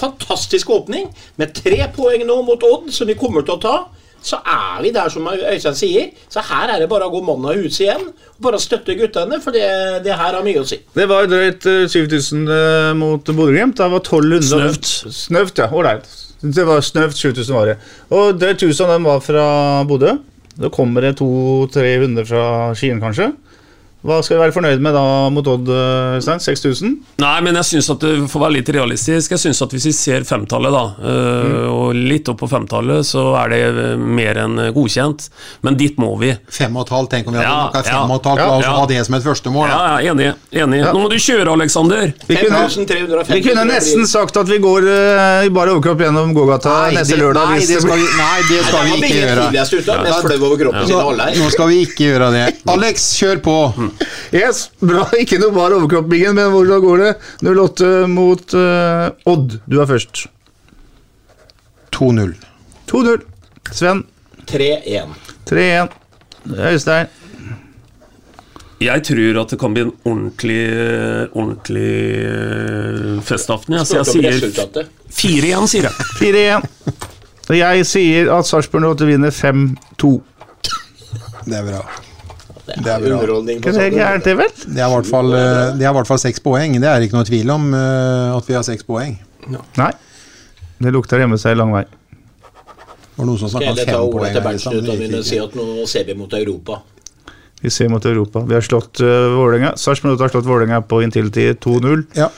Fantastisk 0.00 0.70
åpning, 0.72 1.08
med 1.40 1.54
tre 1.56 1.80
poeng 1.96 2.24
nå 2.26 2.40
mot 2.46 2.62
Odd, 2.66 2.90
som 2.94 3.08
vi 3.10 3.18
kommer 3.20 3.46
til 3.46 3.58
å 3.58 3.62
ta. 3.62 3.76
Så 4.20 4.36
er 4.44 4.82
vi 4.84 4.90
der 4.92 5.08
som 5.08 5.28
Øystein 5.32 5.76
sier. 5.76 6.08
Så 6.28 6.42
her 6.44 6.74
er 6.74 6.82
det 6.82 6.88
bare 6.90 7.06
å 7.08 7.12
gå 7.12 7.22
mannen 7.24 7.48
av 7.48 7.60
huset 7.60 7.86
igjen. 7.86 8.02
Og 8.36 8.42
bare 8.44 8.60
støtte 8.60 8.96
guttene, 8.98 9.38
for 9.40 9.56
det, 9.56 9.68
det 10.04 10.12
her 10.12 10.36
har 10.36 10.44
mye 10.44 10.60
å 10.60 10.66
si. 10.68 10.80
Det 10.96 11.06
var 11.08 11.28
drøyt 11.30 11.64
øh, 11.70 11.86
7000 11.88 12.42
øh, 12.44 12.90
mot 13.00 13.24
Bodø-Glimt. 13.24 13.78
Det 13.80 13.88
var 13.94 14.04
1200 14.04 14.50
Snøvt. 14.50 14.90
Snøvt, 15.22 15.62
ja. 15.62 15.70
Ålreit. 15.72 16.10
Det 16.40 16.64
var 16.68 16.84
snøvt 16.84 17.16
7000 17.20 17.56
var 17.56 17.72
det. 17.72 17.78
Og 18.16 18.36
drøyt 18.40 18.62
1000 18.62 18.84
av 18.86 18.92
dem 18.94 19.08
var 19.08 19.24
fra 19.24 19.46
Bodø. 19.88 20.18
Da 20.60 20.68
kommer 20.72 21.04
det 21.04 21.16
200-300 21.20 22.28
fra 22.28 22.44
Skien, 22.76 23.00
kanskje. 23.00 23.30
Hva 24.00 24.22
skal 24.24 24.38
vi 24.38 24.40
være 24.40 24.54
fornøyd 24.54 24.80
med 24.80 24.94
da 24.96 25.02
mot 25.28 25.48
Odd, 25.52 25.68
Øystein? 26.16 26.40
6000? 26.40 26.92
Nei, 27.20 27.34
men 27.44 27.58
jeg 27.60 27.68
syns 27.68 27.90
at 27.92 28.00
det 28.00 28.14
får 28.32 28.40
være 28.46 28.54
litt 28.54 28.70
realistisk. 28.72 29.34
Jeg 29.34 29.42
syns 29.42 29.60
at 29.66 29.74
hvis 29.76 29.90
vi 29.90 29.92
ser 29.92 30.24
femtallet, 30.24 30.72
da, 30.72 30.84
mm. 30.96 31.56
og 31.68 31.98
litt 31.98 32.30
opp 32.32 32.40
på 32.40 32.48
femtallet, 32.48 33.04
så 33.04 33.26
er 33.42 33.52
det 33.52 33.84
mer 34.00 34.40
enn 34.40 34.56
godkjent. 34.72 35.26
Men 35.66 35.76
dit 35.76 36.00
må 36.00 36.14
vi. 36.22 36.32
Fem 36.48 36.78
og 36.80 36.86
et 36.86 36.94
halvt, 36.96 37.10
tenk 37.12 37.28
om 37.28 37.36
vi 37.36 37.42
hadde 37.42 37.50
Ja, 37.50 37.58
noe 37.68 37.76
ja. 37.76 37.84
fem 37.90 38.14
og 38.14 38.22
et 38.22 38.30
halvt, 38.30 38.40
Ja, 38.40 38.46
la 38.46 38.56
oss 38.56 38.64
ja. 38.64 38.72
ha 38.78 38.86
det 38.94 39.02
som 39.04 39.18
et 39.18 39.26
førstemål. 39.26 39.68
Ja, 39.68 39.82
ja, 39.84 40.14
enig. 40.14 40.30
enig. 40.64 40.80
Nå 40.88 41.04
må 41.04 41.12
du 41.12 41.18
kjøre, 41.20 41.58
Aleksander. 41.58 42.14
Vi 42.24 42.40
kunne, 42.40 42.62
5350 42.72 43.36
vi 43.36 43.44
kunne 43.50 43.66
nesten 43.68 44.08
sagt 44.08 44.40
at 44.40 44.48
vi 44.48 44.62
går 44.64 44.88
i 44.88 45.52
bare 45.52 45.76
overkropp 45.76 46.00
gjennom 46.06 46.32
gågata 46.36 46.78
neste 46.96 47.18
det, 47.18 47.20
lørdag. 47.20 47.52
nei, 47.52 47.60
det 47.68 47.84
skal 47.84 48.00
vi, 48.00 48.08
nei, 48.16 48.40
det 48.48 48.64
skal 48.64 48.88
vi 48.88 48.96
ikke 48.96 49.12
gjøre. 49.20 49.44
Nå, 51.36 51.52
skal 51.52 51.68
vi 51.68 51.84
ikke 51.84 52.08
gjøre 52.08 52.32
det. 52.38 52.48
Alex, 52.78 53.10
kjør 53.20 53.44
på. 53.44 53.58
Yes, 54.34 54.68
bra. 54.80 55.06
Ikke 55.22 55.40
noe 55.42 55.54
bar 55.54 55.74
overkropp, 55.76 56.10
Bingen, 56.10 56.36
men 56.38 56.52
hvordan 56.54 56.84
går 56.84 57.04
det? 57.04 57.14
08 57.46 57.90
mot 58.10 58.54
uh, 58.56 59.32
Odd. 59.32 59.58
Du 59.66 59.80
er 59.82 59.90
først. 59.90 60.26
2-0. 61.96 62.34
2-0. 62.90 63.24
Sven 63.74 64.04
3-1. 64.50 65.16
3-1. 65.50 65.96
Øystein 66.56 67.06
Jeg 68.80 69.02
tror 69.04 69.40
at 69.42 69.50
det 69.52 69.58
kan 69.60 69.74
bli 69.74 69.82
en 69.84 69.92
ordentlig, 70.08 70.62
ordentlig 71.36 71.90
øh, 72.24 73.22
festaften. 73.22 73.76
Ja. 73.76 73.84
Så 73.84 74.00
jeg 74.00 74.06
sier 74.06 74.86
4-1, 75.10 75.66
sier 75.68 75.88
jeg. 75.90 75.92
4-1. 76.22 76.68
Og 77.50 77.58
jeg 77.58 77.86
sier 77.86 78.30
at 78.32 78.48
Sarpsborg 78.48 78.94
08 78.94 79.10
vinner 79.10 79.34
5-2. 79.34 80.14
Det 81.44 81.58
er 81.58 81.66
bra. 81.66 81.82
Det 82.70 82.84
Det 82.84 82.92
er 82.92 83.00
er 83.00 83.14
underholdning 83.16 83.62
på 83.62 83.72
det 83.74 83.86
er 83.86 83.94
gærent, 83.96 84.24
det, 84.24 84.36
vel? 84.38 84.52
Det 84.62 84.78
er 84.78 84.86
i 84.86 84.92
hvert 84.94 85.08
fall, 85.08 85.32
eh, 85.34 85.72
det 85.78 85.86
er 85.86 85.90
i 85.90 85.96
hvert 85.96 86.10
fall 86.10 86.20
seks 86.22 86.42
poeng. 86.44 86.76
Det 86.80 86.88
er 86.90 87.06
ikke 87.06 87.18
noe 87.18 87.26
tvil 87.26 87.50
om 87.50 87.72
eh, 87.74 88.36
at 88.36 88.46
vi 88.46 88.54
har 88.54 88.62
seks 88.66 88.86
poeng. 88.86 89.16
Nei. 89.50 89.90
Det 90.80 90.92
lukter 90.94 91.20
hjemme 91.20 91.38
seg 91.40 91.58
lang 91.58 91.74
vei. 91.74 91.82
Det 91.84 93.18
var 93.18 93.28
noen 93.28 93.40
som 93.40 93.50
snakka 93.52 93.74
fem 93.82 94.14
poeng. 94.14 94.36
i 94.36 94.44
Berntsen 94.46 94.80
det 94.86 94.96
mine 95.00 95.22
si 95.26 95.40
at 95.42 95.56
nå 95.58 95.84
ser 95.90 96.06
vi 96.08 96.16
mot 96.16 96.32
Europa. 96.38 96.80
Vi 97.60 97.70
ser 97.70 97.90
mot 97.92 98.04
Europa. 98.08 98.40
Vi 98.48 98.56
har 98.56 98.64
slått 98.64 99.02
uh, 99.04 99.34
Vålerenga. 99.36 99.74
Sarpsborg 99.76 100.16
har 100.16 100.32
slått 100.32 100.46
Vålerenga 100.48 100.80
på 100.88 101.02
Intility 101.04 101.50
2-0. 101.60 102.06
Ja. 102.16 102.30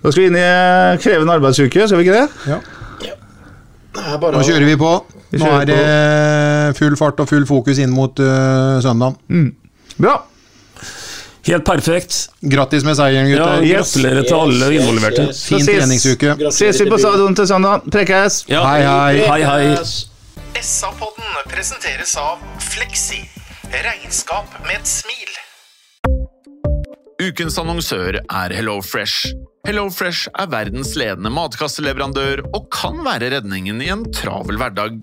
Da 0.00 0.10
skal 0.10 0.24
vi 0.24 0.28
inn 0.32 0.38
i 0.40 0.48
krevende 1.04 1.36
arbeidsuke, 1.38 1.86
skal 1.86 2.00
vi 2.00 2.08
ikke 2.08 2.16
det? 2.16 2.50
Ja. 2.50 2.58
Det 3.90 4.02
er 4.06 4.18
bare 4.22 4.38
Nå 4.38 4.42
kjører 4.46 4.66
vi 4.66 4.76
på. 4.80 4.90
Nå 5.32 5.46
er 5.60 5.66
det 5.68 6.76
full 6.78 6.96
fart 6.98 7.20
og 7.22 7.28
full 7.30 7.44
fokus 7.46 7.78
inn 7.78 7.92
mot 7.94 8.18
uh, 8.18 8.80
søndagen. 8.82 9.52
Bra. 10.00 10.16
Helt 11.46 11.64
perfekt. 11.64 12.16
Grattis 12.42 12.84
med 12.84 12.98
seieren, 12.98 13.30
Ja, 13.30 13.38
gutter. 13.38 13.62
yes. 13.64 13.94
gratulerer 13.94 14.26
til 14.28 14.36
alle 14.36 14.66
Yes, 14.66 14.72
yes, 14.74 14.82
involverte. 14.82 15.22
yes. 15.30 15.42
Fin 15.48 15.66
treningsuke. 15.66 16.34
Ses 16.52 16.80
vi 16.82 16.88
på 16.90 16.98
stadion 17.00 17.34
til 17.38 17.46
søndag. 17.48 17.86
Prekkes! 17.90 18.42
Ja. 18.50 18.64
Hei, 18.66 18.82
hei. 18.84 19.22
Hei, 19.24 19.42
hei. 19.48 19.76
SA-podden 20.60 21.30
presenteres 21.48 22.16
av 22.20 22.42
Fleksi. 22.60 23.22
Regnskap 23.70 24.50
med 24.66 24.80
et 24.80 24.90
smil. 24.90 25.30
Ukens 27.20 27.56
annonsør 27.60 28.18
er 28.24 28.54
HelloFresh. 28.56 29.30
HelloFresh 29.68 30.28
er 30.40 30.48
verdens 30.52 30.94
ledende 30.96 31.30
matkasseleverandør 31.36 32.40
og 32.56 32.68
kan 32.72 33.00
være 33.04 33.28
redningen 33.36 33.80
i 33.84 33.90
en 33.92 34.06
travel 34.16 34.56
hverdag. 34.60 35.02